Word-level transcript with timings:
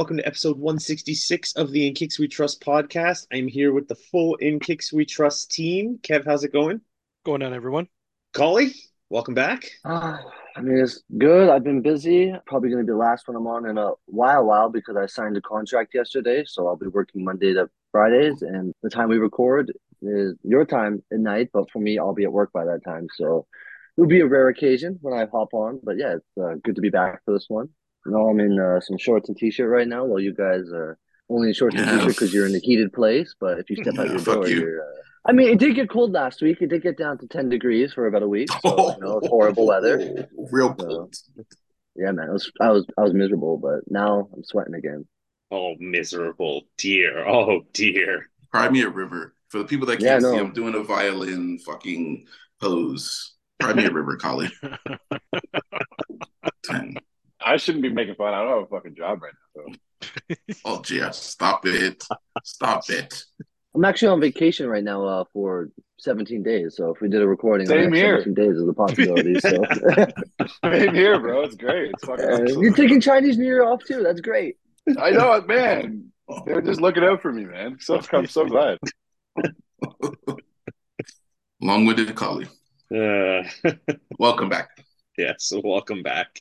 Welcome 0.00 0.16
to 0.16 0.26
episode 0.26 0.56
166 0.56 1.52
of 1.56 1.72
the 1.72 1.86
In 1.86 1.92
Kicks 1.92 2.18
We 2.18 2.26
Trust 2.26 2.62
podcast. 2.62 3.26
I'm 3.34 3.46
here 3.46 3.74
with 3.74 3.86
the 3.86 3.94
full 3.94 4.34
In 4.36 4.58
Kicks 4.58 4.94
We 4.94 5.04
Trust 5.04 5.50
team. 5.50 5.98
Kev, 6.02 6.24
how's 6.24 6.42
it 6.42 6.54
going? 6.54 6.80
Going 7.26 7.42
on, 7.42 7.52
everyone. 7.52 7.86
Collie, 8.32 8.72
welcome 9.10 9.34
back. 9.34 9.70
Uh, 9.84 10.16
I 10.56 10.62
mean, 10.62 10.78
it's 10.78 11.02
good. 11.18 11.50
I've 11.50 11.64
been 11.64 11.82
busy. 11.82 12.32
Probably 12.46 12.70
going 12.70 12.80
to 12.80 12.86
be 12.86 12.94
the 12.94 12.96
last 12.96 13.28
one 13.28 13.36
I'm 13.36 13.46
on 13.46 13.68
in 13.68 13.76
a 13.76 13.90
while, 14.06 14.46
while 14.46 14.70
because 14.70 14.96
I 14.96 15.04
signed 15.04 15.36
a 15.36 15.42
contract 15.42 15.92
yesterday. 15.92 16.44
So 16.46 16.66
I'll 16.66 16.76
be 16.76 16.86
working 16.86 17.22
Monday 17.22 17.52
to 17.52 17.68
Fridays, 17.92 18.40
and 18.40 18.72
the 18.82 18.88
time 18.88 19.10
we 19.10 19.18
record 19.18 19.70
is 20.00 20.34
your 20.42 20.64
time 20.64 21.02
at 21.12 21.18
night. 21.18 21.50
But 21.52 21.70
for 21.70 21.78
me, 21.78 21.98
I'll 21.98 22.14
be 22.14 22.24
at 22.24 22.32
work 22.32 22.54
by 22.54 22.64
that 22.64 22.82
time. 22.86 23.08
So 23.16 23.46
it'll 23.98 24.08
be 24.08 24.20
a 24.20 24.26
rare 24.26 24.48
occasion 24.48 24.98
when 25.02 25.12
I 25.12 25.26
hop 25.26 25.52
on. 25.52 25.78
But 25.84 25.98
yeah, 25.98 26.14
it's 26.14 26.42
uh, 26.42 26.54
good 26.64 26.76
to 26.76 26.80
be 26.80 26.88
back 26.88 27.20
for 27.26 27.34
this 27.34 27.50
one. 27.50 27.68
You 28.06 28.12
know, 28.12 28.28
I'm 28.28 28.40
in 28.40 28.58
uh, 28.58 28.80
some 28.80 28.98
shorts 28.98 29.28
and 29.28 29.36
t-shirt 29.36 29.68
right 29.68 29.88
now, 29.88 30.04
while 30.04 30.20
you 30.20 30.34
guys 30.34 30.70
are 30.72 30.98
only 31.28 31.48
in 31.48 31.54
shorts 31.54 31.76
and 31.76 31.84
t-shirt 31.88 32.08
because 32.08 32.34
you're 32.34 32.46
in 32.46 32.54
a 32.54 32.58
heated 32.58 32.92
place. 32.92 33.34
But 33.38 33.58
if 33.58 33.70
you 33.70 33.76
step 33.76 33.98
out 33.98 34.06
Yeah, 34.06 34.12
your 34.12 34.20
door, 34.22 34.48
you. 34.48 34.60
you're. 34.60 34.82
Uh, 34.82 34.86
I 35.26 35.32
mean, 35.32 35.50
it 35.50 35.58
did 35.58 35.74
get 35.74 35.90
cold 35.90 36.12
last 36.12 36.40
week. 36.40 36.62
It 36.62 36.68
did 36.68 36.82
get 36.82 36.96
down 36.96 37.18
to 37.18 37.26
ten 37.28 37.50
degrees 37.50 37.92
for 37.92 38.06
about 38.06 38.22
a 38.22 38.28
week. 38.28 38.48
So 38.62 38.94
you 38.96 39.00
know, 39.04 39.18
it's 39.18 39.28
horrible 39.28 39.66
weather. 39.66 40.26
Real 40.50 40.72
cold. 40.74 41.14
Yeah, 41.94 42.12
man, 42.12 42.28
it 42.28 42.32
was 42.32 42.50
I 42.60 42.70
was 42.70 42.86
I 42.96 43.02
was 43.02 43.12
miserable, 43.12 43.58
but 43.58 43.80
now 43.90 44.28
I'm 44.34 44.44
sweating 44.44 44.74
again. 44.74 45.06
Oh, 45.50 45.74
miserable 45.78 46.62
dear. 46.78 47.26
Oh, 47.28 47.62
dear. 47.72 48.30
Cry 48.52 48.68
me 48.70 48.82
a 48.82 48.88
river. 48.88 49.34
For 49.48 49.58
the 49.58 49.64
people 49.64 49.86
that 49.88 49.98
can't 49.98 50.22
no. 50.22 50.32
see, 50.32 50.38
I'm 50.38 50.52
doing 50.52 50.76
a 50.76 50.82
violin 50.84 51.58
fucking 51.58 52.26
pose. 52.60 53.34
Cry 53.60 53.74
me 53.74 53.84
a 53.84 53.90
river, 53.90 54.16
Collie. 54.16 54.50
Ten. 56.64 56.94
I 57.44 57.56
shouldn't 57.56 57.82
be 57.82 57.88
making 57.90 58.14
fun. 58.16 58.34
I 58.34 58.40
don't 58.42 58.50
have 58.50 58.62
a 58.64 58.66
fucking 58.66 58.94
job 58.96 59.22
right 59.22 59.32
now. 59.56 59.62
So. 59.72 59.76
Oh, 60.64 60.80
Jeff, 60.82 61.14
stop 61.14 61.66
it. 61.66 62.02
Stop 62.44 62.88
it. 62.88 63.22
I'm 63.74 63.84
actually 63.84 64.08
on 64.08 64.20
vacation 64.20 64.66
right 64.68 64.82
now 64.82 65.04
uh, 65.04 65.24
for 65.32 65.68
17 65.98 66.42
days. 66.42 66.74
So 66.76 66.90
if 66.90 67.00
we 67.00 67.08
did 67.08 67.20
a 67.22 67.28
recording, 67.28 67.66
Same 67.66 67.86
on 67.88 67.92
here. 67.92 68.22
17 68.22 68.34
days 68.34 68.56
is 68.56 68.66
a 68.68 68.72
possibility. 68.72 69.38
So 69.40 69.50
Same 70.64 70.94
here, 70.94 71.20
bro. 71.20 71.42
It's 71.42 71.54
great. 71.56 71.90
It's 71.92 72.04
fucking 72.04 72.24
Uh, 72.24 72.28
awesome. 72.44 72.62
you're 72.62 72.74
taking 72.74 73.00
Chinese 73.00 73.36
New 73.38 73.44
Year 73.44 73.64
off 73.64 73.84
too. 73.84 74.02
That's 74.02 74.20
great. 74.20 74.56
I 74.98 75.10
know 75.10 75.32
it, 75.34 75.46
man. 75.46 76.10
They're 76.46 76.62
just 76.62 76.80
looking 76.80 77.04
out 77.04 77.20
for 77.22 77.30
me, 77.32 77.44
man. 77.44 77.76
So 77.80 78.00
I'm 78.12 78.26
so 78.26 78.46
glad. 78.46 78.78
Long 81.60 81.84
winded 81.84 82.14
Collie. 82.14 82.48
Uh, 82.92 83.42
Welcome 84.18 84.48
back. 84.48 84.70
yes, 85.18 85.52
welcome 85.62 86.02
back. 86.02 86.40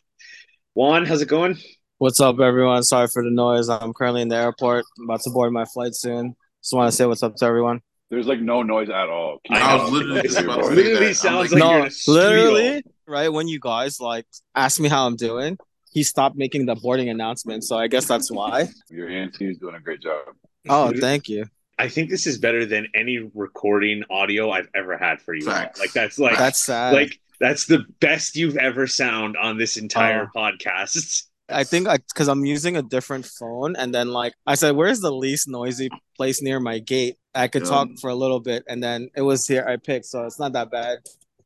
Juan, 0.73 1.05
how's 1.05 1.21
it 1.21 1.27
going? 1.27 1.57
What's 1.97 2.19
up, 2.19 2.39
everyone? 2.39 2.83
Sorry 2.83 3.07
for 3.07 3.23
the 3.23 3.29
noise. 3.31 3.69
I'm 3.69 3.93
currently 3.93 4.21
in 4.21 4.29
the 4.29 4.37
airport. 4.37 4.85
I'm 4.97 5.05
about 5.05 5.21
to 5.21 5.29
board 5.31 5.51
my 5.51 5.65
flight 5.65 5.95
soon. 5.95 6.35
Just 6.61 6.73
want 6.73 6.89
to 6.89 6.95
say 6.95 7.05
what's 7.05 7.23
up 7.23 7.35
to 7.37 7.45
everyone. 7.45 7.81
There's 8.09 8.27
like 8.27 8.39
no 8.39 8.63
noise 8.63 8.89
at 8.89 9.09
all. 9.09 9.39
I 9.49 9.59
I 9.59 9.75
was 9.83 9.91
literally 9.91 10.21
just 10.23 10.39
about 10.39 10.57
to 10.57 10.63
say 10.67 10.73
Literally 10.75 11.07
that. 11.07 11.15
Sounds 11.15 11.51
like, 11.51 11.61
like- 11.61 11.71
you're 12.07 12.15
no, 12.15 12.21
literally, 12.21 12.83
right 13.07 13.29
when 13.31 13.47
you 13.47 13.59
guys 13.59 13.99
like 13.99 14.25
ask 14.55 14.79
me 14.79 14.89
how 14.89 15.05
I'm 15.05 15.15
doing, 15.15 15.57
he 15.91 16.03
stopped 16.03 16.35
making 16.35 16.65
the 16.65 16.75
boarding 16.75 17.09
announcement. 17.09 17.63
So 17.63 17.77
I 17.77 17.87
guess 17.87 18.05
that's 18.05 18.31
why. 18.31 18.67
Your 18.89 19.09
ENT 19.09 19.41
is 19.41 19.57
doing 19.57 19.75
a 19.75 19.79
great 19.79 20.01
job. 20.01 20.21
Oh, 20.67 20.91
thank 20.95 21.29
you. 21.29 21.45
I 21.77 21.87
think 21.87 22.09
this 22.09 22.27
is 22.27 22.37
better 22.37 22.65
than 22.65 22.87
any 22.95 23.29
recording 23.33 24.03
audio 24.09 24.51
I've 24.51 24.67
ever 24.75 24.97
had 24.97 25.21
for 25.21 25.33
you. 25.33 25.45
Facts. 25.45 25.79
Like 25.79 25.93
that's 25.93 26.19
like 26.19 26.37
That's 26.37 26.61
sad. 26.61 26.93
like 26.93 27.19
that's 27.39 27.65
the 27.65 27.85
best 27.99 28.35
you've 28.35 28.57
ever 28.57 28.87
sound 28.87 29.37
on 29.37 29.57
this 29.57 29.77
entire 29.77 30.29
Oh. 30.35 30.39
podcast. 30.39 31.23
I 31.51 31.63
think 31.63 31.87
I 31.87 31.97
because 31.97 32.27
I'm 32.27 32.45
using 32.45 32.77
a 32.77 32.81
different 32.83 33.25
phone, 33.25 33.75
and 33.75 33.93
then 33.93 34.09
like 34.09 34.33
I 34.45 34.53
said, 34.55 34.75
where's 34.75 34.99
the 34.99 35.11
least 35.11 35.47
noisy 35.47 35.89
place 36.15 36.41
near 36.43 36.59
my 36.59 36.77
gate? 36.79 37.17
I 37.33 37.47
could 37.47 37.65
talk 37.65 37.87
Um, 37.87 37.97
for 37.97 38.09
a 38.11 38.15
little 38.15 38.39
bit, 38.39 38.63
and 38.67 38.83
then 38.83 39.09
it 39.15 39.21
was 39.23 39.47
here 39.47 39.65
I 39.67 39.77
picked, 39.77 40.05
so 40.05 40.25
it's 40.25 40.37
not 40.39 40.53
that 40.53 40.69
bad. 40.69 40.99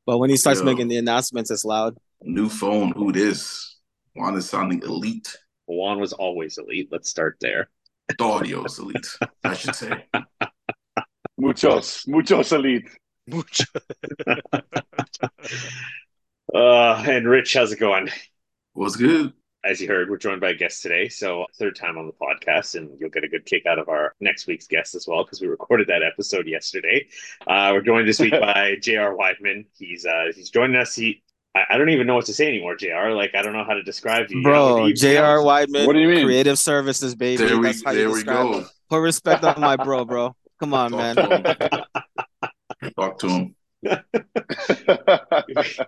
But 0.06 0.18
when 0.18 0.30
he 0.30 0.36
starts 0.36 0.60
Yo. 0.60 0.66
making 0.66 0.90
the 0.90 0.98
announcements, 0.98 1.50
it's 1.52 1.64
loud. 1.64 1.96
New 2.22 2.50
phone. 2.50 2.92
Who 2.98 3.14
this? 3.14 3.78
Juan 4.16 4.36
is 4.36 4.50
sounding 4.50 4.82
elite. 4.84 5.38
Juan 5.68 6.00
was 6.02 6.12
always 6.12 6.58
elite. 6.58 6.90
Let's 6.92 7.10
start 7.10 7.38
there. 7.40 7.70
The 8.10 8.22
audio 8.26 8.66
is 8.66 8.80
elite, 8.80 9.08
I 9.46 9.54
should 9.54 9.76
say. 9.76 10.06
Muchos, 11.40 12.04
muchos 12.08 12.52
elite. 12.52 12.90
Uh, 16.54 17.04
and 17.08 17.28
Rich, 17.28 17.54
how's 17.56 17.72
it 17.72 17.80
going? 17.80 18.10
What's 18.74 18.96
good? 18.96 19.34
As 19.66 19.82
you 19.82 19.88
heard, 19.88 20.08
we're 20.10 20.18
joined 20.18 20.40
by 20.42 20.50
a 20.50 20.54
guest 20.54 20.84
today. 20.84 21.08
So, 21.10 21.46
third 21.58 21.76
time 21.76 21.98
on 21.98 22.06
the 22.06 22.14
podcast, 22.14 22.76
and 22.76 22.92
you'll 23.00 23.10
get 23.10 23.24
a 23.24 23.28
good 23.28 23.46
kick 23.46 23.66
out 23.66 23.80
of 23.80 23.90
our 23.90 24.14
next 24.20 24.46
week's 24.46 24.68
guest 24.68 24.94
as 24.94 25.08
well 25.08 25.24
because 25.24 25.42
we 25.42 25.48
recorded 25.48 25.88
that 25.88 26.04
episode 26.04 26.46
yesterday. 26.48 27.08
Uh, 27.48 27.72
we're 27.74 27.82
joined 27.82 28.08
this 28.08 28.20
week 28.20 28.34
by 28.40 28.76
J.R. 28.82 29.16
Wideman. 29.16 29.66
He's 29.80 30.06
uh, 30.06 30.26
he's 30.36 30.52
joining 30.52 30.76
us. 30.76 30.94
He 30.94 31.24
I, 31.56 31.64
I 31.72 31.78
don't 31.78 31.90
even 31.90 32.06
know 32.06 32.16
what 32.16 32.26
to 32.26 32.34
say 32.36 32.48
anymore, 32.50 32.76
Jr. 32.76 33.12
Like 33.16 33.34
I 33.36 33.42
don't 33.42 33.54
know 33.54 33.64
how 33.64 33.74
to 33.74 33.82
describe 33.84 34.30
you. 34.30 34.38
You 34.40 34.44
Bro, 34.44 34.86
you- 34.88 34.94
J.R. 34.94 35.38
Wideman, 35.40 35.88
What 35.88 35.94
do 35.94 36.00
you 36.00 36.10
mean? 36.10 36.26
creative 36.26 36.60
services, 36.60 37.16
baby. 37.16 37.44
There 37.46 37.58
we, 37.58 37.68
That's 37.68 37.84
how 37.84 37.94
there 37.94 38.10
you 38.10 38.14
we 38.14 38.24
go. 38.24 38.60
him. 38.60 38.66
Put 38.90 39.00
respect 39.00 39.44
on 39.44 39.60
my 39.60 39.76
bro, 39.78 40.06
bro. 40.06 40.36
Come 40.60 40.74
on, 40.76 40.92
man. 40.92 41.16
Talk 42.92 43.20
to 43.20 43.28
him. 43.28 43.56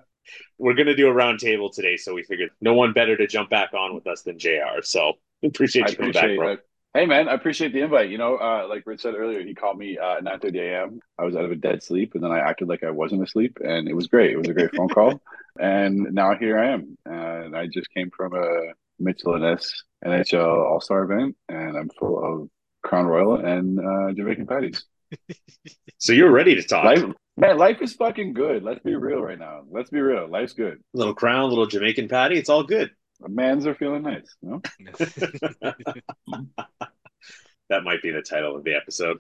we're 0.57 0.73
gonna 0.73 0.95
do 0.95 1.07
a 1.07 1.13
round 1.13 1.39
table 1.39 1.69
today, 1.69 1.97
so 1.97 2.13
we 2.13 2.23
figured 2.23 2.50
no 2.61 2.73
one 2.73 2.94
better 2.94 3.16
to 3.17 3.28
jump 3.28 3.50
back 3.50 3.73
on 3.73 3.95
with 3.95 4.07
us 4.07 4.23
than 4.23 4.39
Jr. 4.39 4.81
So 4.81 5.13
appreciate 5.44 5.88
I 5.88 5.91
you 5.91 5.95
coming 5.95 6.11
back, 6.11 6.35
bro. 6.35 6.53
it. 6.53 6.59
Hey 6.94 7.05
man, 7.05 7.28
I 7.28 7.34
appreciate 7.34 7.73
the 7.73 7.81
invite. 7.81 8.09
You 8.09 8.17
know, 8.17 8.38
uh, 8.38 8.67
like 8.69 8.84
Rich 8.85 9.01
said 9.01 9.16
earlier, 9.16 9.41
he 9.41 9.53
called 9.53 9.78
me 9.78 9.97
uh, 9.97 10.17
at 10.17 10.23
9:30 10.23 10.59
a.m. 10.59 11.00
I 11.19 11.25
was 11.25 11.35
out 11.35 11.45
of 11.45 11.51
a 11.51 11.55
dead 11.55 11.84
sleep, 11.84 12.16
and 12.16 12.23
then 12.23 12.31
I 12.31 12.39
acted 12.39 12.69
like 12.69 12.84
I 12.84 12.91
wasn't 12.91 13.23
asleep, 13.23 13.57
and 13.61 13.88
it 13.88 13.94
was 13.94 14.07
great. 14.07 14.31
It 14.31 14.38
was 14.38 14.47
a 14.47 14.53
great 14.53 14.75
phone 14.75 14.89
call, 14.89 15.22
and 15.59 16.13
now 16.13 16.35
here 16.35 16.57
I 16.57 16.72
am. 16.72 16.97
And 17.05 17.55
I 17.55 17.67
just 17.67 17.89
came 17.91 18.11
from 18.11 18.34
a 18.34 18.73
Mitchell 19.00 19.35
and 19.35 19.45
S 19.45 19.84
NHL 20.05 20.45
All 20.45 20.79
Star 20.79 21.03
event, 21.03 21.35
and 21.50 21.78
I'm 21.78 21.89
full 21.89 22.23
of 22.23 22.50
Crown 22.81 23.07
Royal 23.07 23.35
and 23.35 23.79
uh, 23.79 24.13
Jamaican 24.13 24.47
patties. 24.47 24.85
So 25.97 26.13
you're 26.13 26.31
ready 26.31 26.55
to 26.55 26.63
talk. 26.63 26.85
Life, 26.85 27.03
man, 27.38 27.57
life 27.57 27.81
is 27.81 27.93
fucking 27.93 28.33
good. 28.33 28.63
Let's 28.63 28.83
be 28.83 28.95
real 28.95 29.21
right 29.21 29.39
now. 29.39 29.61
Let's 29.69 29.89
be 29.89 30.01
real. 30.01 30.27
Life's 30.29 30.53
good. 30.53 30.79
little 30.93 31.16
crown, 31.16 31.49
little 31.49 31.66
Jamaican 31.66 32.07
patty. 32.07 32.38
It's 32.38 32.49
all 32.49 32.63
good. 32.63 32.91
The 33.21 33.29
Mans 33.29 33.66
are 33.66 33.75
feeling 33.75 34.03
nice. 34.03 34.35
You 34.41 34.61
know? 34.91 36.43
That 37.69 37.83
might 37.83 38.03
be 38.03 38.11
the 38.11 38.21
title 38.21 38.55
of 38.55 38.63
the 38.63 38.75
episode. 38.75 39.17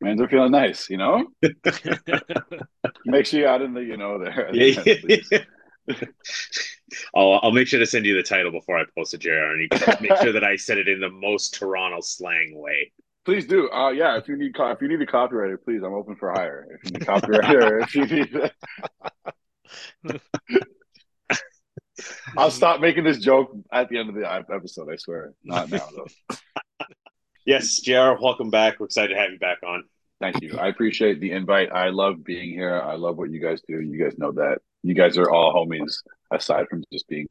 Mans 0.00 0.20
are 0.20 0.28
feeling 0.28 0.50
nice. 0.50 0.90
You 0.90 0.96
know. 0.96 1.26
Make 3.04 3.26
sure 3.26 3.38
you 3.38 3.46
add 3.46 3.62
in 3.62 3.74
the 3.74 3.84
you 3.84 3.96
know 3.96 4.18
there. 4.18 4.50
Yeah. 5.88 5.94
I'll, 7.14 7.38
I'll 7.44 7.52
make 7.52 7.68
sure 7.68 7.78
to 7.78 7.86
send 7.86 8.06
you 8.06 8.16
the 8.16 8.22
title 8.24 8.50
before 8.50 8.76
I 8.76 8.82
post 8.96 9.14
it, 9.14 9.20
JR, 9.20 9.30
and 9.30 9.62
you 9.62 9.68
can 9.68 9.96
make 10.00 10.16
sure 10.20 10.32
that 10.32 10.42
I 10.42 10.56
said 10.56 10.78
it 10.78 10.88
in 10.88 10.98
the 10.98 11.10
most 11.10 11.54
Toronto 11.54 12.00
slang 12.00 12.52
way. 12.56 12.90
Please 13.26 13.44
do. 13.44 13.68
Uh, 13.72 13.90
yeah, 13.90 14.16
if 14.16 14.28
you 14.28 14.36
need 14.36 14.52
if 14.56 14.80
you 14.80 14.86
need 14.86 15.02
a 15.02 15.06
copywriter, 15.06 15.56
please, 15.62 15.82
I'm 15.82 15.94
open 15.94 16.14
for 16.14 16.30
hire. 16.30 16.68
If 16.70 16.84
you 16.84 16.90
need 16.92 17.02
a 17.02 17.06
copywriter, 17.06 17.82
if 17.82 17.92
you 17.96 18.06
need, 18.06 18.52
I'll 22.38 22.52
stop 22.52 22.80
making 22.80 23.02
this 23.02 23.18
joke 23.18 23.50
at 23.72 23.88
the 23.88 23.98
end 23.98 24.10
of 24.10 24.14
the 24.14 24.30
episode. 24.30 24.88
I 24.92 24.96
swear, 24.96 25.32
not 25.42 25.68
now 25.70 25.88
though. 25.94 26.36
Yes, 27.44 27.80
JR, 27.80 28.14
welcome 28.20 28.50
back. 28.50 28.80
We're 28.80 28.86
excited 28.86 29.14
to 29.14 29.20
have 29.20 29.30
you 29.30 29.38
back 29.38 29.58
on. 29.64 29.84
Thank 30.20 30.42
you. 30.42 30.58
I 30.58 30.66
appreciate 30.66 31.20
the 31.20 31.30
invite. 31.30 31.70
I 31.72 31.90
love 31.90 32.24
being 32.24 32.50
here. 32.50 32.80
I 32.80 32.96
love 32.96 33.18
what 33.18 33.30
you 33.30 33.40
guys 33.40 33.60
do. 33.68 33.80
You 33.80 34.02
guys 34.02 34.18
know 34.18 34.32
that. 34.32 34.58
You 34.82 34.94
guys 34.94 35.16
are 35.16 35.30
all 35.30 35.54
homies 35.54 35.94
aside 36.32 36.66
from 36.68 36.82
just 36.92 37.06
being 37.06 37.26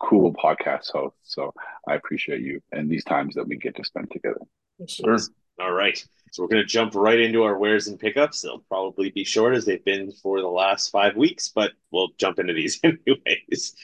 cool 0.00 0.32
podcast 0.32 0.90
hosts. 0.90 1.20
So 1.24 1.52
I 1.86 1.96
appreciate 1.96 2.40
you 2.40 2.62
and 2.72 2.90
these 2.90 3.04
times 3.04 3.34
that 3.34 3.46
we 3.46 3.56
get 3.56 3.76
to 3.76 3.84
spend 3.84 4.10
together. 4.10 4.40
Sure. 4.86 5.18
All 5.60 5.72
right. 5.72 6.02
So 6.32 6.42
we're 6.42 6.48
going 6.48 6.62
to 6.62 6.68
jump 6.68 6.94
right 6.94 7.18
into 7.18 7.42
our 7.42 7.58
wares 7.58 7.88
and 7.88 7.98
pickups. 7.98 8.42
They'll 8.42 8.60
probably 8.68 9.10
be 9.10 9.24
short 9.24 9.54
as 9.54 9.64
they've 9.64 9.84
been 9.84 10.12
for 10.12 10.40
the 10.40 10.48
last 10.48 10.90
five 10.90 11.16
weeks, 11.16 11.48
but 11.48 11.72
we'll 11.90 12.10
jump 12.18 12.38
into 12.38 12.52
these 12.52 12.80
anyways. 12.84 13.74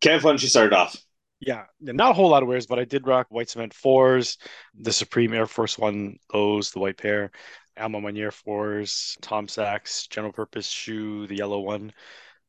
Kev, 0.00 0.22
why 0.22 0.30
don't 0.30 0.42
you 0.42 0.48
start 0.48 0.68
it 0.68 0.72
off? 0.72 0.96
Yeah, 1.40 1.64
not 1.80 2.12
a 2.12 2.14
whole 2.14 2.30
lot 2.30 2.42
of 2.42 2.48
wares, 2.48 2.66
but 2.66 2.78
I 2.78 2.84
did 2.84 3.06
rock 3.06 3.26
white 3.28 3.50
cement 3.50 3.74
fours, 3.74 4.38
the 4.78 4.92
Supreme 4.92 5.34
Air 5.34 5.46
Force 5.46 5.78
One, 5.78 6.16
those, 6.32 6.70
the 6.70 6.78
white 6.78 6.96
pair, 6.96 7.32
A 7.76 7.88
Ma 7.88 7.98
Maniére 7.98 8.32
fours, 8.32 9.16
Tom 9.20 9.46
Sachs 9.46 10.06
general 10.06 10.32
purpose 10.32 10.68
shoe, 10.68 11.26
the 11.26 11.36
yellow 11.36 11.60
one, 11.60 11.92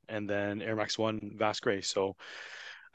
and 0.07 0.29
then 0.29 0.61
Air 0.61 0.77
Max 0.77 0.97
One 0.97 1.33
Vast 1.35 1.61
Gray. 1.61 1.81
So 1.81 2.15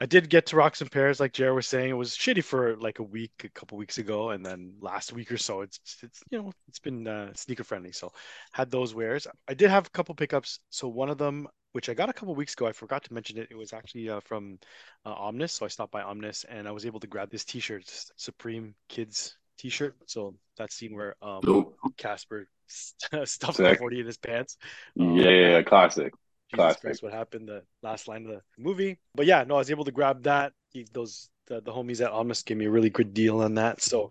I 0.01 0.07
did 0.07 0.29
get 0.29 0.47
to 0.47 0.55
Rocks 0.55 0.81
and 0.81 0.91
pairs, 0.91 1.19
like 1.19 1.31
Jared 1.31 1.53
was 1.53 1.67
saying. 1.67 1.91
It 1.91 1.93
was 1.93 2.17
shitty 2.17 2.43
for 2.43 2.75
like 2.77 2.97
a 2.97 3.03
week, 3.03 3.43
a 3.43 3.49
couple 3.49 3.77
weeks 3.77 3.99
ago, 3.99 4.31
and 4.31 4.43
then 4.43 4.73
last 4.81 5.13
week 5.13 5.31
or 5.31 5.37
so, 5.37 5.61
it's 5.61 5.79
it's 6.01 6.23
you 6.31 6.41
know 6.41 6.51
it's 6.67 6.79
been 6.79 7.07
uh, 7.07 7.31
sneaker 7.35 7.63
friendly. 7.63 7.91
So 7.91 8.11
had 8.51 8.71
those 8.71 8.95
wears. 8.95 9.27
I 9.47 9.53
did 9.53 9.69
have 9.69 9.85
a 9.85 9.89
couple 9.91 10.15
pickups. 10.15 10.59
So 10.71 10.87
one 10.87 11.11
of 11.11 11.19
them, 11.19 11.47
which 11.73 11.87
I 11.87 11.93
got 11.93 12.09
a 12.09 12.13
couple 12.13 12.33
weeks 12.33 12.53
ago, 12.53 12.65
I 12.65 12.71
forgot 12.71 13.03
to 13.03 13.13
mention 13.13 13.37
it. 13.37 13.49
It 13.51 13.55
was 13.55 13.73
actually 13.73 14.09
uh, 14.09 14.21
from 14.21 14.57
uh, 15.05 15.13
Omnis. 15.13 15.53
So 15.53 15.65
I 15.65 15.69
stopped 15.69 15.91
by 15.91 16.01
Omnis, 16.01 16.45
and 16.49 16.67
I 16.67 16.71
was 16.71 16.87
able 16.87 16.99
to 17.01 17.07
grab 17.07 17.29
this 17.29 17.45
T-shirt, 17.45 17.83
Supreme 18.15 18.73
Kids 18.89 19.37
T-shirt. 19.59 19.95
So 20.07 20.33
that 20.57 20.71
scene 20.71 20.95
where 20.95 21.15
um. 21.21 21.41
Casper 21.97 22.47
stuffed 22.67 23.57
Sick. 23.57 23.73
the 23.73 23.75
forty 23.75 23.99
in 23.99 24.07
his 24.07 24.17
pants. 24.17 24.57
Um, 24.99 25.15
Yeah, 25.15 25.29
yeah, 25.29 25.49
yeah, 25.49 25.61
classic. 25.61 26.13
Jesus. 26.59 26.77
Christ, 26.77 27.03
what 27.03 27.13
happened 27.13 27.47
the 27.47 27.63
last 27.81 28.07
line 28.07 28.25
of 28.25 28.31
the 28.31 28.41
movie. 28.57 28.97
But 29.15 29.25
yeah, 29.25 29.43
no, 29.47 29.55
I 29.55 29.59
was 29.59 29.71
able 29.71 29.85
to 29.85 29.91
grab 29.91 30.23
that. 30.23 30.53
He- 30.69 30.87
Those 30.91 31.29
the, 31.47 31.61
the 31.61 31.71
homies 31.71 32.03
at 32.03 32.11
Omnis 32.11 32.43
gave 32.43 32.57
me 32.57 32.65
a 32.65 32.71
really 32.71 32.89
good 32.89 33.13
deal 33.13 33.41
on 33.41 33.55
that. 33.55 33.81
So 33.81 34.09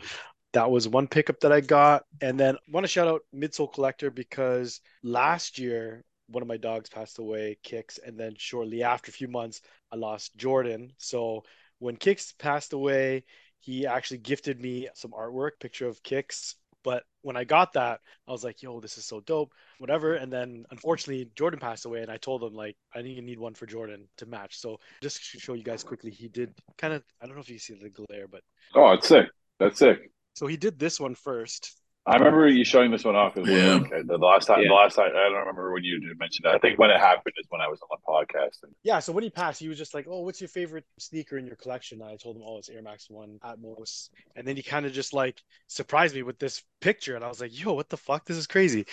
that 0.53 0.71
was 0.71 0.89
one 0.89 1.07
pickup 1.07 1.41
that 1.41 1.53
I 1.53 1.61
got. 1.61 2.05
And 2.21 2.39
then 2.39 2.57
I 2.57 2.59
want 2.71 2.85
to 2.85 2.89
shout 2.89 3.09
out 3.09 3.23
Midsole 3.35 3.73
Collector 3.73 4.11
because 4.11 4.81
last 5.03 5.59
year 5.59 6.05
one 6.29 6.43
of 6.43 6.49
my 6.49 6.57
dogs 6.57 6.89
passed 6.89 7.19
away, 7.19 7.59
Kicks, 7.63 7.99
and 7.99 8.19
then 8.19 8.35
shortly 8.37 8.83
after 8.83 9.11
a 9.11 9.13
few 9.13 9.29
months, 9.29 9.61
I 9.93 9.97
lost 9.97 10.37
Jordan. 10.37 10.93
So 10.99 11.43
when 11.79 11.97
Kicks 11.97 12.33
passed 12.39 12.73
away, 12.73 13.25
he 13.61 13.87
actually 13.87 14.19
gifted 14.19 14.61
me 14.61 14.89
some 14.95 15.11
artwork, 15.13 15.53
picture 15.61 15.87
of 15.87 16.03
Kicks. 16.03 16.57
But 16.83 17.03
when 17.23 17.37
I 17.37 17.45
got 17.45 17.75
that, 17.75 18.01
I 18.27 18.33
was 18.33 18.45
like, 18.45 18.63
yo, 18.63 18.81
this 18.81 18.97
is 18.99 19.05
so 19.05 19.21
dope 19.21 19.53
whatever. 19.79 20.15
And 20.15 20.33
then 20.33 20.65
unfortunately, 20.71 21.31
Jordan 21.35 21.61
passed 21.61 21.85
away, 21.85 22.03
and 22.03 22.11
I 22.11 22.17
told 22.17 22.43
him 22.43 22.55
like 22.55 22.77
I 22.95 23.03
need 23.03 23.23
need 23.25 23.39
one 23.39 23.55
for 23.55 23.67
Jordan 23.67 24.09
to 24.19 24.27
match. 24.27 24.59
So 24.59 24.79
just 25.03 25.31
to 25.33 25.41
show 25.41 25.55
you 25.55 25.65
guys 25.65 25.83
quickly, 25.85 26.11
he 26.11 26.29
did 26.29 26.55
kind 26.79 26.95
of 26.95 27.03
I 27.21 27.27
don't 27.27 27.35
know 27.35 27.41
if 27.43 27.51
you 27.51 27.59
see 27.59 27.75
the 27.75 27.91
glare, 27.91 28.29
but 28.29 28.43
Oh, 28.75 28.93
it's 28.93 29.09
sick. 29.09 29.27
That's 29.59 29.79
sick. 29.79 30.11
so 30.35 30.47
he 30.47 30.57
did 30.57 30.79
this 30.79 31.01
one 31.01 31.15
first. 31.15 31.80
I 32.07 32.17
remember 32.17 32.49
you 32.49 32.65
showing 32.65 32.91
this 32.91 33.05
one 33.05 33.15
off. 33.15 33.37
As 33.37 33.47
Yeah. 33.47 33.57
well. 33.67 33.81
Okay, 33.85 34.03
the 34.03 34.19
last 34.19 34.47
time, 34.47 34.63
Yeah. 34.63 34.69
the 34.69 34.75
last 34.75 34.97
time, 34.97 35.11
I 35.15 35.25
don't 35.29 35.35
remember 35.35 35.73
when 35.73 35.85
you 35.85 36.01
did 36.01 36.19
mention 36.19 36.43
that. 36.45 36.55
I 36.55 36.59
think 36.59 36.79
when 36.79 36.91
it 36.91 36.99
happened 36.99 37.35
is 37.39 37.47
when 37.51 37.61
I 37.61 37.69
was 37.69 37.81
on 37.83 37.89
the 37.91 37.99
podcast. 38.07 38.63
And 38.63 38.75
Yeah. 38.83 38.99
So 39.01 39.13
when 39.13 39.23
he 39.25 39.31
passed, 39.31 39.61
he 39.61 39.69
was 39.69 39.77
just 39.77 39.93
like, 39.93 40.07
"Oh, 40.09 40.23
what's 40.23 40.41
your 40.41 40.49
favorite 40.49 40.87
sneaker 40.99 41.37
in 41.37 41.47
your 41.47 41.57
collection?" 41.57 42.01
And 42.01 42.11
I 42.11 42.17
told 42.17 42.37
him, 42.37 42.43
"Oh, 42.45 42.59
it's 42.59 42.71
Air 42.71 42.83
Max 42.83 43.11
One 43.11 43.39
Atmos." 43.45 44.09
And 44.37 44.47
then 44.47 44.57
he 44.57 44.63
kind 44.63 44.87
of 44.87 44.93
just 44.93 45.13
like 45.13 45.41
surprised 45.67 46.15
me 46.15 46.23
with 46.23 46.39
this 46.39 46.63
picture, 46.81 47.15
and 47.15 47.25
I 47.25 47.29
was 47.29 47.41
like, 47.41 47.59
"Yo, 47.59 47.75
what 47.75 47.91
the 47.91 47.99
fuck? 47.99 48.25
This 48.25 48.39
is 48.39 48.47
crazy." 48.47 48.87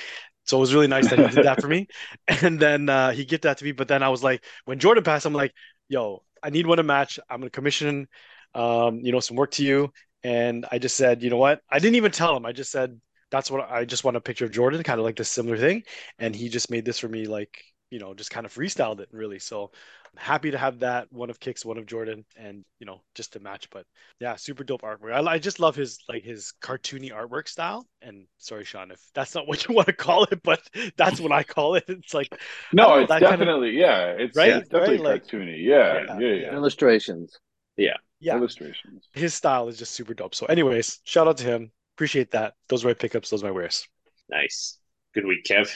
So 0.45 0.57
it 0.57 0.62
was 0.62 0.74
really 0.74 0.88
nice 0.88 1.07
that 1.07 1.19
he 1.19 1.27
did 1.27 1.44
that 1.44 1.60
for 1.60 1.68
me. 1.68 1.88
And 2.44 2.60
then 2.60 2.89
uh, 2.89 3.12
he 3.12 3.25
gave 3.25 3.42
that 3.42 3.57
to 3.60 3.65
me. 3.65 3.71
But 3.71 3.88
then 3.88 4.03
I 4.03 4.10
was 4.10 4.24
like, 4.24 4.44
when 4.65 4.80
Jordan 4.80 5.03
passed, 5.03 5.25
I'm 5.25 5.33
like, 5.33 5.53
"Yo, 5.88 6.24
I 6.44 6.50
need 6.50 6.68
one 6.68 6.77
to 6.77 6.83
match. 6.83 7.19
I'm 7.30 7.39
gonna 7.42 7.50
commission, 7.50 8.07
um, 8.53 9.00
you 9.01 9.12
know, 9.12 9.19
some 9.21 9.38
work 9.38 9.51
to 9.51 9.63
you." 9.63 9.92
And 10.24 10.66
I 10.72 10.80
just 10.80 10.98
said, 10.98 11.24
"You 11.24 11.30
know 11.30 11.38
what?" 11.38 11.62
I 11.69 11.80
didn't 11.80 11.96
even 11.96 12.12
tell 12.12 12.36
him. 12.36 12.46
I 12.46 12.52
just 12.52 12.72
said, 12.72 13.00
"That's 13.31 13.52
what 13.52 13.69
I 13.69 13.86
just 13.86 14.04
want 14.04 14.18
a 14.18 14.22
picture 14.22 14.46
of 14.46 14.52
Jordan, 14.52 14.84
kind 14.84 15.00
of 15.00 15.06
like 15.06 15.16
this 15.16 15.30
similar 15.30 15.58
thing." 15.58 15.84
And 16.19 16.36
he 16.36 16.50
just 16.50 16.72
made 16.72 16.86
this 16.86 17.00
for 17.00 17.08
me, 17.10 17.25
like 17.25 17.64
you 17.90 18.00
know, 18.00 18.14
just 18.14 18.31
kind 18.31 18.46
of 18.46 18.54
freestyled 18.54 19.00
it 19.00 19.08
really. 19.12 19.40
So 19.40 19.72
I'm 20.14 20.19
happy 20.22 20.52
to 20.52 20.58
have 20.58 20.80
that 20.80 21.12
one 21.12 21.30
of 21.30 21.40
Kicks, 21.40 21.64
one 21.66 21.78
of 21.78 21.86
Jordan, 21.86 22.25
and 22.36 22.66
you 22.80 22.86
know, 22.86 23.02
just 23.16 23.34
to 23.34 23.40
match. 23.40 23.69
But 23.69 23.86
yeah, 24.19 24.36
super 24.36 24.64
dope 24.64 24.81
artwork. 24.81 25.14
I, 25.14 25.34
I 25.34 25.40
just 25.40 25.60
love 25.60 25.75
his 25.75 26.00
like 26.10 26.24
his 26.24 26.54
cartoony 26.62 27.12
artwork 27.12 27.48
style. 27.48 27.88
And 28.02 28.25
sorry, 28.38 28.66
Sean, 28.66 28.92
if 28.92 29.00
that's 29.13 29.36
not 29.36 29.48
what 29.48 29.68
you 29.68 29.75
want 29.75 29.88
to 29.88 29.94
call 29.94 30.24
it, 30.25 30.42
but 30.44 30.62
that's 30.98 31.20
what 31.20 31.31
I 31.31 31.44
call 31.44 31.75
it. 31.75 31.86
It's 31.88 32.13
like 32.13 32.30
no, 32.72 32.96
know, 32.96 32.98
it's 32.98 33.10
that 33.10 33.24
kind 33.24 33.42
of- 33.42 33.48
definitely 33.48 33.72
yeah, 33.72 34.16
it's, 34.18 34.36
Right? 34.36 34.54
it's 34.54 34.70
definitely 34.70 35.00
Right? 35.00 35.22
Cartoony. 35.22 35.63
Yeah, 35.63 36.06
Yeah, 36.08 36.20
yeah, 36.20 36.34
yeah. 36.34 36.52
yeah. 36.52 36.54
Illustrations. 36.54 37.38
yeah, 37.78 37.98
Illustrations. 38.22 39.08
his 39.14 39.34
style 39.34 39.68
is 39.68 39.78
just 39.78 39.92
super 39.94 40.14
dope. 40.14 40.36
So, 40.36 40.46
anyways, 40.48 41.00
shout 41.04 41.28
out 41.28 41.38
to 41.38 41.44
him. 41.46 41.72
Appreciate 41.96 42.31
that. 42.31 42.54
Those 42.69 42.84
are 42.84 42.88
my 42.90 42.94
pickups. 42.94 43.30
Those 43.30 43.44
are 43.44 43.48
my 43.48 43.52
wears. 43.52 43.88
Nice. 44.30 44.78
Good 45.14 45.25
week, 45.25 45.46
Kev. 45.46 45.72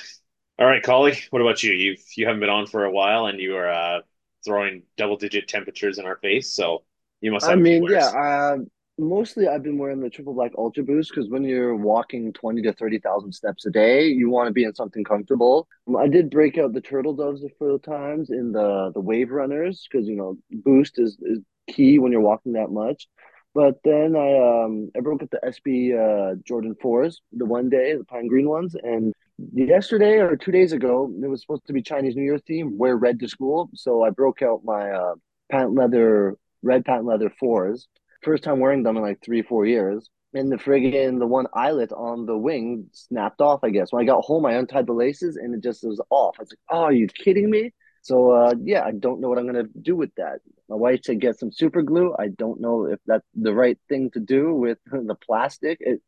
All 0.59 0.67
right, 0.67 0.83
Collie, 0.83 1.17
what 1.31 1.41
about 1.41 1.63
you? 1.63 1.73
You've 1.73 2.03
you 2.15 2.25
haven't 2.27 2.41
been 2.41 2.49
on 2.49 2.67
for 2.67 2.85
a 2.85 2.91
while 2.91 3.25
and 3.25 3.39
you 3.39 3.55
are 3.55 3.69
uh, 3.69 3.99
throwing 4.45 4.83
double 4.97 5.17
digit 5.17 5.47
temperatures 5.47 5.97
in 5.97 6.05
our 6.05 6.17
face, 6.17 6.53
so 6.53 6.83
you 7.21 7.31
must 7.31 7.45
have 7.47 7.57
I 7.57 7.61
a 7.61 7.63
few 7.63 7.81
mean, 7.81 7.83
yeah. 7.89 8.07
Uh, 8.09 8.57
mostly, 8.99 9.47
I've 9.47 9.63
been 9.63 9.79
wearing 9.79 9.99
the 10.01 10.09
triple 10.09 10.35
black 10.35 10.51
ultra 10.57 10.83
boost 10.83 11.09
because 11.09 11.29
when 11.31 11.43
you're 11.43 11.75
walking 11.75 12.31
twenty 12.33 12.61
to 12.63 12.73
thirty 12.73 12.99
thousand 12.99 13.31
steps 13.33 13.65
a 13.65 13.71
day, 13.71 14.05
you 14.07 14.29
want 14.29 14.47
to 14.47 14.53
be 14.53 14.63
in 14.63 14.75
something 14.75 15.03
comfortable. 15.03 15.67
Um, 15.87 15.95
I 15.97 16.07
did 16.07 16.29
break 16.29 16.59
out 16.59 16.73
the 16.73 16.81
turtle 16.81 17.15
doves 17.15 17.43
a 17.43 17.49
few 17.57 17.79
times 17.79 18.29
in 18.29 18.51
the 18.51 18.91
the 18.93 19.01
wave 19.01 19.31
runners 19.31 19.87
because 19.89 20.07
you 20.07 20.15
know 20.15 20.37
boost 20.51 20.99
is 20.99 21.17
is 21.23 21.39
key 21.71 21.99
when 21.99 22.11
you're 22.11 22.21
walking 22.21 22.53
that 22.53 22.71
much. 22.71 23.07
But 23.53 23.75
then 23.83 24.15
I 24.15 24.63
um 24.63 24.91
I 24.95 25.01
broke 25.01 25.23
up 25.23 25.29
the 25.29 25.39
SB 25.45 25.93
uh, 25.93 26.35
Jordan 26.45 26.75
fours 26.81 27.21
the 27.33 27.45
one 27.45 27.69
day, 27.69 27.95
the 27.95 28.05
pine 28.05 28.27
green 28.27 28.47
ones, 28.47 28.75
and 28.81 29.13
yesterday 29.53 30.19
or 30.19 30.37
two 30.37 30.51
days 30.51 30.71
ago 30.71 31.11
it 31.21 31.27
was 31.27 31.41
supposed 31.41 31.65
to 31.67 31.73
be 31.73 31.81
Chinese 31.81 32.15
New 32.15 32.23
Year 32.23 32.39
theme, 32.39 32.77
wear 32.77 32.95
red 32.95 33.19
to 33.19 33.27
school. 33.27 33.69
So 33.73 34.03
I 34.03 34.09
broke 34.09 34.41
out 34.41 34.61
my 34.63 34.91
uh, 34.91 35.15
patent 35.51 35.75
leather 35.75 36.37
red 36.63 36.85
patent 36.85 37.05
leather 37.05 37.31
fours. 37.39 37.87
First 38.23 38.43
time 38.43 38.59
wearing 38.59 38.83
them 38.83 38.97
in 38.97 39.03
like 39.03 39.19
three, 39.23 39.41
four 39.41 39.65
years. 39.65 40.09
And 40.33 40.49
the 40.49 40.55
friggin' 40.55 41.19
the 41.19 41.27
one 41.27 41.47
eyelet 41.53 41.91
on 41.91 42.25
the 42.25 42.37
wing 42.37 42.87
snapped 42.93 43.41
off, 43.41 43.65
I 43.65 43.69
guess. 43.69 43.91
When 43.91 44.01
I 44.01 44.05
got 44.05 44.23
home, 44.23 44.45
I 44.45 44.53
untied 44.53 44.87
the 44.87 44.93
laces 44.93 45.35
and 45.35 45.53
it 45.53 45.61
just 45.61 45.83
was 45.83 45.99
off. 46.09 46.35
I 46.39 46.43
was 46.43 46.51
like, 46.51 46.59
oh, 46.69 46.83
are 46.83 46.93
you 46.93 47.07
kidding 47.07 47.49
me? 47.49 47.73
So 48.01 48.31
uh, 48.31 48.53
yeah, 48.63 48.83
I 48.83 48.91
don't 48.91 49.21
know 49.21 49.29
what 49.29 49.37
I'm 49.37 49.45
gonna 49.45 49.67
do 49.81 49.95
with 49.95 50.13
that. 50.15 50.39
My 50.69 50.75
wife 50.75 51.01
said 51.03 51.19
get 51.21 51.37
some 51.39 51.51
super 51.51 51.81
glue. 51.81 52.15
I 52.17 52.27
don't 52.29 52.59
know 52.61 52.85
if 52.85 52.99
that's 53.05 53.25
the 53.35 53.53
right 53.53 53.77
thing 53.89 54.09
to 54.11 54.19
do 54.19 54.53
with 54.53 54.77
the 54.91 55.15
plastic. 55.15 55.77
It 55.81 56.01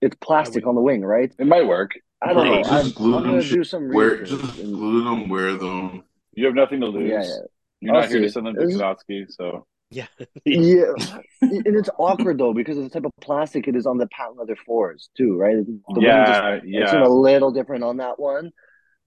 it's 0.00 0.16
plastic 0.20 0.64
would- 0.64 0.70
on 0.70 0.74
the 0.74 0.80
wing, 0.82 1.02
right? 1.04 1.32
It 1.38 1.46
might 1.46 1.66
work. 1.66 1.92
I 2.22 2.32
don't 2.32 2.46
Bro, 2.46 2.54
know. 2.54 2.62
just 2.62 2.72
I'm, 2.72 2.86
I'm 2.86 2.90
glue 2.92 3.12
them 3.12 3.22
gonna 3.24 3.42
do 3.42 3.64
some 3.64 3.92
Wear 3.92 4.08
research. 4.10 4.28
just 4.40 4.58
and- 4.58 4.74
glue 4.74 5.04
them, 5.04 5.28
wear 5.28 5.54
them. 5.56 6.04
You 6.32 6.46
have 6.46 6.54
nothing 6.54 6.80
to 6.80 6.86
lose. 6.86 7.10
yeah, 7.10 7.22
yeah. 7.22 7.36
You're 7.80 7.94
I'll 7.96 8.00
not 8.00 8.10
here 8.10 8.20
to 8.20 8.30
send 8.30 8.46
them 8.46 8.54
to 8.54 8.62
Is- 8.62 8.76
Kanotsky, 8.78 9.26
so 9.30 9.66
Yeah. 9.90 10.06
Yeah, 10.46 10.92
and 11.42 11.66
it's 11.76 11.90
awkward 11.98 12.38
though 12.38 12.54
because 12.54 12.78
of 12.78 12.84
the 12.84 12.90
type 12.90 13.04
of 13.04 13.12
plastic 13.20 13.68
it 13.68 13.76
is 13.76 13.86
on 13.86 13.98
the 13.98 14.06
patent 14.08 14.38
leather 14.38 14.56
fours 14.56 15.10
too, 15.16 15.36
right? 15.36 15.56
The 15.56 15.62
wing 15.66 15.80
just 15.96 16.02
yeah, 16.02 16.54
It's 16.54 16.92
yeah. 16.92 17.04
a 17.04 17.08
little 17.08 17.52
different 17.52 17.84
on 17.84 17.98
that 17.98 18.18
one. 18.18 18.50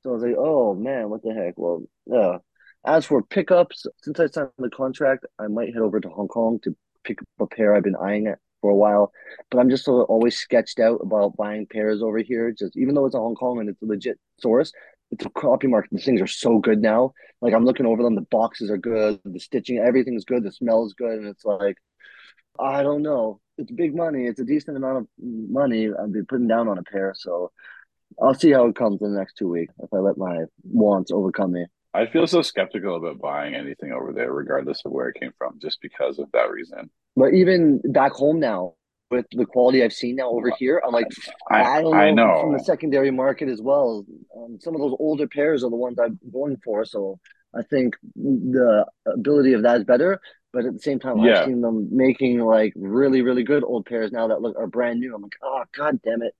So 0.08 0.12
I 0.12 0.14
was 0.14 0.24
like, 0.24 0.36
oh 0.38 0.74
man, 0.74 1.10
what 1.10 1.22
the 1.22 1.34
heck? 1.34 1.56
Well, 1.58 1.84
yeah. 2.06 2.38
As 2.86 3.06
for 3.06 3.22
pickups, 3.22 3.86
since 4.02 4.18
I 4.22 4.28
signed 4.28 4.52
the 4.58 4.70
contract, 4.70 5.26
I 5.38 5.48
might 5.48 5.74
head 5.74 5.82
over 5.82 6.00
to 6.00 6.08
Hong 6.08 6.30
Kong 6.30 6.60
to 6.64 6.74
pick 7.04 7.22
up 7.22 7.28
a 7.42 7.48
pair 7.48 7.76
I've 7.76 7.84
been 7.84 7.98
eyeing 7.98 8.28
it 8.28 8.40
for 8.62 8.70
a 8.70 8.76
while. 8.76 9.12
But 9.52 9.60
I'm 9.60 9.70
just 9.70 9.86
always 9.90 10.38
sketched 10.38 10.80
out 10.80 11.02
about 11.04 11.36
buying 11.36 11.68
pairs 11.70 12.02
over 12.02 12.20
here. 12.20 12.54
Just 12.58 12.78
even 12.78 12.96
though 12.96 13.06
it's 13.06 13.16
a 13.16 13.20
Hong 13.20 13.36
Kong 13.36 13.60
and 13.60 13.68
it's 13.68 13.82
a 13.82 13.86
legit 13.86 14.18
source, 14.40 14.72
it's 15.12 15.26
a 15.26 15.30
copy 15.32 15.68
market. 15.68 15.90
These 15.92 16.06
things 16.06 16.22
are 16.22 16.28
so 16.28 16.60
good 16.60 16.82
now. 16.82 17.12
Like 17.42 17.54
I'm 17.54 17.66
looking 17.66 17.86
over 17.86 18.02
them, 18.02 18.16
the 18.16 18.22
boxes 18.32 18.72
are 18.72 18.78
good, 18.78 19.20
the 19.26 19.42
stitching, 19.42 19.80
everything's 19.80 20.24
good, 20.24 20.44
the 20.44 20.54
smell 20.54 20.86
is 20.86 20.94
good, 20.94 21.20
and 21.20 21.28
it's 21.28 21.44
like 21.44 21.76
I 22.58 22.82
don't 22.82 23.02
know. 23.02 23.42
It's 23.58 23.72
big 23.72 23.94
money. 23.94 24.26
It's 24.26 24.40
a 24.40 24.46
decent 24.46 24.78
amount 24.78 25.00
of 25.00 25.08
money 25.20 25.90
I've 25.90 26.14
been 26.14 26.26
putting 26.26 26.48
down 26.48 26.70
on 26.70 26.78
a 26.78 26.84
pair. 26.84 27.14
So 27.18 27.52
I'll 28.22 28.34
see 28.34 28.52
how 28.52 28.68
it 28.68 28.76
comes 28.76 29.02
in 29.02 29.14
the 29.14 29.20
next 29.20 29.36
two 29.36 29.50
weeks 29.50 29.74
if 29.80 29.94
I 29.94 29.98
let 29.98 30.18
my 30.18 30.46
wants 30.64 31.12
overcome 31.12 31.54
me. 31.54 31.66
I 31.94 32.06
feel 32.06 32.28
so 32.28 32.42
skeptical 32.42 32.96
about 32.96 33.20
buying 33.20 33.56
anything 33.56 33.92
over 33.92 34.14
there, 34.14 34.32
regardless 34.32 34.82
of 34.86 34.92
where 34.92 35.08
it 35.10 35.20
came 35.20 35.32
from, 35.38 35.58
just 35.60 35.82
because 35.82 36.20
of 36.20 36.32
that 36.34 36.52
reason. 36.52 36.90
But 37.16 37.34
even 37.34 37.82
back 37.86 38.12
home 38.12 38.40
now, 38.40 38.74
with 39.10 39.26
the 39.32 39.46
quality 39.46 39.84
I've 39.84 39.94
seen 39.94 40.18
now 40.18 40.30
over 40.30 40.52
here, 40.60 40.82
I'm 40.86 40.92
like, 40.92 41.08
I, 41.50 41.64
I, 41.64 41.82
don't 41.82 41.92
know, 41.92 41.98
I 41.98 42.12
know. 42.12 42.42
from 42.42 42.54
the 42.54 42.64
secondary 42.64 43.10
market 43.10 43.48
as 43.50 43.62
well. 43.62 44.06
Um, 44.36 44.58
some 44.60 44.76
of 44.76 44.82
those 44.82 44.96
older 45.00 45.28
pairs 45.28 45.64
are 45.64 45.70
the 45.70 45.78
ones 45.78 45.98
I'm 45.98 46.20
going 46.32 46.58
for. 46.64 46.86
So 46.86 47.20
I 47.58 47.62
think 47.64 47.96
the 48.16 48.86
ability 49.08 49.54
of 49.54 49.64
that 49.64 49.78
is 49.78 49.84
better. 49.86 50.20
But 50.54 50.66
at 50.66 50.74
the 50.74 50.80
same 50.80 51.00
time, 51.00 51.20
Yeah. 51.20 51.40
I've 51.40 51.46
seen 51.46 51.62
them 51.62 51.88
making 51.92 52.40
like 52.40 52.74
really, 52.76 53.22
really 53.22 53.44
good 53.44 53.64
old 53.64 53.86
pairs 53.86 54.12
now 54.12 54.28
that 54.28 54.42
look 54.42 54.58
are 54.58 54.68
brand 54.68 55.00
new. 55.00 55.16
I'm 55.16 55.22
like, 55.22 55.38
oh 55.42 55.64
god 55.76 56.00
damn 56.04 56.22
it. 56.22 56.34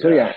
So 0.00 0.08
yeah. 0.08 0.32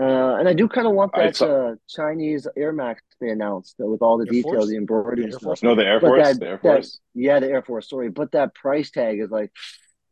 Uh, 0.00 0.34
and 0.40 0.48
I 0.48 0.54
do 0.54 0.66
kind 0.66 0.86
of 0.88 0.92
want 0.94 1.12
that 1.14 1.36
saw- 1.36 1.70
uh, 1.70 1.74
Chinese 1.88 2.48
Air 2.56 2.72
Max 2.72 3.00
they 3.20 3.28
announced 3.28 3.76
uh, 3.80 3.86
with 3.86 4.02
all 4.02 4.18
the 4.18 4.26
Air 4.26 4.32
details, 4.32 4.54
Force? 4.56 4.68
the 4.68 4.76
embroidery 4.76 5.16
The 5.18 5.22
and 5.24 5.32
stuff. 5.34 5.42
Force? 5.42 5.62
No, 5.62 5.74
the 5.76 5.86
Air 5.86 6.00
But 6.00 6.08
Force. 6.08 6.26
that- 6.28 6.40
the 6.40 6.46
Air 6.48 6.60
that- 6.62 6.88
Yeah, 7.14 7.38
the 7.40 7.48
Air 7.48 7.62
Force. 7.62 7.88
Sorry, 7.88 8.10
but 8.10 8.32
that 8.32 8.54
price 8.56 8.90
tag 8.90 9.20
is 9.20 9.30
like, 9.30 9.52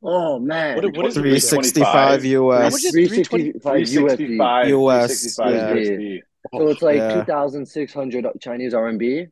oh 0.05 0.39
man, 0.39 0.77
What, 0.77 0.97
what 0.97 1.07
is 1.07 1.15
three 1.15 1.39
sixty 1.41 1.81
five 1.83 2.25
US. 2.25 2.75
is 2.85 2.91
three 2.93 3.09
320? 3.09 3.45
sixty 3.45 3.59
five 3.59 3.81
USD. 3.81 4.69
365 4.69 4.69
US, 4.69 5.37
365 5.37 5.55
yeah. 5.55 5.75
USD. 5.75 6.21
So 6.55 6.69
it's 6.69 6.83
like 6.83 6.97
Yeah. 6.97 7.15
two 7.15 7.25
thousand 7.25 7.67
six 7.67 7.93
hundred 7.93 8.27
Chinese 8.41 8.75
RMB. 8.75 9.29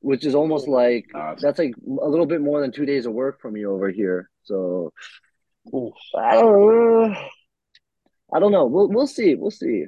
which 0.00 0.24
is 0.24 0.34
almost 0.34 0.68
like 0.68 1.06
Nah, 1.12 1.34
that's 1.40 1.58
like 1.58 1.74
a 1.76 2.08
little 2.08 2.26
bit 2.26 2.40
more 2.40 2.60
than 2.60 2.70
two 2.72 2.86
days 2.86 3.04
of 3.06 3.12
work 3.12 3.40
from 3.40 3.56
you 3.56 3.70
over 3.72 3.90
here. 3.90 4.30
So 4.44 4.92
I 6.16 6.34
don't, 6.36 7.16
I 8.32 8.38
don't 8.40 8.52
know. 8.52 8.66
We'll 8.66 8.88
we'll 8.88 9.06
see. 9.06 9.34
We'll 9.34 9.50
see. 9.50 9.86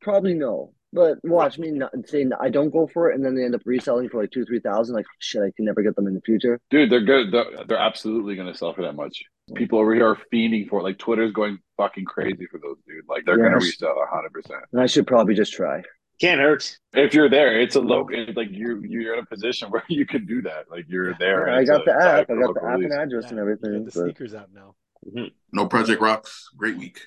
Probably 0.00 0.34
no. 0.34 0.72
But 0.92 1.18
watch 1.22 1.58
me 1.58 1.70
not 1.70 1.92
saying 2.06 2.30
I 2.40 2.48
don't 2.48 2.70
go 2.70 2.86
for 2.86 3.10
it, 3.10 3.14
and 3.14 3.22
then 3.24 3.34
they 3.34 3.44
end 3.44 3.54
up 3.54 3.60
reselling 3.66 4.08
for 4.08 4.22
like 4.22 4.30
two, 4.30 4.44
three 4.46 4.60
thousand. 4.60 4.94
Like 4.94 5.04
shit, 5.18 5.42
I 5.42 5.50
can 5.54 5.66
never 5.66 5.82
get 5.82 5.94
them 5.96 6.06
in 6.06 6.14
the 6.14 6.20
future. 6.22 6.58
Dude, 6.70 6.90
they're 6.90 7.02
good. 7.04 7.30
They're, 7.30 7.64
they're 7.66 7.78
absolutely 7.78 8.36
going 8.36 8.50
to 8.50 8.56
sell 8.56 8.72
for 8.72 8.82
that 8.82 8.94
much. 8.94 9.22
People 9.54 9.78
over 9.80 9.94
here 9.94 10.08
are 10.08 10.18
fiending 10.32 10.66
for 10.68 10.80
it. 10.80 10.84
Like 10.84 10.98
Twitter's 10.98 11.32
going 11.32 11.58
fucking 11.76 12.06
crazy 12.06 12.46
for 12.50 12.58
those, 12.58 12.76
dude. 12.86 13.04
Like 13.08 13.24
they're 13.26 13.36
going 13.36 13.50
to 13.58 13.64
Yes. 13.64 13.74
resell 13.80 13.96
hundred 14.10 14.32
percent. 14.32 14.60
And 14.72 14.80
I 14.80 14.86
should 14.86 15.06
probably 15.06 15.34
just 15.34 15.52
try. 15.52 15.82
Can't 16.22 16.40
hurt. 16.40 16.78
If 16.94 17.12
you're 17.14 17.28
there, 17.30 17.60
it's 17.60 17.76
a 17.76 17.80
local. 17.80 18.18
It's 18.18 18.36
like 18.36 18.48
you 18.50 18.82
you're 18.88 19.12
in 19.14 19.20
a 19.20 19.26
position 19.26 19.68
where 19.70 19.84
you 19.88 20.06
can 20.06 20.24
do 20.24 20.40
that. 20.42 20.70
Like 20.70 20.86
you're 20.88 21.14
there. 21.18 21.46
and 21.48 21.56
I 21.56 21.64
got 21.64 21.82
a- 21.82 21.84
the 21.84 21.92
app. 21.92 22.02
I 22.02 22.16
got 22.24 22.28
the 22.28 22.34
local 22.34 22.66
app 22.66 22.80
and 22.80 22.92
address 22.92 23.24
Yeah, 23.24 23.28
and 23.28 23.36
you 23.36 23.42
everything. 23.42 23.72
the 23.72 23.80
but- 23.84 23.92
sneakers 23.92 24.34
app 24.34 24.48
now. 24.54 24.74
Mm-hmm. 25.06 25.26
No 25.52 25.66
Project 25.66 26.00
Rocks. 26.00 26.48
Great 26.56 26.78
week. 26.78 27.00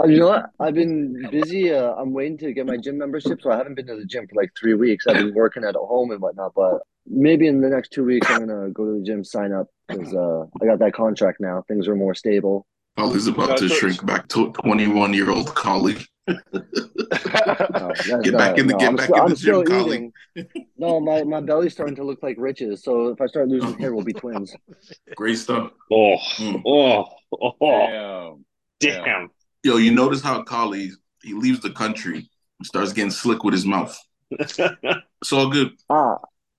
Uh, 0.00 0.06
you 0.06 0.18
know 0.18 0.28
what? 0.28 0.46
I've 0.58 0.74
been 0.74 1.28
busy. 1.30 1.72
Uh, 1.72 1.92
I'm 1.94 2.12
waiting 2.12 2.38
to 2.38 2.52
get 2.52 2.66
my 2.66 2.76
gym 2.76 2.98
membership, 2.98 3.40
so 3.42 3.50
I 3.50 3.56
haven't 3.56 3.74
been 3.74 3.86
to 3.86 3.96
the 3.96 4.04
gym 4.04 4.26
for 4.26 4.40
like 4.40 4.50
three 4.58 4.74
weeks. 4.74 5.06
I've 5.06 5.16
been 5.16 5.34
working 5.34 5.64
at 5.64 5.74
home 5.74 6.10
and 6.10 6.20
whatnot, 6.20 6.52
but 6.54 6.80
maybe 7.06 7.46
in 7.46 7.60
the 7.60 7.68
next 7.68 7.90
two 7.90 8.04
weeks, 8.04 8.28
I'm 8.30 8.46
gonna 8.46 8.70
go 8.70 8.86
to 8.86 8.98
the 8.98 9.04
gym, 9.04 9.22
sign 9.22 9.52
up 9.52 9.68
because 9.88 10.14
uh, 10.14 10.44
I 10.60 10.66
got 10.66 10.78
that 10.78 10.94
contract 10.94 11.40
now. 11.40 11.62
Things 11.68 11.88
are 11.88 11.94
more 11.94 12.14
stable. 12.14 12.66
Ollie's 12.96 13.26
about 13.26 13.58
to 13.58 13.68
shrink 13.68 14.04
back 14.04 14.28
to 14.28 14.52
21 14.52 15.14
year 15.14 15.30
old 15.30 15.54
colleague. 15.54 16.04
Uh, 17.12 17.88
that's 17.88 18.06
Get 18.22 18.36
back 18.36 18.50
not- 18.52 18.58
in 18.58 18.66
the- 18.66 18.72
no, 18.74 18.78
get 18.78 18.88
I'm 18.88 18.96
back 18.96 19.04
still, 19.06 19.16
in 19.24 19.26
the 19.26 19.32
I'm 19.32 19.36
gym, 19.36 19.64
colleague. 19.66 20.12
No, 20.78 21.00
my, 21.00 21.22
my 21.24 21.40
belly's 21.40 21.72
starting 21.72 21.94
to 21.96 22.04
look 22.04 22.22
like 22.22 22.36
Rich's. 22.38 22.82
So 22.84 23.08
if 23.08 23.20
I 23.20 23.26
start 23.26 23.48
losing 23.48 23.78
hair, 23.78 23.94
we'll 23.94 24.04
be 24.04 24.12
twins. 24.12 24.54
Great 25.16 25.36
stuff. 25.38 25.70
Oh, 25.90 26.16
Mm. 26.38 26.62
oh, 26.66 27.04
oh, 27.60 28.40
Damn. 28.80 29.04
damn. 29.04 29.28
Yo, 29.62 29.76
you 29.76 29.92
notice 29.92 30.22
how 30.22 30.42
Collie 30.42 30.90
he 31.22 31.34
leaves 31.34 31.60
the 31.60 31.70
country 31.70 32.16
and 32.58 32.66
starts 32.66 32.92
getting 32.92 33.10
slick 33.10 33.44
with 33.44 33.54
his 33.54 33.66
mouth. 33.66 33.96
It's 34.38 35.32
all 35.32 35.48
good. 35.50 35.72
Ah, 35.90 36.16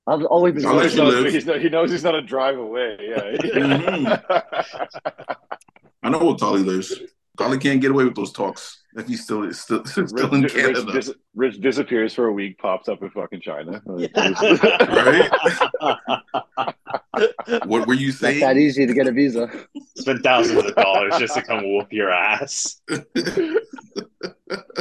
I've 0.07 0.23
always 0.25 0.53
been. 0.53 0.65
I'll 0.65 0.75
let 0.75 0.91
He 0.91 0.97
you 0.97 1.03
knows, 1.03 1.13
live. 1.23 1.33
he's 1.33 1.45
not, 1.45 1.59
he 1.61 1.69
knows 1.69 1.91
he's 1.91 2.03
not 2.03 2.15
a 2.15 2.21
drive 2.21 2.57
away. 2.57 2.97
Yeah. 3.01 3.31
Mhm. 3.41 5.35
I 6.03 6.09
know 6.09 6.19
what 6.19 6.39
Collie 6.39 6.63
lives. 6.63 6.93
Collie 7.37 7.57
can't 7.57 7.81
get 7.81 7.91
away 7.91 8.03
with 8.05 8.15
those 8.15 8.31
talks 8.31 8.82
if 8.95 9.07
he's 9.07 9.23
still 9.23 9.51
still, 9.53 9.83
still 10.07 10.33
in 10.33 10.41
Rich, 10.43 10.53
Rich, 10.53 10.75
Canada. 10.75 10.91
dis- 10.93 11.13
Rich 11.35 11.61
disappears 11.61 12.13
for 12.13 12.27
a 12.27 12.31
week, 12.33 12.57
pops 12.57 12.87
up 12.89 13.01
in 13.01 13.09
fucking 13.09 13.41
China. 13.41 13.81
Right? 13.87 15.29
What 17.65 17.87
were 17.87 17.93
you 17.93 18.07
Not 18.07 18.19
that 18.21 18.39
saying? 18.39 18.57
easy 18.57 18.85
to 18.87 18.93
get 18.93 19.07
a 19.07 19.11
visa. 19.11 19.49
Spend 19.97 20.23
thousands 20.23 20.65
of 20.65 20.75
dollars 20.75 21.13
just 21.19 21.35
to 21.35 21.41
come 21.43 21.63
whoop 21.63 21.91
your 21.93 22.09
ass. 22.11 22.81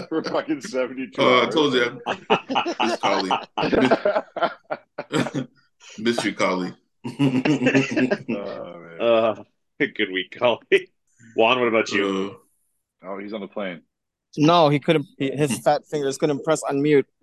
for 0.08 0.22
fucking 0.24 0.60
72 0.62 1.12
Oh, 1.20 1.42
I 1.42 1.50
told 1.50 1.74
you. 1.74 2.00
Miss 2.80 2.96
Collie. 3.00 3.30
Miss 5.98 6.24
you, 6.24 6.34
Collie. 6.34 6.74
Oh, 7.04 8.80
man. 8.80 9.00
Uh, 9.00 9.42
good 9.78 10.10
week, 10.12 10.34
Collie. 10.38 10.90
Juan, 11.36 11.58
what 11.58 11.68
about 11.68 11.90
you? 11.90 12.36
Uh, 13.04 13.08
oh, 13.08 13.18
he's 13.18 13.32
on 13.34 13.40
the 13.42 13.48
plane. 13.48 13.82
No, 14.36 14.68
he 14.68 14.78
couldn't. 14.78 15.06
His 15.18 15.58
fat 15.58 15.86
fingers 15.86 16.16
couldn't 16.16 16.44
press 16.44 16.62
unmute, 16.62 17.04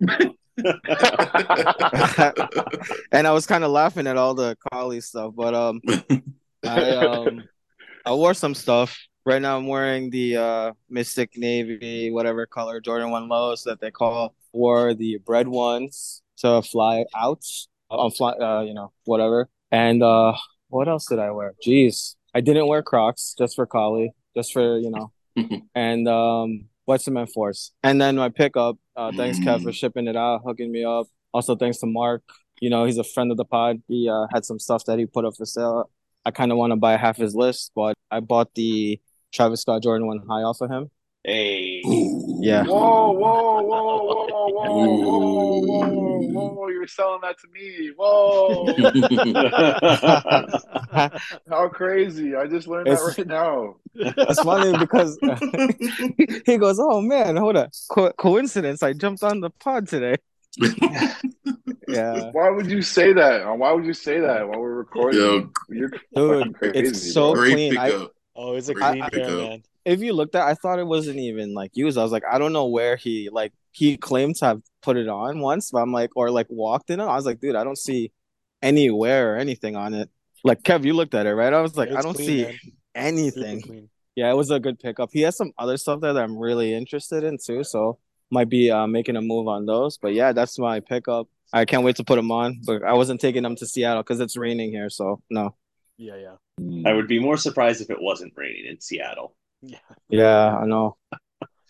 and 3.12 3.26
I 3.26 3.32
was 3.32 3.46
kind 3.46 3.64
of 3.64 3.70
laughing 3.70 4.06
at 4.06 4.16
all 4.16 4.34
the 4.34 4.56
collie 4.72 5.00
stuff. 5.00 5.34
But 5.34 5.54
um, 5.54 5.80
I 6.64 6.90
um, 6.96 7.44
I 8.06 8.12
wore 8.12 8.34
some 8.34 8.54
stuff. 8.54 8.96
Right 9.26 9.42
now, 9.42 9.56
I'm 9.58 9.66
wearing 9.66 10.10
the 10.10 10.36
uh 10.36 10.72
Mystic 10.88 11.36
Navy, 11.36 12.10
whatever 12.10 12.46
color 12.46 12.80
Jordan 12.80 13.10
One 13.10 13.28
lows 13.28 13.64
that 13.64 13.80
they 13.80 13.90
call. 13.90 14.34
Wore 14.52 14.94
the 14.94 15.18
bread 15.18 15.46
ones 15.48 16.22
to 16.38 16.62
fly 16.62 17.04
out 17.14 17.44
on 17.90 18.10
fly, 18.10 18.32
uh, 18.32 18.62
you 18.62 18.74
know, 18.74 18.92
whatever. 19.04 19.48
And 19.70 20.02
uh, 20.02 20.34
what 20.68 20.88
else 20.88 21.06
did 21.06 21.18
I 21.18 21.30
wear? 21.30 21.54
Jeez, 21.64 22.16
I 22.34 22.40
didn't 22.40 22.66
wear 22.66 22.82
Crocs 22.82 23.34
just 23.38 23.56
for 23.56 23.66
collie, 23.66 24.12
just 24.36 24.52
for 24.52 24.78
you 24.78 24.90
know, 24.90 25.12
and 25.74 26.08
um, 26.08 26.69
Wet 26.90 27.00
Cement 27.00 27.30
Force. 27.30 27.70
And 27.84 28.00
then 28.00 28.16
my 28.16 28.30
pickup. 28.30 28.76
Uh, 28.96 29.12
thanks, 29.16 29.38
Kev, 29.38 29.62
for 29.62 29.72
shipping 29.72 30.08
it 30.08 30.16
out, 30.16 30.40
hooking 30.44 30.72
me 30.72 30.84
up. 30.84 31.06
Also, 31.32 31.54
thanks 31.54 31.78
to 31.78 31.86
Mark. 31.86 32.20
You 32.60 32.68
know, 32.68 32.84
he's 32.84 32.98
a 32.98 33.04
friend 33.04 33.30
of 33.30 33.36
the 33.36 33.44
pod. 33.44 33.76
He 33.86 34.08
uh, 34.08 34.26
had 34.34 34.44
some 34.44 34.58
stuff 34.58 34.84
that 34.86 34.98
he 34.98 35.06
put 35.06 35.24
up 35.24 35.34
for 35.36 35.46
sale. 35.46 35.88
I 36.24 36.32
kind 36.32 36.50
of 36.50 36.58
want 36.58 36.72
to 36.72 36.76
buy 36.76 36.96
half 36.96 37.16
his 37.16 37.32
list, 37.32 37.70
but 37.76 37.94
I 38.10 38.18
bought 38.18 38.52
the 38.54 39.00
Travis 39.32 39.60
Scott 39.60 39.84
Jordan 39.84 40.08
one 40.08 40.18
high 40.28 40.42
off 40.42 40.60
of 40.60 40.68
him. 40.68 40.90
Hey. 41.24 41.82
Yeah. 41.84 42.64
Whoa, 42.64 43.10
whoa, 43.12 43.60
whoa, 43.62 44.06
whoa, 44.06 44.48
whoa, 44.48 45.60
whoa, 45.60 46.18
whoa, 46.30 46.48
whoa, 46.54 46.68
you're 46.68 46.86
selling 46.86 47.20
that 47.22 47.36
to 47.40 47.48
me. 47.52 47.90
Whoa. 47.94 48.64
How 51.50 51.68
crazy. 51.68 52.34
I 52.34 52.46
just 52.46 52.66
learned 52.68 52.88
It's- 52.88 53.16
that 53.16 53.18
right 53.18 53.26
now. 53.28 53.76
it's 53.94 54.40
funny 54.42 54.78
because 54.78 55.18
he 56.46 56.56
goes, 56.56 56.78
"Oh 56.80 57.00
man, 57.02 57.36
hold 57.36 57.56
on, 57.56 57.68
Co- 57.90 58.12
coincidence! 58.12 58.82
I 58.82 58.92
jumped 58.94 59.22
on 59.22 59.40
the 59.40 59.50
pod 59.50 59.88
today." 59.88 60.16
Yeah, 61.88 62.30
Why 62.32 62.50
would 62.50 62.70
you 62.70 62.82
say 62.82 63.12
that? 63.12 63.42
Uh, 63.46 63.54
why 63.54 63.72
would 63.72 63.84
you 63.84 63.92
say 63.94 64.20
that 64.20 64.48
while 64.48 64.60
we're 64.60 64.74
recording? 64.74 65.20
Yo, 65.20 65.50
You're 65.68 65.90
dude, 66.14 66.54
crazy. 66.54 66.78
it's 66.78 67.12
so 67.12 67.34
bro. 67.34 67.42
clean. 67.44 67.76
I. 67.76 68.06
Oh, 68.36 68.54
it's 68.54 68.68
a 68.68 68.74
Great 68.74 68.90
clean 68.92 69.02
pickup. 69.10 69.28
pair, 69.28 69.36
man. 69.36 69.62
If 69.84 70.00
you 70.00 70.12
looked 70.12 70.34
at, 70.34 70.46
I 70.46 70.54
thought 70.54 70.78
it 70.78 70.86
wasn't 70.86 71.18
even 71.18 71.54
like 71.54 71.72
used. 71.74 71.98
I 71.98 72.02
was 72.02 72.12
like, 72.12 72.24
I 72.30 72.38
don't 72.38 72.52
know 72.52 72.66
where 72.66 72.96
he 72.96 73.28
like 73.30 73.52
he 73.72 73.96
claimed 73.96 74.36
to 74.36 74.44
have 74.46 74.62
put 74.82 74.96
it 74.96 75.08
on 75.08 75.40
once, 75.40 75.70
but 75.70 75.78
I'm 75.78 75.92
like, 75.92 76.10
or 76.16 76.30
like 76.30 76.46
walked 76.48 76.90
in 76.90 77.00
it. 77.00 77.04
I 77.04 77.16
was 77.16 77.26
like, 77.26 77.40
dude, 77.40 77.56
I 77.56 77.64
don't 77.64 77.78
see 77.78 78.12
any 78.62 78.90
wear 78.90 79.34
or 79.34 79.36
anything 79.36 79.76
on 79.76 79.94
it. 79.94 80.10
Like 80.44 80.62
Kev, 80.62 80.84
you 80.84 80.94
looked 80.94 81.14
at 81.14 81.26
it, 81.26 81.34
right? 81.34 81.52
I 81.52 81.60
was 81.60 81.76
like, 81.76 81.88
It's 81.88 81.98
I 81.98 82.02
don't 82.02 82.14
clean, 82.14 82.26
see 82.26 82.42
man. 82.42 82.58
Anything. 82.94 83.88
Yeah, 84.16 84.30
it 84.30 84.36
was 84.36 84.50
a 84.50 84.60
good 84.60 84.78
pickup. 84.78 85.10
He 85.12 85.22
has 85.22 85.36
some 85.36 85.52
other 85.58 85.76
stuff 85.76 86.00
there 86.00 86.12
that 86.12 86.22
I'm 86.22 86.36
really 86.36 86.74
interested 86.74 87.24
in 87.24 87.38
too, 87.38 87.64
so 87.64 87.98
might 88.30 88.48
be 88.48 88.70
uh, 88.70 88.86
making 88.86 89.16
a 89.16 89.22
move 89.22 89.48
on 89.48 89.66
those. 89.66 89.98
But 89.98 90.14
yeah, 90.14 90.32
that's 90.32 90.58
my 90.58 90.80
pickup. 90.80 91.28
I 91.52 91.64
can't 91.64 91.84
wait 91.84 91.96
to 91.96 92.04
put 92.04 92.16
them 92.16 92.30
on, 92.30 92.60
but 92.64 92.82
I 92.82 92.92
wasn't 92.92 93.20
taking 93.20 93.42
them 93.42 93.56
to 93.56 93.66
Seattle 93.66 94.02
because 94.02 94.20
it's 94.20 94.36
raining 94.36 94.70
here, 94.70 94.88
so 94.90 95.20
no. 95.30 95.56
Yeah, 95.96 96.16
yeah, 96.16 96.86
I 96.86 96.94
would 96.94 97.08
be 97.08 97.18
more 97.18 97.36
surprised 97.36 97.80
if 97.80 97.90
it 97.90 98.00
wasn't 98.00 98.32
raining 98.36 98.66
in 98.66 98.80
Seattle. 98.80 99.34
Yeah. 99.62 99.78
Yeah, 100.08 100.56
I 100.56 100.66
know. 100.66 100.96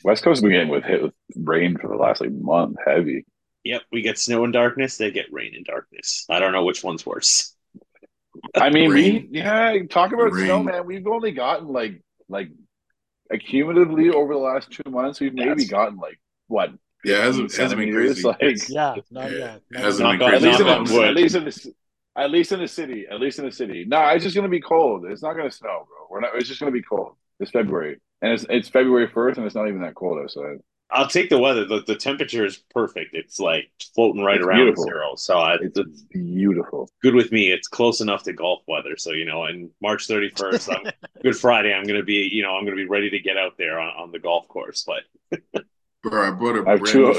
West 0.05 0.23
Coast 0.23 0.39
has 0.39 0.43
been 0.43 0.53
getting 0.53 0.69
with 0.69 0.85
hit 0.85 1.03
with 1.03 1.13
rain 1.37 1.77
for 1.77 1.89
the 1.89 1.97
last 1.97 2.21
like 2.21 2.33
month, 2.33 2.77
heavy. 2.87 3.27
Yep, 3.65 3.83
we 3.93 4.01
get 4.03 4.19
snow 4.19 4.45
and 4.45 4.53
darkness. 4.53 4.97
They 4.97 5.11
get 5.11 5.31
rain 5.33 5.53
and 5.55 5.65
darkness. 5.67 6.25
I 6.31 6.39
don't 6.39 6.53
know 6.53 6.65
which 6.65 6.83
one's 6.83 7.05
worse. 7.05 7.55
I 8.57 8.71
mean, 8.71 8.91
Rain. 8.91 9.29
we 9.31 9.39
yeah, 9.39 9.75
talk 9.91 10.13
about 10.13 10.33
Rain. 10.33 10.47
snow, 10.47 10.63
man. 10.63 10.87
We've 10.87 11.07
only 11.07 11.33
gotten 11.33 11.69
like 11.69 12.01
like 12.29 12.49
accumulatively 13.33 14.13
over 14.13 14.33
the 14.35 14.41
last 14.41 14.71
two 14.71 14.89
months, 14.91 15.21
we've 15.21 15.35
maybe 15.35 15.63
Yes. 15.63 15.71
gotten 15.71 15.99
like 15.99 16.19
what 16.49 16.71
Yeah, 17.05 17.19
it 17.19 17.23
hasn't, 17.25 17.55
hasn't 17.55 17.79
been 17.79 17.93
crazy. 17.93 18.23
Like 18.23 18.69
Yeah, 18.69 18.95
not 19.11 19.31
Yeah, 19.31 19.39
yet. 19.39 19.61
it 19.71 19.79
hasn't 19.81 20.09
yet. 20.09 20.19
been 20.19 20.19
Knock 20.19 20.29
on- 20.29 20.35
at 20.35 20.43
least 20.43 20.61
in 20.61 20.67
the, 20.67 20.73
on 20.73 21.05
at 21.09 21.15
least 21.15 21.35
in 21.37 21.45
the 21.45 21.75
at 22.17 22.31
least 22.31 22.53
in 22.53 22.61
the 22.61 22.69
city, 22.69 23.07
at 23.11 23.21
least 23.21 23.39
in 23.39 23.45
the 23.45 23.53
city. 23.53 23.85
No, 23.87 24.01
it's 24.09 24.25
just 24.25 24.35
gonna 24.35 24.49
be 24.49 24.61
cold. 24.61 25.05
It's 25.07 25.23
not 25.23 25.35
gonna 25.37 25.51
snow, 25.51 25.87
bro. 25.87 26.07
We're 26.11 26.21
not. 26.21 26.35
It's 26.35 26.49
just 26.49 26.61
gonna 26.61 26.73
be 26.73 26.83
cold. 26.83 27.15
It's 27.41 27.51
February, 27.51 27.99
and 28.23 28.33
it's 28.33 28.47
it's 28.49 28.69
February 28.69 29.09
first, 29.09 29.39
and 29.39 29.47
it's 29.47 29.55
not 29.57 29.69
even 29.69 29.81
that 29.83 29.95
cold 29.95 30.21
outside. 30.23 30.59
I'll 30.93 31.07
take 31.09 31.31
the 31.31 31.39
weather. 31.39 31.65
The, 31.65 31.83
the 31.87 31.95
temperature 31.95 32.45
is 32.45 32.65
perfect. 32.75 33.11
It's 33.15 33.39
like 33.39 33.71
floating 33.95 34.23
right 34.25 34.39
It's 34.39 34.45
around 34.47 34.59
beautiful. 34.59 34.85
zero. 34.85 35.15
So 35.17 35.39
I, 35.39 35.55
It's 35.61 35.79
it's 35.79 36.03
beautiful. 36.11 36.91
good 37.03 37.15
with 37.15 37.31
me. 37.31 37.51
It's 37.53 37.69
close 37.69 38.01
enough 38.01 38.25
to 38.25 38.33
golf 38.33 38.63
weather. 38.67 38.97
So 38.97 39.13
you 39.13 39.25
know, 39.25 39.45
and 39.45 39.71
March 39.81 40.07
thirty 40.07 40.31
first, 40.31 40.69
Good 41.23 41.37
Friday. 41.37 41.73
I'm 41.73 41.85
gonna 41.85 42.03
be, 42.03 42.29
you 42.33 42.43
know, 42.43 42.57
I'm 42.57 42.65
gonna 42.65 42.77
be 42.77 42.87
ready 42.87 43.09
to 43.11 43.21
get 43.21 43.37
out 43.37 43.53
there 43.57 43.79
on, 43.79 43.89
on 43.97 44.11
the 44.13 44.19
golf 44.19 44.49
course. 44.49 44.85
But 44.87 45.41
Bro, 46.03 46.29
I 46.29 46.31
brought 46.33 46.57
a 46.59 46.63
brand 46.63 46.95
new, 46.95 47.15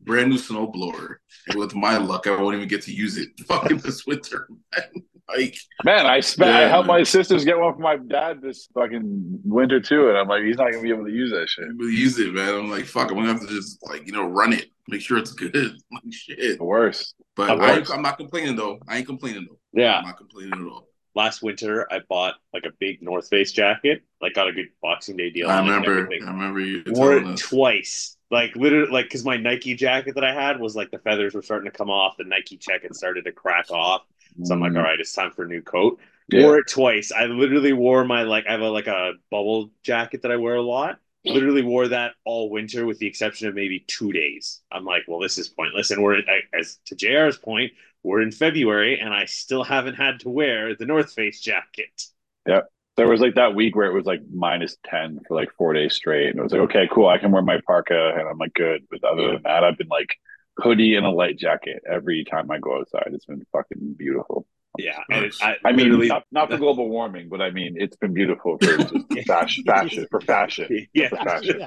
brand 0.00 0.30
new 0.30 0.36
snowblower. 0.38 1.16
And 1.48 1.58
with 1.58 1.74
my 1.74 1.96
luck, 1.96 2.26
I 2.26 2.40
won't 2.40 2.56
even 2.56 2.68
get 2.68 2.82
to 2.82 2.92
use 2.94 3.16
it 3.16 3.28
fucking 3.46 3.78
this 3.78 4.06
winter. 4.06 4.48
Man. 4.76 5.02
Like, 5.28 5.56
Man, 5.84 6.04
I 6.06 6.20
spent. 6.20 6.50
I 6.50 6.68
helped 6.68 6.88
man. 6.88 6.98
my 6.98 7.02
sisters 7.04 7.44
get 7.44 7.58
one 7.58 7.74
for 7.74 7.80
my 7.80 7.96
dad 7.96 8.42
this 8.42 8.68
fucking 8.74 9.40
winter 9.44 9.80
too, 9.80 10.08
and 10.08 10.18
I'm 10.18 10.28
like, 10.28 10.42
he's 10.42 10.56
not 10.56 10.70
gonna 10.70 10.82
be 10.82 10.90
able 10.90 11.06
to 11.06 11.12
use 11.12 11.30
that 11.30 11.48
shit. 11.48 11.64
I 11.64 11.68
really 11.76 11.94
use 11.94 12.18
it, 12.18 12.34
man. 12.34 12.54
I'm 12.54 12.70
like, 12.70 12.84
fuck, 12.84 13.10
I'm 13.10 13.16
gonna 13.16 13.28
have 13.28 13.40
to 13.40 13.46
just 13.46 13.78
like, 13.88 14.06
you 14.06 14.12
know, 14.12 14.26
run 14.26 14.52
it, 14.52 14.66
make 14.88 15.00
sure 15.00 15.18
it's 15.18 15.32
good. 15.32 15.54
Like 15.92 16.02
shit. 16.10 16.58
The 16.58 16.64
worst. 16.64 17.14
But 17.36 17.50
Of 17.50 17.60
I, 17.60 17.94
i'm 17.94 18.02
not 18.02 18.18
complaining 18.18 18.56
though. 18.56 18.78
I 18.88 18.98
ain't 18.98 19.06
complaining 19.06 19.46
though. 19.48 19.58
yeah, 19.72 19.98
I'm 19.98 20.04
not 20.04 20.18
complaining 20.18 20.52
at 20.52 20.60
all. 20.72 20.88
last 21.14 21.42
winter 21.42 21.86
I 21.92 22.00
bought 22.08 22.34
like 22.52 22.64
a 22.66 22.72
big 22.78 23.02
North 23.02 23.28
Face 23.28 23.52
jacket. 23.52 24.02
Like 24.20 24.34
got 24.34 24.48
a 24.48 24.52
good 24.52 24.68
Boxing 24.82 25.16
Day 25.16 25.30
deal. 25.30 25.48
I 25.48 25.58
on 25.58 25.66
remember. 25.66 26.08
I 26.12 26.30
remember 26.30 26.60
you 26.60 26.82
Wore 26.88 27.16
it 27.16 27.26
us. 27.26 27.40
twice 27.40 28.16
Like 28.30 28.54
literally, 28.56 28.90
like 28.90 29.06
because 29.06 29.24
my 29.24 29.36
Nike 29.36 29.74
jacket 29.74 30.14
that 30.14 30.24
I 30.24 30.32
had 30.34 30.58
was 30.60 30.74
like 30.74 30.90
the 30.90 30.98
feathers 30.98 31.34
were 31.34 31.42
starting 31.42 31.70
to 31.70 31.76
come 31.76 31.90
off, 31.90 32.16
the 32.18 32.24
Nike 32.24 32.56
check 32.56 32.82
had 32.82 32.94
started 32.94 33.24
to 33.26 33.32
crack 33.32 33.70
off. 33.70 34.02
So 34.44 34.54
I'm 34.54 34.60
like, 34.60 34.72
Mm. 34.72 34.78
all 34.78 34.82
right, 34.82 35.00
it's 35.00 35.12
time 35.12 35.30
for 35.32 35.44
a 35.44 35.48
new 35.48 35.62
coat. 35.62 35.98
Yeah. 36.28 36.44
Wore 36.44 36.58
it 36.58 36.68
twice. 36.68 37.12
I 37.12 37.24
literally 37.26 37.72
wore 37.72 38.04
my 38.04 38.22
like 38.22 38.46
I 38.48 38.52
have 38.52 38.60
a 38.60 38.70
like 38.70 38.86
a 38.86 39.12
bubble 39.30 39.70
jacket 39.82 40.22
that 40.22 40.30
I 40.32 40.36
wear 40.36 40.56
a 40.56 40.62
lot. 40.62 40.98
Literally 41.24 41.62
wore 41.62 41.86
that 41.88 42.14
all 42.24 42.50
winter, 42.50 42.84
with 42.84 42.98
the 42.98 43.06
exception 43.06 43.46
of 43.48 43.54
maybe 43.54 43.84
two 43.86 44.12
days. 44.12 44.60
I'm 44.72 44.84
like, 44.84 45.02
well, 45.06 45.20
this 45.20 45.38
is 45.38 45.48
pointless. 45.48 45.90
And 45.92 46.02
we're 46.02 46.16
I- 46.18 46.42
as 46.58 46.78
to 46.86 46.96
Jr's 46.96 47.38
point, 47.38 47.72
we're 48.02 48.22
in 48.22 48.32
February, 48.32 48.98
and 48.98 49.14
I 49.14 49.26
still 49.26 49.62
haven't 49.62 49.94
had 49.94 50.20
to 50.20 50.28
wear 50.30 50.74
the 50.74 50.86
North 50.86 51.12
Face 51.12 51.40
jacket. 51.40 52.02
Yeah. 52.46 52.62
There 52.96 53.08
was 53.08 53.20
like 53.20 53.36
that 53.36 53.54
week 53.54 53.76
where 53.76 53.86
it 53.86 53.94
was 53.94 54.04
like 54.04 54.20
minus 54.32 54.76
10 54.86 55.20
for 55.26 55.34
like 55.36 55.50
four 55.56 55.72
days 55.72 55.94
straight. 55.94 56.28
And 56.30 56.38
it 56.38 56.42
was 56.42 56.52
like, 56.52 56.60
okay, 56.62 56.88
cool. 56.92 57.08
I 57.08 57.18
can 57.18 57.30
wear 57.30 57.40
my 57.42 57.60
parka 57.66 58.12
and 58.18 58.28
I'm 58.28 58.36
like, 58.38 58.52
good. 58.54 58.82
But 58.90 59.02
other 59.04 59.28
than 59.32 59.42
that, 59.44 59.64
I've 59.64 59.78
been 59.78 59.88
like 59.88 60.16
hoodie 60.58 60.94
and 60.96 61.06
a 61.06 61.10
light 61.10 61.38
jacket 61.38 61.82
every 61.90 62.24
time 62.24 62.50
I 62.50 62.58
go 62.58 62.78
outside. 62.78 63.10
It's 63.12 63.26
been 63.26 63.42
fucking 63.52 63.94
beautiful. 63.98 64.46
Yeah, 64.78 65.00
it, 65.10 65.34
I, 65.42 65.56
I 65.66 65.72
mean, 65.72 66.08
not, 66.08 66.24
not 66.32 66.50
for 66.50 66.56
global 66.66 66.88
warming, 66.88 67.28
but 67.28 67.42
I 67.42 67.50
mean, 67.50 67.74
it's 67.78 67.96
been 67.96 68.14
beautiful 68.14 68.56
for 68.58 68.76
just 68.78 68.94
fashion, 69.26 69.64
fashion, 69.64 70.06
for 70.10 70.20
fashion. 70.22 70.86
yeah, 70.94 71.08
For 71.10 71.16
fashion. 71.16 71.60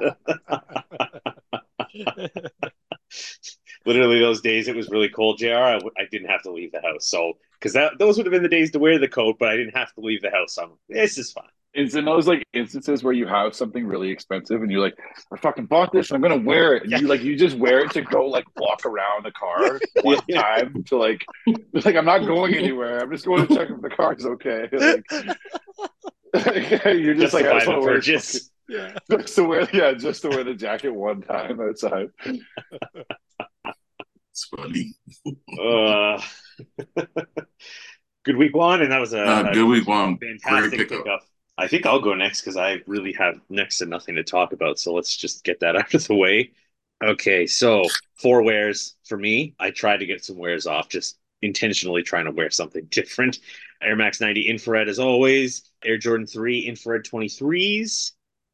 literally 3.86 4.20
those 4.20 4.42
days 4.42 4.68
it 4.68 4.76
was 4.76 4.90
really 4.90 5.10
cold. 5.10 5.38
Jr. 5.38 5.54
I, 5.54 5.74
w- 5.74 5.92
I 5.98 6.04
didn't 6.12 6.30
have 6.30 6.42
to 6.44 6.52
leave 6.52 6.72
the 6.72 6.82
house, 6.82 7.08
so 7.08 7.34
because 7.60 7.74
that 7.74 7.94
those 8.00 8.18
would 8.18 8.26
have 8.26 8.34
been 8.34 8.44
the 8.44 8.50
days 8.50 8.72
to 8.72 8.80
wear 8.80 8.98
the 9.00 9.08
coat, 9.08 9.38
but 9.40 9.50
I 9.50 9.56
didn't 9.58 9.78
have 9.78 9.94
to 9.94 10.02
leave 10.02 10.22
the 10.24 10.32
house. 10.32 10.56
So 10.56 10.64
I'm, 10.64 10.72
this 10.90 11.18
is 11.20 11.32
fine. 11.32 11.46
It's 11.78 11.94
in 11.96 12.06
those 12.06 12.26
like 12.28 12.44
instances 12.54 13.04
where 13.04 13.14
you 13.14 13.28
have 13.28 13.54
something 13.54 13.86
really 13.86 14.10
expensive 14.10 14.62
and 14.62 14.72
you're 14.72 14.80
like, 14.82 14.98
I 15.34 15.38
fucking 15.38 15.66
bought 15.66 15.92
this 15.92 16.10
and 16.10 16.16
I'm 16.16 16.22
gonna 16.22 16.42
wear 16.42 16.76
it. 16.76 16.84
And 16.84 16.92
you 17.02 17.08
like 17.08 17.22
you 17.22 17.36
just 17.38 17.58
wear 17.58 17.80
it 17.80 17.92
to 17.92 18.02
go 18.02 18.26
like 18.28 18.46
walk 18.56 18.86
around 18.86 19.26
the 19.26 19.32
car 19.32 19.80
one 20.04 20.20
Yeah. 20.28 20.42
time 20.42 20.84
to 20.86 20.98
like 20.98 21.26
like 21.74 21.96
I'm 21.98 22.06
not 22.06 22.20
going 22.20 22.56
anywhere. 22.56 23.00
I'm 23.00 23.12
just 23.12 23.26
going 23.26 23.46
to 23.48 23.54
check 23.56 23.70
if 23.70 23.82
the 23.82 23.90
car 23.90 24.14
is 24.14 24.26
okay. 24.26 24.70
Like, 26.34 26.84
you're 26.86 27.14
just 27.16 27.34
like 27.34 27.46
I 27.46 27.54
just 27.56 27.68
want 27.68 27.82
to 27.82 27.86
wear 27.86 27.96
purchase. 27.96 28.50
yeah. 28.68 28.94
just 29.10 29.36
to 29.36 29.44
wear 29.44 29.68
yeah, 29.72 29.94
just 29.94 30.22
to 30.24 30.30
wear 30.30 30.44
the 30.44 30.54
jacket 30.54 30.90
one 30.94 31.22
time 31.22 31.60
outside. 31.62 32.10
It's 34.32 34.46
funny. 34.54 34.94
Uh, 35.58 36.22
good 38.26 38.36
week 38.36 38.54
one, 38.56 38.82
and 38.82 38.92
that 38.92 39.00
was 39.00 39.14
a, 39.14 39.22
Uh, 39.24 39.54
good 39.54 39.66
week 39.68 39.88
one. 39.88 40.18
fantastic 40.18 40.72
Great 40.72 40.90
pickup. 40.90 41.06
pickup. 41.06 41.20
I 41.58 41.68
think 41.68 41.86
I'll 41.86 42.02
go 42.02 42.14
next 42.16 42.42
because 42.42 42.58
I 42.58 42.80
really 42.86 43.14
have 43.14 43.40
next 43.50 43.78
to 43.78 43.86
nothing 43.86 44.16
to 44.16 44.24
talk 44.24 44.52
about. 44.52 44.80
So 44.80 44.94
let's 44.94 45.16
just 45.16 45.44
get 45.44 45.62
that 45.62 45.76
out 45.78 45.94
of 45.94 46.08
the 46.08 46.16
way. 46.16 46.52
Okay, 47.04 47.46
so 47.46 47.84
four 48.16 48.42
wears 48.44 48.96
for 49.06 49.18
me. 49.18 49.56
I 49.60 49.72
tried 49.72 49.98
to 49.98 50.06
get 50.06 50.24
some 50.24 50.38
wears 50.38 50.66
off, 50.68 50.90
just 50.90 51.18
intentionally 51.42 52.04
trying 52.04 52.26
to 52.26 52.32
wear 52.32 52.50
something 52.50 52.86
different. 52.90 53.40
Air 53.82 53.96
Max 53.96 54.22
90 54.22 54.48
infrared 54.48 54.90
as 54.90 55.00
always. 55.00 55.70
Air 55.84 55.98
Jordan 55.98 56.28
3 56.28 56.60
infrared 56.60 57.04
23s. 57.04 58.14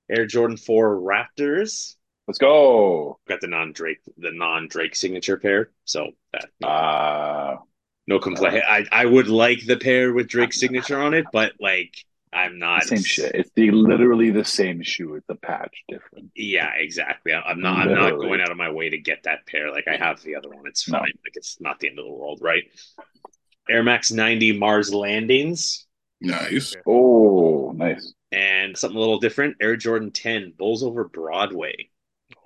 Air 0.10 0.26
Jordan 0.26 0.58
4 0.58 0.98
Raptors. 0.98 1.96
Let's 2.28 2.38
go. 2.38 3.20
Got 3.28 3.42
the 3.42 3.48
non 3.48 3.72
Drake, 3.72 4.00
the 4.18 4.32
non 4.32 4.68
Drake 4.68 4.96
signature 4.96 5.38
pair. 5.38 5.72
So 5.86 6.12
that 6.34 6.68
Uh 6.68 7.58
no 8.08 8.20
complaint. 8.20 8.64
I 8.68 8.86
I 8.92 9.06
would 9.06 9.28
like 9.28 9.66
the 9.66 9.78
pair 9.78 10.14
with 10.14 10.28
Drake's 10.28 10.60
signature 10.60 11.00
on 11.00 11.14
it, 11.14 11.26
but 11.32 11.54
like 11.60 12.06
I'm 12.34 12.60
not 12.60 12.84
same 12.84 13.04
shit. 13.04 13.36
It's 13.36 13.52
the 13.56 13.72
literally 13.72 14.30
the 14.32 14.46
same 14.46 14.82
shoe. 14.82 15.16
It's 15.16 15.28
the 15.28 15.36
patch 15.36 15.84
different. 15.90 16.32
Yeah, 16.36 16.72
exactly. 16.78 17.34
I- 17.34 17.42
I'm 17.42 17.60
not. 17.62 17.88
I'm 17.90 17.94
not 17.94 18.12
going 18.18 18.40
out 18.42 18.52
of 18.52 18.58
my 18.58 18.72
way 18.72 18.90
to 18.90 18.98
get 18.98 19.24
that 19.24 19.46
pair. 19.48 19.72
Like 19.72 19.88
I 19.88 19.98
have 19.98 20.22
the 20.22 20.36
other 20.36 20.50
one. 20.50 20.66
It's 20.66 20.88
No. 20.88 21.00
fine. 21.00 21.14
Like 21.26 21.36
it's 21.36 21.60
not 21.60 21.80
the 21.80 21.90
end 21.90 22.00
of 22.00 22.06
the 22.06 22.12
world, 22.12 22.40
right? 22.42 22.64
Air 23.70 23.84
Max 23.84 24.12
90 24.12 24.58
Mars 24.58 24.94
landings 24.94 25.86
Nice. 26.20 26.76
Oh, 26.86 27.72
nice. 27.76 28.14
and 28.32 28.78
something 28.78 28.98
a 28.98 29.00
little 29.00 29.20
different. 29.20 29.58
Air 29.62 29.76
Jordan 29.76 30.12
10 30.12 30.54
Bulls 30.58 30.84
over 30.84 31.06
Broadway. 31.06 31.90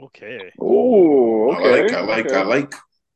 Okay. 0.02 0.52
Oh, 0.60 1.54
okay. 1.54 1.64
I 1.64 1.82
like, 1.84 1.94
I 1.94 2.02
like, 2.02 2.26
okay. 2.26 2.36
I 2.36 2.44
like. 2.44 2.74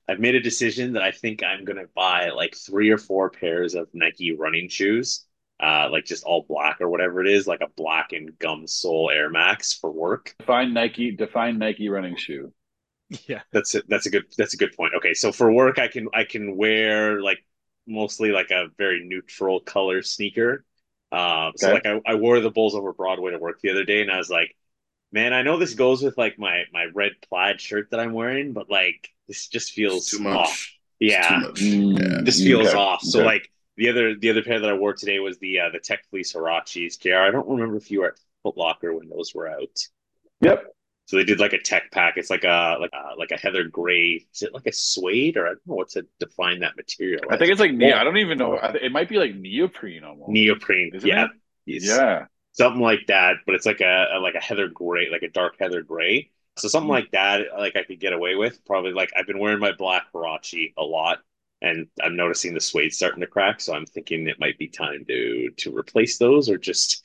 I've 0.07 0.19
made 0.19 0.35
a 0.35 0.39
decision 0.39 0.93
that 0.93 1.03
I 1.03 1.11
think 1.11 1.43
I'm 1.43 1.65
gonna 1.65 1.85
buy 1.95 2.29
like 2.29 2.55
three 2.55 2.89
or 2.89 2.97
four 2.97 3.29
pairs 3.29 3.75
of 3.75 3.87
Nike 3.93 4.35
running 4.35 4.67
shoes, 4.69 5.25
uh, 5.59 5.89
like 5.91 6.05
just 6.05 6.23
all 6.23 6.45
black 6.47 6.81
or 6.81 6.89
whatever 6.89 7.21
it 7.21 7.27
is, 7.29 7.47
like 7.47 7.61
a 7.61 7.69
black 7.75 8.13
and 8.13 8.37
gum 8.39 8.67
sole 8.67 9.09
Air 9.11 9.29
Max 9.29 9.73
for 9.73 9.91
work. 9.91 10.35
Define 10.37 10.73
Nike. 10.73 11.11
Define 11.11 11.57
Nike 11.59 11.87
running 11.87 12.17
shoe. 12.17 12.53
Yeah. 13.27 13.43
That's 13.51 13.73
a, 13.75 13.81
that's 13.87 14.05
a 14.05 14.09
good 14.11 14.25
that's 14.37 14.53
a 14.53 14.57
good 14.57 14.75
point. 14.75 14.93
Okay, 14.97 15.13
so 15.13 15.31
for 15.31 15.51
work, 15.51 15.79
I 15.79 15.87
can 15.87 16.07
I 16.13 16.23
can 16.23 16.55
wear 16.55 17.21
like 17.21 17.39
mostly 17.87 18.31
like 18.31 18.51
a 18.51 18.67
very 18.77 19.03
neutral 19.03 19.59
color 19.59 20.03
sneaker. 20.03 20.65
Um, 21.11 21.53
so 21.55 21.71
Okay. 21.71 21.71
like 21.71 21.85
I, 21.87 21.99
I 22.05 22.15
wore 22.15 22.39
the 22.39 22.51
Bulls 22.51 22.75
over 22.75 22.93
Broadway 22.93 23.31
to 23.31 23.39
work 23.39 23.59
the 23.61 23.71
other 23.71 23.85
day, 23.85 24.01
and 24.01 24.11
I 24.11 24.17
was 24.17 24.29
like, 24.29 24.55
man, 25.11 25.33
I 25.33 25.43
know 25.43 25.57
this 25.57 25.75
goes 25.75 26.03
with 26.03 26.17
like 26.17 26.39
my 26.39 26.65
my 26.73 26.85
red 26.93 27.13
plaid 27.29 27.61
shirt 27.61 27.89
that 27.91 27.99
I'm 28.01 28.13
wearing, 28.13 28.53
but 28.53 28.69
like 28.69 29.09
this 29.27 29.47
just 29.47 29.73
feels 29.73 30.07
It's 30.07 30.19
too 30.19 30.19
off. 30.33 30.59
much. 30.59 30.79
It's 31.05 31.17
Yeah, 31.17 31.27
too 31.27 31.37
much. 31.37 31.79
Mm. 31.79 31.99
Yeah. 31.99 32.21
this 32.21 32.41
feels 32.41 32.73
Okay. 32.73 32.75
off. 32.75 33.03
So 33.03 33.21
Okay. 33.21 33.23
like 33.23 33.51
the 33.79 33.89
other 33.89 34.15
the 34.15 34.29
other 34.29 34.43
pair 34.43 34.59
that 34.59 34.69
I 34.69 34.73
wore 34.73 34.93
today 34.93 35.19
was 35.19 35.39
the 35.39 35.59
uh, 35.61 35.69
the 35.71 35.79
Tech 35.79 36.05
Fleece 36.11 36.33
Huaraches. 36.33 36.99
JR, 36.99 37.15
I 37.17 37.31
don't 37.31 37.49
remember 37.49 37.77
if 37.77 37.91
you 37.91 38.01
were 38.01 38.09
at 38.09 38.19
Foot 38.43 38.57
Locker 38.57 38.93
when 38.93 39.09
those 39.09 39.33
were 39.33 39.49
out. 39.49 39.79
Yep. 40.41 40.65
So 41.07 41.17
they 41.17 41.23
did 41.23 41.39
like 41.39 41.53
a 41.53 41.59
tech 41.61 41.91
pack. 41.91 42.17
It's 42.17 42.29
like 42.29 42.43
a 42.43 42.77
like 42.79 42.91
a, 42.93 43.15
like 43.17 43.31
a 43.31 43.37
heather 43.37 43.63
gray. 43.63 44.27
Is 44.33 44.43
it 44.43 44.53
like 44.53 44.67
a 44.67 44.71
suede 44.71 45.37
or 45.37 45.45
I 45.47 45.49
don't 45.49 45.67
know 45.67 45.75
what 45.75 45.89
to 45.91 46.05
define 46.19 46.59
that 46.59 46.77
material. 46.77 47.23
I 47.31 47.37
think 47.37 47.51
it's 47.51 47.59
like 47.59 47.71
Oh. 47.81 47.99
I 47.99 48.03
don't 48.03 48.17
even 48.17 48.37
know. 48.37 48.55
It 48.79 48.91
might 48.91 49.09
be 49.09 49.17
like 49.17 49.33
neoprene 49.35 50.03
almost. 50.03 50.29
neoprene. 50.29 50.91
Isn't 50.93 51.09
yeah, 51.09 51.27
it? 51.65 51.83
Yeah. 51.83 52.25
something 52.51 52.81
like 52.81 53.07
that. 53.07 53.37
But 53.45 53.55
it's 53.55 53.65
like 53.65 53.81
a, 53.81 54.07
a 54.15 54.19
like 54.19 54.35
a 54.35 54.39
heather 54.41 54.67
gray, 54.67 55.09
like 55.11 55.23
a 55.23 55.29
dark 55.29 55.55
heather 55.59 55.81
gray. 55.81 56.29
So 56.57 56.67
something 56.67 56.89
Mm. 56.89 56.93
like 56.93 57.11
that, 57.11 57.41
like 57.57 57.75
I 57.75 57.83
could 57.83 57.99
get 57.99 58.13
away 58.13 58.35
with. 58.35 58.63
Probably 58.65 58.91
like 58.93 59.11
I've 59.17 59.25
been 59.27 59.39
wearing 59.39 59.59
my 59.59 59.71
black 59.71 60.07
Huarache 60.13 60.73
a 60.77 60.83
lot, 60.83 61.19
and 61.61 61.87
I'm 62.01 62.15
noticing 62.15 62.53
the 62.53 62.61
suede 62.61 62.93
starting 62.93 63.21
to 63.21 63.27
crack. 63.27 63.61
So 63.61 63.73
I'm 63.73 63.85
thinking 63.85 64.27
it 64.27 64.39
might 64.39 64.57
be 64.57 64.67
time 64.67 65.05
to 65.07 65.49
to 65.57 65.75
replace 65.75 66.17
those 66.17 66.49
or 66.49 66.57
just 66.57 67.03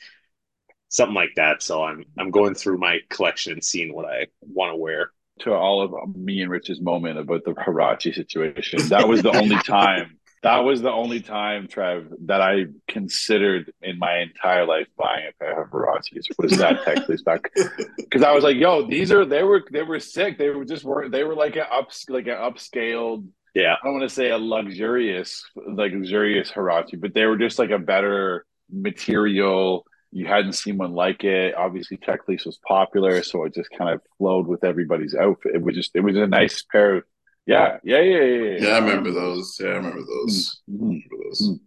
something 0.88 1.14
like 1.14 1.34
that. 1.36 1.62
So 1.62 1.82
I'm 1.82 2.04
I'm 2.18 2.30
going 2.30 2.54
through 2.54 2.78
my 2.78 3.00
collection 3.10 3.52
and 3.52 3.64
seeing 3.64 3.94
what 3.94 4.06
I 4.06 4.26
want 4.40 4.72
to 4.72 4.76
wear. 4.76 5.10
To 5.40 5.52
all 5.52 5.82
of 5.82 6.14
me 6.14 6.42
and 6.42 6.50
Rich's 6.50 6.80
moment 6.80 7.18
about 7.18 7.44
the 7.44 7.54
Huarache 7.54 8.14
situation, 8.14 8.86
that 8.88 9.08
was 9.08 9.20
the 9.20 9.36
only 9.36 9.56
time. 9.64 10.18
That 10.44 10.58
was 10.58 10.80
the 10.80 10.92
only 10.92 11.20
time, 11.20 11.66
Trev, 11.66 12.06
that 12.26 12.40
I 12.40 12.66
considered 12.86 13.72
in 13.82 13.98
my 13.98 14.18
entire 14.18 14.64
life 14.64 14.86
buying 14.96 15.24
a 15.28 15.32
pair 15.42 15.62
of 15.62 15.70
Huaraches 15.70 16.26
was 16.38 16.56
that 16.58 16.84
tech 16.84 16.98
back. 17.24 17.50
Because 17.96 18.22
I 18.22 18.30
was 18.30 18.44
like, 18.44 18.58
"Yo, 18.58 18.86
these 18.86 19.10
are 19.10 19.24
they 19.24 19.42
were 19.42 19.64
they 19.72 19.82
were 19.82 19.98
sick. 19.98 20.38
They 20.38 20.50
were 20.50 20.64
just 20.64 20.84
were 20.84 21.08
they 21.08 21.24
were 21.24 21.34
like 21.34 21.56
an 21.56 21.66
ups 21.72 22.08
like 22.08 22.28
an 22.28 22.36
upscaled 22.36 23.26
Yeah. 23.54 23.74
I 23.74 23.84
don't 23.84 23.94
want 23.98 24.08
to 24.08 24.14
say 24.14 24.30
a 24.30 24.38
luxurious, 24.38 25.44
like 25.56 25.92
luxurious 25.92 26.50
Huarache, 26.50 27.00
but 27.00 27.14
they 27.14 27.24
were 27.26 27.36
just 27.38 27.58
like 27.58 27.70
a 27.70 27.78
better 27.78 28.44
material. 28.70 29.86
You 30.10 30.26
hadn't 30.26 30.52
seen 30.54 30.76
one 30.78 30.92
like 30.92 31.24
it. 31.24 31.54
Obviously, 31.54 31.96
Tech 31.96 32.24
Fleece 32.24 32.44
was 32.44 32.58
popular, 32.66 33.22
so 33.22 33.44
it 33.44 33.54
just 33.54 33.70
kind 33.76 33.90
of 33.90 34.00
flowed 34.18 34.46
with 34.46 34.64
everybody's 34.64 35.14
outfit. 35.14 35.54
It 35.54 35.62
was 35.62 35.74
just, 35.74 35.90
it 35.94 36.00
was 36.00 36.16
a 36.16 36.26
nice 36.26 36.62
pair. 36.70 36.96
Of, 36.96 37.04
yeah, 37.46 37.78
yeah, 37.84 38.00
yeah, 38.00 38.22
yeah. 38.22 38.42
Yeah, 38.42 38.56
Yeah, 38.60 38.74
I 38.74 38.78
remember 38.78 39.10
those. 39.10 39.56
Yeah, 39.60 39.68
I 39.68 39.76
remember 39.76 40.02
those. 40.02 40.60
I 40.68 40.72
Mhm. 40.72 40.80
remember 40.80 41.16
those. 41.24 41.58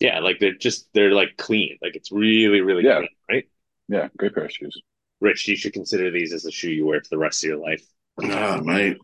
Yeah, 0.00 0.20
like 0.20 0.38
they're 0.38 0.54
just 0.54 0.88
they're 0.94 1.12
like 1.12 1.36
clean. 1.36 1.76
Like 1.82 1.96
it's 1.96 2.12
really, 2.12 2.60
really 2.60 2.84
Yeah. 2.84 2.98
clean, 2.98 3.08
right? 3.30 3.48
Yeah, 3.88 4.08
great 4.16 4.34
pair 4.34 4.44
of 4.44 4.52
shoes. 4.52 4.80
Rich, 5.20 5.48
you 5.48 5.56
should 5.56 5.72
consider 5.72 6.10
these 6.12 6.32
as 6.32 6.44
a 6.44 6.52
shoe 6.52 6.70
you 6.70 6.86
wear 6.86 7.00
for 7.00 7.08
the 7.10 7.18
rest 7.18 7.42
of 7.42 7.48
your 7.48 7.58
life. 7.58 7.84
Nah, 8.20 8.60
mate. 8.60 8.98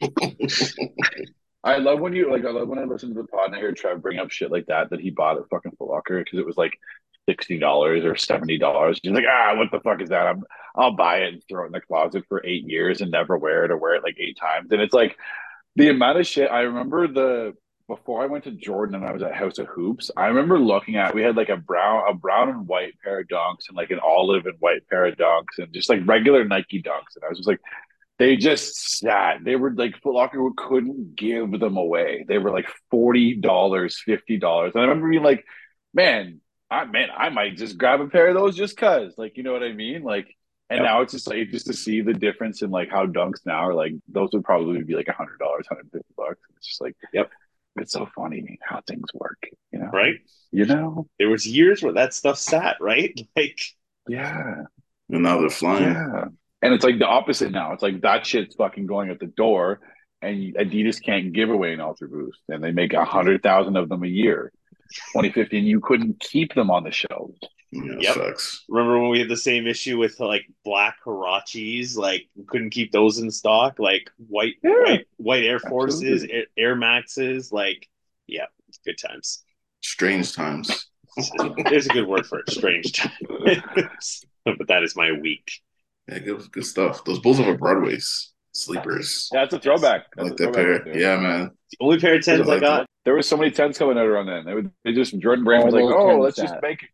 I 1.64 1.78
love 1.78 1.98
when 1.98 2.12
you 2.12 2.30
like. 2.30 2.44
I 2.44 2.50
love 2.50 2.68
when 2.68 2.78
I 2.78 2.84
listen 2.84 3.08
to 3.14 3.22
the 3.22 3.26
pod 3.26 3.46
and 3.46 3.56
I 3.56 3.58
hear 3.58 3.72
Trev 3.72 4.02
bring 4.02 4.18
up 4.18 4.30
shit 4.30 4.52
like 4.52 4.66
that 4.66 4.90
that 4.90 5.00
he 5.00 5.10
bought 5.10 5.38
at 5.38 5.48
fucking 5.48 5.72
Foot 5.78 5.88
Locker 5.88 6.18
because 6.22 6.38
it 6.38 6.44
was 6.44 6.58
like 6.58 6.72
sixty 7.26 7.58
dollars 7.58 8.04
or 8.04 8.16
seventy 8.16 8.58
dollars. 8.58 9.00
He's 9.02 9.12
like, 9.12 9.24
ah, 9.26 9.54
what 9.56 9.70
the 9.72 9.80
fuck 9.80 10.02
is 10.02 10.10
that? 10.10 10.26
I'm, 10.26 10.44
I'll 10.76 10.94
buy 10.94 11.20
it 11.20 11.32
and 11.32 11.42
throw 11.48 11.64
it 11.64 11.68
in 11.68 11.72
the 11.72 11.80
closet 11.80 12.24
for 12.28 12.44
eight 12.44 12.68
years 12.68 13.00
and 13.00 13.10
never 13.10 13.38
wear 13.38 13.64
it 13.64 13.70
or 13.70 13.78
wear 13.78 13.94
it 13.94 14.02
like 14.02 14.16
eight 14.20 14.36
times. 14.38 14.72
And 14.72 14.82
it's 14.82 14.92
like 14.92 15.16
the 15.74 15.88
amount 15.88 16.18
of 16.18 16.26
shit. 16.26 16.50
I 16.50 16.60
remember 16.60 17.08
the 17.08 17.54
before 17.88 18.22
I 18.22 18.26
went 18.26 18.44
to 18.44 18.50
Jordan 18.50 18.96
and 18.96 19.04
I 19.04 19.12
was 19.12 19.22
at 19.22 19.34
House 19.34 19.58
of 19.58 19.66
Hoops. 19.68 20.10
I 20.18 20.26
remember 20.26 20.58
looking 20.58 20.96
at 20.96 21.14
we 21.14 21.22
had 21.22 21.36
like 21.36 21.48
a 21.48 21.56
brown, 21.56 22.04
a 22.06 22.12
brown 22.12 22.50
and 22.50 22.68
white 22.68 22.94
pair 23.02 23.20
of 23.20 23.28
dunks 23.28 23.68
and 23.68 23.76
like 23.76 23.90
an 23.90 24.00
olive 24.00 24.44
and 24.44 24.56
white 24.58 24.86
pair 24.90 25.06
of 25.06 25.16
dunks 25.16 25.56
and 25.58 25.72
just 25.72 25.88
like 25.88 26.00
regular 26.06 26.44
Nike 26.44 26.82
dunks. 26.82 27.16
And 27.16 27.24
I 27.24 27.28
was 27.30 27.38
just 27.38 27.48
like. 27.48 27.60
They 28.18 28.36
just 28.36 28.98
sat. 29.00 29.42
They 29.44 29.56
were 29.56 29.72
like 29.72 30.00
Foot 30.02 30.14
Locker 30.14 30.48
couldn't 30.56 31.16
give 31.16 31.50
them 31.58 31.76
away. 31.76 32.24
They 32.28 32.38
were 32.38 32.50
like 32.52 32.68
forty 32.90 33.34
dollars, 33.36 34.00
fifty 34.04 34.38
dollars, 34.38 34.72
and 34.74 34.82
I 34.82 34.86
remember 34.86 35.10
being 35.10 35.22
like, 35.24 35.44
"Man, 35.92 36.40
I 36.70 36.84
man, 36.84 37.08
I 37.16 37.30
might 37.30 37.56
just 37.56 37.76
grab 37.76 38.00
a 38.00 38.08
pair 38.08 38.28
of 38.28 38.34
those 38.34 38.56
just 38.56 38.76
cause." 38.76 39.14
Like, 39.18 39.36
you 39.36 39.42
know 39.42 39.52
what 39.52 39.64
I 39.64 39.72
mean? 39.72 40.02
Like, 40.04 40.28
And 40.70 40.78
Yep. 40.78 40.84
now 40.84 41.00
it's 41.02 41.12
just 41.12 41.28
like 41.28 41.50
just 41.50 41.66
to 41.66 41.72
see 41.74 42.00
the 42.02 42.14
difference 42.14 42.62
in 42.62 42.70
like 42.70 42.88
how 42.90 43.04
dunks 43.06 43.44
now 43.44 43.66
are 43.68 43.74
like 43.74 43.92
those 44.08 44.30
would 44.32 44.44
probably 44.44 44.82
be 44.82 44.94
like 44.94 45.08
a 45.08 45.12
hundred 45.12 45.38
dollars, 45.38 45.66
hundred 45.68 45.90
fifty 45.92 46.14
bucks. 46.16 46.40
It's 46.56 46.68
just 46.68 46.80
like 46.80 46.96
Yep. 47.12 47.30
It's 47.76 47.92
so 47.92 48.06
funny 48.14 48.58
how 48.62 48.80
things 48.86 49.08
work, 49.12 49.42
you 49.72 49.80
know. 49.80 49.90
right? 49.92 50.14
You 50.52 50.64
know. 50.66 51.08
There 51.18 51.28
was 51.28 51.44
years 51.46 51.82
where 51.82 51.94
that 51.94 52.14
stuff 52.14 52.38
sat, 52.38 52.76
right? 52.80 53.12
Like, 53.36 53.58
Yeah. 54.06 54.62
And 55.10 55.22
now 55.24 55.40
they're 55.40 55.50
flying. 55.50 55.82
Yeah. 55.82 56.24
And 56.64 56.72
it's 56.74 56.82
like 56.84 56.98
the 56.98 57.06
opposite 57.06 57.52
now. 57.52 57.72
It's 57.72 57.82
like 57.82 58.00
that 58.00 58.26
shit's 58.26 58.56
fucking 58.56 58.86
going 58.86 59.10
at 59.10 59.20
the 59.20 59.26
door, 59.26 59.80
and 60.22 60.54
Adidas 60.56 61.02
can't 61.02 61.32
give 61.32 61.50
away 61.50 61.74
an 61.74 61.80
Ultra 61.80 62.08
Boost, 62.08 62.40
and 62.48 62.64
they 62.64 62.72
make 62.72 62.94
a 62.94 63.04
hundred 63.04 63.42
thousand 63.42 63.76
of 63.76 63.88
them 63.88 64.02
a 64.02 64.08
year. 64.08 64.50
2050, 65.12 65.58
and 65.58 65.66
you 65.66 65.80
couldn't 65.80 66.20
keep 66.20 66.54
them 66.54 66.70
on 66.70 66.84
the 66.84 66.90
shelves. 66.90 67.38
Yeah, 67.70 67.96
Yep. 67.98 68.14
sucks. 68.14 68.64
remember 68.68 69.00
when 69.00 69.10
we 69.10 69.18
had 69.18 69.28
the 69.28 69.36
same 69.36 69.66
issue 69.66 69.98
with 69.98 70.18
like 70.20 70.46
black 70.64 70.96
Huaraches? 71.04 71.96
Like, 71.96 72.28
we 72.36 72.44
couldn't 72.44 72.70
keep 72.70 72.92
those 72.92 73.18
in 73.18 73.30
stock. 73.30 73.78
Like 73.78 74.10
white, 74.28 74.54
Yeah. 74.62 74.70
white, 74.84 75.06
white 75.16 75.44
Air 75.44 75.58
Forces, 75.58 76.22
Air, 76.22 76.44
Absolutely. 76.44 76.46
Air 76.56 76.76
Maxes. 76.76 77.52
Like, 77.52 77.88
yeah, 78.26 78.46
good 78.86 78.96
times. 78.98 79.42
Strange 79.82 80.32
times. 80.34 80.86
There's 81.68 81.86
a 81.86 81.90
good 81.92 82.06
word 82.06 82.26
for 82.26 82.38
it. 82.40 82.50
Strange 82.50 82.92
times. 82.92 84.24
but 84.44 84.68
that 84.68 84.82
is 84.84 84.94
my 84.96 85.12
week. 85.12 85.50
Yeah, 86.08 86.18
good, 86.18 86.50
good 86.52 86.66
stuff. 86.66 87.04
Those 87.04 87.18
Bulls 87.20 87.40
over 87.40 87.56
Broadways, 87.56 88.32
sleepers. 88.52 89.28
Yeah, 89.32 89.44
it's 89.44 89.54
a 89.54 89.58
throwback. 89.58 90.02
I 90.18 90.24
That's 90.24 90.30
like 90.30 90.40
a 90.40 90.44
that 90.44 90.54
throwback 90.54 90.84
pair. 90.84 90.98
Yeah, 90.98 91.16
man. 91.18 91.50
The 91.70 91.76
only 91.80 91.98
pair 91.98 92.14
of 92.16 92.24
tens 92.24 92.42
I 92.42 92.44
like 92.44 92.60
got. 92.60 92.86
There 93.04 93.14
was 93.14 93.28
so 93.28 93.36
many 93.36 93.50
tens 93.50 93.78
coming 93.78 93.98
out 93.98 94.06
around 94.06 94.26
then. 94.26 94.44
They, 94.44 94.54
would, 94.54 94.70
they 94.84 94.92
just 94.92 95.18
Jordan 95.18 95.44
Brand 95.44 95.64
was 95.64 95.74
like, 95.74 95.84
"Oh, 95.84 96.18
let's 96.20 96.36
sat. 96.36 96.48
just 96.48 96.62
make 96.62 96.86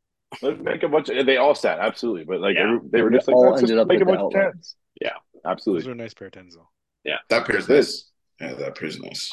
let's 0.42 0.60
make 0.60 0.82
a 0.82 0.88
bunch 0.88 1.08
of." 1.08 1.26
They 1.26 1.36
all 1.36 1.54
sat 1.54 1.78
absolutely, 1.80 2.24
but 2.24 2.40
like 2.40 2.56
Yeah. 2.56 2.62
every, 2.74 2.80
they 2.90 3.02
were 3.02 3.10
just 3.10 3.26
like, 3.28 3.36
All 3.36 3.50
"Let's 3.50 3.62
just 3.62 3.72
up 3.74 3.86
make 3.88 4.00
a 4.00 4.04
bunch 4.04 4.18
of 4.18 4.26
outlet. 4.26 4.52
tens." 4.52 4.76
Yeah. 5.00 5.10
Absolutely. 5.10 5.80
Those 5.82 5.88
absolutely. 5.88 5.92
are 5.92 5.94
nice 6.04 6.14
pair 6.14 6.26
of 6.28 6.32
tens 6.34 6.54
though. 6.54 6.68
Yeah, 7.04 7.16
that 7.30 7.46
pair's 7.46 7.68
nice. 7.68 8.10
Yeah, 8.40 8.54
that 8.54 8.74
pair's 8.76 8.98
nice. 9.00 9.32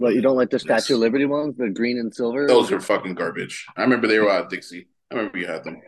But 0.00 0.14
you 0.14 0.20
don't 0.20 0.36
like 0.36 0.50
the 0.50 0.58
Statue 0.58 0.74
Yes. 0.74 0.90
of 0.90 0.98
Liberty 0.98 1.26
ones, 1.26 1.56
the 1.56 1.70
green 1.70 1.98
and 1.98 2.12
silver? 2.12 2.48
Those 2.48 2.72
are 2.72 2.80
fucking 2.80 3.14
garbage. 3.14 3.66
I 3.76 3.82
remember 3.82 4.08
they 4.08 4.18
were 4.18 4.30
at 4.30 4.50
Dixie. 4.50 4.88
I 5.10 5.14
remember 5.14 5.38
you 5.38 5.46
had 5.46 5.62
them. 5.62 5.80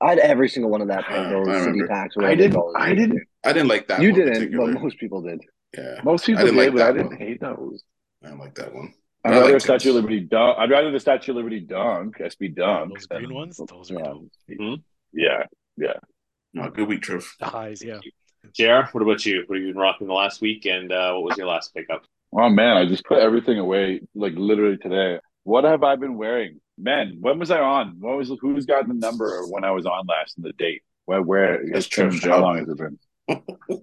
I 0.00 0.10
had 0.10 0.18
every 0.18 0.48
single 0.48 0.70
one 0.70 0.80
of 0.80 0.88
that 0.88 1.04
pair, 1.04 1.18
I 1.40 1.44
city 1.58 1.70
remember. 1.72 1.88
packs. 1.88 2.14
I 2.18 2.34
didn't. 2.34 2.62
I 2.76 2.94
didn't. 2.94 3.22
I 3.44 3.52
didn't 3.52 3.68
like 3.68 3.88
that 3.88 4.00
You 4.02 4.12
one 4.12 4.20
didn't, 4.32 4.56
but 4.56 4.82
most 4.82 4.98
people 4.98 5.22
did. 5.22 5.40
Yeah, 5.76 6.00
Most 6.02 6.26
people 6.26 6.42
I 6.42 6.44
didn't 6.46 6.56
did, 6.58 6.64
like 6.66 6.74
but 6.74 6.82
I 6.82 6.92
didn't 6.92 7.06
one. 7.08 7.16
hate 7.18 7.40
those. 7.40 7.82
I 8.22 8.28
didn't 8.28 8.40
like 8.40 8.54
that 8.56 8.74
one. 8.74 8.94
I'd 9.24 9.30
rather 9.32 9.44
like 9.46 9.54
a 9.56 9.60
Statue 9.60 9.90
of. 9.90 9.96
Liberty 9.96 10.20
dunk. 10.20 10.58
I'd 10.58 10.70
rather 10.70 10.90
the 10.90 11.00
Statue 11.00 11.32
of 11.32 11.36
Liberty 11.36 11.60
dunk, 11.60 12.18
SB 12.18 12.54
dunk. 12.54 12.94
Those 12.94 13.06
green 13.06 13.22
than- 13.24 13.34
ones, 13.34 13.60
those 13.68 13.90
are 13.90 13.94
yeah. 13.94 14.02
dope. 14.04 14.80
Yeah, 15.76 15.92
No, 16.54 16.70
good 16.70 16.88
week, 16.88 17.02
Trev. 17.02 17.30
The 17.40 17.46
highs, 17.46 17.82
yeah. 17.84 17.98
JR, 18.54 18.88
what 18.92 19.02
about 19.02 19.26
you? 19.26 19.44
What 19.46 19.56
have 19.58 19.66
you 19.66 19.72
been 19.72 19.80
rocking 19.82 20.06
the 20.06 20.14
last 20.14 20.40
week? 20.40 20.64
And 20.66 20.90
uh, 20.92 21.14
what 21.14 21.24
was 21.24 21.36
your 21.38 21.48
last 21.48 21.74
pickup? 21.74 22.02
Oh 22.32 22.48
man, 22.48 22.76
I 22.76 22.86
just 22.86 23.04
put 23.04 23.18
everything 23.18 23.58
away 23.58 24.00
like 24.14 24.32
literally 24.36 24.76
today. 24.78 25.18
What 25.44 25.64
have 25.64 25.82
I 25.82 25.96
been 25.96 26.16
wearing? 26.16 26.60
Man, 26.78 27.18
when 27.20 27.38
was 27.38 27.50
I 27.50 27.60
on? 27.60 27.96
What 27.98 28.16
was 28.16 28.32
who's 28.40 28.66
got 28.66 28.86
the 28.86 28.94
number 28.94 29.38
of 29.40 29.50
when 29.50 29.64
I 29.64 29.70
was 29.70 29.86
on 29.86 30.06
last 30.06 30.36
and 30.36 30.44
the 30.44 30.52
date? 30.52 30.82
Where 31.06 31.22
where 31.22 31.64
That's 31.64 31.86
it's 31.86 31.96
been, 31.96 32.10
Trev's 32.10 32.24
how 32.24 32.40
long 32.40 32.58
has 32.58 32.68
it 32.68 32.76
been? 32.76 32.98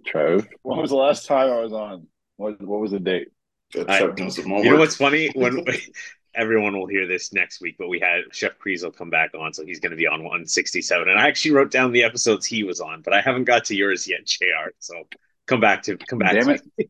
Trev. 0.05 0.47
When 0.61 0.79
was 0.79 0.91
the 0.91 0.95
last 0.95 1.25
time 1.25 1.51
I 1.51 1.59
was 1.59 1.73
on? 1.73 2.07
What 2.37 2.61
what 2.61 2.79
was 2.79 2.91
the 2.91 2.99
date? 2.99 3.29
I- 3.75 3.99
Trev 3.99 4.15
does 4.15 4.35
some 4.35 4.45
homework. 4.45 4.65
You 4.65 4.71
know 4.71 4.77
what's 4.77 4.95
funny? 4.95 5.29
When 5.35 5.65
everyone 6.35 6.77
will 6.77 6.87
hear 6.87 7.07
this 7.07 7.33
next 7.33 7.61
week, 7.61 7.75
but 7.77 7.87
we 7.87 7.99
had 7.99 8.21
Chef 8.31 8.57
Priest 8.59 8.85
come 8.97 9.09
back 9.09 9.31
on, 9.33 9.53
so 9.53 9.65
he's 9.65 9.79
going 9.79 9.91
to 9.91 9.97
be 9.97 10.07
on 10.07 10.23
167. 10.23 11.09
And 11.09 11.19
I 11.19 11.27
actually 11.27 11.51
wrote 11.51 11.71
down 11.71 11.91
the 11.91 12.03
episodes 12.03 12.45
he 12.45 12.63
was 12.63 12.79
on, 12.81 13.01
but 13.01 13.13
I 13.13 13.21
haven't 13.21 13.45
got 13.45 13.65
to 13.65 13.75
yours 13.75 14.07
yet, 14.07 14.25
JR. 14.25 14.71
So 14.79 15.07
come 15.47 15.59
back 15.59 15.83
to 15.83 15.97
come 15.97 16.19
back. 16.19 16.33
Damn 16.33 16.45
to 16.45 16.61
it. 16.77 16.89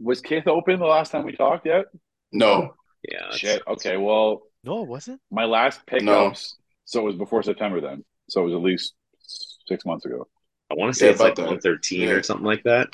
Was 0.00 0.20
Kith 0.20 0.46
open 0.46 0.78
the 0.80 0.86
last 0.86 1.12
time 1.12 1.24
we 1.24 1.32
talked 1.32 1.66
yet? 1.66 1.86
No, 2.32 2.74
Yeah. 3.08 3.30
Shit. 3.32 3.62
Okay, 3.66 3.96
well, 3.96 4.42
No, 4.64 4.82
it 4.82 4.88
wasn't. 4.88 5.20
my 5.30 5.44
last 5.44 5.84
pickups. 5.86 6.56
So 6.86 7.00
it 7.00 7.04
was 7.04 7.16
before 7.16 7.42
September 7.42 7.80
then. 7.80 8.04
So 8.28 8.42
it 8.42 8.44
was 8.46 8.54
at 8.54 8.60
least 8.62 8.94
six 9.66 9.84
months 9.84 10.04
ago. 10.06 10.26
I 10.70 10.74
want 10.74 10.92
to 10.94 10.98
say 10.98 11.06
Yeah, 11.06 11.12
it's 11.12 11.20
like 11.20 11.32
about 11.34 11.46
113 11.46 12.00
Yeah. 12.00 12.08
or 12.14 12.22
something 12.22 12.46
like 12.46 12.62
that. 12.64 12.88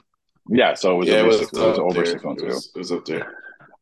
Yeah, 0.48 0.74
so 0.74 0.94
it 0.94 0.98
was, 0.98 1.08
yeah, 1.08 1.20
it 1.20 1.26
was, 1.26 1.38
least, 1.40 1.54
it 1.54 1.58
was 1.60 1.78
over 1.78 2.04
six 2.04 2.24
months 2.24 2.42
it 2.42 2.46
ago. 2.46 2.56
it 2.74 2.78
was 2.78 2.92
up 2.92 3.04
there. 3.04 3.32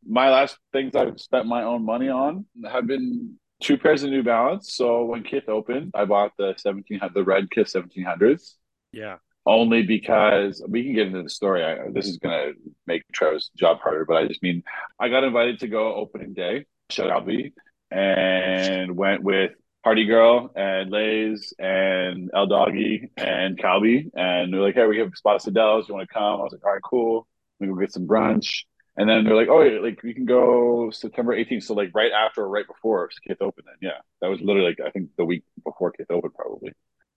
my 0.06 0.28
last 0.30 0.58
things 0.72 0.94
I've 0.94 1.18
spent 1.20 1.46
my 1.46 1.62
own 1.62 1.84
money 1.84 2.08
on 2.08 2.44
have 2.70 2.86
been 2.86 3.38
two 3.62 3.78
pairs 3.78 4.02
of 4.02 4.10
New 4.10 4.22
Balance. 4.22 4.74
So 4.74 5.04
when 5.04 5.22
Kith 5.22 5.48
opened, 5.48 5.92
I 5.94 6.04
bought 6.04 6.32
the 6.36 6.54
seventeen 6.58 6.98
hundred, 6.98 7.14
the 7.14 7.24
red 7.24 7.50
Kith 7.50 7.68
seventeen 7.68 8.04
hundreds, 8.04 8.56
Yeah. 8.92 9.16
only 9.46 9.82
because 9.82 10.62
we 10.68 10.84
can 10.84 10.94
get 10.94 11.06
into 11.06 11.22
the 11.22 11.30
story. 11.30 11.64
I, 11.64 11.88
this 11.90 12.06
is 12.06 12.18
gonna 12.18 12.52
make 12.86 13.02
Trevor's 13.12 13.50
job 13.56 13.78
harder, 13.80 14.04
but 14.04 14.16
I 14.18 14.26
just 14.26 14.42
mean 14.42 14.62
I 15.00 15.08
got 15.08 15.24
invited 15.24 15.60
to 15.60 15.68
go 15.68 15.94
opening 15.94 16.34
day, 16.34 16.66
shout 16.90 17.08
out 17.10 17.24
B, 17.26 17.52
and 17.90 18.96
went 18.96 19.22
with 19.22 19.52
Party 19.84 20.04
Girl 20.04 20.50
and 20.54 20.90
Lays 20.90 21.54
and 21.58 22.30
El 22.34 22.46
Doggy 22.46 23.10
and 23.16 23.58
Calby, 23.58 24.10
and 24.14 24.52
they're 24.52 24.60
like, 24.60 24.74
"Hey, 24.74 24.86
we 24.86 24.98
have 24.98 25.12
spots 25.14 25.46
at 25.46 25.54
Dell's. 25.54 25.88
You 25.88 25.94
want 25.94 26.08
to 26.08 26.14
come?" 26.14 26.40
I 26.40 26.42
was 26.42 26.52
like, 26.52 26.64
"All 26.64 26.72
right, 26.72 26.82
cool. 26.82 27.26
We 27.60 27.68
go 27.68 27.74
get 27.74 27.92
some 27.92 28.06
brunch." 28.06 28.64
And 28.96 29.08
then 29.08 29.24
they're 29.24 29.36
like, 29.36 29.48
"Oh, 29.48 29.62
yeah, 29.62 29.80
like 29.80 30.02
you 30.02 30.14
can 30.14 30.26
go 30.26 30.90
September 30.90 31.34
18th." 31.34 31.62
So 31.62 31.74
like 31.74 31.90
right 31.94 32.12
after 32.12 32.42
or 32.42 32.48
right 32.48 32.66
before 32.66 33.08
Kith 33.26 33.40
opened. 33.40 33.66
Then 33.66 33.90
yeah, 33.90 33.98
that 34.20 34.28
was 34.28 34.40
literally 34.40 34.68
like 34.70 34.80
I 34.86 34.90
think 34.90 35.10
the 35.16 35.24
week 35.24 35.44
before 35.64 35.92
Kith 35.92 36.10
opened 36.10 36.34
probably. 36.34 36.72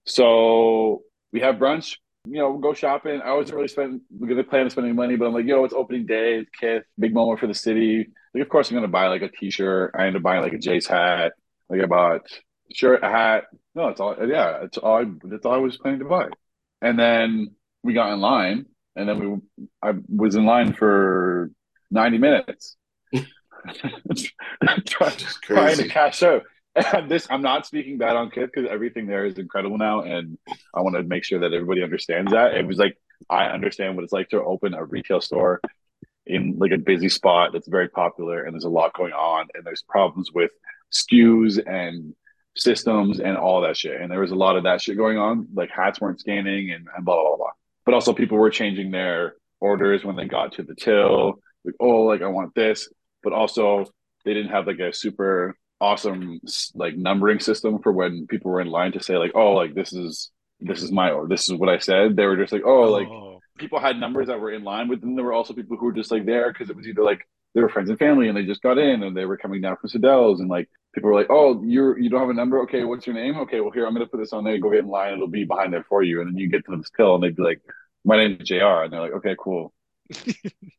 So 0.06 1.02
we 1.32 1.40
have 1.40 1.56
brunch. 1.56 1.96
You 2.24 2.38
know, 2.38 2.56
go 2.56 2.72
shopping. 2.72 3.20
I 3.20 3.32
wasn't 3.32 3.56
really 3.56 3.68
spending. 3.68 4.00
We're 4.10 4.28
gonna 4.28 4.44
plan 4.44 4.64
on 4.64 4.70
spending 4.70 4.94
money, 4.94 5.16
but 5.16 5.26
I'm 5.26 5.34
like, 5.34 5.46
yo, 5.46 5.64
it's 5.64 5.74
opening 5.74 6.06
day. 6.06 6.38
It's 6.38 6.50
Kith, 6.58 6.84
big 6.98 7.12
moment 7.12 7.40
for 7.40 7.48
the 7.48 7.54
city. 7.54 8.08
Like, 8.32 8.44
of 8.44 8.48
course, 8.48 8.70
I'm 8.70 8.76
gonna 8.76 8.88
buy 8.88 9.08
like 9.08 9.22
a 9.22 9.28
T-shirt. 9.28 9.94
I 9.98 10.06
end 10.06 10.16
up 10.16 10.22
buying 10.22 10.42
like 10.42 10.52
a 10.52 10.58
Jace 10.58 10.86
hat. 10.86 11.32
Like 11.68 11.80
I 11.80 11.86
bought 11.86 12.16
a 12.16 12.20
shirt, 12.74 13.02
a 13.02 13.08
hat. 13.08 13.44
No, 13.74 13.88
it's 13.88 14.00
all. 14.00 14.16
Yeah, 14.24 14.62
it's 14.62 14.78
all. 14.78 14.98
I, 14.98 15.04
that's 15.24 15.44
all 15.44 15.54
I 15.54 15.58
was 15.58 15.78
planning 15.78 15.98
to 15.98 16.04
buy. 16.04 16.28
And 16.80 16.98
then 16.98 17.56
we 17.82 17.92
got 17.92 18.12
in 18.12 18.20
line, 18.20 18.66
and 18.94 19.08
then 19.08 19.42
we. 19.58 19.66
I 19.82 19.94
was 20.08 20.36
in 20.36 20.46
line 20.46 20.74
for 20.74 21.50
90 21.90 22.18
minutes. 22.18 22.76
Trying 24.86 25.76
to 25.76 25.88
cash 25.88 26.22
out. 26.22 26.42
This, 27.08 27.26
I'm 27.30 27.42
not 27.42 27.66
speaking 27.66 27.98
bad 27.98 28.16
on 28.16 28.30
Kith 28.30 28.50
because 28.52 28.70
everything 28.70 29.06
there 29.06 29.26
is 29.26 29.38
incredible 29.38 29.78
now, 29.78 30.02
and 30.02 30.38
I 30.74 30.80
want 30.80 30.96
to 30.96 31.02
make 31.02 31.24
sure 31.24 31.40
that 31.40 31.52
everybody 31.52 31.82
understands 31.82 32.32
that. 32.32 32.54
It 32.54 32.66
was 32.66 32.78
like 32.78 32.96
I 33.28 33.46
understand 33.46 33.94
what 33.94 34.04
it's 34.04 34.12
like 34.12 34.30
to 34.30 34.42
open 34.42 34.74
a 34.74 34.84
retail 34.84 35.20
store 35.20 35.60
in 36.26 36.56
like 36.58 36.72
a 36.72 36.78
busy 36.78 37.08
spot 37.08 37.50
that's 37.52 37.68
very 37.68 37.88
popular, 37.88 38.44
and 38.44 38.54
there's 38.54 38.64
a 38.64 38.70
lot 38.70 38.94
going 38.94 39.12
on, 39.12 39.48
and 39.54 39.64
there's 39.64 39.82
problems 39.82 40.30
with 40.32 40.50
SKUs 40.92 41.60
and 41.66 42.14
systems 42.56 43.20
and 43.20 43.36
all 43.36 43.62
that 43.62 43.76
shit. 43.76 44.00
And 44.00 44.10
there 44.10 44.20
was 44.20 44.30
a 44.30 44.36
lot 44.36 44.56
of 44.56 44.64
that 44.64 44.80
shit 44.80 44.96
going 44.96 45.18
on. 45.18 45.48
Like 45.54 45.70
hats 45.70 46.00
weren't 46.00 46.20
scanning 46.20 46.70
and, 46.70 46.86
and 46.94 47.04
blah 47.04 47.20
blah 47.22 47.36
blah. 47.36 47.50
But 47.84 47.94
also 47.94 48.12
people 48.12 48.38
were 48.38 48.50
changing 48.50 48.90
their 48.90 49.34
orders 49.60 50.04
when 50.04 50.16
they 50.16 50.26
got 50.26 50.52
to 50.52 50.62
the 50.62 50.74
till. 50.74 51.40
Like, 51.64 51.74
oh, 51.80 52.02
like 52.02 52.22
I 52.22 52.28
want 52.28 52.54
this. 52.54 52.88
But 53.22 53.32
also 53.32 53.86
they 54.24 54.34
didn't 54.34 54.52
have 54.52 54.66
like 54.66 54.78
a 54.78 54.92
super 54.92 55.56
awesome 55.82 56.40
like 56.74 56.96
numbering 56.96 57.40
system 57.40 57.80
for 57.82 57.92
when 57.92 58.26
people 58.28 58.50
were 58.50 58.60
in 58.60 58.68
line 58.68 58.92
to 58.92 59.02
say 59.02 59.16
like, 59.16 59.32
oh, 59.34 59.52
like 59.52 59.74
this 59.74 59.92
is 59.92 60.30
this 60.60 60.82
is 60.82 60.92
my 60.92 61.10
or 61.10 61.26
this 61.28 61.48
is 61.48 61.54
what 61.58 61.68
I 61.68 61.78
said. 61.78 62.16
They 62.16 62.24
were 62.26 62.36
just 62.36 62.52
like, 62.52 62.62
oh, 62.64 62.84
like 62.84 63.08
Oh, 63.08 63.40
people 63.58 63.80
had 63.80 63.98
numbers 63.98 64.28
that 64.28 64.40
were 64.40 64.52
in 64.52 64.64
line, 64.64 64.88
with 64.88 65.00
then 65.02 65.14
there 65.16 65.24
were 65.24 65.32
also 65.32 65.54
people 65.54 65.76
who 65.76 65.86
were 65.86 65.92
just 65.92 66.10
like 66.10 66.24
there 66.26 66.52
because 66.52 66.70
it 66.70 66.76
was 66.76 66.86
either 66.86 67.02
like 67.02 67.20
they 67.54 67.60
were 67.60 67.68
friends 67.68 67.90
and 67.90 67.98
family 67.98 68.28
and 68.28 68.36
they 68.36 68.44
just 68.44 68.62
got 68.62 68.78
in 68.78 69.02
and 69.02 69.16
they 69.16 69.26
were 69.26 69.36
coming 69.36 69.60
down 69.60 69.76
from 69.76 69.90
Sadelle's 69.90 70.40
and 70.40 70.48
like 70.48 70.68
people 70.94 71.10
were 71.10 71.16
like, 71.16 71.30
oh, 71.30 71.62
you're 71.64 71.98
you 71.98 72.08
don't 72.10 72.20
have 72.20 72.30
a 72.30 72.34
number, 72.34 72.60
okay, 72.62 72.84
what's 72.84 73.06
your 73.06 73.14
name? 73.16 73.36
Okay, 73.40 73.60
well 73.60 73.70
here 73.72 73.86
I'm 73.86 73.92
gonna 73.92 74.06
put 74.06 74.20
this 74.20 74.32
on 74.32 74.44
there, 74.44 74.58
go 74.58 74.70
get 74.70 74.80
in 74.80 74.88
line, 74.88 75.14
it'll 75.14 75.28
be 75.28 75.44
behind 75.44 75.72
there 75.72 75.84
for 75.88 76.02
you, 76.02 76.20
and 76.20 76.30
then 76.30 76.38
you 76.38 76.48
get 76.48 76.64
to 76.66 76.76
this 76.76 76.90
pill 76.96 77.14
and 77.14 77.24
they'd 77.24 77.36
be 77.36 77.42
like, 77.42 77.60
my 78.04 78.16
name 78.16 78.38
is 78.40 78.48
Jr. 78.48 78.84
and 78.84 78.92
they're 78.92 79.00
like, 79.00 79.12
okay, 79.12 79.36
cool. 79.38 79.72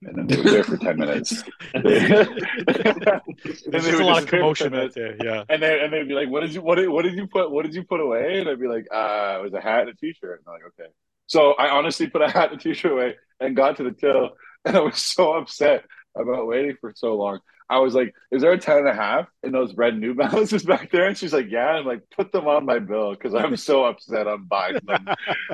And 0.06 0.15
then 0.17 0.28
they 0.28 0.38
were 0.38 0.43
there 0.43 0.63
for 0.63 0.78
ten 0.78 0.98
minutes. 0.98 1.43
And 1.74 1.84
There's 3.65 3.86
just 3.86 4.00
a 4.00 4.06
lot 4.06 4.24
of 4.24 4.30
disappear 4.30 4.46
for 4.46 4.54
10 4.56 4.69
commotion 4.69 4.72
minutes. 4.72 4.96
that 4.96 4.96
day. 4.96 5.15
Yeah. 5.24 5.43
And 5.50 5.62
then 5.62 5.80
and 5.80 5.93
they'd 5.93 6.08
be 6.08 6.13
like, 6.13 6.30
"What 6.30 6.41
did 6.41 6.54
you 6.54 6.62
what 6.62 6.76
did, 6.76 6.89
what 6.89 7.04
did 7.04 7.15
you 7.15 7.28
put 7.28 7.52
what 7.52 7.65
did 7.65 7.74
you 7.76 7.84
put 7.84 8.00
away?" 8.00 8.39
And 8.39 8.50
I'd 8.50 8.60
be 8.60 8.67
like, 8.67 8.88
"Uh, 8.91 9.38
it 9.39 9.43
was 9.43 9.54
a 9.54 9.62
hat 9.62 9.82
and 9.82 9.89
a 9.89 9.96
t-shirt." 9.96 10.39
And 10.39 10.48
I'm 10.48 10.54
like, 10.54 10.74
"Okay." 10.80 10.89
So 11.28 11.54
I 11.54 11.69
honestly 11.69 12.08
put 12.08 12.22
a 12.22 12.30
hat 12.30 12.52
and 12.52 12.60
a 12.60 12.63
t-shirt 12.63 12.91
away 12.91 13.15
and 13.39 13.56
got 13.56 13.78
to 13.78 13.84
the 13.84 13.91
till, 13.91 14.32
and 14.65 14.76
I 14.78 14.82
was 14.82 14.98
so 15.02 15.34
upset 15.34 15.86
about 16.15 16.48
waiting 16.48 16.76
for 16.80 16.93
so 16.96 17.15
long. 17.15 17.39
I 17.69 17.80
was 17.80 17.96
like, 17.96 18.13
"Is 18.32 18.41
there 18.41 18.52
a 18.52 18.58
ten 18.60 18.80
and 18.80 18.88
a 18.89 18.93
half 18.93 19.28
in 19.41 19.52
those 19.52 19.74
red 19.76 19.98
New 19.98 20.13
Balances 20.13 20.63
back 20.74 20.91
there?" 20.91 21.08
And 21.08 21.17
she's 21.17 21.34
like, 21.34 21.50
"Yeah." 21.50 21.67
I'm 21.67 21.86
like, 21.86 22.02
"Put 22.15 22.32
them 22.32 22.48
on 22.48 22.65
my 22.65 22.80
bill 22.80 23.12
because 23.12 23.34
I'm 23.34 23.56
so 23.56 23.86
upset 23.86 24.28
I'm 24.28 24.46
buying 24.46 24.80
them." 24.84 25.08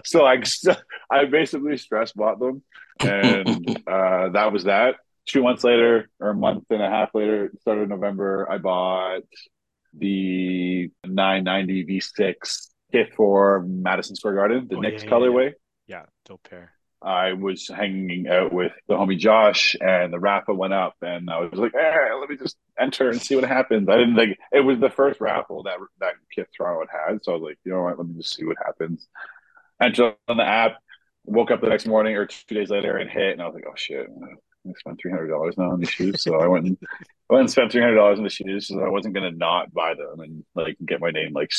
so 0.06 0.26
I 0.26 0.42
I 1.10 1.26
basically 1.26 1.78
stress 1.78 2.12
bought 2.12 2.40
them, 2.40 2.64
and 3.02 3.84
uh, 3.88 4.30
that 4.30 4.52
was 4.52 4.66
that. 4.66 4.96
Two 5.26 5.44
months 5.44 5.64
later, 5.64 6.10
or 6.20 6.30
a 6.30 6.36
month 6.36 6.66
and 6.72 6.82
a 6.82 6.90
half 6.90 7.14
later, 7.14 7.52
start 7.62 7.78
of 7.80 7.90
November, 7.90 8.48
I 8.50 8.58
bought 8.58 9.22
the 9.94 10.90
990 11.06 11.86
V6 11.86 12.68
Kith 12.92 13.10
for 13.16 13.64
Madison 13.68 14.16
Square 14.16 14.36
Garden, 14.36 14.68
the 14.68 14.78
Oh, 14.78 14.80
Knicks 14.82 15.04
yeah, 15.04 15.10
yeah, 15.10 15.16
colorway. 15.16 15.54
Yeah, 15.88 16.06
dope 16.26 16.44
pair. 16.50 16.72
I 17.02 17.34
was 17.34 17.68
hanging 17.68 18.28
out 18.28 18.52
with 18.52 18.74
the 18.88 18.96
homie 18.96 19.18
Josh, 19.18 19.76
and 19.80 20.12
the 20.12 20.20
raffle 20.20 20.56
went 20.56 20.74
up, 20.74 20.96
and 21.02 21.30
I 21.30 21.40
was 21.40 21.54
like, 21.54 21.74
"Eh, 21.74 22.14
let 22.20 22.30
me 22.30 22.36
just 22.36 22.58
enter 22.78 23.10
and 23.10 23.22
see 23.22 23.36
what 23.36 23.46
happens." 23.46 23.88
I 23.88 23.96
didn't 23.98 24.16
think 24.18 24.38
it 24.52 24.60
was 24.60 24.80
the 24.80 24.90
first 24.90 25.22
raffle 25.22 25.64
that 25.64 25.78
that 26.02 26.16
Kith 26.36 26.48
Toronto 26.58 26.86
had 26.92 27.12
had, 27.12 27.24
so 27.24 27.32
I 27.32 27.36
was 27.36 27.44
like, 27.44 27.58
"You 27.64 27.72
know 27.72 27.84
what? 27.84 27.98
Let 27.98 28.08
me 28.08 28.16
just 28.16 28.36
see 28.36 28.44
what 28.44 28.58
happens." 28.66 29.08
Entered 29.82 30.16
on 30.28 30.36
the 30.38 30.44
app, 30.44 30.74
woke 31.26 31.52
up 31.52 31.62
the 31.62 31.70
next 31.70 31.86
morning 31.88 32.16
or 32.16 32.26
two 32.26 32.56
days 32.56 32.70
later 32.70 32.98
and 32.98 33.10
hit, 33.10 33.34
and 33.34 33.42
I 33.42 33.46
was 33.46 33.56
like, 33.56 33.66
"Oh 33.68 33.74
shit!" 33.76 34.08
I 34.68 34.74
spent 34.78 35.00
three 35.02 35.12
hundred 35.12 35.28
dollars 35.30 35.58
now 35.58 35.72
on 35.72 35.80
these 35.80 35.90
shoes, 35.90 36.24
so 36.24 36.40
I 36.40 36.48
went 36.48 36.66
and 36.66 36.78
I 37.30 37.34
went 37.34 37.42
and 37.42 37.52
spent 37.52 37.72
three 37.72 37.82
hundred 37.82 37.96
dollars 37.96 38.18
on 38.20 38.24
the 38.24 38.30
shoes, 38.30 38.68
so 38.68 38.80
I 38.82 38.90
wasn't 38.90 39.14
gonna 39.16 39.32
not 39.32 39.74
buy 39.74 39.94
them 39.96 40.20
and 40.20 40.44
like 40.56 40.78
get 40.86 41.00
my 41.02 41.12
name 41.12 41.34
like 41.34 41.52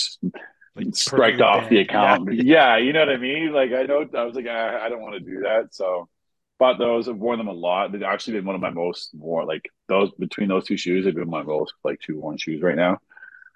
Like 0.77 0.95
striked 0.95 1.41
off 1.41 1.69
the 1.69 1.85
banned. 1.85 1.89
account. 1.91 2.33
Yeah. 2.33 2.43
Yeah. 2.45 2.77
you 2.79 2.93
know 2.93 3.01
what 3.01 3.09
I 3.11 3.17
mean? 3.17 3.53
Like 3.53 3.73
I 3.73 3.85
know 3.85 4.07
I 4.17 4.25
was 4.25 4.35
like, 4.37 4.47
I, 4.47 4.87
I 4.87 4.89
don't 4.89 5.01
want 5.03 5.15
to 5.15 5.21
do 5.21 5.41
that. 5.41 5.75
So 5.75 6.09
bought 6.59 6.79
those. 6.79 7.09
I've 7.09 7.17
worn 7.17 7.39
them 7.39 7.49
a 7.49 7.53
lot. 7.53 7.93
They've 7.93 8.03
actually 8.03 8.35
been 8.35 8.45
one 8.47 8.55
of 8.55 8.61
my 8.61 8.71
most 8.71 9.11
worn 9.15 9.47
like 9.47 9.69
those 9.89 10.11
between 10.19 10.49
those 10.49 10.67
two 10.67 10.77
shoes, 10.77 11.05
they've 11.05 11.15
been 11.15 11.29
my 11.31 11.43
most 11.43 11.75
like 11.85 12.01
two 12.01 12.21
worn 12.21 12.37
shoes 12.39 12.63
right 12.63 12.77
now. 12.77 12.99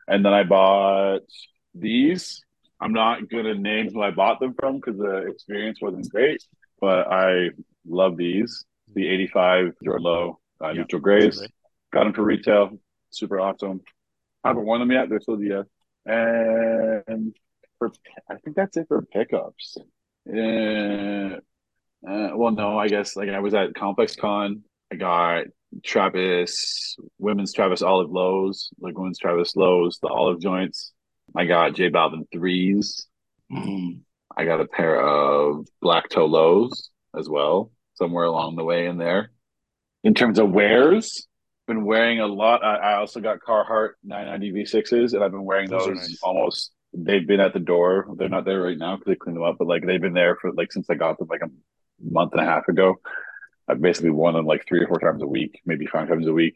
And 0.08 0.24
then 0.24 0.34
I 0.34 0.44
bought 0.44 1.22
these. 1.74 2.43
I'm 2.84 2.92
not 2.92 3.30
gonna 3.30 3.54
name 3.54 3.90
who 3.90 4.02
I 4.02 4.10
bought 4.10 4.40
them 4.40 4.54
from 4.58 4.76
because 4.76 4.98
the 4.98 5.26
experience 5.26 5.78
wasn't 5.80 6.10
great, 6.10 6.44
but 6.82 7.10
I 7.10 7.48
love 7.86 8.18
these. 8.18 8.66
The 8.94 9.08
85 9.08 9.72
Jordan 9.82 10.02
Low 10.02 10.40
uh, 10.62 10.68
Yeah, 10.68 10.82
neutral 10.82 11.00
grays. 11.00 11.40
Got 11.94 12.04
them 12.04 12.12
for 12.12 12.22
retail. 12.22 12.78
Super 13.08 13.40
awesome. 13.40 13.80
I 14.44 14.48
haven't 14.48 14.66
worn 14.66 14.80
them 14.80 14.92
yet. 14.92 15.08
They're 15.08 15.20
still 15.20 15.38
the 15.38 15.66
and 16.04 17.34
for 17.78 17.90
I 18.30 18.34
think 18.44 18.54
that's 18.54 18.76
it 18.76 18.86
for 18.88 19.00
pickups. 19.00 19.78
Uh, 20.28 21.38
uh, 22.06 22.36
well, 22.36 22.52
no, 22.52 22.78
I 22.78 22.88
guess 22.88 23.16
like 23.16 23.30
I 23.30 23.40
was 23.40 23.54
at 23.54 23.74
Complex 23.74 24.14
Con. 24.14 24.62
I 24.92 24.96
got 24.96 25.44
Travis 25.82 26.96
women's 27.18 27.54
Travis 27.54 27.80
olive 27.80 28.10
lows, 28.10 28.68
like 28.78 28.98
women's 28.98 29.18
Travis 29.18 29.56
lows, 29.56 29.98
the 30.02 30.08
olive 30.08 30.38
joints. 30.38 30.92
I 31.36 31.44
got 31.44 31.74
J 31.74 31.90
Balvin 31.90 32.30
threes. 32.32 33.06
Mm. 33.50 34.00
I 34.36 34.44
got 34.44 34.60
a 34.60 34.66
pair 34.66 35.00
of 35.00 35.66
black 35.80 36.08
toe 36.08 36.26
lows 36.26 36.90
as 37.16 37.28
well, 37.28 37.70
somewhere 37.94 38.24
along 38.24 38.56
the 38.56 38.64
way 38.64 38.86
in 38.86 38.98
there. 38.98 39.30
In 40.02 40.14
terms 40.14 40.38
of 40.38 40.50
wears, 40.50 41.26
been 41.66 41.84
wearing 41.84 42.20
a 42.20 42.26
lot. 42.26 42.64
I, 42.64 42.76
I 42.76 42.94
also 42.96 43.20
got 43.20 43.40
Carhartt 43.40 43.92
990 44.04 44.64
V6s, 44.64 45.14
and 45.14 45.24
I've 45.24 45.30
been 45.30 45.44
wearing 45.44 45.70
Those 45.70 45.86
those, 45.86 45.96
nice. 45.96 46.18
almost. 46.22 46.72
They've 46.92 47.26
been 47.26 47.40
at 47.40 47.52
the 47.54 47.60
door. 47.60 48.06
They're 48.16 48.28
not 48.28 48.44
there 48.44 48.62
right 48.62 48.78
now 48.78 48.96
because 48.96 49.06
they 49.10 49.16
cleaned 49.16 49.36
them 49.36 49.44
up, 49.44 49.56
but 49.58 49.66
like 49.66 49.84
they've 49.84 50.00
been 50.00 50.14
there 50.14 50.36
for 50.36 50.52
like 50.52 50.72
since 50.72 50.88
I 50.88 50.94
got 50.94 51.18
them 51.18 51.28
like 51.28 51.42
a 51.42 51.50
month 52.00 52.32
and 52.32 52.42
a 52.42 52.44
half 52.44 52.68
ago. 52.68 53.00
I've 53.66 53.80
basically 53.80 54.10
worn 54.10 54.34
them 54.34 54.46
like 54.46 54.66
three 54.66 54.80
or 54.80 54.86
four 54.86 55.00
times 55.00 55.22
a 55.22 55.26
week, 55.26 55.60
maybe 55.64 55.86
five 55.86 56.08
times 56.08 56.26
a 56.26 56.32
week 56.32 56.54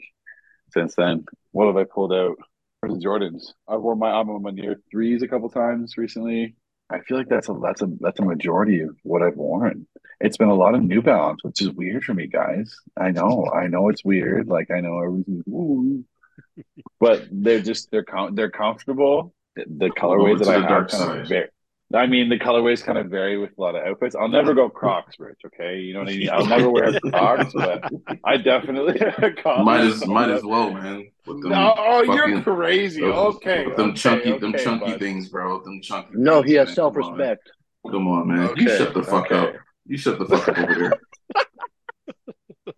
since 0.72 0.94
then. 0.94 1.24
What 1.52 1.66
have 1.66 1.76
I 1.76 1.84
pulled 1.84 2.12
out? 2.12 2.36
For 2.80 2.88
the 2.88 3.00
Jordans, 3.00 3.54
I've 3.66 3.80
worn 3.80 3.98
my 3.98 4.22
my 4.22 4.50
near 4.50 4.76
threes 4.90 5.22
a 5.22 5.28
couple 5.28 5.48
times 5.48 5.96
recently. 5.96 6.54
I 6.90 7.00
feel 7.00 7.18
like 7.18 7.28
that's 7.28 7.48
a 7.48 7.54
that's 7.60 7.82
a 7.82 7.88
that's 8.00 8.20
a 8.20 8.24
majority 8.24 8.80
of 8.80 8.96
what 9.02 9.22
I've 9.22 9.36
worn. 9.36 9.86
It's 10.20 10.36
been 10.36 10.48
a 10.48 10.54
lot 10.54 10.74
of 10.74 10.82
New 10.82 11.02
Balance, 11.02 11.42
which 11.42 11.60
is 11.60 11.70
weird 11.70 12.04
for 12.04 12.14
me, 12.14 12.28
guys. 12.28 12.74
I 12.96 13.10
know, 13.10 13.50
I 13.52 13.66
know 13.66 13.88
it's 13.88 14.04
weird. 14.04 14.48
Like 14.48 14.70
I 14.70 14.80
know 14.80 14.98
everything, 15.00 16.04
but 17.00 17.26
they're 17.32 17.60
just 17.60 17.90
they're 17.90 18.04
com- 18.04 18.36
they're 18.36 18.50
comfortable. 18.50 19.34
The, 19.56 19.64
the 19.68 19.90
colorways 19.90 20.38
that 20.38 20.48
I 20.48 20.60
have 20.60 20.88
kind 20.88 20.90
side. 20.90 21.18
of 21.20 21.28
vary. 21.28 21.48
I 21.94 22.06
mean, 22.06 22.28
the 22.28 22.38
colorways 22.38 22.84
kind 22.84 22.98
of 22.98 23.06
vary 23.06 23.38
with 23.38 23.56
a 23.56 23.60
lot 23.60 23.74
of 23.74 23.82
outfits. 23.82 24.14
I'll 24.14 24.28
never 24.28 24.52
go 24.52 24.68
Crocs, 24.68 25.18
Rich. 25.18 25.40
Okay, 25.46 25.78
you 25.78 25.94
know 25.94 26.00
what 26.00 26.10
I 26.10 26.16
mean. 26.16 26.28
I'll 26.30 26.44
never 26.46 26.68
wear 26.70 27.00
Crocs, 27.12 27.54
but 27.54 27.90
I 28.24 28.36
definitely 28.36 29.00
Might 29.64 29.80
as 29.80 30.06
might 30.06 30.28
as 30.30 30.42
well, 30.44 30.70
man. 30.74 31.08
With 31.26 31.40
them 31.40 31.50
No, 31.50 31.74
oh, 31.78 32.02
you're 32.02 32.42
crazy. 32.42 33.00
those- 33.00 33.36
Okay, 33.36 33.66
with 33.66 33.76
them 33.76 33.90
okay, 33.90 33.96
chunky, 33.98 34.38
them 34.38 34.52
chunky 34.52 34.84
bud. 34.92 34.98
things, 35.00 35.28
bro. 35.30 35.62
Them 35.62 35.80
chunky. 35.80 36.10
No, 36.14 36.40
things, 36.42 36.50
he 36.50 36.56
has 36.56 36.74
self 36.74 36.94
respect. 36.94 37.50
Come 37.90 38.06
on, 38.06 38.28
man. 38.28 38.50
you 38.56 38.68
shut 38.68 38.92
the 38.92 39.02
fuck 39.02 39.32
okay. 39.32 39.48
up. 39.48 39.54
You 39.86 39.96
shut 39.96 40.18
the 40.18 40.26
fuck 40.26 40.46
up 40.46 40.58
over 40.58 40.74
there. 40.74 41.00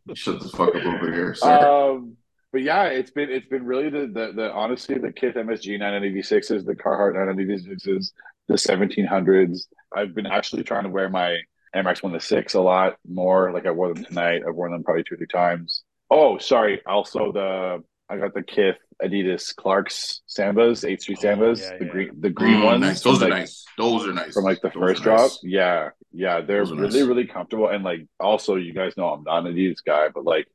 You 0.07 0.15
shut 0.15 0.41
the 0.41 0.49
fuck 0.51 0.69
up 0.77 0.85
over 0.85 1.13
here, 1.13 1.35
sir. 1.35 1.49
Um, 1.93 2.17
but 2.53 2.63
yeah, 2.63 2.85
it's 2.85 3.11
been 3.11 3.31
it's 3.31 3.47
been 3.49 3.65
really 3.65 3.91
the 3.91 4.07
the, 4.07 4.33
the 4.35 4.53
honestly 4.53 4.99
the 4.99 5.13
Kith 5.13 5.35
MSG 5.35 5.81
990v6s, 5.81 6.65
the 6.65 6.75
Carhartt 6.75 7.15
990v6s, 7.17 8.13
the 8.51 8.59
1700s. 8.59 9.67
I've 9.95 10.15
been 10.15 10.27
actually 10.27 10.63
trying 10.65 10.85
to 10.85 10.91
wear 10.91 11.09
my 11.09 11.39
MX 11.75 12.03
one 12.03 12.13
to 12.13 12.21
six 12.21 12.55
a 12.55 12.61
lot 12.61 12.97
more. 13.09 13.53
Like 13.53 13.67
I 13.67 13.71
wore 13.71 13.89
them 13.93 14.05
tonight. 14.05 14.43
I've 14.47 14.55
worn 14.55 14.73
them 14.73 14.83
probably 14.85 15.05
two 15.05 15.15
or 15.15 15.19
three 15.19 15.27
times. 15.27 15.83
Oh, 16.11 16.39
sorry. 16.39 16.83
Also 16.87 17.33
the 17.33 17.83
I 18.09 18.17
got 18.17 18.35
the 18.35 18.43
Kith 18.43 18.77
Adidas 19.03 19.55
Clark's 19.55 20.23
Sambas, 20.29 20.85
H3 20.85 21.17
Oh, 21.17 21.23
Sambas, 21.23 21.61
yeah, 21.61 21.79
the 21.79 21.85
yeah. 21.85 21.91
green 21.93 22.11
the 22.21 22.31
green 22.31 22.61
Mm, 22.61 22.65
ones. 22.65 22.81
nice. 22.81 23.03
Those 23.03 23.19
from, 23.21 23.27
are 23.29 23.35
nice. 23.39 23.65
Those 23.79 24.09
are 24.09 24.13
nice. 24.13 24.35
from 24.35 24.45
like 24.45 24.61
the 24.63 24.71
Those 24.71 24.81
first 24.81 25.01
are 25.03 25.05
drop. 25.05 25.31
nice. 25.31 25.41
Yeah, 25.45 25.89
yeah, 26.13 26.41
they're 26.41 26.65
Those 26.65 26.73
really 26.73 27.01
nice. 27.01 27.09
really 27.09 27.27
comfortable 27.27 27.69
and 27.69 27.85
like 27.85 28.07
also 28.19 28.57
you 28.57 28.75
guys 28.75 28.97
know 28.97 29.07
I'm 29.11 29.23
not 29.23 29.47
an 29.47 29.55
Adidas 29.55 29.85
guy, 29.87 30.09
but 30.09 30.25
like 30.25 30.49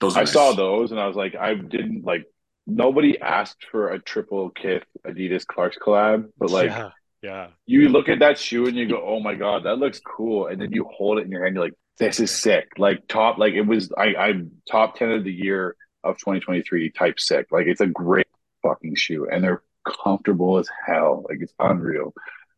Those 0.00 0.16
I 0.16 0.20
nice. 0.20 0.32
saw 0.32 0.52
those 0.52 0.90
and 0.90 1.00
I 1.00 1.06
was 1.06 1.16
like 1.16 1.36
I 1.36 1.54
didn't 1.54 2.04
like 2.04 2.24
nobody 2.66 3.20
asked 3.20 3.64
for 3.70 3.90
a 3.90 3.98
triple 4.00 4.50
Kith 4.50 4.84
Adidas 5.06 5.46
Clark's 5.46 5.78
collab, 5.78 6.30
but 6.36 6.50
like 6.50 6.66
yeah, 6.70 6.90
yeah. 7.22 7.48
you 7.66 7.88
look 7.88 8.08
at 8.08 8.20
that 8.20 8.38
shoe 8.38 8.66
and 8.66 8.76
you 8.76 8.88
go, 8.88 9.02
oh 9.04 9.20
my 9.20 9.34
god, 9.34 9.64
that 9.64 9.78
looks 9.78 10.00
cool, 10.00 10.46
and 10.46 10.60
then 10.60 10.72
you 10.72 10.84
hold 10.84 11.18
it 11.18 11.24
in 11.26 11.30
your 11.32 11.44
hand, 11.44 11.54
you're 11.54 11.64
like, 11.64 11.74
this 11.98 12.20
is 12.20 12.30
sick. 12.30 12.68
Like 12.78 13.08
top, 13.08 13.38
like 13.38 13.54
it 13.54 13.62
was 13.62 13.92
I 13.96 14.14
I'm 14.14 14.52
top 14.70 14.96
ten 14.96 15.10
of 15.10 15.24
the 15.24 15.32
year 15.32 15.74
of 16.04 16.16
2023 16.18 16.90
type 16.90 17.18
sick. 17.18 17.46
Like 17.50 17.66
it's 17.66 17.80
a 17.80 17.86
great 17.86 18.26
fucking 18.62 18.94
shoe, 18.96 19.28
and 19.30 19.42
they're 19.42 19.62
comfortable 20.04 20.58
as 20.58 20.68
hell. 20.86 21.24
Like 21.28 21.38
it's 21.40 21.54
unreal. 21.58 22.14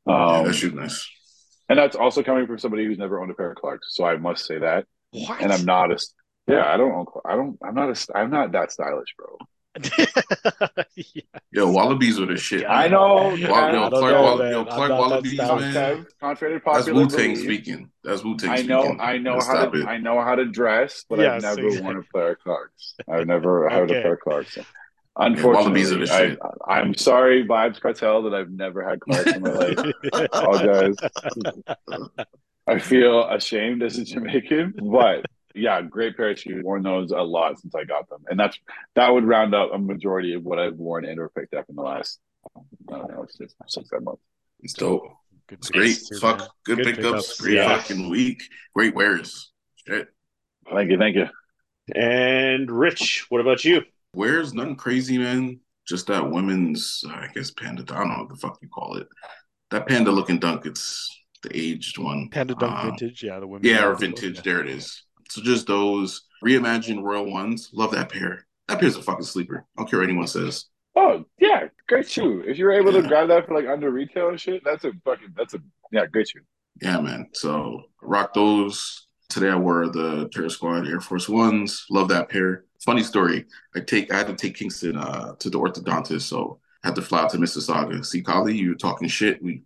Yeah, 0.06 0.38
Um, 0.40 0.52
shoe 0.52 0.72
nice. 0.72 1.08
and 1.68 1.78
that's 1.78 1.96
also 1.96 2.22
coming 2.22 2.46
from 2.46 2.58
somebody 2.58 2.84
who's 2.84 2.98
never 2.98 3.20
owned 3.20 3.30
a 3.30 3.34
pair 3.34 3.50
of 3.52 3.56
Clarks. 3.56 3.94
So 3.94 4.04
I 4.04 4.16
must 4.16 4.44
say 4.46 4.58
that. 4.58 4.86
What? 5.12 5.40
And 5.40 5.52
I'm 5.52 5.64
not 5.64 5.90
a, 5.92 5.98
yeah, 6.46 6.64
I 6.72 6.76
don't 6.76 6.92
own, 6.92 7.06
I 7.24 7.34
don't, 7.36 7.58
I'm 7.64 7.74
not 7.74 7.90
a, 7.90 8.16
I'm 8.18 8.30
not 8.30 8.52
that 8.52 8.72
stylish, 8.72 9.14
bro. 9.16 9.38
Yeah. 9.98 11.22
Yo, 11.52 11.70
Wallabies 11.70 12.20
are 12.20 12.26
the 12.26 12.36
shit. 12.36 12.60
Yeah, 12.62 12.72
I 12.72 12.86
know. 12.88 12.98
Wall- 13.06 13.36
yo, 13.38 13.46
I 13.46 13.48
Clark, 13.50 13.72
know, 13.92 14.22
Wall- 14.22 14.50
yo, 14.50 14.64
Clark 14.64 14.90
Wallabies, 14.90 15.36
man. 15.38 16.06
Contrary 16.20 16.54
to 16.60 16.62
That's 16.64 16.78
popular 16.86 17.02
Wu 17.02 17.08
Tang 17.10 17.34
speaking. 17.36 17.90
That's 18.04 18.22
Wu 18.22 18.36
Tang 18.36 18.50
I 18.50 18.56
speaking. 18.56 18.68
know, 18.68 18.96
I 19.00 19.18
know 19.18 19.34
Let's 19.34 19.46
how 19.48 19.66
to, 19.66 19.80
it. 19.80 19.86
I 19.86 19.98
know 19.98 20.20
how 20.20 20.36
to 20.36 20.44
dress, 20.46 21.04
but 21.08 21.18
Yes, 21.18 21.42
I've 21.44 21.56
never 21.56 21.66
exactly. 21.68 21.84
worn 21.84 21.96
a 21.98 22.16
pair 22.16 22.32
of 22.32 22.38
Clarks. 22.38 22.94
I've 23.10 23.26
never 23.26 23.68
had 23.68 23.82
a 23.90 23.94
pair 23.94 24.12
of 24.14 24.20
Clarks. 24.20 24.56
Wallabies 24.56 24.66
are 25.16 25.26
Unfortunately, 25.26 26.06
the 26.06 26.12
I, 26.14 26.18
shit. 26.28 26.38
I'm 26.68 26.94
sorry, 26.94 27.44
Vibes 27.44 27.80
Cartel, 27.80 28.22
that 28.22 28.34
I've 28.34 28.50
never 28.50 28.88
had 28.88 29.00
Clarks 29.00 29.32
in 29.32 29.42
my 29.42 29.50
life. 29.50 29.78
Apologize. 30.32 30.96
I 32.66 32.78
feel 32.78 33.28
ashamed 33.28 33.82
as 33.82 33.98
a 33.98 34.04
Jamaican, 34.04 34.74
but 34.90 35.24
yeah, 35.54 35.80
great 35.82 36.16
pair 36.16 36.30
of 36.30 36.38
shoes. 36.38 36.62
Worn 36.64 36.82
those 36.82 37.10
a 37.12 37.16
lot 37.20 37.58
since 37.60 37.74
I 37.74 37.84
got 37.84 38.08
them, 38.08 38.22
and 38.28 38.38
that's 38.38 38.58
that 38.94 39.08
would 39.12 39.24
round 39.24 39.54
up 39.54 39.70
a 39.72 39.78
majority 39.78 40.34
of 40.34 40.44
what 40.44 40.58
I've 40.58 40.76
worn 40.76 41.04
and 41.04 41.18
or 41.18 41.28
picked 41.30 41.54
up 41.54 41.66
in 41.68 41.76
the 41.76 41.82
last. 41.82 42.18
I 42.56 42.60
don't 42.98 43.10
know, 43.10 43.26
six, 43.28 43.54
six 43.68 43.90
seven 43.90 44.04
months. 44.04 44.22
It's 44.60 44.72
dope. 44.74 45.04
Good 45.48 45.58
It's 45.58 45.70
great. 45.70 45.98
too, 46.08 46.18
Fuck. 46.18 46.38
man. 46.38 46.48
Good, 46.64 46.76
Good 46.78 46.84
pickups. 46.86 47.04
pickups, 47.04 47.40
Great 47.40 47.54
yeah. 47.56 47.76
fucking 47.78 48.08
week. 48.08 48.42
Great 48.74 48.94
wears. 48.94 49.50
Shit. 49.86 50.08
Thank 50.72 50.90
you, 50.90 50.98
thank 50.98 51.16
you. 51.16 51.26
And 51.94 52.70
Rich, 52.70 53.26
what 53.30 53.40
about 53.40 53.64
you? 53.64 53.82
Wears 54.14 54.54
nothing 54.54 54.76
crazy, 54.76 55.18
man. 55.18 55.60
Just 55.86 56.06
that 56.06 56.30
women's, 56.30 57.02
I 57.08 57.28
guess, 57.34 57.50
panda. 57.50 57.82
I 57.90 57.98
don't 57.98 58.08
know 58.08 58.18
what 58.20 58.28
the 58.28 58.36
fuck 58.36 58.58
you 58.62 58.68
call 58.68 58.96
it. 58.96 59.08
That 59.70 59.86
panda 59.88 60.10
looking 60.12 60.38
dunk. 60.38 60.66
It's 60.66 61.08
the 61.42 61.50
aged 61.56 61.98
one. 61.98 62.28
Panda 62.30 62.54
Dunk 62.54 62.72
Uh, 62.72 62.84
Vintage, 62.86 63.22
yeah, 63.24 63.40
the 63.40 63.46
women. 63.46 63.66
Yeah, 63.68 63.86
or 63.86 63.94
vintage. 63.94 64.42
There 64.42 64.60
it 64.60 64.68
is. 64.68 65.02
So 65.30 65.42
just 65.42 65.66
those 65.66 66.22
reimagined 66.44 67.02
Royal 67.02 67.30
ones. 67.30 67.70
Love 67.72 67.92
that 67.92 68.10
pair. 68.10 68.46
That 68.68 68.80
pair's 68.80 68.96
a 68.96 69.02
fucking 69.02 69.24
sleeper. 69.24 69.64
I 69.76 69.82
don't 69.82 69.90
care 69.90 70.00
what 70.00 70.08
anyone 70.08 70.26
says. 70.26 70.66
Oh 70.96 71.24
yeah, 71.38 71.68
great 71.88 72.08
shoe. 72.08 72.42
If 72.46 72.58
you're 72.58 72.72
able 72.72 72.92
Yeah. 72.92 73.02
to 73.02 73.08
grab 73.08 73.28
that 73.28 73.46
for 73.46 73.54
like 73.54 73.66
under 73.68 73.90
retail 73.90 74.28
and 74.28 74.40
shit, 74.40 74.62
that's 74.64 74.84
a 74.84 74.92
fucking 75.04 75.34
that's 75.36 75.54
a 75.54 75.58
yeah, 75.92 76.06
great 76.06 76.28
shoe. 76.28 76.40
Yeah, 76.82 77.00
man. 77.00 77.28
So 77.32 77.84
rock 78.02 78.34
those. 78.34 79.06
Today 79.28 79.50
I 79.50 79.56
wore 79.56 79.88
the 79.88 80.28
Terror 80.32 80.48
Squad 80.48 80.88
Air 80.88 81.00
Force 81.00 81.28
Ones. 81.28 81.86
Love 81.90 82.08
that 82.08 82.28
pair. 82.28 82.64
Funny 82.84 83.02
story. 83.04 83.44
I 83.76 83.80
take 83.80 84.12
I 84.12 84.16
had 84.16 84.26
to 84.26 84.34
take 84.34 84.56
Kingston 84.56 84.96
uh, 84.96 85.34
to 85.38 85.50
the 85.50 85.58
orthodontist, 85.58 86.22
so 86.22 86.58
I 86.82 86.88
had 86.88 86.96
to 86.96 87.02
fly 87.02 87.20
out 87.22 87.30
to 87.30 87.38
Mississauga. 87.38 88.04
See, 88.04 88.22
Collie, 88.22 88.56
you 88.56 88.74
talking 88.74 89.06
shit. 89.06 89.40
We 89.42 89.62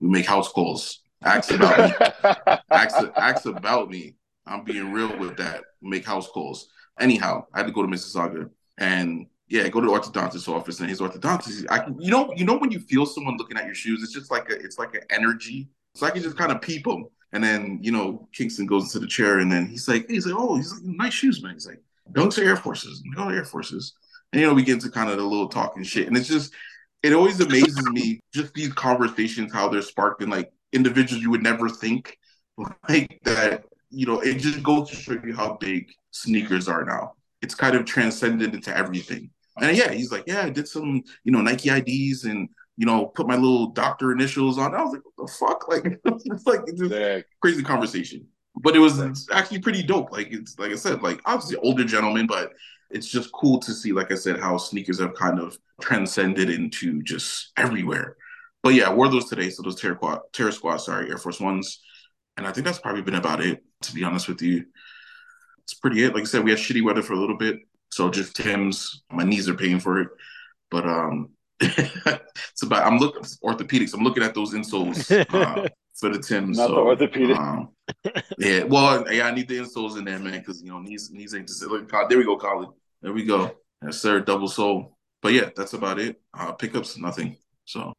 we 0.00 0.08
make 0.10 0.26
house 0.26 0.48
calls. 0.48 1.00
Ask 1.24 1.50
about 1.52 1.78
me. 1.88 2.56
ask, 2.70 2.96
ask 3.16 3.46
about 3.46 3.88
me. 3.88 4.14
I'm 4.46 4.64
being 4.64 4.92
real 4.92 5.16
with 5.18 5.36
that. 5.38 5.64
Make 5.82 6.04
house 6.04 6.28
calls. 6.28 6.68
Anyhow, 6.98 7.46
I 7.52 7.58
had 7.58 7.66
to 7.66 7.72
go 7.72 7.82
to 7.82 7.88
Mississauga, 7.88 8.48
and 8.78 9.26
yeah, 9.48 9.68
go 9.68 9.80
to 9.80 9.86
the 9.86 9.92
orthodontist 9.92 10.48
office 10.48 10.80
and 10.80 10.88
his 10.88 11.00
orthodontist. 11.00 11.66
I 11.70 11.80
can, 11.80 12.00
you 12.00 12.10
know, 12.10 12.32
you 12.34 12.44
know 12.44 12.56
when 12.56 12.70
you 12.70 12.80
feel 12.80 13.06
someone 13.06 13.36
looking 13.36 13.56
at 13.56 13.66
your 13.66 13.74
shoes, 13.74 14.02
it's 14.02 14.12
just 14.12 14.30
like 14.30 14.50
a, 14.50 14.54
it's 14.54 14.78
like 14.78 14.94
an 14.94 15.02
energy. 15.10 15.68
So 15.94 16.06
I 16.06 16.10
can 16.10 16.22
just 16.22 16.36
kind 16.36 16.52
of 16.52 16.60
peep 16.60 16.84
them. 16.84 17.06
And 17.32 17.42
then 17.42 17.78
you 17.82 17.92
know, 17.92 18.28
Kingston 18.32 18.66
goes 18.66 18.84
into 18.84 18.98
the 19.00 19.06
chair, 19.06 19.38
and 19.40 19.50
then 19.50 19.66
he's 19.66 19.88
like, 19.88 20.08
he's 20.08 20.26
like, 20.26 20.34
oh, 20.36 20.56
he's 20.56 20.72
like, 20.72 20.82
nice 20.82 21.14
shoes, 21.14 21.42
man. 21.42 21.54
He's 21.54 21.66
like, 21.66 21.82
don't 22.12 22.32
say 22.32 22.44
Air 22.44 22.56
Forces, 22.56 23.02
go 23.14 23.28
Air 23.28 23.44
Forces. 23.44 23.94
And 24.32 24.40
you 24.40 24.46
know, 24.46 24.54
we 24.54 24.62
get 24.62 24.74
into 24.74 24.90
kind 24.90 25.10
of 25.10 25.16
the 25.16 25.24
little 25.24 25.48
talking 25.48 25.82
shit, 25.82 26.06
and 26.06 26.16
it's 26.16 26.28
just, 26.28 26.52
it 27.02 27.12
always 27.12 27.40
amazes 27.40 27.88
me 27.90 28.20
just 28.32 28.54
these 28.54 28.72
conversations 28.72 29.52
how 29.52 29.68
they're 29.68 29.82
sparked 29.82 30.22
in 30.22 30.30
like 30.30 30.50
individuals 30.72 31.22
you 31.22 31.30
would 31.30 31.42
never 31.42 31.68
think 31.68 32.18
like 32.88 33.20
that. 33.24 33.64
You 33.90 34.06
know, 34.06 34.20
it 34.20 34.34
just 34.38 34.62
goes 34.62 34.90
to 34.90 34.96
show 34.96 35.12
you 35.24 35.34
how 35.34 35.56
big 35.60 35.88
sneakers 36.10 36.68
are 36.68 36.84
now. 36.84 37.14
It's 37.42 37.54
kind 37.54 37.76
of 37.76 37.84
transcended 37.84 38.54
into 38.54 38.76
everything. 38.76 39.30
And 39.60 39.76
yeah, 39.76 39.90
he's 39.92 40.12
like, 40.12 40.24
yeah, 40.26 40.42
I 40.42 40.50
did 40.50 40.68
some, 40.68 41.02
you 41.24 41.32
know, 41.32 41.40
Nike 41.40 41.70
IDs 41.70 42.24
and 42.24 42.48
you 42.76 42.84
know, 42.84 43.06
put 43.06 43.26
my 43.26 43.36
little 43.36 43.68
doctor 43.68 44.12
initials 44.12 44.58
on. 44.58 44.74
I 44.74 44.82
was 44.82 44.92
like, 44.92 45.02
what 45.04 45.26
the 45.26 45.32
fuck? 45.32 45.66
Like, 45.68 46.00
it's 46.04 46.46
like 46.46 46.60
it's 46.66 46.80
just 46.80 47.24
crazy 47.40 47.62
conversation. 47.62 48.26
But 48.62 48.76
it 48.76 48.78
was 48.78 49.28
actually 49.32 49.60
pretty 49.60 49.82
dope. 49.82 50.12
Like 50.12 50.28
it's 50.30 50.58
like 50.58 50.72
I 50.72 50.76
said, 50.76 51.02
like 51.02 51.20
obviously 51.24 51.56
older 51.56 51.84
gentleman, 51.84 52.26
but 52.26 52.52
it's 52.90 53.08
just 53.08 53.32
cool 53.32 53.58
to 53.60 53.72
see, 53.72 53.92
like 53.92 54.12
I 54.12 54.14
said, 54.14 54.38
how 54.38 54.56
sneakers 54.56 55.00
have 55.00 55.14
kind 55.14 55.40
of 55.40 55.58
transcended 55.80 56.50
into 56.50 57.02
just 57.02 57.52
everywhere. 57.56 58.16
But 58.62 58.74
yeah, 58.74 58.88
I 58.88 58.94
wore 58.94 59.08
those 59.08 59.28
today. 59.28 59.50
So 59.50 59.62
those 59.62 59.80
Terra, 59.80 59.96
Quad, 59.96 60.20
Terror 60.32 60.52
Squad, 60.52 60.78
sorry, 60.78 61.10
Air 61.10 61.18
Force 61.18 61.40
Ones. 61.40 61.80
And 62.36 62.46
I 62.46 62.52
think 62.52 62.66
that's 62.66 62.78
probably 62.78 63.02
been 63.02 63.14
about 63.14 63.40
it, 63.40 63.62
to 63.82 63.94
be 63.94 64.04
honest 64.04 64.28
with 64.28 64.42
you. 64.42 64.66
It's 65.64 65.74
pretty 65.74 66.04
it. 66.04 66.14
Like 66.14 66.22
I 66.22 66.26
said, 66.26 66.44
we 66.44 66.50
had 66.50 66.60
shitty 66.60 66.84
weather 66.84 67.02
for 67.02 67.14
a 67.14 67.18
little 67.18 67.36
bit. 67.36 67.60
So 67.90 68.10
just 68.10 68.36
Tim's. 68.36 69.02
My 69.10 69.24
knees 69.24 69.48
are 69.48 69.54
paying 69.54 69.80
for 69.80 70.00
it. 70.00 70.08
But 70.70 70.86
um 70.86 71.30
it's 71.60 72.62
about 72.62 72.86
I'm 72.86 72.98
looking 72.98 73.22
orthopedics. 73.42 73.94
I'm 73.94 74.02
looking 74.04 74.22
at 74.22 74.34
those 74.34 74.52
insoles 74.52 75.10
uh, 75.32 75.68
for 75.94 76.10
the 76.10 76.18
Tims. 76.18 76.58
Not 76.58 76.68
so, 76.68 76.74
the 76.74 76.80
orthopedic. 76.80 77.36
Um, 77.36 77.70
yeah, 78.38 78.64
well, 78.64 79.10
yeah, 79.10 79.26
I 79.26 79.30
need 79.30 79.48
the 79.48 79.58
insoles 79.58 79.96
in 79.96 80.04
there, 80.04 80.18
man, 80.18 80.38
because 80.38 80.62
you 80.62 80.68
know 80.68 80.80
knees 80.80 81.10
knees 81.10 81.34
ain't 81.34 81.48
just 81.48 81.62
look. 81.62 81.90
There 81.90 82.18
we 82.18 82.24
go, 82.24 82.36
Colin. 82.36 82.68
There 83.00 83.12
we 83.12 83.24
go. 83.24 83.56
Yes, 83.82 83.98
sir. 84.02 84.20
Double 84.20 84.48
sole. 84.48 84.98
But 85.22 85.32
yeah, 85.32 85.48
that's 85.56 85.72
about 85.72 85.98
it. 85.98 86.20
Uh, 86.38 86.52
pickups, 86.52 86.98
nothing. 86.98 87.36
So 87.64 87.94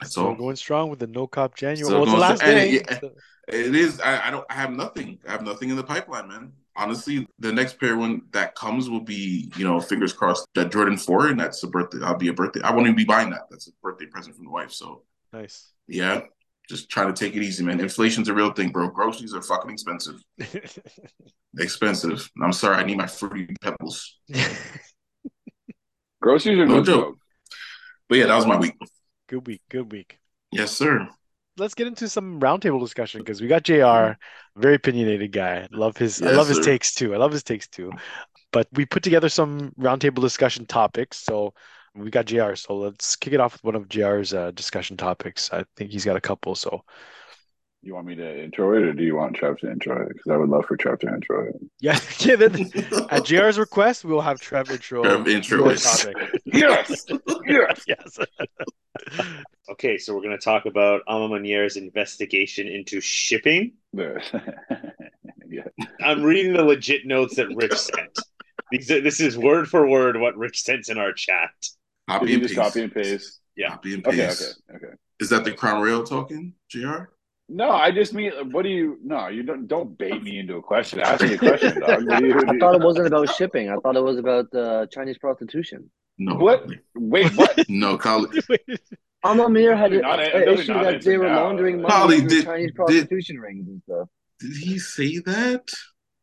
that's 0.00 0.12
Still 0.12 0.28
all. 0.28 0.34
going 0.34 0.56
strong 0.56 0.90
with 0.90 0.98
the 0.98 1.06
no 1.06 1.26
cop 1.28 1.54
January. 1.54 1.94
Well, 1.94 2.02
it's 2.02 2.12
the 2.12 2.18
last 2.18 2.40
day. 2.40 2.78
And 2.88 3.02
it- 3.02 3.16
It 3.52 3.74
is. 3.74 4.00
I, 4.00 4.28
I 4.28 4.30
don't. 4.30 4.44
I 4.50 4.54
have 4.54 4.70
nothing. 4.72 5.18
I 5.28 5.32
have 5.32 5.42
nothing 5.42 5.70
in 5.70 5.76
the 5.76 5.84
pipeline, 5.84 6.28
man. 6.28 6.52
Honestly, 6.76 7.26
the 7.38 7.52
next 7.52 7.78
pair 7.80 7.96
one 7.96 8.22
that 8.32 8.54
comes 8.54 8.88
will 8.88 9.00
be, 9.00 9.52
you 9.56 9.64
know, 9.64 9.80
fingers 9.80 10.12
crossed 10.12 10.46
that 10.54 10.70
Jordan 10.72 10.96
Four, 10.96 11.26
and 11.28 11.38
that's 11.38 11.62
a 11.62 11.68
birthday. 11.68 11.98
I'll 12.02 12.16
be 12.16 12.28
a 12.28 12.32
birthday. 12.32 12.60
I 12.62 12.70
won't 12.72 12.86
even 12.86 12.96
be 12.96 13.04
buying 13.04 13.30
that. 13.30 13.42
That's 13.50 13.66
a 13.68 13.72
birthday 13.82 14.06
present 14.06 14.36
from 14.36 14.44
the 14.44 14.50
wife. 14.50 14.72
So 14.72 15.02
Nice. 15.32 15.72
yeah, 15.88 16.22
just 16.68 16.88
trying 16.88 17.12
to 17.12 17.24
take 17.24 17.34
it 17.36 17.42
easy, 17.42 17.64
man. 17.64 17.80
Inflation's 17.80 18.28
a 18.28 18.34
real 18.34 18.52
thing, 18.52 18.70
bro. 18.70 18.88
Groceries 18.88 19.34
are 19.34 19.42
fucking 19.42 19.70
expensive. 19.70 20.22
Expensive. 21.58 22.30
I'm 22.40 22.52
sorry. 22.52 22.76
I 22.76 22.84
need 22.84 22.96
my 22.96 23.08
fruity 23.08 23.48
pebbles. 23.60 24.18
Groceries 26.22 26.58
are 26.60 26.66
No 26.66 26.76
no 26.76 26.84
joke. 26.84 27.04
joke. 27.04 27.18
But 28.08 28.18
yeah, 28.18 28.26
that 28.26 28.36
was 28.36 28.46
my 28.46 28.56
week. 28.58 28.74
good 29.26 29.46
week. 29.46 29.62
Good 29.68 29.90
week. 29.90 30.18
Yes, 30.52 30.70
sir. 30.76 31.08
Let's 31.60 31.74
get 31.74 31.86
into 31.86 32.08
some 32.08 32.40
roundtable 32.40 32.80
discussion 32.80 33.20
because 33.20 33.40
we 33.40 33.46
got 33.46 33.64
JR, 33.64 34.16
very 34.56 34.74
opinionated 34.76 35.30
guy. 35.32 35.68
Love 35.70 35.96
his 35.96 36.22
I 36.22 36.26
Yes, 36.26 36.36
love 36.38 36.48
his 36.48 36.58
takes 36.58 36.94
too. 36.94 37.14
I 37.14 37.18
love 37.18 37.32
his 37.32 37.42
takes 37.42 37.68
too. 37.68 37.92
But 38.50 38.66
we 38.72 38.86
put 38.86 39.02
together 39.02 39.28
some 39.28 39.72
roundtable 39.78 40.22
discussion 40.22 40.64
topics. 40.66 41.18
So 41.18 41.52
we 41.94 42.10
got 42.10 42.24
JR. 42.24 42.54
So 42.54 42.76
let's 42.76 43.14
kick 43.14 43.34
it 43.34 43.40
off 43.40 43.52
with 43.52 43.64
one 43.64 43.74
of 43.74 43.88
JR's 43.88 44.32
uh, 44.32 44.50
discussion 44.52 44.96
topics. 44.96 45.52
I 45.52 45.64
think 45.76 45.90
he's 45.90 46.04
got 46.04 46.16
a 46.16 46.20
couple. 46.20 46.54
So 46.54 46.82
You 47.82 47.94
want 47.94 48.06
me 48.06 48.14
to 48.14 48.44
intro 48.44 48.74
it, 48.76 48.82
or 48.82 48.92
do 48.92 49.02
you 49.02 49.16
want 49.16 49.36
Trev 49.36 49.58
to 49.58 49.70
intro 49.70 50.02
it? 50.02 50.08
Because 50.08 50.32
I 50.32 50.36
would 50.36 50.48
love 50.48 50.64
for 50.66 50.76
Trev 50.76 50.98
to 51.00 51.08
intro 51.08 51.46
it. 51.48 51.56
yeah, 51.80 51.98
yeah 52.20 52.36
then, 52.36 52.70
at 53.10 53.24
JR's 53.24 53.58
request, 53.58 54.04
we 54.04 54.12
will 54.12 54.20
have 54.22 54.38
Trev 54.40 54.70
intro 54.70 55.04
Trev 55.04 55.28
intro 55.28 55.68
it. 55.68 55.82
topic. 55.82 56.16
Yes, 56.52 57.06
yes. 57.46 57.86
Yes. 57.86 58.18
Okay, 59.72 59.98
so 59.98 60.14
we're 60.14 60.22
going 60.22 60.36
to 60.36 60.44
talk 60.44 60.66
about 60.66 61.02
A 61.06 61.12
Ma 61.18 61.28
Maniére's 61.28 61.76
investigation 61.76 62.66
into 62.68 63.00
shipping. 63.00 63.72
Yeah. 65.52 65.64
I'm 66.00 66.22
reading 66.22 66.52
the 66.52 66.62
legit 66.62 67.06
notes 67.06 67.34
that 67.34 67.48
Rich 67.56 67.74
sent. 67.76 68.16
These 68.70 68.88
are, 68.92 69.00
this 69.00 69.18
is 69.20 69.36
word 69.36 69.68
for 69.68 69.84
word 69.88 70.16
what 70.20 70.36
Rich 70.36 70.62
sent 70.62 70.88
in 70.88 70.96
our 70.96 71.12
chat. 71.12 71.50
Copy 72.08 72.34
and 72.34 72.42
paste. 72.42 72.54
copy 72.54 72.82
and 72.84 72.94
paste? 72.94 73.40
Yeah. 73.56 73.70
Copy 73.70 73.94
and 73.94 74.04
paste. 74.04 74.60
okay, 74.70 74.76
okay. 74.86 74.94
Is 75.18 75.28
that 75.30 75.42
the 75.42 75.50
Crown 75.50 75.82
Royal 75.82 76.04
talking, 76.04 76.54
Jr? 76.68 77.06
No, 77.48 77.72
I 77.72 77.90
just 77.90 78.14
mean, 78.14 78.30
what 78.52 78.62
do 78.62 78.68
you? 78.68 78.98
No, 79.02 79.26
you 79.26 79.42
don't. 79.42 79.66
Don't 79.66 79.98
bait 79.98 80.22
me 80.22 80.38
into 80.38 80.54
a 80.54 80.62
question. 80.62 81.00
Ask 81.04 81.22
me 81.24 81.34
a 81.34 81.38
question, 81.38 81.80
dog. 81.80 82.02
You- 82.22 82.38
I 82.46 82.56
thought 82.58 82.76
it 82.76 82.84
wasn't 82.84 83.08
about 83.08 83.28
shipping. 83.34 83.70
I 83.70 83.76
thought 83.78 83.96
it 83.96 84.04
was 84.04 84.18
about 84.18 84.54
uh, 84.54 84.86
Chinese 84.86 85.18
prostitution. 85.18 85.90
No. 86.16 86.36
What? 86.36 86.64
Wait, 86.94 87.32
what? 87.36 87.68
No, 87.68 87.98
Colin. 89.22 89.38
A 89.40 89.42
Ma 89.42 89.48
Maniére 89.48 89.76
had 89.78 89.92
an 89.92 90.48
issue 90.58 90.72
that 90.74 91.02
they 91.02 91.16
were 91.18 91.28
now. 91.28 91.44
laundering 91.44 91.82
money 91.82 91.92
Polly, 91.92 92.18
through 92.20 92.28
did- 92.28 92.44
Chinese 92.44 92.66
did- 92.68 92.74
prostitution 92.76 93.38
rings 93.38 93.66
and 93.68 93.82
stuff. 93.84 94.08
Did 94.40 94.52
he 94.56 94.78
say 94.78 95.18
that, 95.26 95.68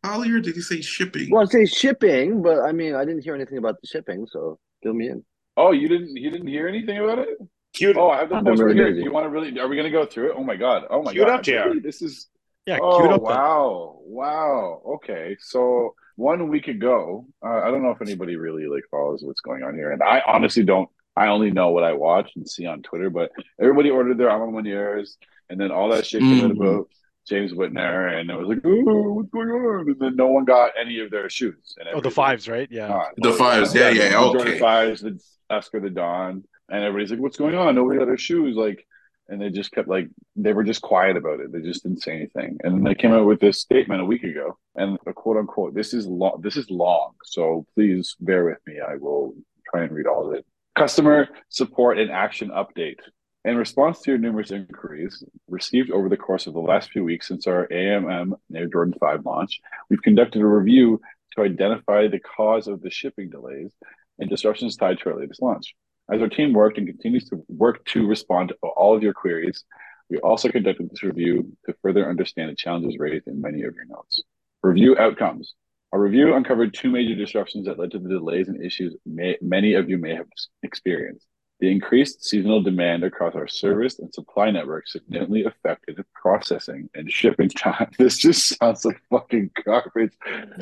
Ollie, 0.04 0.32
or 0.32 0.40
did 0.40 0.56
he 0.56 0.62
say 0.62 0.82
shipping? 0.82 1.30
Well, 1.30 1.44
I 1.44 1.46
say 1.46 1.66
shipping, 1.66 2.42
but 2.42 2.60
I 2.62 2.72
mean, 2.72 2.96
I 2.96 3.06
didn't 3.06 3.24
hear 3.24 3.36
anything 3.36 3.60
about 3.60 3.76
the 3.82 3.88
shipping, 3.88 4.26
so 4.32 4.58
fill 4.82 4.94
me 4.94 5.10
in. 5.10 5.24
Oh, 5.56 5.72
you 5.72 5.88
didn't. 5.88 6.16
You 6.16 6.30
didn't 6.32 6.48
hear 6.48 6.68
anything 6.68 6.98
about 6.98 7.20
it? 7.20 7.30
Cute. 7.74 7.96
Oh, 7.98 8.10
I 8.10 8.18
have 8.20 8.30
the 8.30 8.36
I've 8.38 8.44
post 8.46 8.62
really 8.62 8.76
here. 8.76 8.90
busy. 8.90 9.04
You 9.04 9.12
want 9.12 9.26
to 9.26 9.30
really? 9.30 9.60
Are 9.60 9.68
we 9.68 9.76
going 9.76 9.86
to 9.86 9.92
go 9.92 10.06
through 10.06 10.32
it? 10.32 10.36
Oh 10.38 10.44
my 10.44 10.56
god! 10.56 10.84
Oh 10.90 11.04
my 11.04 11.12
Cue 11.14 11.22
it 11.22 11.26
god! 11.28 11.36
up, 11.40 11.44
JR. 11.44 11.52
Really? 11.70 11.80
This 11.80 12.02
is. 12.02 12.28
Yeah, 12.66 12.80
oh 12.82 12.98
cue 13.00 13.06
it 13.10 13.14
up 13.14 13.22
wow! 13.22 14.00
Wow. 14.04 14.82
Okay, 14.96 15.38
so 15.40 15.94
one 16.16 16.50
week 16.50 16.68
ago, 16.68 17.26
uh, 17.46 17.50
I 17.64 17.70
don't 17.72 17.84
know 17.84 17.92
if 17.92 18.02
anybody 18.02 18.36
really 18.36 18.66
like 18.68 18.84
follows 18.90 19.22
what's 19.24 19.42
going 19.42 19.62
on 19.64 19.76
here, 19.76 19.92
and 19.92 20.02
I 20.02 20.22
honestly 20.26 20.64
don't. 20.64 20.90
I 21.18 21.28
only 21.28 21.52
know 21.52 21.70
what 21.70 21.84
I 21.84 21.94
watch 21.94 22.32
and 22.36 22.48
see 22.48 22.66
on 22.66 22.82
Twitter, 22.84 23.10
but 23.10 23.32
everybody 23.60 23.90
ordered 23.90 24.18
their 24.18 24.30
A 24.30 24.38
Ma 24.38 24.46
Maniéres, 24.46 25.18
and 25.50 25.60
then 25.60 25.72
all 25.72 25.90
that 25.90 26.06
shit 26.06 26.22
came 26.22 26.46
out 26.46 26.52
about 26.52 26.88
James 27.28 27.52
Whitner, 27.54 28.18
and 28.20 28.30
it 28.30 28.38
was 28.38 28.48
like, 28.48 28.60
oh, 28.64 29.14
what's 29.14 29.30
going 29.30 29.50
on? 29.50 29.90
And 29.90 30.00
then 30.00 30.16
no 30.16 30.28
one 30.28 30.46
got 30.46 30.72
any 30.80 31.00
of 31.00 31.10
their 31.12 31.30
shoes. 31.30 31.76
And 31.78 31.90
Oh, 31.94 32.02
the 32.02 32.12
fives, 32.12 32.48
right? 32.48 32.68
Yeah. 32.72 32.94
uh, 32.96 33.10
The 33.18 33.34
fives, 33.34 33.74
yeah, 33.76 33.90
yeah, 33.90 34.10
the 34.10 34.32
Jordan 34.32 34.48
okay. 34.48 34.60
fives, 34.60 35.02
the 35.02 35.20
Oscar 35.50 35.80
the 35.80 35.90
Dawn, 35.90 36.44
and 36.70 36.84
everybody's 36.84 37.12
like, 37.12 37.20
"What's 37.20 37.38
going 37.38 37.56
on? 37.56 37.76
Nobody 37.76 38.00
got 38.00 38.06
their 38.06 38.18
shoes." 38.18 38.56
Like, 38.56 38.86
and 39.30 39.42
they 39.42 39.50
just 39.50 39.72
kept 39.72 39.88
like 39.88 40.08
they 40.36 40.54
were 40.54 40.64
just 40.64 40.82
quiet 40.82 41.18
about 41.18 41.40
it. 41.40 41.52
They 41.52 41.62
just 41.62 41.84
didn't 41.84 42.02
say 42.02 42.16
anything. 42.16 42.58
And 42.64 42.74
then 42.76 42.84
they 42.84 42.96
came 42.96 43.12
out 43.14 43.26
with 43.26 43.40
this 43.40 43.60
statement 43.60 44.02
a 44.02 44.06
week 44.06 44.24
ago, 44.24 44.58
and 44.76 44.98
a 45.06 45.14
quote 45.14 45.38
unquote, 45.38 45.74
"This 45.74 45.94
is 45.94 46.06
long. 46.06 46.42
This 46.42 46.58
is 46.58 46.70
long, 46.70 47.14
so 47.24 47.66
please 47.76 48.16
bear 48.20 48.46
with 48.46 48.60
me. 48.68 48.76
I 48.80 48.96
will 48.96 49.34
try 49.72 49.84
and 49.84 49.92
read 49.92 50.08
all 50.08 50.28
of 50.28 50.34
it." 50.36 50.46
Customer 50.78 51.28
support 51.50 51.98
and 51.98 52.12
action 52.12 52.52
update. 52.52 53.00
In 53.44 53.58
response 53.58 54.00
to 54.02 54.12
your 54.12 54.20
numerous 54.20 54.52
inquiries 54.52 55.24
received 55.48 55.90
over 55.90 56.08
the 56.08 56.18
course 56.18 56.46
of 56.46 56.54
the 56.54 56.60
last 56.60 56.92
few 56.92 57.04
weeks 57.04 57.28
since 57.28 57.48
our 57.48 57.68
AMM 57.70 58.34
Air 58.56 58.68
Jordan 58.68 58.94
5 59.00 59.26
launch, 59.26 59.60
we've 59.90 60.04
conducted 60.04 60.40
a 60.44 60.46
review 60.46 61.02
to 61.34 61.42
identify 61.42 62.08
the 62.08 62.20
cause 62.20 62.68
of 62.68 62.84
the 62.84 62.92
shipping 62.92 63.32
delays 63.32 63.72
and 64.20 64.30
disruptions 64.30 64.76
tied 64.76 65.00
to 65.00 65.10
our 65.10 65.20
latest 65.20 65.42
launch. 65.42 65.74
As 66.14 66.22
our 66.22 66.30
team 66.30 66.54
worked 66.54 66.78
and 66.78 66.86
continues 66.86 67.28
to 67.30 67.44
work 67.50 67.84
to 67.86 68.06
respond 68.06 68.50
to 68.50 68.56
all 68.62 68.96
of 68.96 69.02
your 69.02 69.14
queries, 69.14 69.64
we 70.12 70.20
also 70.20 70.50
conducted 70.50 70.92
this 70.92 71.02
review 71.02 71.58
to 71.66 71.74
further 71.82 72.08
understand 72.08 72.52
the 72.52 72.56
challenges 72.56 73.00
raised 73.00 73.26
in 73.26 73.42
many 73.42 73.64
of 73.64 73.74
your 73.74 73.86
notes. 73.86 74.22
Review 74.62 74.96
outcomes. 74.96 75.56
Our 75.94 76.00
review 76.02 76.36
uncovered 76.36 76.74
two 76.74 76.90
major 76.90 77.16
disruptions 77.16 77.66
that 77.66 77.80
led 77.80 77.92
to 77.92 78.00
the 78.00 78.10
delays 78.10 78.50
and 78.50 78.62
issues 78.64 78.96
may, 79.06 79.38
many 79.42 79.74
of 79.74 79.90
you 79.90 79.98
may 79.98 80.16
have 80.16 80.28
experienced. 80.64 81.26
The 81.60 81.72
increased 81.72 82.24
seasonal 82.24 82.62
demand 82.62 83.04
across 83.04 83.34
our 83.34 83.48
service 83.48 83.98
and 83.98 84.14
supply 84.14 84.52
network 84.52 84.88
significantly 84.88 85.46
affected 85.46 85.98
processing 86.14 86.88
and 86.94 87.12
shipping 87.12 87.50
time. 87.50 87.90
This 87.98 88.18
just 88.18 88.56
sounds 88.60 88.86
like 88.86 89.02
fucking 89.10 89.50
garbage. 89.66 90.12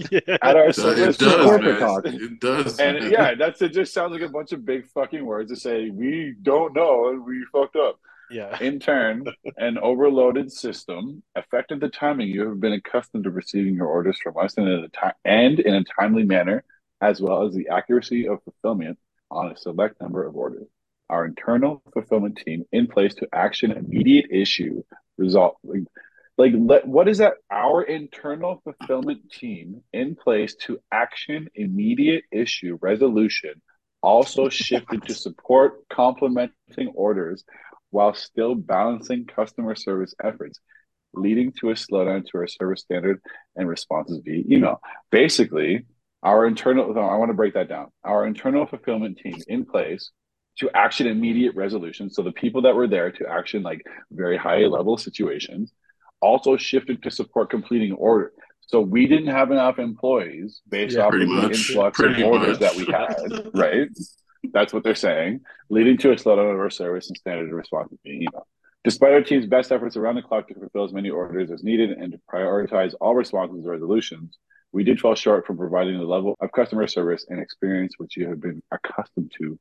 Yeah. 0.10 0.20
At 0.42 0.56
our 0.56 0.68
It 0.70 0.76
does, 0.76 0.76
service 0.78 1.16
it 1.18 1.20
does, 1.20 1.62
man. 2.06 2.16
It 2.16 2.40
does. 2.40 2.80
and 2.80 3.12
yeah, 3.12 3.34
that's 3.36 3.62
it. 3.62 3.74
Just 3.74 3.94
sounds 3.94 4.14
like 4.14 4.22
a 4.22 4.30
bunch 4.30 4.54
of 4.54 4.64
big 4.64 4.88
fucking 4.88 5.26
words 5.26 5.52
to 5.52 5.58
say 5.58 5.90
we 5.90 6.34
don't 6.42 6.74
know 6.74 7.10
and 7.10 7.26
we 7.26 7.46
fucked 7.52 7.76
up. 7.76 8.00
Yeah. 8.30 8.58
In 8.62 8.80
turn, 8.80 9.26
an 9.58 9.78
overloaded 9.78 10.52
system 10.52 11.24
affected 11.36 11.80
the 11.80 11.90
timing 11.90 12.30
you 12.30 12.48
have 12.50 12.60
been 12.60 12.74
accustomed 12.74 13.26
to 13.26 13.32
receiving 13.32 13.76
your 13.76 13.88
orders 13.88 14.20
from 14.22 14.38
us, 14.38 14.58
and 14.58 14.68
in 14.68 14.80
a 14.80 14.90
ti- 14.90 15.18
and 15.24 15.60
in 15.60 15.76
a 15.76 15.84
timely 16.00 16.24
manner, 16.24 16.64
as 17.02 17.22
well 17.22 17.46
as 17.46 17.54
the 17.54 17.70
accuracy 17.70 18.28
of 18.28 18.44
fulfillment 18.44 18.98
on 19.32 19.52
a 19.52 19.58
select 19.58 20.02
number 20.02 20.26
of 20.26 20.36
orders. 20.36 20.68
Our 21.10 21.26
internal 21.26 21.84
fulfillment 21.94 22.42
team 22.44 22.66
in 22.72 22.88
place 22.88 23.14
to 23.16 23.28
action 23.32 23.72
immediate 23.72 24.26
issue 24.32 24.84
result. 25.18 25.58
Like, 25.64 25.84
like 26.38 26.54
let, 26.58 26.88
what 26.88 27.08
is 27.08 27.20
that? 27.20 27.34
Our 27.52 27.84
internal 27.84 28.62
fulfillment 28.64 29.32
team 29.32 29.84
in 29.94 30.16
place 30.16 30.56
to 30.62 30.80
action 30.92 31.50
immediate 31.54 32.24
issue 32.32 32.80
resolution 32.82 33.62
also 34.02 34.50
shifted 34.50 35.04
to 35.04 35.14
support 35.16 35.88
complementing 35.90 36.90
orders 36.94 37.44
while 37.96 38.14
still 38.14 38.56
balancing 38.56 39.26
customer 39.26 39.74
service 39.74 40.14
efforts, 40.22 40.60
leading 41.14 41.50
to 41.60 41.70
a 41.70 41.74
slowdown 41.74 42.22
to 42.28 42.38
our 42.40 42.48
service 42.48 42.82
standard 42.82 43.22
and 43.56 43.70
responses 43.70 44.20
via 44.26 44.44
email. 44.54 44.82
Basically, 45.12 45.86
our 46.22 46.46
internal, 46.46 46.94
no, 46.94 47.02
I 47.14 47.16
want 47.16 47.30
to 47.30 47.34
break 47.42 47.54
that 47.54 47.70
down. 47.70 47.88
Our 48.04 48.28
internal 48.28 48.66
fulfillment 48.66 49.18
team 49.24 49.38
in 49.48 49.64
place 49.64 50.12
to 50.60 50.70
action 50.74 51.08
immediate 51.08 51.56
resolution. 51.56 52.10
So 52.10 52.22
the 52.22 52.34
people 52.34 52.62
that 52.64 52.76
were 52.76 52.88
there 52.96 53.12
to 53.12 53.28
action 53.30 53.64
like 53.64 53.82
very 54.12 54.38
high 54.38 54.64
level 54.78 54.98
situations 54.98 55.72
also 56.22 56.58
shifted 56.58 57.02
to 57.04 57.10
support 57.12 57.50
completing 57.50 57.94
order. 57.94 58.34
So 58.68 58.82
we 58.82 59.08
didn't 59.08 59.28
have 59.40 59.52
enough 59.52 59.80
employees 59.80 60.62
based 60.68 60.98
Yeah, 60.98 61.06
off 61.06 61.14
of 61.14 61.20
the 61.20 61.50
influx 61.50 62.00
of 62.02 62.18
orders 62.32 62.60
much. 62.60 62.64
that 62.66 62.76
we 62.76 62.86
had, 62.92 63.52
right? 63.54 63.88
That's 64.54 64.74
what 64.74 64.84
they're 64.84 64.96
saying, 64.96 65.42
leading 65.70 65.98
to 66.00 66.12
a 66.12 66.16
slowdown 66.16 66.54
of 66.54 66.60
our 66.60 66.70
service 66.70 67.08
and 67.08 67.18
standard 67.18 67.52
response 67.52 67.94
via 68.04 68.14
email. 68.14 68.48
Despite 68.84 69.14
our 69.14 69.22
team's 69.22 69.48
best 69.48 69.72
efforts 69.72 69.98
around 69.98 70.16
the 70.16 70.22
clock 70.22 70.48
to 70.48 70.54
fulfill 70.54 70.84
as 70.84 70.94
many 70.94 71.10
orders 71.10 71.50
as 71.50 71.64
needed 71.64 71.92
and 71.92 72.12
to 72.12 72.20
prioritize 72.32 72.94
all 73.02 73.16
responses 73.16 73.64
and 73.64 73.70
resolutions, 73.70 74.38
we 74.72 74.84
did 74.84 75.00
fall 75.00 75.16
short 75.16 75.48
from 75.48 75.58
providing 75.58 75.98
the 75.98 76.06
level 76.06 76.36
of 76.40 76.52
customer 76.52 76.86
service 76.86 77.26
and 77.30 77.40
experience 77.40 77.96
which 77.98 78.18
you 78.18 78.28
have 78.28 78.42
been 78.42 78.62
accustomed 78.72 79.32
to 79.40 79.58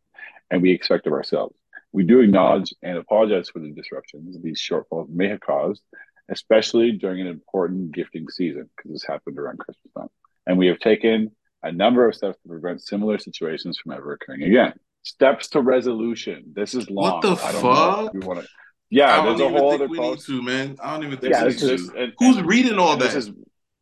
and 0.51 0.61
we 0.61 0.73
expect 0.73 1.07
of 1.07 1.13
ourselves. 1.13 1.55
We 1.93 2.03
do 2.03 2.21
acknowledge 2.21 2.75
and 2.83 2.99
apologize 2.99 3.49
for 3.49 3.61
the 3.61 3.71
disruptions 3.71 4.37
these 4.43 4.61
shortfalls 4.61 5.09
may 5.09 5.29
have 5.29 5.41
caused, 5.41 5.83
especially 6.29 6.93
during 6.93 7.21
an 7.21 7.29
important 7.29 7.93
gifting 7.93 8.29
season, 8.29 8.69
because 8.77 8.93
this 8.93 9.07
happened 9.07 9.39
around 9.39 9.61
Christmas 9.61 9.93
time. 9.97 10.09
And 10.47 10.59
we 10.59 10.67
have 10.67 10.81
taken 10.81 11.31
a 11.65 11.73
number 11.73 12.09
of 12.09 12.15
steps 12.15 12.39
to 12.43 12.49
prevent 12.49 12.83
similar 12.83 13.19
situations 13.19 13.79
from 13.79 13.93
ever 13.93 14.13
occurring 14.13 14.43
again. 14.43 14.75
Steps 15.03 15.49
to 15.51 15.61
resolution. 15.61 16.45
This 16.55 16.75
is 16.75 16.89
long. 16.91 17.21
What 17.21 17.23
the 17.23 17.45
I 17.45 17.53
don't 17.53 17.63
fuck? 17.63 18.15
we 18.15 18.21
want 18.21 18.41
to. 18.41 18.49
Yeah, 18.91 19.21
I 19.21 19.25
there's 19.27 19.39
don't 19.41 19.55
a 19.55 19.59
whole 19.59 19.71
think 19.73 19.83
other 19.83 19.89
we 19.91 19.99
post. 19.99 20.29
need 20.29 20.37
to, 20.37 20.43
man. 20.43 20.77
I 20.83 20.95
don't 20.95 21.05
even 21.07 21.19
think 21.19 21.33
Yeah, 21.33 21.45
we 21.45 21.53
this 21.53 21.63
need 21.63 21.71
is 21.73 21.89
to. 21.89 21.97
and- 21.97 22.13
Who's 22.19 22.37
and- 22.39 22.47
reading 22.49 22.79
all 22.79 22.97
that? 22.97 23.05
This 23.13 23.15
is 23.27 23.33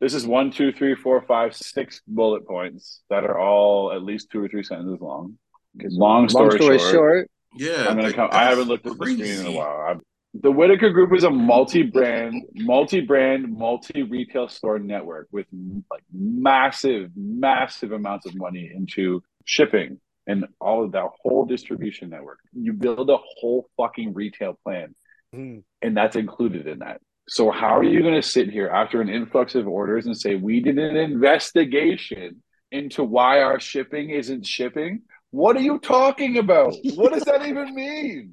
this 0.00 0.14
is 0.14 0.26
one, 0.26 0.50
two, 0.50 0.72
three, 0.72 0.94
four, 0.96 1.22
five, 1.22 1.54
six 1.54 2.00
bullet 2.08 2.44
points 2.46 3.02
that 3.10 3.22
are 3.24 3.38
all 3.38 3.92
at 3.92 4.02
least 4.02 4.30
two 4.30 4.42
or 4.42 4.48
three 4.48 4.64
sentences 4.64 5.00
long. 5.00 5.38
Long 5.80 6.28
story, 6.28 6.48
Long 6.50 6.58
story 6.58 6.78
short, 6.78 6.92
short, 6.92 7.30
yeah, 7.56 7.86
I'm 7.88 7.94
gonna 7.96 8.02
like, 8.08 8.16
come. 8.16 8.28
I 8.32 8.44
haven't 8.44 8.66
looked 8.68 8.84
at 8.86 8.98
the 8.98 9.04
screen 9.06 9.20
in 9.22 9.46
a 9.46 9.52
while. 9.52 9.86
I'm, 9.90 10.00
the 10.34 10.50
Whitaker 10.50 10.90
Group 10.90 11.14
is 11.14 11.24
a 11.24 11.30
multi-brand, 11.30 12.42
multi-brand, 12.54 13.56
multi-retail 13.56 14.48
store 14.48 14.78
network 14.78 15.28
with 15.30 15.46
like 15.90 16.02
massive, 16.12 17.10
massive 17.14 17.92
amounts 17.92 18.26
of 18.26 18.34
money 18.34 18.70
into 18.74 19.22
shipping 19.44 20.00
and 20.26 20.46
all 20.60 20.84
of 20.84 20.92
that 20.92 21.08
whole 21.20 21.44
distribution 21.44 22.08
network. 22.08 22.38
You 22.54 22.72
build 22.72 23.10
a 23.10 23.18
whole 23.18 23.68
fucking 23.76 24.14
retail 24.14 24.58
plan, 24.64 24.94
Mhm. 25.34 25.64
and 25.82 25.96
that's 25.96 26.16
included 26.16 26.66
in 26.66 26.78
that. 26.78 27.00
So 27.28 27.50
how 27.50 27.76
are 27.76 27.84
you 27.84 28.00
going 28.00 28.14
to 28.14 28.22
sit 28.22 28.48
here 28.48 28.68
after 28.68 29.00
an 29.00 29.08
influx 29.08 29.54
of 29.54 29.68
orders 29.68 30.06
and 30.06 30.16
say 30.16 30.34
we 30.36 30.60
did 30.60 30.78
an 30.78 30.96
investigation 30.96 32.42
into 32.70 33.04
why 33.04 33.42
our 33.42 33.60
shipping 33.60 34.10
isn't 34.10 34.46
shipping? 34.46 35.02
What 35.32 35.56
are 35.56 35.60
you 35.60 35.78
talking 35.78 36.36
about? 36.36 36.74
What 36.94 37.14
does 37.14 37.24
that 37.24 37.46
even 37.46 37.74
mean? 37.82 38.32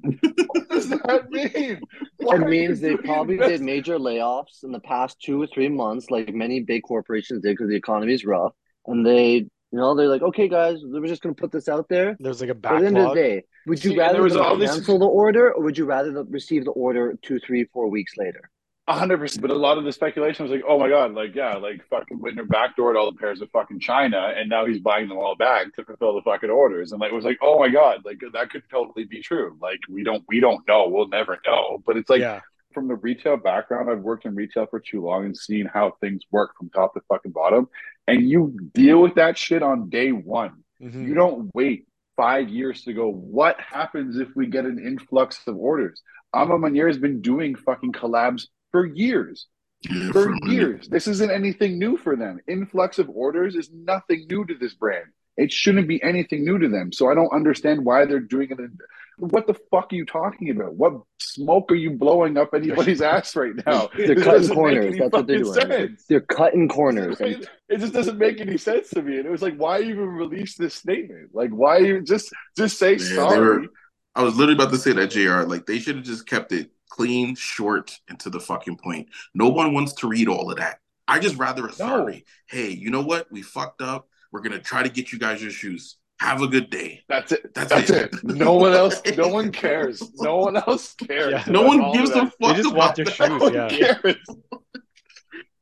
What 0.52 0.68
does 0.68 0.90
that 0.90 1.30
mean? 1.30 1.80
Why 2.18 2.36
it 2.36 2.46
means 2.46 2.80
they 2.80 2.94
probably 2.96 3.34
invest- 3.34 3.50
did 3.52 3.60
major 3.62 3.98
layoffs 3.98 4.62
in 4.64 4.70
the 4.70 4.80
past 4.80 5.18
two 5.18 5.40
or 5.42 5.46
three 5.46 5.70
months, 5.70 6.10
like 6.10 6.32
many 6.34 6.60
big 6.60 6.82
corporations 6.82 7.40
did 7.40 7.54
because 7.56 7.68
the 7.68 7.76
economy 7.76 8.12
is 8.12 8.24
rough. 8.26 8.52
And 8.86 9.04
they, 9.04 9.32
you 9.32 9.48
know, 9.72 9.94
they're 9.94 10.08
like, 10.08 10.20
okay, 10.20 10.46
guys, 10.46 10.78
we're 10.84 11.06
just 11.06 11.22
going 11.22 11.34
to 11.34 11.40
put 11.40 11.50
this 11.52 11.68
out 11.68 11.88
there. 11.88 12.18
There's 12.20 12.42
like 12.42 12.50
a 12.50 12.54
But 12.54 12.74
at 12.74 12.80
the 12.80 12.86
end 12.88 12.98
of 12.98 13.08
the 13.08 13.14
day, 13.14 13.44
would 13.66 13.82
you 13.82 13.92
and 13.92 13.98
rather 13.98 14.12
there 14.14 14.22
was 14.22 14.34
them 14.34 14.58
this- 14.58 14.70
cancel 14.70 14.98
the 14.98 15.06
order 15.06 15.52
or 15.54 15.62
would 15.64 15.78
you 15.78 15.86
rather 15.86 16.22
receive 16.24 16.66
the 16.66 16.72
order 16.72 17.14
two, 17.22 17.38
three, 17.38 17.64
four 17.72 17.88
weeks 17.88 18.12
later? 18.18 18.50
Hundred 18.98 19.18
percent. 19.18 19.42
But 19.42 19.50
a 19.50 19.54
lot 19.54 19.78
of 19.78 19.84
the 19.84 19.92
speculation 19.92 20.44
was 20.44 20.52
like, 20.52 20.62
oh 20.66 20.78
my 20.78 20.88
god, 20.88 21.12
like 21.12 21.34
yeah, 21.34 21.54
like 21.56 21.86
fucking 21.88 22.18
Whitner 22.18 22.46
backdoored 22.46 22.98
all 22.98 23.10
the 23.10 23.16
pairs 23.16 23.40
of 23.40 23.50
fucking 23.50 23.80
China, 23.80 24.32
and 24.36 24.48
now 24.48 24.66
he's 24.66 24.80
buying 24.80 25.08
them 25.08 25.18
all 25.18 25.36
back 25.36 25.74
to 25.74 25.84
fulfill 25.84 26.14
the 26.14 26.22
fucking 26.22 26.50
orders. 26.50 26.92
And 26.92 27.00
like 27.00 27.12
it 27.12 27.14
was 27.14 27.24
like, 27.24 27.38
oh 27.40 27.58
my 27.58 27.68
god, 27.68 28.04
like 28.04 28.20
that 28.32 28.50
could 28.50 28.62
totally 28.70 29.04
be 29.04 29.20
true. 29.22 29.56
Like 29.60 29.78
we 29.88 30.02
don't 30.02 30.24
we 30.28 30.40
don't 30.40 30.66
know, 30.66 30.88
we'll 30.88 31.08
never 31.08 31.38
know. 31.46 31.82
But 31.86 31.96
it's 31.98 32.10
like 32.10 32.20
yeah. 32.20 32.40
from 32.72 32.88
the 32.88 32.96
retail 32.96 33.36
background, 33.36 33.90
I've 33.90 34.00
worked 34.00 34.24
in 34.24 34.34
retail 34.34 34.66
for 34.66 34.80
too 34.80 35.02
long 35.02 35.24
and 35.24 35.36
seen 35.36 35.66
how 35.66 35.92
things 36.00 36.22
work 36.30 36.56
from 36.58 36.70
top 36.70 36.94
to 36.94 37.00
fucking 37.08 37.32
bottom. 37.32 37.68
And 38.08 38.28
you 38.28 38.58
deal 38.74 39.00
with 39.00 39.14
that 39.14 39.38
shit 39.38 39.62
on 39.62 39.88
day 39.88 40.10
one. 40.10 40.64
Mhm. 40.82 41.06
You 41.06 41.14
don't 41.14 41.50
wait 41.54 41.86
five 42.16 42.48
years 42.48 42.82
to 42.84 42.92
go, 42.92 43.08
what 43.10 43.58
happens 43.60 44.18
if 44.18 44.28
we 44.34 44.46
get 44.46 44.66
an 44.66 44.78
influx 44.78 45.40
of 45.46 45.56
orders? 45.56 46.02
A 46.34 46.44
Ma 46.44 46.56
Maniére 46.56 46.86
has 46.88 46.98
been 46.98 47.22
doing 47.22 47.54
fucking 47.54 47.92
collabs 47.92 48.46
for 48.72 48.86
years. 48.86 49.46
Yeah, 49.88 50.12
For 50.12 50.34
years. 50.46 50.88
This 50.88 51.06
isn't 51.06 51.30
anything 51.30 51.78
new 51.78 51.96
for 51.96 52.14
them. 52.14 52.38
Influx 52.46 52.98
of 52.98 53.08
orders 53.08 53.54
is 53.56 53.70
nothing 53.72 54.26
new 54.28 54.44
to 54.44 54.54
this 54.54 54.74
brand. 54.74 55.06
It 55.38 55.50
shouldn't 55.50 55.88
be 55.88 56.02
anything 56.02 56.44
new 56.44 56.58
to 56.58 56.68
them. 56.68 56.92
So 56.92 57.10
I 57.10 57.14
don't 57.14 57.32
understand 57.32 57.84
why 57.86 58.04
they're 58.04 58.20
doing 58.20 58.50
it. 58.50 58.58
In, 58.58 58.76
what 59.16 59.46
the 59.46 59.54
fuck 59.70 59.90
are 59.90 59.94
you 59.96 60.04
talking 60.04 60.50
about? 60.50 60.74
What 60.74 61.00
smoke 61.18 61.72
are 61.72 61.76
you 61.76 61.92
blowing 61.92 62.36
up 62.36 62.52
anybody's 62.52 63.00
ass 63.14 63.34
right 63.36 63.54
now? 63.66 63.88
They're 63.96 64.14
This 64.16 64.24
cutting 64.24 64.48
corners. 64.54 64.96
That's 64.98 65.12
what 65.12 65.26
they're 65.26 65.38
doing. 65.38 65.54
sense. 65.54 66.04
They're 66.10 66.20
cutting 66.20 66.68
corners. 66.68 67.18
And 67.20 67.48
it 67.70 67.78
just 67.78 67.94
doesn't 67.94 68.18
make 68.18 68.38
any 68.40 68.58
sense 68.58 68.90
to 68.90 69.00
me. 69.02 69.16
And 69.16 69.24
it 69.26 69.30
was 69.30 69.40
like, 69.40 69.56
why 69.56 69.80
even 69.80 70.08
release 70.08 70.56
this 70.56 70.74
statement? 70.74 71.30
Like, 71.32 71.50
why 71.50 71.78
you 71.78 72.02
just 72.02 72.30
just 72.54 72.78
say 72.78 72.92
Yeah, 72.96 72.98
sorry? 73.14 73.38
were- 73.60 73.66
I 74.14 74.24
was 74.24 74.34
literally 74.36 74.60
about 74.62 74.72
to 74.72 74.78
say 74.78 74.92
that, 74.92 75.10
JR. 75.10 75.42
Like, 75.48 75.64
they 75.66 75.78
should 75.78 75.96
have 75.96 76.04
just 76.04 76.26
kept 76.26 76.52
it 76.52 76.70
clean, 76.90 77.34
short, 77.34 77.98
and 78.08 78.20
to 78.20 78.30
the 78.30 78.40
fucking 78.40 78.76
point. 78.76 79.08
No 79.34 79.48
one 79.48 79.72
wants 79.72 79.94
to 79.94 80.08
read 80.08 80.28
all 80.28 80.50
of 80.50 80.58
that. 80.58 80.80
I 81.08 81.18
just 81.18 81.36
rather 81.36 81.66
a 81.66 81.72
sorry. 81.72 82.24
Hey, 82.48 82.70
you 82.70 82.90
know 82.90 83.02
what? 83.02 83.30
We 83.32 83.42
fucked 83.42 83.80
up. 83.80 84.08
We're 84.30 84.42
gonna 84.42 84.60
try 84.60 84.82
to 84.82 84.88
get 84.88 85.12
you 85.12 85.18
guys 85.18 85.42
your 85.42 85.50
shoes. 85.50 85.96
Have 86.20 86.42
a 86.42 86.46
good 86.46 86.68
day. 86.68 87.02
That's 87.08 87.32
it. 87.32 87.54
That's, 87.54 87.70
That's 87.70 87.90
it. 87.90 88.12
it. 88.12 88.24
No 88.24 88.54
one 88.54 88.74
else. 88.74 89.00
No 89.16 89.28
one 89.28 89.50
cares. 89.50 90.02
No 90.18 90.36
one 90.36 90.56
else 90.56 90.94
cares. 90.94 91.32
Yeah. 91.32 91.44
No 91.48 91.62
one 91.62 91.92
gives 91.92 92.10
a 92.10 92.26
fuck. 92.26 92.32
They 92.40 92.54
just 92.54 92.70
about 92.70 92.76
want 92.76 92.96
their 92.96 93.06
shoes, 93.06 93.28
No 93.40 93.68
yeah. 93.70 94.12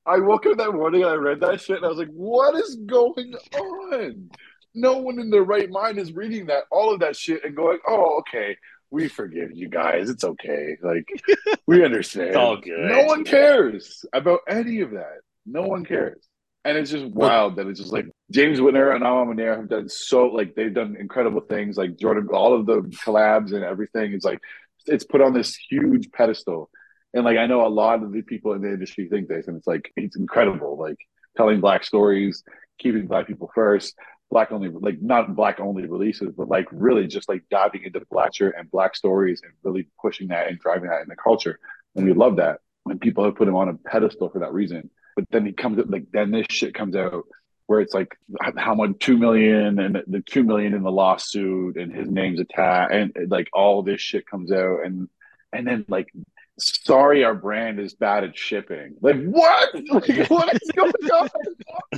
I 0.04 0.18
woke 0.18 0.46
up 0.46 0.56
that 0.56 0.72
morning 0.72 1.02
and 1.02 1.10
I 1.10 1.14
read 1.14 1.40
that 1.40 1.60
shit 1.60 1.76
and 1.76 1.84
I 1.84 1.88
was 1.88 1.98
like, 1.98 2.08
what 2.08 2.56
is 2.56 2.76
going 2.86 3.34
on? 3.54 4.30
No 4.74 4.96
one 4.96 5.20
in 5.20 5.30
their 5.30 5.44
right 5.44 5.70
mind 5.70 5.98
is 5.98 6.12
reading 6.12 6.46
that, 6.46 6.64
all 6.70 6.92
of 6.92 7.00
that 7.00 7.14
shit 7.14 7.44
and 7.44 7.54
going, 7.54 7.78
oh, 7.86 8.18
okay, 8.20 8.56
we 8.90 9.08
forgive 9.08 9.50
you 9.52 9.68
guys. 9.68 10.10
It's 10.10 10.24
okay. 10.24 10.76
Like, 10.82 11.08
we 11.66 11.84
understand. 11.84 12.28
It's 12.28 12.36
all 12.36 12.56
good. 12.56 12.90
No 12.90 13.04
one 13.04 13.24
cares 13.24 14.04
about 14.12 14.40
any 14.48 14.80
of 14.80 14.92
that. 14.92 15.20
No 15.46 15.62
one 15.62 15.84
cares. 15.84 16.26
And 16.64 16.76
it's 16.76 16.90
just 16.90 17.06
wild 17.06 17.56
that 17.56 17.66
it's 17.66 17.80
just 17.80 17.92
like 17.92 18.06
James 18.30 18.58
Whitner 18.60 18.94
and 18.94 19.02
A 19.02 19.08
Ma 19.08 19.24
Maniére 19.24 19.56
have 19.56 19.68
done 19.68 19.88
so 19.88 20.26
like 20.26 20.54
they've 20.54 20.74
done 20.74 20.96
incredible 20.98 21.40
things. 21.40 21.76
Like 21.76 21.96
Jordan, 21.96 22.28
all 22.32 22.54
of 22.54 22.66
the 22.66 22.82
collabs 23.04 23.52
and 23.52 23.64
everything 23.64 24.12
is 24.12 24.24
like 24.24 24.40
it's 24.86 25.04
put 25.04 25.22
on 25.22 25.32
this 25.32 25.56
huge 25.56 26.10
pedestal. 26.12 26.68
And 27.14 27.24
like 27.24 27.38
I 27.38 27.46
know 27.46 27.66
a 27.66 27.68
lot 27.68 28.02
of 28.02 28.12
the 28.12 28.22
people 28.22 28.52
in 28.52 28.60
the 28.60 28.68
industry 28.68 29.08
think 29.08 29.28
this, 29.28 29.48
and 29.48 29.56
it's 29.56 29.66
like 29.66 29.90
it's 29.96 30.16
incredible. 30.16 30.76
Like 30.76 30.98
telling 31.36 31.60
black 31.60 31.84
stories, 31.84 32.42
keeping 32.78 33.06
black 33.06 33.26
people 33.26 33.50
first, 33.54 33.94
black 34.30 34.52
only 34.52 34.68
like 34.68 35.00
not 35.00 35.34
black 35.34 35.60
only 35.60 35.86
releases, 35.86 36.32
but 36.36 36.48
like 36.48 36.66
really 36.70 37.06
just 37.06 37.28
like 37.28 37.42
diving 37.50 37.84
into 37.84 37.98
the 37.98 38.06
black 38.10 38.30
and 38.40 38.70
black 38.70 38.94
stories 38.94 39.40
and 39.42 39.52
really 39.62 39.88
pushing 40.00 40.28
that 40.28 40.48
and 40.48 40.58
driving 40.58 40.90
that 40.90 41.02
in 41.02 41.08
the 41.08 41.16
culture. 41.16 41.58
And 41.96 42.04
we 42.04 42.12
love 42.12 42.36
that. 42.36 42.60
And 42.86 43.00
people 43.00 43.24
have 43.24 43.36
put 43.36 43.48
him 43.48 43.56
on 43.56 43.68
a 43.68 43.74
pedestal 43.74 44.28
for 44.28 44.40
that 44.40 44.52
reason. 44.52 44.90
But 45.16 45.24
then 45.30 45.46
he 45.46 45.52
comes 45.52 45.78
up 45.78 45.86
like 45.88 46.04
then 46.12 46.30
this 46.30 46.46
shit 46.50 46.74
comes 46.74 46.94
out 46.94 47.24
where 47.66 47.80
it's 47.80 47.92
like 47.92 48.16
how 48.56 48.74
much 48.74 48.92
two 48.98 49.18
million 49.18 49.78
and 49.78 50.02
the 50.06 50.22
two 50.22 50.42
million 50.42 50.74
in 50.74 50.82
the 50.82 50.90
lawsuit 50.90 51.76
and 51.76 51.94
his 51.94 52.08
name's 52.08 52.40
attached 52.40 52.94
and 52.94 53.30
like 53.30 53.48
all 53.52 53.82
this 53.82 54.00
shit 54.00 54.26
comes 54.26 54.50
out 54.50 54.84
and 54.84 55.08
and 55.52 55.66
then 55.66 55.84
like 55.88 56.10
sorry 56.58 57.24
our 57.24 57.34
brand 57.34 57.78
is 57.78 57.94
bad 57.94 58.24
at 58.24 58.36
shipping 58.36 58.94
like 59.02 59.22
what 59.24 59.74
like 59.90 60.30
what 60.30 60.54
is 60.54 60.70
going 60.74 60.92
on 61.12 61.28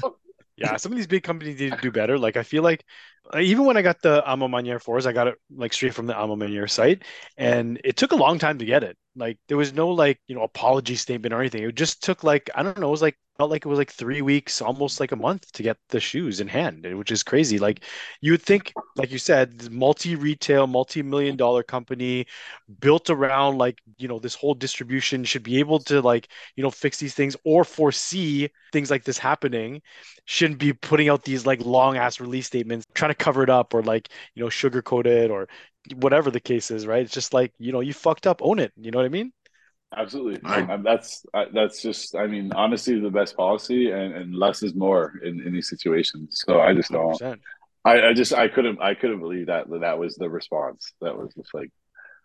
Yeah, 0.60 0.76
some 0.76 0.92
of 0.92 0.96
these 0.96 1.06
big 1.06 1.22
companies 1.22 1.58
need 1.60 1.70
to 1.70 1.78
do 1.78 1.90
better. 1.90 2.18
Like 2.18 2.36
I 2.36 2.42
feel 2.42 2.62
like 2.62 2.84
Uh, 3.32 3.38
even 3.38 3.64
when 3.64 3.76
I 3.76 3.82
got 3.82 4.02
the 4.02 4.28
A 4.30 4.36
Ma 4.36 4.48
Maniére 4.48 4.82
4s, 4.82 5.06
I 5.06 5.12
got 5.12 5.28
it 5.28 5.36
like 5.54 5.72
straight 5.72 5.94
from 5.94 6.06
the 6.06 6.20
A 6.20 6.26
Ma 6.26 6.34
Maniére 6.34 6.68
site, 6.68 7.04
and 7.36 7.80
it 7.84 7.96
took 7.96 8.12
a 8.12 8.16
long 8.16 8.38
time 8.38 8.58
to 8.58 8.64
get 8.64 8.82
it. 8.82 8.96
Like 9.16 9.38
there 9.48 9.56
was 9.56 9.72
no 9.72 9.88
like, 9.90 10.20
you 10.26 10.34
know, 10.34 10.42
apology 10.42 10.96
statement 10.96 11.32
or 11.34 11.40
anything. 11.40 11.62
It 11.62 11.74
just 11.74 12.02
took 12.02 12.24
like, 12.24 12.50
I 12.54 12.62
don't 12.62 12.78
know, 12.78 12.88
it 12.88 12.90
was 12.90 13.02
like 13.02 13.16
felt 13.38 13.50
like 13.50 13.64
it 13.64 13.68
was 13.68 13.78
like 13.78 13.90
three 13.92 14.22
weeks, 14.22 14.60
almost 14.62 15.00
like 15.00 15.12
a 15.12 15.16
month 15.16 15.50
to 15.52 15.62
get 15.62 15.76
the 15.88 16.00
shoes 16.00 16.40
in 16.40 16.48
hand, 16.48 16.86
eh, 16.86 16.94
which 16.94 17.10
is 17.10 17.22
crazy. 17.22 17.58
Like 17.58 17.84
you 18.20 18.32
would 18.32 18.42
think, 18.42 18.72
like 18.96 19.10
you 19.10 19.18
said, 19.18 19.70
multi-retail, 19.70 20.66
multi-million 20.66 21.36
dollar 21.36 21.62
company 21.62 22.26
built 22.80 23.10
around 23.10 23.58
like, 23.58 23.78
you 23.98 24.08
know, 24.08 24.18
this 24.18 24.34
whole 24.34 24.54
distribution 24.54 25.24
should 25.24 25.42
be 25.42 25.58
able 25.58 25.78
to 25.80 26.00
like, 26.00 26.28
you 26.56 26.62
know, 26.62 26.70
fix 26.70 26.98
these 26.98 27.14
things 27.14 27.36
or 27.44 27.64
foresee 27.64 28.48
things 28.72 28.90
like 28.90 29.04
this 29.04 29.18
happening. 29.18 29.82
Shouldn't 30.24 30.58
be 30.58 30.72
putting 30.72 31.08
out 31.08 31.24
these 31.24 31.46
like 31.46 31.60
long 31.64 31.96
ass 31.96 32.20
release 32.20 32.46
statements, 32.46 32.86
trying 32.94 33.10
to 33.10 33.14
cover 33.20 33.42
it 33.42 33.50
up 33.50 33.74
or 33.74 33.82
like, 33.82 34.08
you 34.34 34.42
know, 34.42 34.48
sugarcoat 34.48 35.06
it 35.06 35.30
or 35.30 35.48
whatever 35.94 36.30
the 36.30 36.40
case 36.40 36.70
is, 36.70 36.86
right? 36.86 37.02
It's 37.02 37.14
just 37.14 37.32
like, 37.32 37.52
you 37.58 37.72
know, 37.72 37.80
you 37.80 37.92
fucked 37.92 38.26
up, 38.26 38.40
own 38.42 38.58
it. 38.58 38.72
You 38.76 38.90
know 38.90 38.98
what 38.98 39.06
I 39.06 39.10
mean? 39.10 39.32
Absolutely. 39.96 40.38
Right. 40.42 40.82
That's 40.84 41.24
that's 41.52 41.82
just. 41.82 42.14
I 42.14 42.28
mean, 42.28 42.52
honesty 42.52 42.94
is 42.96 43.02
the 43.02 43.10
best 43.10 43.36
policy, 43.36 43.90
and, 43.90 44.14
and 44.14 44.34
less 44.34 44.62
is 44.62 44.74
more 44.74 45.14
in, 45.24 45.40
in 45.40 45.52
these 45.52 45.68
situations. 45.68 46.42
So 46.46 46.60
I 46.60 46.74
just 46.74 46.92
don't. 46.92 47.20
100%. 47.20 47.40
I, 47.84 48.08
I 48.08 48.12
just 48.12 48.32
I 48.32 48.48
couldn't 48.48 48.80
I 48.80 48.94
couldn't 48.94 49.20
believe 49.20 49.46
that 49.46 49.64
that 49.80 49.98
was 49.98 50.14
the 50.16 50.28
response. 50.28 50.92
That 51.00 51.16
was 51.16 51.32
just 51.34 51.52
like 51.54 51.70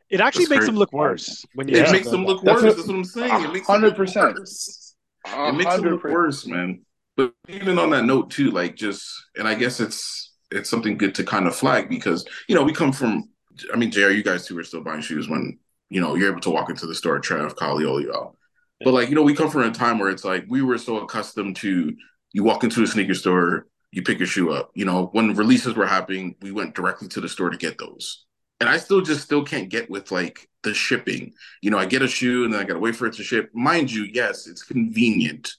It 0.10 0.20
actually 0.20 0.48
makes 0.48 0.66
them 0.66 0.76
look 0.76 0.92
worse 0.92 1.46
when 1.54 1.68
you 1.68 1.78
It 1.78 1.92
makes 1.92 2.10
them 2.10 2.26
look 2.26 2.44
worse. 2.44 2.62
That's 2.62 2.88
what 2.88 2.96
I'm 2.96 3.04
saying. 3.04 3.46
It 3.46 3.54
makes 3.54 3.68
them 3.68 3.82
look 3.82 3.96
100%. 3.96 4.34
worse. 4.34 4.96
It 5.28 5.56
makes 5.56 5.76
them 5.76 5.86
look 5.86 6.04
worse, 6.04 6.46
man. 6.46 6.82
But 7.18 7.34
even 7.48 7.80
on 7.80 7.90
that 7.92 8.04
note 8.04 8.30
too, 8.32 8.52
like 8.52 8.76
just 8.76 9.10
and 9.38 9.48
I 9.48 9.56
guess 9.56 9.80
it's 9.80 10.25
it's 10.52 10.70
something 10.70 10.98
good 10.98 11.16
to 11.16 11.24
kind 11.24 11.48
of 11.48 11.56
flag 11.56 11.90
because 11.90 12.26
you 12.48 12.56
know 12.56 12.64
we 12.64 12.74
come 12.74 12.92
from. 12.92 13.30
I 13.74 13.78
mean, 13.78 13.92
Jr. 13.92 14.10
You 14.10 14.24
guys 14.24 14.46
two 14.46 14.56
were 14.56 14.64
still 14.64 14.84
buying 14.84 15.02
shoes 15.02 15.30
when 15.30 15.60
you 15.90 16.02
know 16.02 16.16
you're 16.16 16.32
able 16.32 16.42
to 16.42 16.50
walk 16.50 16.70
into 16.70 16.86
the 16.86 16.96
store, 16.96 17.20
Trev, 17.20 17.56
Collie, 17.56 17.86
all 17.86 18.02
y'all. 18.02 18.36
But 18.82 18.94
like 18.94 19.10
you 19.10 19.16
know, 19.16 19.22
we 19.24 19.34
come 19.34 19.50
from 19.50 19.64
a 19.64 19.72
time 19.72 20.00
where 20.00 20.10
it's 20.10 20.26
like 20.26 20.46
we 20.48 20.62
were 20.62 20.78
so 20.78 20.98
accustomed 20.98 21.56
to 21.58 21.96
you 22.34 22.44
walk 22.44 22.66
into 22.66 22.84
a 22.84 22.88
sneaker 22.88 23.14
store, 23.14 23.68
you 23.92 24.02
pick 24.02 24.20
your 24.20 24.28
shoe 24.28 24.52
up. 24.52 24.72
You 24.76 24.84
know, 24.84 25.08
when 25.14 25.36
releases 25.36 25.74
were 25.74 25.88
happening, 25.88 26.36
we 26.42 26.52
went 26.52 26.76
directly 26.76 27.08
to 27.08 27.22
the 27.22 27.30
store 27.30 27.50
to 27.50 27.58
get 27.58 27.78
those. 27.78 28.26
And 28.60 28.70
I 28.70 28.78
still 28.78 29.02
just 29.02 29.22
still 29.22 29.44
can't 29.44 29.70
get 29.70 29.90
with 29.90 30.12
like 30.12 30.50
the 30.64 30.74
shipping. 30.74 31.34
You 31.62 31.72
know, 31.72 31.78
I 31.78 31.86
get 31.86 32.02
a 32.02 32.08
shoe 32.08 32.44
and 32.44 32.54
then 32.54 32.60
I 32.60 32.66
gotta 32.66 32.80
wait 32.80 32.96
for 32.98 33.08
it 33.08 33.14
to 33.14 33.24
ship. 33.24 33.52
Mind 33.54 33.92
you, 33.92 34.04
yes, 34.04 34.48
it's 34.48 34.64
convenient. 34.64 35.54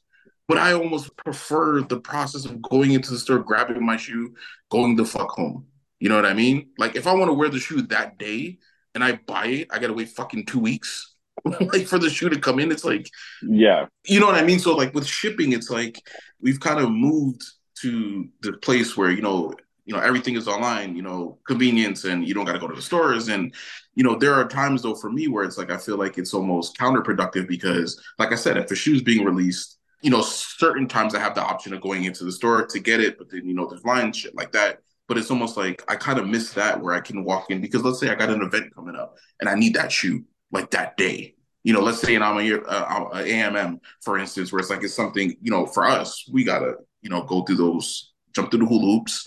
But 0.49 0.59
I 0.59 0.75
almost 0.75 1.17
prefer 1.17 1.83
the 1.83 2.01
process 2.01 2.45
of 2.45 2.63
going 2.63 2.93
into 2.93 3.11
the 3.11 3.19
store, 3.19 3.41
grabbing 3.41 3.85
my 3.85 3.97
shoe, 3.97 4.35
going 4.71 4.95
the 4.95 5.05
fuck 5.05 5.31
home. 5.31 5.67
You 5.99 6.09
know 6.09 6.17
what 6.17 6.27
I 6.27 6.35
mean? 6.35 6.69
Like 6.79 6.95
if 6.95 7.07
I 7.07 7.15
want 7.15 7.29
to 7.31 7.35
wear 7.35 7.49
the 7.49 7.59
shoe 7.59 7.83
that 7.83 8.19
day 8.19 8.59
and 8.95 9.03
I 9.03 9.19
buy 9.27 9.47
it, 9.47 9.69
I 9.71 9.79
gotta 9.79 9.95
wait 9.95 10.11
fucking 10.11 10.47
two 10.47 10.61
weeks. 10.61 11.15
like 11.45 11.87
for 11.87 11.99
the 11.99 12.11
shoe 12.11 12.29
to 12.29 12.39
come 12.39 12.59
in, 12.59 12.71
it's 12.71 12.85
like 12.85 13.11
yeah 13.43 13.87
you 14.07 14.21
know 14.21 14.27
what 14.27 14.37
I 14.37 14.45
mean? 14.45 14.59
So 14.59 14.75
like 14.75 14.95
with 14.95 15.07
shipping, 15.07 15.53
it's 15.53 15.71
like 15.71 16.01
we've 16.41 16.61
kind 16.61 16.81
of 16.81 16.91
moved 16.91 17.43
to 17.81 18.29
the 18.43 18.55
place 18.55 18.97
where 18.97 19.11
you 19.11 19.23
know, 19.23 19.53
you 19.85 19.95
know, 19.95 20.01
everything 20.01 20.37
is 20.37 20.49
online. 20.49 20.97
You 20.97 21.03
know, 21.03 21.39
convenience, 21.47 22.05
and 22.05 22.27
you 22.27 22.35
don't 22.35 22.45
got 22.45 22.53
to 22.53 22.59
go 22.59 22.69
to 22.69 22.75
the 22.75 22.83
stores. 22.83 23.29
And 23.29 23.55
you 23.95 24.05
know, 24.05 24.17
there 24.17 24.35
are 24.35 24.49
times 24.49 24.83
though 24.83 24.95
for 24.95 25.11
me 25.11 25.29
where 25.29 25.45
it's 25.45 25.59
like 25.59 25.71
I 25.71 25.77
feel 25.77 25.97
like 25.97 26.19
it's 26.19 26.35
almost 26.35 26.77
counterproductive 26.79 27.49
because, 27.49 28.01
like 28.19 28.33
I 28.33 28.37
said, 28.37 28.57
if 28.57 28.69
the 28.69 28.77
shoe's 28.77 29.03
being 29.03 29.25
released, 29.25 29.79
you 30.07 30.13
know, 30.13 30.23
certain 30.23 30.87
times 30.87 31.15
I 31.15 31.19
have 31.19 31.35
the 31.35 31.43
option 31.43 31.75
of 31.75 31.81
going 31.81 32.05
into 32.05 32.25
the 32.25 32.31
store 32.31 32.65
to 32.65 32.79
get 32.79 33.01
it, 33.01 33.19
but 33.19 33.29
then 33.29 33.45
you 33.45 33.55
know, 33.55 33.67
there's 33.67 33.85
lines 33.85 34.17
shit 34.17 34.37
like 34.37 34.53
that. 34.53 34.79
But 35.09 35.19
it's 35.19 35.31
almost 35.31 35.57
like 35.57 35.85
I 35.89 35.97
kind 35.97 36.19
of 36.19 36.27
miss 36.27 36.53
that 36.53 36.81
where 36.81 36.95
I 36.95 37.01
can 37.01 37.25
walk 37.25 37.51
in 37.51 37.61
because 37.61 37.83
let's 37.83 37.99
say 38.01 38.09
I 38.09 38.15
got 38.15 38.31
an 38.31 38.43
event 38.43 38.75
coming 38.75 38.97
up 38.97 39.17
and 39.41 39.49
I 39.49 39.55
need 39.55 39.75
that 39.75 39.91
shoe 39.91 40.25
like 40.53 40.71
that 40.71 40.97
day 40.97 41.35
you 41.67 41.73
know, 41.73 41.81
let's 41.81 42.01
say 42.01 42.15
an 42.15 42.23
I'm 42.23 42.37
a, 42.39 42.61
uh, 42.61 43.11
AMM, 43.15 43.81
for 44.01 44.19
instance, 44.19 44.53
where 44.53 44.61
it's 44.61 44.71
like 44.71 44.85
it's 44.85 44.95
something, 44.95 45.37
you 45.43 45.51
know, 45.51 45.67
for 45.67 45.85
us, 45.85 46.25
we 46.33 46.45
gotta, 46.45 46.75
you 47.03 47.11
know, 47.11 47.25
go 47.25 47.43
through 47.43 47.57
those, 47.57 48.13
jump 48.33 48.53
through 48.53 48.61
the 48.61 48.67
hula 48.67 48.85
hoops, 48.85 49.27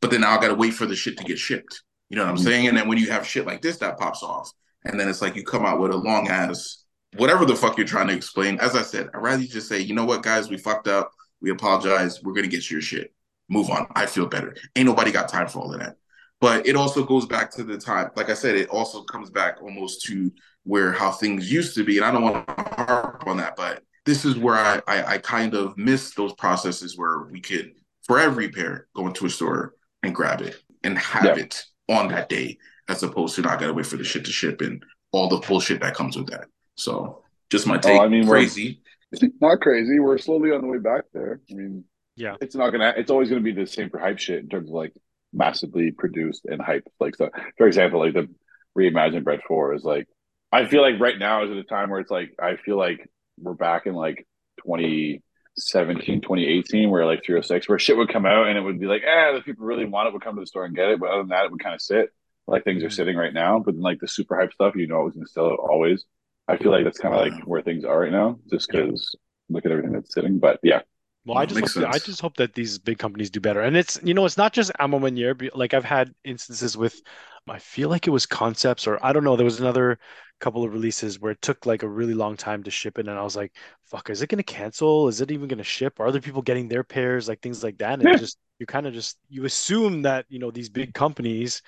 but 0.00 0.10
then 0.10 0.22
now 0.22 0.30
I 0.34 0.40
gotta 0.40 0.54
wait 0.54 0.72
for 0.72 0.86
the 0.86 0.96
shit 0.96 1.18
to 1.18 1.24
get 1.24 1.38
shipped. 1.38 1.82
You 2.08 2.16
know 2.16 2.22
what 2.24 2.30
I'm 2.30 2.36
Mhm. 2.36 2.44
saying? 2.44 2.68
And 2.68 2.78
then 2.78 2.88
when 2.88 2.96
you 2.96 3.10
have 3.10 3.26
shit 3.26 3.44
like 3.44 3.60
this, 3.60 3.76
that 3.78 3.98
pops 3.98 4.22
off, 4.22 4.50
and 4.86 4.98
then 4.98 5.10
it's 5.10 5.20
like 5.20 5.36
you 5.36 5.44
come 5.44 5.66
out 5.66 5.78
with 5.78 5.90
a 5.90 5.96
long 5.96 6.28
ass, 6.28 6.83
whatever 7.16 7.44
the 7.44 7.56
fuck 7.56 7.76
you're 7.76 7.86
trying 7.86 8.08
to 8.08 8.14
explain. 8.14 8.58
As 8.60 8.74
I 8.74 8.82
said, 8.82 9.08
I'd 9.14 9.22
rather 9.22 9.42
you 9.42 9.48
just 9.48 9.68
say, 9.68 9.80
you 9.80 9.94
know 9.94 10.04
what, 10.04 10.22
guys, 10.22 10.48
we 10.48 10.56
fucked 10.58 10.88
up, 10.88 11.10
we 11.40 11.50
apologize, 11.50 12.22
we're 12.22 12.34
gonna 12.34 12.48
get 12.48 12.70
your 12.70 12.80
shit, 12.80 13.12
move 13.48 13.70
on. 13.70 13.86
I 13.94 14.06
feel 14.06 14.26
better. 14.26 14.56
Ain't 14.76 14.86
nobody 14.86 15.10
got 15.10 15.28
time 15.28 15.48
for 15.48 15.60
all 15.60 15.72
of 15.72 15.80
that. 15.80 15.96
But 16.40 16.66
it 16.66 16.76
also 16.76 17.04
goes 17.04 17.26
back 17.26 17.50
to 17.52 17.64
the 17.64 17.78
time, 17.78 18.10
like 18.16 18.28
I 18.28 18.34
said, 18.34 18.56
it 18.56 18.68
also 18.68 19.02
comes 19.04 19.30
back 19.30 19.62
almost 19.62 20.02
to 20.06 20.30
where 20.64 20.92
how 20.92 21.10
things 21.10 21.50
used 21.50 21.74
to 21.76 21.84
be. 21.84 21.96
And 21.96 22.04
I 22.06 22.10
don't 22.10 22.22
want 22.22 22.46
to 22.46 22.54
harp 22.54 23.24
on 23.26 23.36
that, 23.38 23.56
but 23.56 23.82
this 24.04 24.24
is 24.24 24.36
where 24.36 24.56
I, 24.56 24.80
I, 24.86 25.04
I 25.14 25.18
kind 25.18 25.54
of 25.54 25.78
miss 25.78 26.14
those 26.14 26.34
processes 26.34 26.98
where 26.98 27.22
we 27.30 27.40
could, 27.40 27.72
for 28.02 28.18
every 28.18 28.50
pair, 28.50 28.88
go 28.94 29.06
into 29.06 29.24
a 29.24 29.30
store 29.30 29.74
and 30.02 30.14
grab 30.14 30.42
it 30.42 30.56
and 30.82 30.98
have 30.98 31.24
Yeah. 31.24 31.44
it 31.44 31.64
on 31.88 32.08
that 32.08 32.28
day, 32.28 32.58
as 32.88 33.02
opposed 33.02 33.36
to 33.36 33.42
not 33.42 33.58
gotta 33.60 33.72
wait 33.72 33.86
for 33.86 33.96
the 33.96 34.04
shit 34.04 34.24
to 34.26 34.32
ship 34.32 34.60
and 34.60 34.84
all 35.12 35.28
the 35.28 35.38
bullshit 35.38 35.80
that 35.80 35.94
comes 35.94 36.16
with 36.16 36.26
that. 36.28 36.46
So 36.76 37.22
just 37.50 37.66
my 37.66 37.78
take. 37.78 38.00
Oh, 38.00 38.04
I 38.04 38.08
mean, 38.08 38.26
we're- 38.26 38.42
crazy. 38.42 38.80
not 39.40 39.60
crazy. 39.60 40.00
We're 40.00 40.18
slowly 40.18 40.50
on 40.50 40.60
the 40.60 40.66
way 40.66 40.78
back 40.78 41.04
there. 41.12 41.40
I 41.50 41.54
mean, 41.54 41.84
Yeah. 42.16 42.36
it's 42.40 42.54
not 42.54 42.70
gonna. 42.70 42.94
It's 42.96 43.10
always 43.10 43.28
gonna 43.28 43.40
be 43.42 43.52
the 43.52 43.66
same 43.66 43.90
for 43.90 43.98
hype 43.98 44.18
shit 44.18 44.40
in 44.40 44.48
terms 44.48 44.68
of 44.70 44.74
like 44.74 44.92
massively 45.32 45.90
produced 45.92 46.44
and 46.46 46.60
hype. 46.60 46.84
Like 47.00 47.16
so, 47.16 47.30
for 47.58 47.66
example, 47.66 48.00
like 48.00 48.14
the 48.14 48.28
reimagined 48.76 49.24
Bread 49.24 49.40
Four 49.46 49.74
is 49.74 49.84
like. 49.84 50.08
I 50.52 50.66
feel 50.66 50.82
like 50.82 51.00
right 51.00 51.18
now 51.18 51.42
is 51.44 51.50
at 51.50 51.56
a 51.56 51.64
time 51.64 51.90
where 51.90 51.98
it's 52.00 52.10
like 52.12 52.34
I 52.40 52.54
feel 52.56 52.76
like 52.76 53.08
we're 53.40 53.54
back 53.54 53.86
in 53.86 53.94
like 53.94 54.24
2017, 54.64 56.20
2018, 56.20 56.90
where 56.90 57.04
like 57.06 57.24
306, 57.24 57.68
where 57.68 57.78
shit 57.78 57.96
would 57.96 58.08
come 58.12 58.26
out 58.26 58.46
and 58.46 58.56
it 58.56 58.60
would 58.60 58.78
be 58.78 58.86
like, 58.86 59.02
eh, 59.02 59.32
the 59.32 59.40
people 59.42 59.66
really 59.66 59.84
want 59.84 60.06
it 60.06 60.12
would 60.12 60.22
come 60.22 60.36
to 60.36 60.40
the 60.40 60.46
store 60.46 60.64
and 60.64 60.76
get 60.76 60.90
it. 60.90 61.00
But 61.00 61.10
other 61.10 61.22
than 61.22 61.28
that, 61.30 61.44
it 61.46 61.50
would 61.50 61.62
kind 61.62 61.74
of 61.74 61.82
sit 61.82 62.10
like 62.46 62.62
things 62.64 62.84
are 62.84 62.90
sitting 62.90 63.16
right 63.16 63.32
now. 63.32 63.58
But 63.58 63.74
then 63.74 63.82
like 63.82 64.00
the 64.00 64.06
super 64.08 64.36
hype 64.38 64.52
stuff, 64.52 64.76
you 64.76 64.86
know, 64.86 65.00
it 65.00 65.04
was 65.04 65.14
gonna 65.14 65.26
sell 65.26 65.54
always. 65.54 66.04
I 66.48 66.56
feel 66.56 66.70
like 66.70 66.84
that's 66.84 66.98
kind 66.98 67.14
of 67.14 67.20
like 67.20 67.36
uh, 67.36 67.44
where 67.44 67.62
things 67.62 67.84
are 67.84 68.00
right 68.00 68.12
now, 68.12 68.38
just 68.50 68.70
because 68.70 69.14
look 69.48 69.64
at 69.64 69.72
everything 69.72 69.92
that's 69.92 70.12
sitting. 70.14 70.38
But 70.38 70.60
yeah, 70.62 70.82
Well, 71.26 71.38
I 71.38 71.46
just 71.46 71.60
hope, 71.60 71.72
I 71.82 71.98
just 71.98 72.20
hope 72.20 72.36
that 72.36 72.52
these 72.54 72.78
big 72.78 72.98
companies 72.98 73.30
do 73.30 73.40
better. 73.40 73.62
And 73.62 73.76
it's, 73.76 73.98
you 74.02 74.12
know, 74.12 74.26
it's 74.26 74.36
not 74.36 74.52
just 74.52 74.70
A 74.78 74.86
Ma 74.86 74.98
Maniére. 74.98 75.36
but, 75.38 75.56
Like 75.56 75.72
I've 75.72 75.84
had 75.84 76.14
instances 76.22 76.76
with, 76.76 77.00
I 77.48 77.58
feel 77.58 77.88
like 77.88 78.06
it 78.06 78.10
was 78.10 78.26
Concepts 78.26 78.86
or 78.86 79.02
I 79.04 79.12
don't 79.12 79.24
know. 79.24 79.36
There 79.36 79.44
was 79.44 79.58
another 79.60 79.98
couple 80.40 80.64
of 80.64 80.72
releases 80.74 81.18
where 81.20 81.32
it 81.32 81.40
took 81.40 81.64
like 81.64 81.82
a 81.82 81.88
really 81.88 82.12
long 82.14 82.36
time 82.36 82.62
to 82.64 82.70
ship 82.70 82.98
it, 82.98 83.08
and 83.08 83.18
I 83.18 83.22
was 83.22 83.36
like, 83.36 83.54
"Fuck, 83.84 84.10
is 84.10 84.20
it 84.22 84.28
going 84.28 84.38
to 84.38 84.42
cancel? 84.42 85.08
Is 85.08 85.20
it 85.20 85.30
even 85.30 85.48
going 85.48 85.58
to 85.58 85.64
ship? 85.64 86.00
Are 86.00 86.06
other 86.06 86.20
people 86.20 86.42
getting 86.42 86.68
their 86.68 86.82
pairs? 86.84 87.28
Like 87.28 87.40
things 87.40 87.62
like 87.62 87.78
that." 87.78 88.00
And 88.00 88.10
Yeah. 88.10 88.16
just 88.16 88.36
you 88.58 88.66
kind 88.66 88.86
of 88.86 88.92
just 88.94 89.18
you 89.28 89.44
assume 89.44 90.02
that 90.02 90.26
you 90.28 90.38
know 90.38 90.50
these 90.50 90.68
big 90.70 90.92
companies 90.94 91.62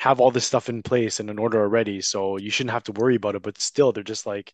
have 0.00 0.20
all 0.20 0.30
this 0.30 0.46
stuff 0.46 0.68
in 0.70 0.82
place 0.82 1.20
and 1.20 1.30
in 1.30 1.38
order 1.38 1.60
already, 1.60 2.00
so 2.00 2.38
you 2.38 2.50
shouldn't 2.50 2.72
have 2.72 2.84
to 2.84 2.92
worry 2.92 3.16
about 3.16 3.34
it. 3.36 3.42
But 3.42 3.60
still, 3.60 3.92
they're 3.92 4.02
just 4.04 4.26
like 4.26 4.52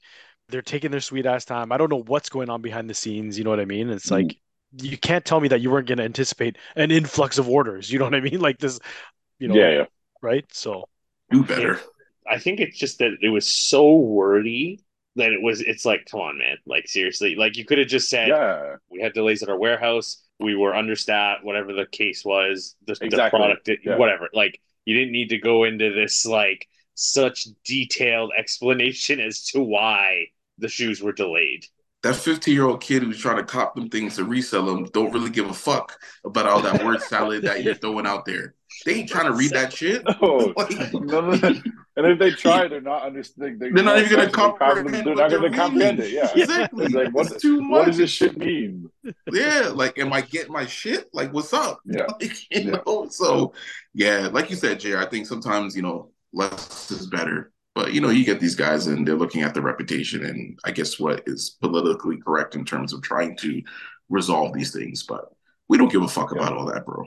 they're 0.48 0.62
taking 0.62 0.90
their 0.90 1.00
sweet 1.00 1.26
ass 1.26 1.44
time. 1.44 1.72
I 1.72 1.76
don't 1.78 1.90
know 1.90 2.02
what's 2.02 2.28
going 2.30 2.50
on 2.50 2.62
behind 2.62 2.90
the 2.90 2.94
scenes. 2.94 3.38
You 3.38 3.44
know 3.44 3.50
what 3.50 3.60
I 3.60 3.64
mean? 3.64 3.90
It's 3.90 4.10
Mhm. 4.10 4.10
like 4.10 4.38
you 4.82 4.98
can't 4.98 5.24
tell 5.24 5.40
me 5.40 5.48
that 5.48 5.60
you 5.60 5.70
weren't 5.70 5.88
going 5.88 5.98
to 5.98 6.04
anticipate 6.04 6.58
an 6.76 6.90
influx 6.90 7.38
of 7.38 7.48
orders. 7.48 7.90
You 7.90 7.98
know 8.00 8.06
what 8.06 8.14
I 8.14 8.20
mean? 8.20 8.40
Like 8.40 8.58
this, 8.58 8.80
you 9.38 9.48
know, 9.48 9.54
yeah, 9.54 9.70
yeah. 9.70 9.84
right? 10.22 10.44
So 10.52 10.88
Do 11.30 11.44
better. 11.44 11.80
I 12.28 12.38
think 12.38 12.60
it's 12.60 12.78
just 12.78 12.98
that 12.98 13.12
it 13.22 13.28
was 13.28 13.46
so 13.46 13.96
wordy 13.96 14.80
that 15.16 15.30
it 15.32 15.40
was. 15.42 15.60
It's 15.60 15.84
like, 15.84 16.06
come 16.10 16.20
on, 16.20 16.38
man. 16.38 16.56
Like 16.66 16.88
seriously, 16.88 17.36
like 17.36 17.56
you 17.56 17.64
could 17.64 17.78
have 17.78 17.88
just 17.88 18.10
said 18.10 18.28
Yeah, 18.28 18.76
we 18.90 19.00
had 19.00 19.12
delays 19.12 19.42
at 19.42 19.48
our 19.48 19.58
warehouse. 19.58 20.22
We 20.38 20.54
were 20.56 20.74
understaffed, 20.74 21.44
whatever 21.44 21.72
the 21.72 21.86
case 21.86 22.24
was. 22.24 22.74
The, 22.86 22.94
the 22.94 23.28
product, 23.30 23.70
Yeah. 23.84 23.96
whatever. 23.96 24.28
Like 24.34 24.60
you 24.86 24.94
didn't 24.94 25.12
need 25.12 25.28
to 25.28 25.38
go 25.38 25.64
into 25.64 25.92
this 25.92 26.24
like 26.24 26.66
such 26.94 27.48
detailed 27.64 28.32
explanation 28.36 29.20
as 29.20 29.44
to 29.44 29.60
why 29.60 30.26
the 30.58 30.68
shoes 30.68 31.02
were 31.02 31.12
delayed. 31.12 31.66
That 32.02 32.16
15 32.16 32.54
year 32.54 32.66
old 32.66 32.80
kid 32.80 33.02
who's 33.02 33.18
trying 33.18 33.36
to 33.36 33.44
cop 33.44 33.74
them 33.74 33.90
things 33.90 34.16
to 34.16 34.24
resell 34.24 34.64
them 34.64 34.84
don't 34.86 35.12
really 35.12 35.30
give 35.30 35.50
a 35.50 35.54
fuck 35.54 35.98
about 36.24 36.46
all 36.46 36.62
that 36.62 36.84
word 36.84 37.02
salad 37.02 37.42
that 37.42 37.62
you're 37.62 37.74
throwing 37.74 38.06
out 38.06 38.24
there. 38.24 38.54
They 38.84 38.94
ain't 38.94 39.08
trying 39.08 39.26
to 39.26 39.32
read 39.32 39.50
that 39.52 39.72
shit. 39.72 40.02
Oh, 40.20 40.52
Like- 40.56 40.70
of 40.92 41.40
that. 41.40 41.62
And 41.98 42.06
if 42.06 42.18
they 42.18 42.30
try, 42.30 42.68
they're 42.68 42.80
not 42.82 43.04
understanding. 43.04 43.72
They're 43.72 43.82
not 43.82 43.98
even 43.98 44.10
going 44.16 44.26
to 44.26 44.32
comprehend. 44.32 44.94
It. 44.94 45.04
They're 45.04 45.14
not 45.14 45.30
going 45.30 45.42
they're 45.42 45.50
to 45.50 45.56
comprehend 45.56 46.00
it. 46.00 46.10
Yeah. 46.10 46.30
exactly. 46.34 46.84
It's 46.84 46.94
like, 46.94 47.08
what, 47.14 47.32
It's 47.32 47.40
too 47.40 47.62
much. 47.62 47.70
what 47.70 47.86
does 47.86 47.96
this 47.96 48.10
shit 48.10 48.36
mean? 48.36 48.90
Yeah, 49.32 49.70
like, 49.74 49.98
am 49.98 50.12
I 50.12 50.20
getting 50.20 50.52
my 50.52 50.66
shit? 50.66 51.08
Like, 51.14 51.32
what's 51.32 51.54
up? 51.54 51.80
Yeah. 51.86 52.06
Like, 52.20 52.38
you 52.50 52.60
Yeah. 52.70 52.78
know, 52.86 53.06
so 53.08 53.54
yeah, 53.94 54.28
like 54.30 54.50
you 54.50 54.56
said, 54.56 54.78
Jay, 54.80 54.94
I 54.96 55.06
think 55.06 55.26
sometimes 55.26 55.74
you 55.74 55.82
know 55.82 56.10
less 56.34 56.90
is 56.90 57.06
better. 57.06 57.50
But 57.74 57.92
you 57.94 58.00
know, 58.02 58.10
you 58.10 58.24
get 58.24 58.40
these 58.40 58.54
guys 58.56 58.86
and 58.88 59.06
they're 59.08 59.14
looking 59.14 59.42
at 59.42 59.54
the 59.54 59.62
reputation 59.62 60.24
and 60.24 60.58
I 60.64 60.70
guess 60.72 60.98
what 60.98 61.22
is 61.26 61.56
politically 61.62 62.18
correct 62.18 62.54
in 62.56 62.64
terms 62.66 62.92
of 62.92 63.00
trying 63.02 63.36
to 63.38 63.62
resolve 64.10 64.52
these 64.52 64.72
things. 64.72 65.02
But 65.02 65.26
we 65.68 65.78
don't 65.78 65.90
give 65.92 66.02
a 66.02 66.08
fuck 66.08 66.32
Yeah. 66.34 66.42
about 66.42 66.56
all 66.56 66.66
that, 66.66 66.84
bro. 66.84 67.04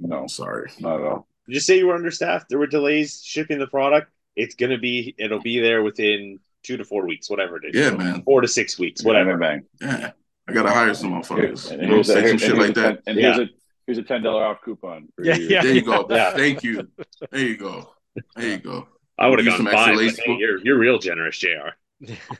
No, 0.00 0.26
sorry. 0.26 0.70
not 0.80 1.00
at 1.00 1.06
all. 1.06 1.26
Just 1.48 1.66
say 1.66 1.78
you 1.78 1.86
were 1.86 1.94
understaffed. 1.94 2.48
There 2.48 2.58
were 2.58 2.66
delays 2.66 3.22
shipping 3.24 3.58
the 3.58 3.66
product. 3.66 4.10
It's 4.36 4.54
gonna 4.54 4.78
be. 4.78 5.14
It'll 5.18 5.40
be 5.40 5.60
there 5.60 5.82
within 5.82 6.38
two 6.62 6.76
to 6.76 6.84
four 6.84 7.06
weeks, 7.06 7.28
whatever 7.30 7.56
it 7.56 7.74
is. 7.74 7.74
Yeah, 7.74 7.96
man. 7.96 8.22
Four 8.22 8.42
to 8.42 8.48
six 8.48 8.78
weeks, 8.78 9.02
whatever. 9.02 9.36
Bang, 9.36 9.64
Yeah, 9.80 10.10
I 10.48 10.52
gotta 10.52 10.70
hire 10.70 10.92
some 10.94 11.10
bang. 11.10 11.22
motherfuckers. 11.22 11.70
And 11.70 11.82
You 11.82 11.88
know, 11.88 11.94
here's 11.94 12.08
a, 12.10 12.12
say 12.12 12.28
some 12.28 12.38
shit 12.38 12.48
here's 12.48 12.58
like 12.58 12.70
a 12.70 12.80
that. 12.80 13.04
10 13.06 13.14
and 13.14 13.16
Yeah. 13.18 13.34
here's 13.34 13.38
a 13.48 13.50
here's 13.86 13.98
a 13.98 14.02
ten 14.02 14.22
dollar 14.22 14.44
off 14.44 14.60
coupon. 14.62 15.08
For 15.16 15.24
Yeah, 15.24 15.36
you. 15.36 15.48
yeah. 15.48 15.62
There 15.62 15.72
you 15.74 15.82
go. 15.82 16.06
Yeah. 16.10 16.30
Thank 16.32 16.62
you. 16.62 16.88
There 17.30 17.40
you 17.40 17.56
go. 17.56 17.90
There 18.36 18.48
you 18.48 18.58
go. 18.58 18.86
I 19.18 19.28
would 19.28 19.38
have 19.40 19.46
Give 19.46 19.52
gone 19.54 19.58
some 19.58 19.66
extra 19.68 19.96
five. 19.96 20.16
Hey, 20.26 20.36
you're 20.38 20.58
you're 20.64 20.78
real 20.78 20.98
generous, 20.98 21.38
Jr. 21.38 21.48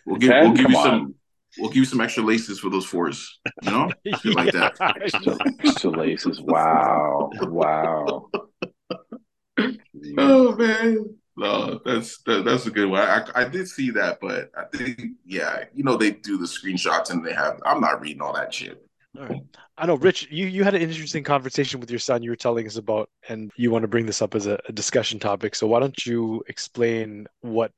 We'll 0.07 0.17
give 0.19 0.31
Ten? 0.31 0.45
we'll 0.45 0.53
give 0.55 0.63
Come 0.67 0.73
you 0.73 0.79
on. 0.79 1.15
Some 1.51 1.63
we'll 1.63 1.71
give 1.71 1.79
you 1.79 1.85
some 1.85 2.01
extra 2.01 2.23
laces 2.23 2.61
for 2.61 2.71
those 2.71 2.85
fours. 2.85 3.39
You 3.63 3.71
know, 3.71 3.91
shit 4.23 4.35
like 4.35 4.53
that. 4.53 4.77
So, 5.65 5.71
so 5.73 5.91
laces. 5.91 6.41
Wow. 6.41 7.31
Wow. 7.43 8.31
Oh 10.17 10.55
man, 10.55 11.17
no, 11.37 11.81
that's 11.85 12.23
that, 12.23 12.45
that's 12.45 12.67
a 12.67 12.71
good 12.71 12.89
one. 12.89 13.03
I, 13.03 13.27
I 13.35 13.45
did 13.45 13.69
see 13.69 13.91
that, 13.91 14.19
but 14.21 14.51
I 14.57 14.65
think 14.77 15.01
yeah, 15.25 15.65
you 15.75 15.83
know 15.83 15.97
they 15.97 16.13
do 16.13 16.39
the 16.39 16.47
screenshots 16.47 17.11
and 17.11 17.25
they 17.25 17.33
have. 17.33 17.61
I'm 17.65 17.81
not 17.81 18.01
reading 18.01 18.23
all 18.23 18.33
that 18.35 18.55
shit. 18.55 18.81
All 19.19 19.27
right. 19.27 19.43
I 19.77 19.87
know, 19.87 19.97
Rich, 19.97 20.29
you, 20.31 20.47
you 20.47 20.65
had 20.65 20.75
an 20.75 20.83
interesting 20.83 21.25
conversation 21.25 21.81
with 21.81 21.91
your 21.91 21.99
son 21.99 22.23
you 22.23 22.31
were 22.31 22.37
telling 22.37 22.67
us 22.67 22.77
about, 22.77 23.09
and 23.29 23.51
you 23.57 23.71
want 23.71 23.83
to 23.83 23.89
bring 23.89 24.07
this 24.07 24.23
up 24.23 24.35
as 24.35 24.47
a, 24.47 24.59
a 24.69 24.73
discussion 24.73 25.19
topic. 25.19 25.55
So 25.55 25.67
why 25.67 25.81
don't 25.81 26.07
you 26.07 26.43
explain 26.49 27.27
what 27.41 27.73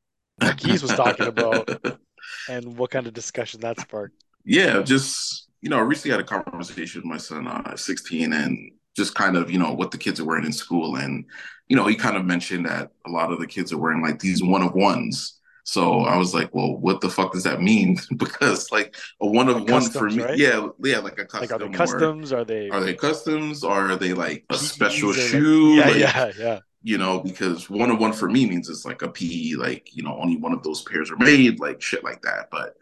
Keys 0.56 0.82
was 0.82 0.92
talking 0.92 1.26
about 1.26 1.68
and 2.48 2.76
what 2.76 2.90
kind 2.90 3.06
of 3.06 3.14
discussion 3.14 3.60
that 3.60 3.80
sparked? 3.80 4.24
yeah, 4.44 4.82
just 4.82 5.48
you 5.60 5.68
know, 5.68 5.76
I 5.76 5.82
recently 5.82 6.12
had 6.12 6.20
a 6.20 6.24
conversation 6.24 7.02
with 7.02 7.06
my 7.06 7.18
son, 7.18 7.46
uh, 7.46 7.76
16, 7.76 8.32
and 8.32 8.72
just 8.96 9.14
kind 9.14 9.36
of 9.36 9.50
you 9.50 9.58
know 9.58 9.72
what 9.72 9.90
the 9.90 9.98
kids 9.98 10.18
are 10.20 10.24
wearing 10.24 10.46
in 10.46 10.52
school, 10.52 10.96
and 10.96 11.24
you 11.68 11.76
know 11.76 11.86
he 11.86 11.94
kind 11.94 12.16
of 12.16 12.24
mentioned 12.24 12.66
that 12.66 12.90
a 13.06 13.10
lot 13.10 13.32
of 13.32 13.38
the 13.38 13.46
kids 13.46 13.72
are 13.72 13.78
wearing 13.78 14.02
like 14.02 14.18
these 14.18 14.42
one 14.42 14.62
of 14.62 14.74
ones. 14.74 15.36
So 15.64 16.00
I 16.00 16.16
was 16.16 16.34
like, 16.34 16.52
well, 16.54 16.78
what 16.78 17.00
the 17.00 17.10
fuck 17.10 17.32
does 17.32 17.44
that 17.44 17.60
mean? 17.60 17.98
because 18.16 18.72
like 18.72 18.96
a 19.20 19.26
one 19.26 19.48
of 19.48 19.68
one 19.70 19.82
for 19.82 20.08
me, 20.08 20.22
right? 20.22 20.38
yeah, 20.38 20.66
yeah, 20.82 20.98
like 20.98 21.18
a 21.18 21.26
custom. 21.26 21.40
Like, 21.42 21.52
are 21.52 21.58
they 21.58 21.66
or- 21.66 21.78
customs? 21.78 22.32
Are 22.32 22.44
they? 22.44 22.70
Are 22.70 22.80
they 22.80 22.94
customs? 22.94 23.62
Or 23.62 23.90
are 23.90 23.96
they 23.96 24.14
like 24.14 24.44
a 24.50 24.56
special 24.56 25.10
or 25.10 25.12
like- 25.12 25.22
shoe? 25.22 25.74
yeah, 25.74 25.90
yeah, 25.90 26.32
yeah. 26.38 26.58
You 26.82 26.96
know, 26.96 27.20
because 27.20 27.68
one 27.68 27.90
of 27.90 27.98
one 27.98 28.14
for 28.14 28.30
me 28.30 28.46
means 28.46 28.70
it's 28.70 28.86
like 28.86 29.02
a 29.02 29.08
PE, 29.08 29.52
like, 29.56 29.94
you 29.94 30.02
know, 30.02 30.18
only 30.18 30.38
one 30.38 30.54
of 30.54 30.62
those 30.62 30.80
pairs 30.82 31.10
are 31.10 31.16
made, 31.18 31.60
like 31.60 31.82
shit 31.82 32.02
like 32.02 32.22
that. 32.22 32.48
But 32.50 32.74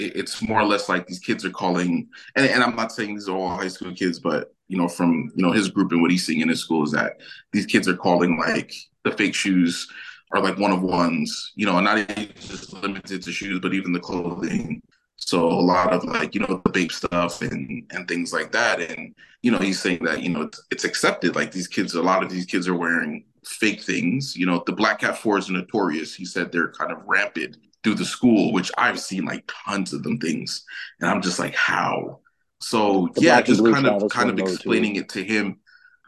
it, 0.00 0.16
it's 0.16 0.42
more 0.42 0.60
or 0.60 0.66
less 0.66 0.88
like 0.88 1.06
these 1.06 1.20
kids 1.20 1.44
are 1.44 1.50
calling, 1.50 2.08
and, 2.34 2.46
and 2.46 2.64
I'm 2.64 2.74
not 2.74 2.90
saying 2.90 3.14
these 3.14 3.28
are 3.28 3.36
all 3.36 3.56
high 3.56 3.68
school 3.68 3.94
kids, 3.94 4.18
but, 4.18 4.52
you 4.66 4.76
know, 4.76 4.88
from, 4.88 5.30
you 5.36 5.44
know, 5.44 5.52
his 5.52 5.68
group 5.70 5.92
and 5.92 6.02
what 6.02 6.10
he's 6.10 6.26
seeing 6.26 6.40
in 6.40 6.48
his 6.48 6.60
school 6.60 6.82
is 6.82 6.90
that 6.92 7.20
these 7.52 7.66
kids 7.66 7.86
are 7.86 7.96
calling 7.96 8.38
like 8.38 8.74
the 9.04 9.12
fake 9.12 9.36
shoes 9.36 9.88
are 10.32 10.42
like 10.42 10.58
one 10.58 10.72
of 10.72 10.82
ones, 10.82 11.52
you 11.54 11.64
know, 11.64 11.76
and 11.76 11.84
not 11.84 11.98
even 11.98 12.32
just 12.40 12.72
limited 12.72 13.22
to 13.22 13.30
shoes, 13.30 13.60
but 13.60 13.72
even 13.72 13.92
the 13.92 14.00
clothing. 14.00 14.82
So 15.14 15.46
a 15.46 15.60
lot 15.60 15.92
of 15.92 16.02
like, 16.02 16.34
you 16.34 16.40
know, 16.40 16.60
the 16.64 16.70
Bape 16.70 16.90
stuff 16.90 17.40
and 17.40 17.88
and 17.92 18.08
things 18.08 18.32
like 18.32 18.50
that. 18.50 18.80
And, 18.80 19.14
you 19.42 19.52
know, 19.52 19.58
he's 19.58 19.80
saying 19.80 20.02
that, 20.04 20.22
you 20.22 20.30
know, 20.30 20.42
it's, 20.42 20.60
it's 20.72 20.84
accepted. 20.84 21.36
Like 21.36 21.52
these 21.52 21.68
kids, 21.68 21.94
a 21.94 22.02
lot 22.02 22.24
of 22.24 22.30
these 22.30 22.46
kids 22.46 22.66
are 22.66 22.74
wearing 22.74 23.24
fake 23.46 23.82
things. 23.82 24.36
You 24.36 24.46
know, 24.46 24.62
the 24.66 24.72
Black 24.72 25.00
Cat 25.00 25.18
Fours 25.18 25.48
are 25.50 25.54
notorious. 25.54 26.14
He 26.14 26.24
said 26.24 26.52
they're 26.52 26.72
kind 26.72 26.92
of 26.92 27.02
rampant 27.06 27.56
through 27.82 27.94
the 27.94 28.04
school, 28.04 28.52
which 28.52 28.70
I've 28.78 29.00
seen 29.00 29.24
like 29.24 29.50
tons 29.66 29.92
of 29.92 30.02
them 30.02 30.18
things. 30.18 30.64
And 31.00 31.10
I'm 31.10 31.22
just 31.22 31.38
like, 31.38 31.54
how? 31.54 32.20
So 32.60 33.08
The 33.14 33.22
yeah, 33.22 33.40
just 33.42 33.64
kind 33.64 33.86
of 33.86 34.08
kind 34.08 34.30
of 34.30 34.38
explaining 34.38 34.96
it 34.96 35.08
to 35.10 35.24
him. 35.24 35.60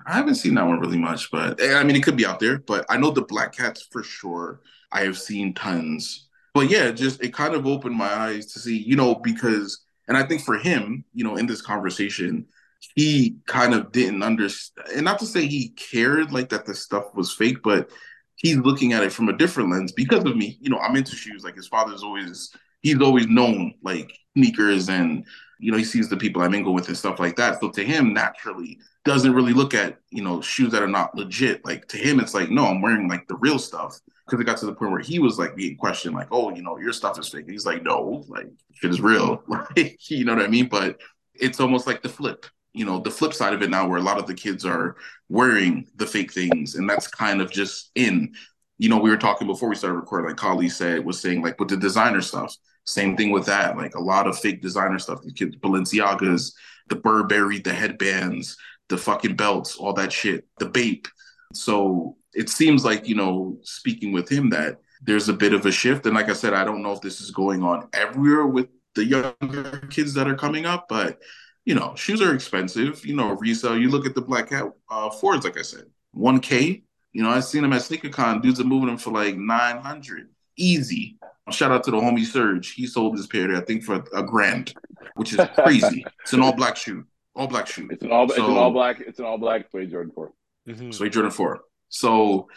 I 0.07 0.13
haven't 0.15 0.37
seen 0.37 0.55
that 0.55 0.67
one 0.67 0.81
really 0.81 0.99
much, 0.99 1.31
but 1.31 1.61
eh, 1.61 1.75
I 1.75 1.83
mean, 1.85 1.97
it 1.97 2.03
could 2.03 2.17
be 2.17 2.27
out 2.27 2.41
there. 2.41 2.59
But 2.59 2.87
I 2.89 2.97
know 2.97 3.11
the 3.11 3.23
Black 3.23 3.55
Cats 3.55 3.87
for 3.91 4.03
sure. 4.03 4.61
I 4.93 5.03
have 5.03 5.19
seen 5.19 5.53
tons. 5.55 6.29
But 6.55 6.71
yeah, 6.71 6.91
just 6.93 7.23
it 7.23 7.35
kind 7.35 7.55
of 7.55 7.67
opened 7.67 7.97
my 7.97 8.13
eyes 8.13 8.47
to 8.53 8.59
see, 8.61 8.79
you 8.79 8.97
know, 8.97 9.15
because, 9.17 9.85
and 10.09 10.17
I 10.17 10.23
think 10.23 10.43
for 10.43 10.57
him, 10.57 11.05
you 11.13 11.25
know, 11.25 11.37
in 11.37 11.47
this 11.47 11.61
conversation, 11.61 12.47
he 12.95 13.37
kind 13.47 13.75
of 13.75 13.93
didn't 13.93 14.23
understand, 14.23 14.89
and 14.95 15.05
not 15.05 15.19
to 15.19 15.27
say 15.27 15.47
he 15.47 15.71
cared 15.71 16.33
like 16.33 16.49
that 16.51 16.67
the 16.67 16.75
stuff 16.75 17.15
was 17.15 17.33
fake, 17.33 17.59
but 17.63 17.91
he's 18.37 18.57
looking 18.57 18.93
at 18.93 19.03
it 19.03 19.13
from 19.13 19.29
a 19.29 19.37
different 19.37 19.71
lens 19.71 19.93
because 19.93 20.25
of 20.25 20.37
me. 20.37 20.59
You 20.61 20.71
know, 20.71 20.79
I'm 20.79 20.97
into 20.97 21.17
shoes. 21.17 21.45
Like 21.45 21.57
his 21.57 21.69
father's 21.69 22.03
always, 22.03 22.55
he's 22.83 23.01
always 23.01 23.27
known 23.27 23.75
like 23.83 24.13
sneakers 24.37 24.89
and, 24.89 25.27
you 25.59 25.73
know, 25.73 25.79
he 25.79 25.85
sees 25.85 26.09
the 26.09 26.17
people 26.17 26.43
I 26.43 26.49
mingle 26.49 26.75
with 26.75 26.89
and 26.89 26.97
stuff 26.97 27.19
like 27.19 27.37
that. 27.37 27.61
So 27.61 27.71
to 27.71 27.83
him, 27.83 28.13
naturally, 28.13 28.79
doesn't 29.05 29.33
really 29.33 29.55
look 29.55 29.73
at, 29.73 29.99
you 30.11 30.23
know, 30.23 30.41
shoes 30.43 30.71
that 30.73 30.83
are 30.83 30.89
not 30.89 31.15
legit. 31.15 31.65
Like 31.65 31.89
to 31.89 31.97
him, 31.97 32.21
it's 32.21 32.35
like, 32.35 32.51
no, 32.51 32.67
I'm 32.67 32.83
wearing 32.83 33.09
like 33.09 33.27
the 33.27 33.37
real 33.37 33.59
stuff. 33.59 33.99
Because 34.27 34.41
it 34.41 34.45
got 34.45 34.57
to 34.59 34.67
the 34.67 34.75
point 34.75 34.91
where 34.91 35.01
he 35.01 35.21
was 35.21 35.39
like 35.39 35.55
being 35.55 35.77
questioned, 35.77 36.17
like, 36.17 36.27
oh, 36.33 36.53
you 36.55 36.61
know, 36.61 36.79
your 36.79 36.93
stuff 36.93 37.17
is 37.19 37.29
fake. 37.29 37.43
And 37.43 37.53
he's 37.53 37.65
like, 37.65 37.85
no, 37.85 38.25
like 38.27 38.49
shit 38.75 38.91
is 38.91 39.01
real. 39.01 39.43
Like, 39.49 40.11
you 40.11 40.25
know 40.25 40.35
what 40.35 40.45
I 40.45 40.49
mean? 40.49 40.69
But 40.69 41.01
it's 41.33 41.61
almost 41.61 41.87
like 41.87 42.03
the 42.03 42.09
flip, 42.09 42.45
you 42.77 42.85
know, 42.85 43.01
the 43.01 43.11
flip 43.11 43.33
side 43.33 43.55
of 43.55 43.63
it 43.63 43.71
now 43.71 43.89
where 43.89 43.99
a 43.99 44.03
lot 44.03 44.19
of 44.19 44.27
the 44.27 44.35
kids 44.35 44.65
are 44.65 44.97
wearing 45.29 45.89
the 45.97 46.07
fake 46.07 46.33
things. 46.33 46.75
And 46.75 46.89
that's 46.89 47.09
kind 47.09 47.41
of 47.41 47.51
just 47.51 47.91
in, 47.95 48.35
you 48.79 48.89
know, 48.89 48.99
we 48.99 49.11
were 49.11 49.17
talking 49.17 49.47
before 49.47 49.69
we 49.69 49.75
started 49.75 49.97
recording, 49.97 50.29
like 50.29 50.37
Collie 50.37 50.69
said, 50.69 51.05
was 51.05 51.21
saying 51.21 51.43
like 51.43 51.59
with 51.59 51.71
the 51.71 51.77
designer 51.77 52.21
stuff, 52.21 52.55
same 52.85 53.17
thing 53.17 53.31
with 53.31 53.47
that. 53.47 53.77
Like 53.77 53.95
a 53.95 54.01
lot 54.01 54.27
of 54.27 54.39
fake 54.39 54.61
designer 54.61 54.99
stuff. 54.99 55.23
The 55.23 55.33
kids, 55.33 55.57
Balenciagas, 55.57 56.53
the 56.89 56.97
Burberry, 56.97 57.59
the 57.59 57.73
headbands, 57.73 58.57
the 58.89 58.99
fucking 58.99 59.37
belts, 59.37 59.77
all 59.77 59.95
that 59.95 60.13
shit, 60.13 60.47
the 60.59 60.67
Bape. 60.67 61.09
So 61.55 62.17
it 62.35 62.51
seems 62.51 62.85
like, 62.85 63.09
you 63.09 63.15
know, 63.15 63.59
speaking 63.63 64.13
with 64.13 64.31
him, 64.31 64.51
that 64.51 64.77
there's 65.03 65.29
a 65.29 65.33
bit 65.33 65.55
of 65.55 65.65
a 65.65 65.73
shift. 65.73 66.05
And 66.05 66.15
like 66.15 66.29
I 66.29 66.35
said, 66.35 66.53
I 66.53 66.65
don't 66.65 66.83
know 66.83 66.93
if 66.93 67.01
this 67.01 67.21
is 67.21 67.31
going 67.31 67.63
on 67.63 67.89
everywhere 67.95 68.47
with 68.47 68.69
the 68.95 69.05
younger 69.05 69.87
kids 69.91 70.15
that 70.15 70.29
are 70.29 70.37
coming 70.37 70.67
up, 70.67 70.87
but 70.89 71.19
you 71.67 71.75
know, 71.75 71.95
shoes 71.97 72.23
are 72.23 72.35
expensive. 72.35 73.05
You 73.05 73.15
know, 73.15 73.33
resale. 73.33 73.77
You 73.77 73.91
look 73.91 74.07
at 74.07 74.15
the 74.15 74.23
Black 74.23 74.49
Cat 74.49 74.65
uh, 74.91 75.11
Fords, 75.11 75.45
like 75.45 75.59
I 75.59 75.63
said, 75.63 75.85
1K. 76.17 76.83
You 77.13 77.23
know, 77.23 77.31
I've 77.31 77.45
seen 77.45 77.63
them 77.63 77.73
at 77.75 77.83
SneakerCon. 77.83 78.41
Dudes 78.43 78.61
are 78.61 78.65
moving 78.65 78.87
them 78.89 78.97
for 78.99 79.11
like 79.11 79.37
900. 79.37 80.29
Easy. 80.57 81.19
Shout 81.51 81.71
out 81.71 81.85
to 81.85 81.91
the 81.91 81.97
homie 81.99 82.25
Serge. 82.25 82.73
He 82.73 82.87
sold 82.87 83.17
this 83.17 83.27
pair, 83.27 83.55
I 83.55 83.61
think, 83.61 83.85
for 83.85 84.03
a 84.15 84.23
grand, 84.23 84.75
which 85.15 85.33
is 85.33 85.41
crazy. 85.55 86.05
it's 86.23 86.33
an 86.33 86.41
all 86.41 86.53
black 86.53 86.77
shoe. 86.77 87.05
All 87.35 87.47
black 87.47 87.67
shoe. 87.67 87.89
It's 87.91 88.03
an 88.03 88.11
all. 88.11 88.25
it's 88.25 88.39
an 88.39 88.45
So- 88.47 88.57
all 88.57 88.71
black. 88.71 89.01
It's 89.01 89.19
an 89.19 89.25
all 89.27 89.39
black 89.39 89.71
Suede 89.71 89.91
Jordan 89.91 90.13
Four. 90.15 90.33
Mhm. 90.69 90.93
Suede 90.93 91.13
Jordan 91.13 91.31
4. 91.31 91.61
So 91.89 92.49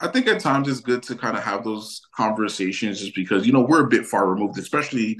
I 0.00 0.08
think 0.08 0.26
at 0.28 0.40
times 0.40 0.68
it's 0.68 0.80
good 0.80 1.02
to 1.04 1.16
kind 1.16 1.36
of 1.36 1.42
have 1.42 1.64
those 1.64 2.02
conversations 2.14 3.00
just 3.00 3.14
because, 3.14 3.46
you 3.46 3.52
know, 3.52 3.62
we're 3.62 3.84
a 3.84 3.88
bit 3.88 4.06
far 4.06 4.28
removed, 4.28 4.58
especially 4.58 5.18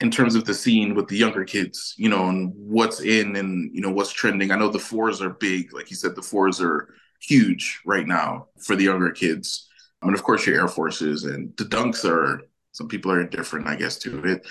in 0.00 0.10
terms 0.10 0.34
of 0.34 0.44
the 0.44 0.54
scene 0.54 0.94
with 0.94 1.08
the 1.08 1.16
younger 1.16 1.44
kids, 1.44 1.94
you 1.96 2.08
know, 2.08 2.28
and 2.28 2.52
what's 2.54 3.00
in 3.00 3.34
and, 3.36 3.74
you 3.74 3.80
know, 3.80 3.90
what's 3.90 4.12
trending. 4.12 4.50
I 4.50 4.56
know 4.56 4.68
the 4.68 4.78
fours 4.78 5.22
are 5.22 5.30
big. 5.30 5.72
Like 5.72 5.90
you 5.90 5.96
said, 5.96 6.14
the 6.14 6.22
fours 6.22 6.60
are 6.60 6.94
huge 7.20 7.80
right 7.86 8.06
now 8.06 8.48
for 8.60 8.76
the 8.76 8.84
younger 8.84 9.10
kids. 9.10 9.68
I 10.02 10.06
mean, 10.06 10.14
of 10.14 10.22
course, 10.22 10.46
your 10.46 10.60
Air 10.60 10.68
Forces 10.68 11.24
and 11.24 11.56
the 11.56 11.64
Dunks 11.64 12.04
are, 12.04 12.42
some 12.72 12.88
people 12.88 13.10
are 13.10 13.22
indifferent, 13.22 13.66
I 13.66 13.76
guess, 13.76 13.96
to 14.00 14.22
it. 14.24 14.46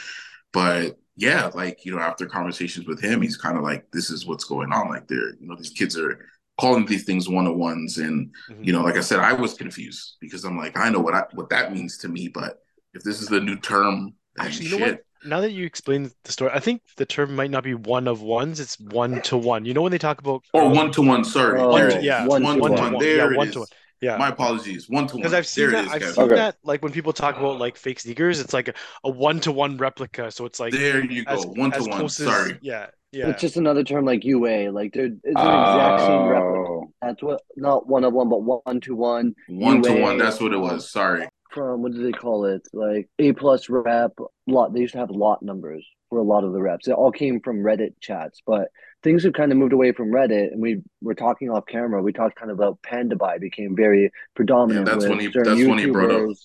But 0.52 0.98
yeah, 1.16 1.52
like, 1.54 1.86
you 1.86 1.96
know, 1.96 2.02
after 2.02 2.26
conversations 2.26 2.88
with 2.88 3.00
him, 3.00 3.22
he's 3.22 3.38
kind 3.38 3.56
of 3.58 3.64
like, 3.64 3.86
this 3.92 4.10
is 4.10 4.26
what's 4.26 4.46
going 4.46 4.74
on. 4.74 4.90
Like, 4.90 5.08
they're, 5.08 5.36
you 5.40 5.48
know, 5.48 5.56
these 5.56 5.70
kids 5.70 5.96
are 5.98 6.28
calling 6.60 6.86
these 6.88 7.04
things 7.04 7.30
one 7.30 7.46
on 7.48 7.60
ones. 7.60 8.00
And, 8.00 8.34
Mhm. 8.50 8.66
you 8.66 8.74
know, 8.74 8.82
like 8.82 8.96
I 8.98 9.02
said, 9.02 9.20
I 9.20 9.34
was 9.34 9.54
confused 9.54 10.18
because 10.20 10.44
I'm 10.44 10.58
like, 10.58 10.76
I 10.76 10.90
know 10.90 11.00
what 11.02 11.14
I, 11.14 11.26
what 11.34 11.50
that 11.50 11.72
means 11.72 11.98
to 12.00 12.08
me, 12.08 12.30
but 12.30 12.58
if 12.94 13.04
this 13.04 13.22
is 13.22 13.28
the 13.28 13.42
new 13.42 13.58
term, 13.58 14.14
Actually, 14.40 14.66
you 14.66 14.72
know 14.72 14.86
shit. 14.86 14.96
what? 14.96 15.06
Now 15.26 15.42
that 15.42 15.52
you 15.52 15.66
explained 15.66 16.12
the 16.24 16.32
story, 16.32 16.52
I 16.54 16.60
think 16.60 16.82
the 16.98 17.06
term 17.06 17.36
might 17.36 17.52
not 17.52 17.64
be 17.64 17.74
one 17.74 18.08
of 18.08 18.22
ones; 18.22 18.60
it's 18.60 18.80
one 18.80 19.22
to 19.24 19.38
one. 19.38 19.66
You 19.66 19.74
know 19.74 19.82
when 19.82 19.92
they 19.92 19.98
talk 19.98 20.20
about 20.20 20.44
Or 20.54 20.70
one 20.70 20.92
to 20.92 21.02
one, 21.02 21.24
sorry. 21.26 21.60
Oh, 21.60 21.76
there 21.76 21.90
to- 21.90 22.02
yeah, 22.04 22.26
one, 22.28 22.44
one 22.44 22.56
to 22.56 22.62
to 22.62 22.70
one. 22.70 22.94
one. 22.94 22.94
Yeah, 22.94 23.00
There 23.18 23.34
it 23.34 23.38
one 23.38 23.48
is. 23.48 23.54
to 23.54 23.60
one. 23.60 23.68
yeah, 24.02 24.18
My 24.18 24.30
apologies. 24.30 24.88
One 24.90 25.08
to 25.08 25.16
one. 25.16 25.22
because 25.22 25.34
I've 25.34 25.48
seen 25.48 25.72
there 25.72 25.84
that. 25.84 25.92
I've 25.92 26.00
Kevin. 26.02 26.14
seen 26.16 26.24
Okay. 26.26 26.36
that 26.36 26.56
like 26.64 26.84
when 26.84 26.92
people 26.92 27.14
talk 27.14 27.38
about 27.38 27.60
like 27.60 27.76
fake 27.78 28.00
sneakers, 28.00 28.40
it's 28.40 28.54
like 28.54 28.68
a, 28.68 28.74
a 29.04 29.10
one 29.10 29.40
to 29.42 29.52
one 29.52 29.78
replica. 29.78 30.32
So 30.32 30.46
it's 30.46 30.60
like 30.60 30.74
There 30.74 31.04
you 31.04 31.26
go. 31.26 31.32
as, 31.34 31.46
one 31.46 31.72
to 31.72 31.82
one. 31.82 31.92
close 31.92 32.20
as- 32.20 32.28
Sorry. 32.28 32.60
yeah, 32.62 32.88
yeah. 33.12 33.30
It's 33.30 33.42
just 33.42 33.58
another 33.58 33.84
term 33.84 34.06
like 34.06 34.24
UA. 34.24 34.70
Like 34.72 34.94
there, 34.94 35.06
it's 35.06 35.16
an 35.24 35.32
exact 35.32 36.02
same 36.02 36.24
replica. 36.28 36.60
Oh, 36.70 36.92
That's 37.02 37.24
what, 37.24 37.42
not 37.56 37.88
one 37.88 38.04
of 38.04 38.14
one, 38.14 38.30
but 38.30 38.42
one 38.44 38.80
to 38.82 38.96
one 38.96 39.34
One 39.48 39.82
to 39.82 40.02
one. 40.02 40.18
That's 40.18 40.40
what 40.40 40.54
it 40.54 40.58
was. 40.58 40.92
Sorry. 40.92 41.28
From 41.56 41.82
what 41.82 41.94
do 41.94 42.04
they 42.04 42.12
call 42.12 42.46
it? 42.46 42.68
Like 42.74 43.10
A 43.18 43.32
plus 43.32 43.70
rep 43.70 44.12
lot. 44.46 44.74
They 44.74 44.82
used 44.82 44.94
to 44.94 45.00
have 45.00 45.10
lot 45.10 45.42
numbers 45.42 45.84
for 46.10 46.20
a 46.20 46.24
lot 46.24 46.44
of 46.44 46.54
the 46.54 46.62
reps. 46.62 46.88
It 46.88 46.92
all 46.92 47.12
came 47.12 47.40
from 47.40 47.64
Reddit 47.64 47.94
chats, 48.00 48.42
but 48.46 48.68
things 49.02 49.24
have 49.24 49.34
kind 49.34 49.52
of 49.52 49.58
moved 49.58 49.74
away 49.74 49.92
from 49.94 50.12
Reddit. 50.12 50.52
And 50.52 50.62
we 50.62 50.82
were 51.02 51.16
talking 51.16 51.50
off 51.50 51.66
camera. 51.66 52.04
We 52.04 52.14
talked 52.14 52.36
kind 52.38 52.52
of 52.52 52.58
about 52.60 52.82
Panda 52.84 53.16
Buy 53.16 53.40
became 53.40 53.76
very 53.76 54.12
predominant. 54.36 54.88
Yeah, 54.88 54.94
that's 54.94 55.08
when 55.10 55.20
he- 55.20 55.28
that's 55.28 55.66
when 55.70 55.80
he 55.80 55.86
brought 55.92 56.12
up. 56.12 56.38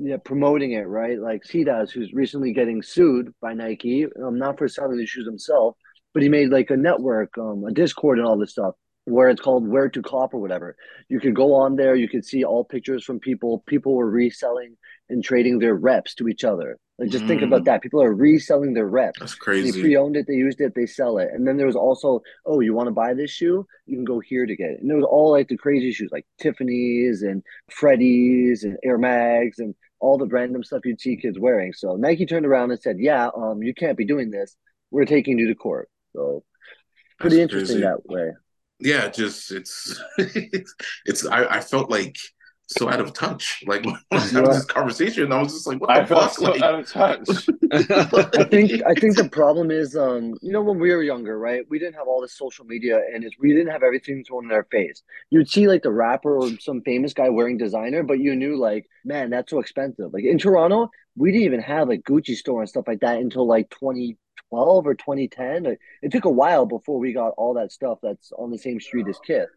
Yeah, 0.00 0.16
promoting 0.18 0.72
it 0.72 0.86
right, 0.86 1.18
like 1.18 1.42
Sidas, 1.42 1.90
who's 1.90 2.12
recently 2.12 2.52
getting 2.52 2.82
sued 2.82 3.34
by 3.40 3.54
Nike, 3.54 4.06
um, 4.22 4.38
not 4.38 4.56
for 4.56 4.68
selling 4.68 4.96
the 4.96 5.06
shoes 5.06 5.26
himself, 5.26 5.76
but 6.14 6.22
he 6.22 6.28
made 6.28 6.50
like 6.50 6.70
a 6.70 6.76
network, 6.76 7.36
um, 7.36 7.64
a 7.64 7.72
Discord, 7.72 8.18
and 8.18 8.26
all 8.28 8.38
this 8.38 8.52
stuff. 8.52 8.76
Where 9.08 9.28
it's 9.28 9.40
called 9.40 9.66
Where 9.66 9.88
to 9.88 10.02
Cop 10.02 10.34
or 10.34 10.40
whatever. 10.40 10.76
You 11.08 11.20
could 11.20 11.34
go 11.34 11.54
on 11.54 11.76
there, 11.76 11.94
you 11.96 12.08
could 12.08 12.24
see 12.24 12.44
all 12.44 12.64
pictures 12.64 13.04
from 13.04 13.18
people. 13.20 13.62
People 13.66 13.94
were 13.94 14.10
reselling 14.10 14.76
and 15.08 15.24
trading 15.24 15.58
their 15.58 15.74
reps 15.74 16.14
to 16.16 16.28
each 16.28 16.44
other. 16.44 16.78
Like 16.98 17.10
just 17.10 17.26
think 17.26 17.42
about 17.42 17.62
Mm. 17.62 17.64
that. 17.66 17.82
People 17.82 18.02
are 18.02 18.12
reselling 18.12 18.74
their 18.74 18.88
reps. 18.88 19.20
That's 19.20 19.34
crazy 19.34 19.70
They 19.70 19.80
pre-owned 19.80 20.16
it, 20.16 20.26
they 20.26 20.34
used 20.34 20.60
it, 20.60 20.74
they 20.74 20.84
sell 20.86 21.18
it. 21.18 21.28
And 21.32 21.46
then 21.46 21.56
there 21.56 21.66
was 21.66 21.76
also, 21.76 22.20
oh, 22.44 22.60
you 22.60 22.74
want 22.74 22.88
to 22.88 22.92
buy 22.92 23.14
this 23.14 23.30
shoe? 23.30 23.64
You 23.86 23.96
can 23.96 24.04
go 24.04 24.18
here 24.20 24.46
to 24.46 24.56
get 24.56 24.70
it. 24.70 24.80
And 24.82 24.90
it 24.90 24.94
was 24.96 25.04
all 25.04 25.30
like 25.30 25.48
the 25.48 25.56
crazy 25.56 25.92
shoes, 25.92 26.10
like 26.12 26.26
Tiffany's 26.40 27.22
and 27.22 27.42
Freddy's 27.70 28.64
and 28.64 28.76
Air 28.84 28.98
Mags 28.98 29.60
and 29.60 29.74
all 30.00 30.18
the 30.18 30.26
random 30.26 30.62
stuff 30.64 30.84
you'd 30.84 31.00
see 31.00 31.16
kids 31.16 31.38
wearing. 31.38 31.72
So 31.72 31.94
Nike 31.96 32.26
turned 32.26 32.46
around 32.46 32.72
and 32.72 32.80
said, 32.80 32.96
yeah, 32.98 33.28
um, 33.36 33.62
you 33.62 33.72
can't 33.74 33.96
be 33.96 34.04
doing 34.04 34.30
this. 34.30 34.56
We're 34.90 35.04
taking 35.06 35.38
you 35.38 35.48
to 35.48 35.54
court. 35.54 35.88
So 36.14 36.42
pretty 37.20 37.36
That's 37.36 37.42
interesting 37.52 37.76
crazy. 37.82 37.86
that 37.86 38.06
way. 38.06 38.32
Yeah, 38.80 39.08
just 39.08 39.50
it's 39.52 40.00
it's 41.06 41.26
I, 41.26 41.44
I 41.56 41.60
felt 41.60 41.90
like 41.90 42.16
so 42.68 42.88
out 42.88 43.00
of 43.00 43.12
touch. 43.14 43.62
Like 43.66 43.84
when 43.84 43.96
I 44.10 44.16
was 44.16 44.30
having 44.30 44.50
this 44.50 44.64
conversation, 44.64 45.32
I 45.32 45.40
was 45.42 45.52
just 45.52 45.66
like, 45.66 45.80
what 45.80 45.90
I 45.90 46.00
the 46.00 46.06
felt 46.06 46.30
fuck? 46.30 46.32
so 46.34 46.44
Like, 46.44 46.62
out 46.62 46.78
of 46.78 46.90
touch. 46.90 47.48
I 47.72 48.44
think 48.44 48.82
I 48.86 48.94
think 48.94 49.16
the 49.16 49.28
problem 49.30 49.70
is, 49.70 49.96
um, 49.96 50.34
you 50.42 50.52
know, 50.52 50.62
when 50.62 50.78
we 50.78 50.90
were 50.90 51.02
younger, 51.02 51.38
right? 51.38 51.64
We 51.68 51.78
didn't 51.78 51.96
have 51.96 52.06
all 52.06 52.20
this 52.20 52.36
social 52.36 52.64
media, 52.64 53.00
and 53.12 53.24
it's, 53.24 53.36
we 53.40 53.50
didn't 53.50 53.72
have 53.72 53.82
everything 53.82 54.22
thrown 54.24 54.44
in 54.44 54.52
our 54.52 54.64
face. 54.70 55.02
You'd 55.30 55.48
see 55.48 55.66
like 55.66 55.82
the 55.82 55.92
rapper 55.92 56.36
or 56.38 56.50
some 56.60 56.82
famous 56.82 57.14
guy 57.14 57.30
wearing 57.30 57.56
designer, 57.58 58.02
but 58.02 58.20
you 58.20 58.36
knew 58.36 58.56
like, 58.56 58.86
man, 59.04 59.30
that's 59.30 59.50
so 59.50 59.60
expensive. 59.60 60.12
Like 60.12 60.24
in 60.24 60.38
Toronto, 60.38 60.90
we 61.16 61.32
didn't 61.32 61.46
even 61.46 61.60
have 61.60 61.88
like 61.88 62.02
Gucci 62.02 62.36
store 62.36 62.60
and 62.60 62.68
stuff 62.68 62.84
like 62.86 63.00
that 63.00 63.18
until 63.18 63.46
like 63.46 63.70
2012 64.50 64.86
or 64.86 64.94
2010. 64.94 65.76
It 66.02 66.12
took 66.12 66.24
a 66.24 66.30
while 66.30 66.66
before 66.66 66.98
we 66.98 67.12
got 67.12 67.34
all 67.36 67.54
that 67.54 67.72
stuff 67.72 67.98
that's 68.02 68.32
on 68.32 68.50
the 68.50 68.58
same 68.58 68.80
street 68.80 69.06
as 69.08 69.18
Kith. 69.26 69.48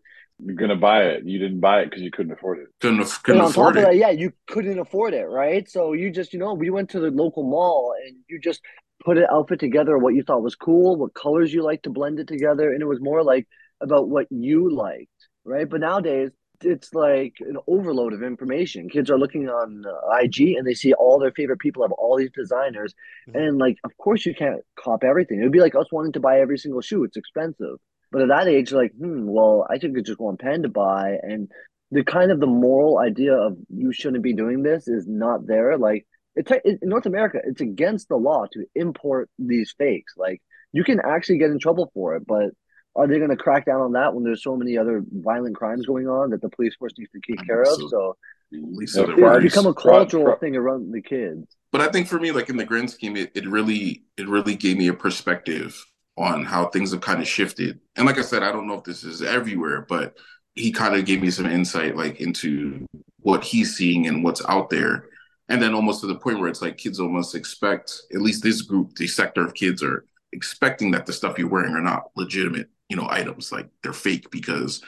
You're 0.44 0.56
gonna 0.56 0.76
buy 0.76 1.04
it. 1.04 1.24
You 1.26 1.38
didn't 1.38 1.60
buy 1.60 1.82
it 1.82 1.86
because 1.90 2.02
you 2.02 2.10
couldn't 2.12 2.32
afford 2.32 2.60
it. 2.60 2.68
couldn't 2.80 3.00
aff- 3.02 3.18
And 3.18 3.24
couldn't 3.24 3.42
on 3.42 3.48
top 3.48 3.52
afford 3.52 3.78
of 3.78 3.84
it. 3.84 3.86
that, 3.88 3.96
yeah, 3.96 4.10
you 4.10 4.34
couldn't 4.48 4.80
afford 4.80 5.14
it, 5.14 5.26
right? 5.26 5.70
So 5.70 5.94
you 5.94 6.10
just, 6.12 6.34
you 6.34 6.40
know, 6.40 6.54
we 6.54 6.70
went 6.72 6.90
to 6.92 7.00
the 7.00 7.12
local 7.12 7.44
mall 7.44 7.94
and 8.06 8.16
you 8.28 8.40
just 8.40 8.62
put 9.06 9.18
an 9.18 9.28
outfit 9.32 9.60
together, 9.60 9.98
what 9.98 10.14
you 10.16 10.24
thought 10.24 10.42
was 10.42 10.56
cool, 10.56 10.96
what 10.96 11.14
colors 11.14 11.54
you 11.54 11.64
like 11.64 11.84
to 11.84 11.90
blend 11.90 12.20
it 12.20 12.28
together, 12.28 12.72
and 12.72 12.82
it 12.82 12.86
was 12.88 13.00
more 13.02 13.24
like 13.24 13.48
about 13.82 14.10
what 14.10 14.28
you 14.32 14.72
liked, 14.74 15.10
right? 15.44 15.68
But 15.70 15.82
nowadays, 15.82 16.32
it's 16.66 16.94
like 16.94 17.36
an 17.42 17.58
overload 17.68 18.14
of 18.14 18.24
information. 18.24 18.90
Kids 18.90 19.10
are 19.10 19.18
looking 19.20 19.50
on 19.50 19.84
uh, 19.86 20.18
IG 20.22 20.56
and 20.58 20.66
they 20.66 20.74
see 20.74 20.94
all 20.94 21.20
their 21.20 21.32
favorite 21.32 21.60
people 21.60 21.84
have 21.84 21.92
all 21.94 22.18
these 22.18 22.32
designers, 22.32 22.94
Mhm. 23.30 23.36
and 23.48 23.58
like, 23.58 23.78
of 23.84 23.96
course, 23.98 24.26
you 24.26 24.34
can't 24.36 24.62
cop 24.76 25.04
everything. 25.04 25.40
It 25.40 25.44
would 25.44 25.52
be 25.52 25.60
like 25.60 25.76
us 25.76 25.92
wanting 25.92 26.14
to 26.14 26.20
buy 26.20 26.40
every 26.40 26.58
single 26.58 26.82
shoe; 26.82 27.04
it's 27.04 27.18
expensive. 27.18 27.78
But 28.12 28.24
at 28.24 28.28
that 28.30 28.48
age, 28.48 28.72
like, 28.74 28.92
hmm, 28.94 29.26
well, 29.28 29.66
I 29.70 29.78
think 29.78 29.98
it's 29.98 30.08
just 30.08 30.20
one 30.20 30.38
Pen 30.38 30.64
to 30.64 30.70
buy, 30.70 31.18
and 31.24 31.50
the 31.92 32.04
kind 32.04 32.32
of 32.32 32.40
the 32.40 32.48
moral 32.48 33.00
idea 33.00 33.34
of 33.34 33.58
you 33.70 33.92
shouldn't 33.94 34.24
be 34.24 34.34
doing 34.34 34.64
this 34.64 34.88
is 34.88 35.08
not 35.08 35.46
there. 35.48 35.78
Like, 35.78 36.06
it's 36.36 36.52
in 36.66 36.80
North 36.84 37.06
America, 37.06 37.40
it's 37.44 37.62
against 37.62 38.08
the 38.10 38.16
law 38.18 38.46
to 38.54 38.66
import 38.76 39.30
these 39.38 39.74
fakes. 39.78 40.14
Like, 40.18 40.42
you 40.74 40.84
can 40.84 41.00
actually 41.02 41.38
get 41.40 41.52
in 41.52 41.60
trouble 41.60 41.92
for 41.94 42.16
it, 42.16 42.24
but 42.26 42.52
are 42.96 43.08
they 43.08 43.18
going 43.18 43.30
to 43.30 43.38
crack 43.38 43.66
down 43.66 43.82
on 43.82 43.94
that 43.94 44.14
when 44.14 44.24
there's 44.24 44.44
so 44.44 44.56
many 44.56 44.78
other 44.78 45.04
violent 45.12 45.56
crimes 45.56 45.86
going 45.86 46.08
on 46.08 46.30
that 46.32 46.42
the 46.42 46.50
police 46.50 46.76
force 46.76 46.94
needs 46.98 47.12
to 47.12 47.20
take 47.28 47.46
care 47.46 47.62
of? 47.62 47.68
So- 47.70 47.88
So 47.90 48.18
Lisa, 48.52 49.00
Yeah, 49.02 49.06
the 49.06 49.12
it's 49.14 49.20
Fraud- 49.22 49.32
worries. 49.34 49.52
become 49.54 49.66
a 49.68 49.74
fraud- 49.74 49.84
cultural 49.84 50.24
fraud- 50.26 50.40
thing 50.42 50.56
around 50.58 50.92
the 50.92 51.02
kids. 51.02 51.56
But 51.72 51.80
I 51.82 51.88
think 51.88 52.08
for 52.08 52.20
me, 52.20 52.34
like 52.34 52.50
in 52.50 52.58
the 52.58 52.66
grand 52.66 52.90
scheme, 52.92 53.16
it, 53.16 53.32
it 53.34 53.48
really 53.48 54.04
it 54.18 54.28
really 54.28 54.56
gave 54.56 54.78
me 54.78 54.88
a 54.90 54.94
perspective 54.94 55.82
on 56.18 56.44
how 56.44 56.66
things 56.68 56.92
have 56.92 57.00
kind 57.00 57.22
of 57.22 57.28
shifted. 57.28 57.80
And 57.96 58.06
like 58.06 58.18
I 58.18 58.24
said, 58.24 58.44
I 58.44 58.52
don't 58.52 58.68
know 58.68 58.74
if 58.74 58.84
this 58.84 59.06
is 59.06 59.22
everywhere, 59.22 59.86
but 59.88 60.18
he 60.56 60.70
kind 60.74 60.96
of 60.96 61.06
gave 61.06 61.22
me 61.22 61.32
some 61.32 61.46
insight 61.46 61.96
like 61.96 62.20
into 62.20 62.86
what 63.22 63.42
he's 63.42 63.78
seeing 63.78 64.08
and 64.08 64.22
what's 64.22 64.44
out 64.50 64.70
there. 64.70 65.06
And 65.48 65.62
then 65.62 65.74
almost 65.74 66.02
to 66.02 66.08
the 66.08 66.16
point 66.16 66.40
where 66.40 66.50
it's 66.50 66.62
like 66.62 66.78
kids 66.78 67.00
almost 67.00 67.36
expect, 67.36 68.02
at 68.14 68.20
least 68.22 68.44
this 68.44 68.62
group, 68.64 68.96
the 68.96 69.08
sector 69.08 69.46
of 69.46 69.54
kids 69.54 69.82
are 69.82 70.04
expecting 70.34 70.92
that 70.92 71.06
the 71.06 71.14
stuff 71.14 71.40
you're 71.40 71.48
wearing 71.48 71.74
are 71.74 71.82
not 71.82 72.12
legitimate, 72.18 72.70
you 72.92 72.98
know, 72.98 73.08
items. 73.10 73.52
Like 73.52 73.70
they're 73.82 73.94
fake 73.94 74.30
because 74.32 74.84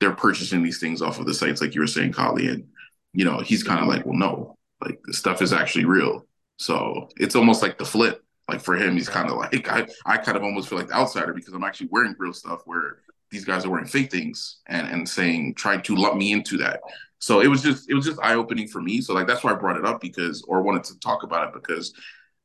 they're 0.00 0.12
purchasing 0.12 0.62
these 0.62 0.80
things 0.80 1.00
off 1.00 1.20
of 1.20 1.26
the 1.26 1.32
sites, 1.32 1.60
like 1.60 1.74
you 1.74 1.80
were 1.80 1.86
saying, 1.86 2.12
Collie. 2.12 2.48
And, 2.48 2.66
you 3.12 3.24
know, 3.24 3.38
he's 3.38 3.62
kind 3.62 3.80
of 3.80 3.86
like, 3.86 4.04
well, 4.04 4.18
no, 4.18 4.56
like 4.80 5.00
the 5.04 5.14
stuff 5.14 5.40
is 5.40 5.52
actually 5.52 5.84
real. 5.84 6.26
So 6.58 7.08
it's 7.16 7.36
almost 7.36 7.62
like 7.62 7.78
the 7.78 7.84
flip. 7.84 8.22
Like 8.48 8.60
for 8.60 8.74
him, 8.76 8.94
he's 8.94 9.08
kind 9.08 9.30
of 9.30 9.36
like 9.36 9.68
I, 9.72 9.86
I 10.04 10.18
kind 10.18 10.36
of 10.36 10.42
almost 10.42 10.68
feel 10.68 10.78
like 10.78 10.88
the 10.88 10.94
outsider 10.94 11.32
because 11.32 11.54
I'm 11.54 11.64
actually 11.64 11.88
wearing 11.92 12.16
real 12.18 12.32
stuff 12.32 12.62
where 12.64 12.98
these 13.30 13.44
guys 13.44 13.64
are 13.64 13.70
wearing 13.70 13.86
fake 13.86 14.10
things 14.10 14.58
and 14.66 14.86
and 14.88 15.08
saying 15.08 15.54
trying 15.54 15.80
to 15.82 15.94
lump 15.94 16.16
me 16.16 16.32
into 16.32 16.58
that. 16.58 16.80
So 17.20 17.40
it 17.40 17.46
was 17.46 17.62
just 17.62 17.88
it 17.88 17.94
was 17.94 18.04
just 18.04 18.20
eye 18.20 18.34
opening 18.34 18.68
for 18.68 18.82
me. 18.82 19.00
So 19.00 19.14
like 19.14 19.26
that's 19.26 19.42
why 19.42 19.52
I 19.52 19.54
brought 19.54 19.78
it 19.78 19.86
up 19.86 20.00
because 20.00 20.42
or 20.42 20.60
wanted 20.60 20.84
to 20.84 20.98
talk 20.98 21.22
about 21.22 21.48
it 21.48 21.54
because 21.54 21.94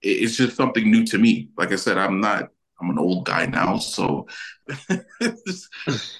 it, 0.01 0.10
it's 0.10 0.38
just 0.38 0.55
something 0.55 0.89
new 0.89 1.03
to 1.07 1.18
me. 1.18 1.49
Like 1.57 1.74
I 1.74 1.76
said, 1.76 1.97
I'm 1.97 2.22
not 2.22 2.49
I'm 2.82 2.90
an 2.90 3.00
old 3.00 3.26
guy 3.26 3.46
now, 3.46 3.78
so 3.78 4.28
this, 5.20 5.70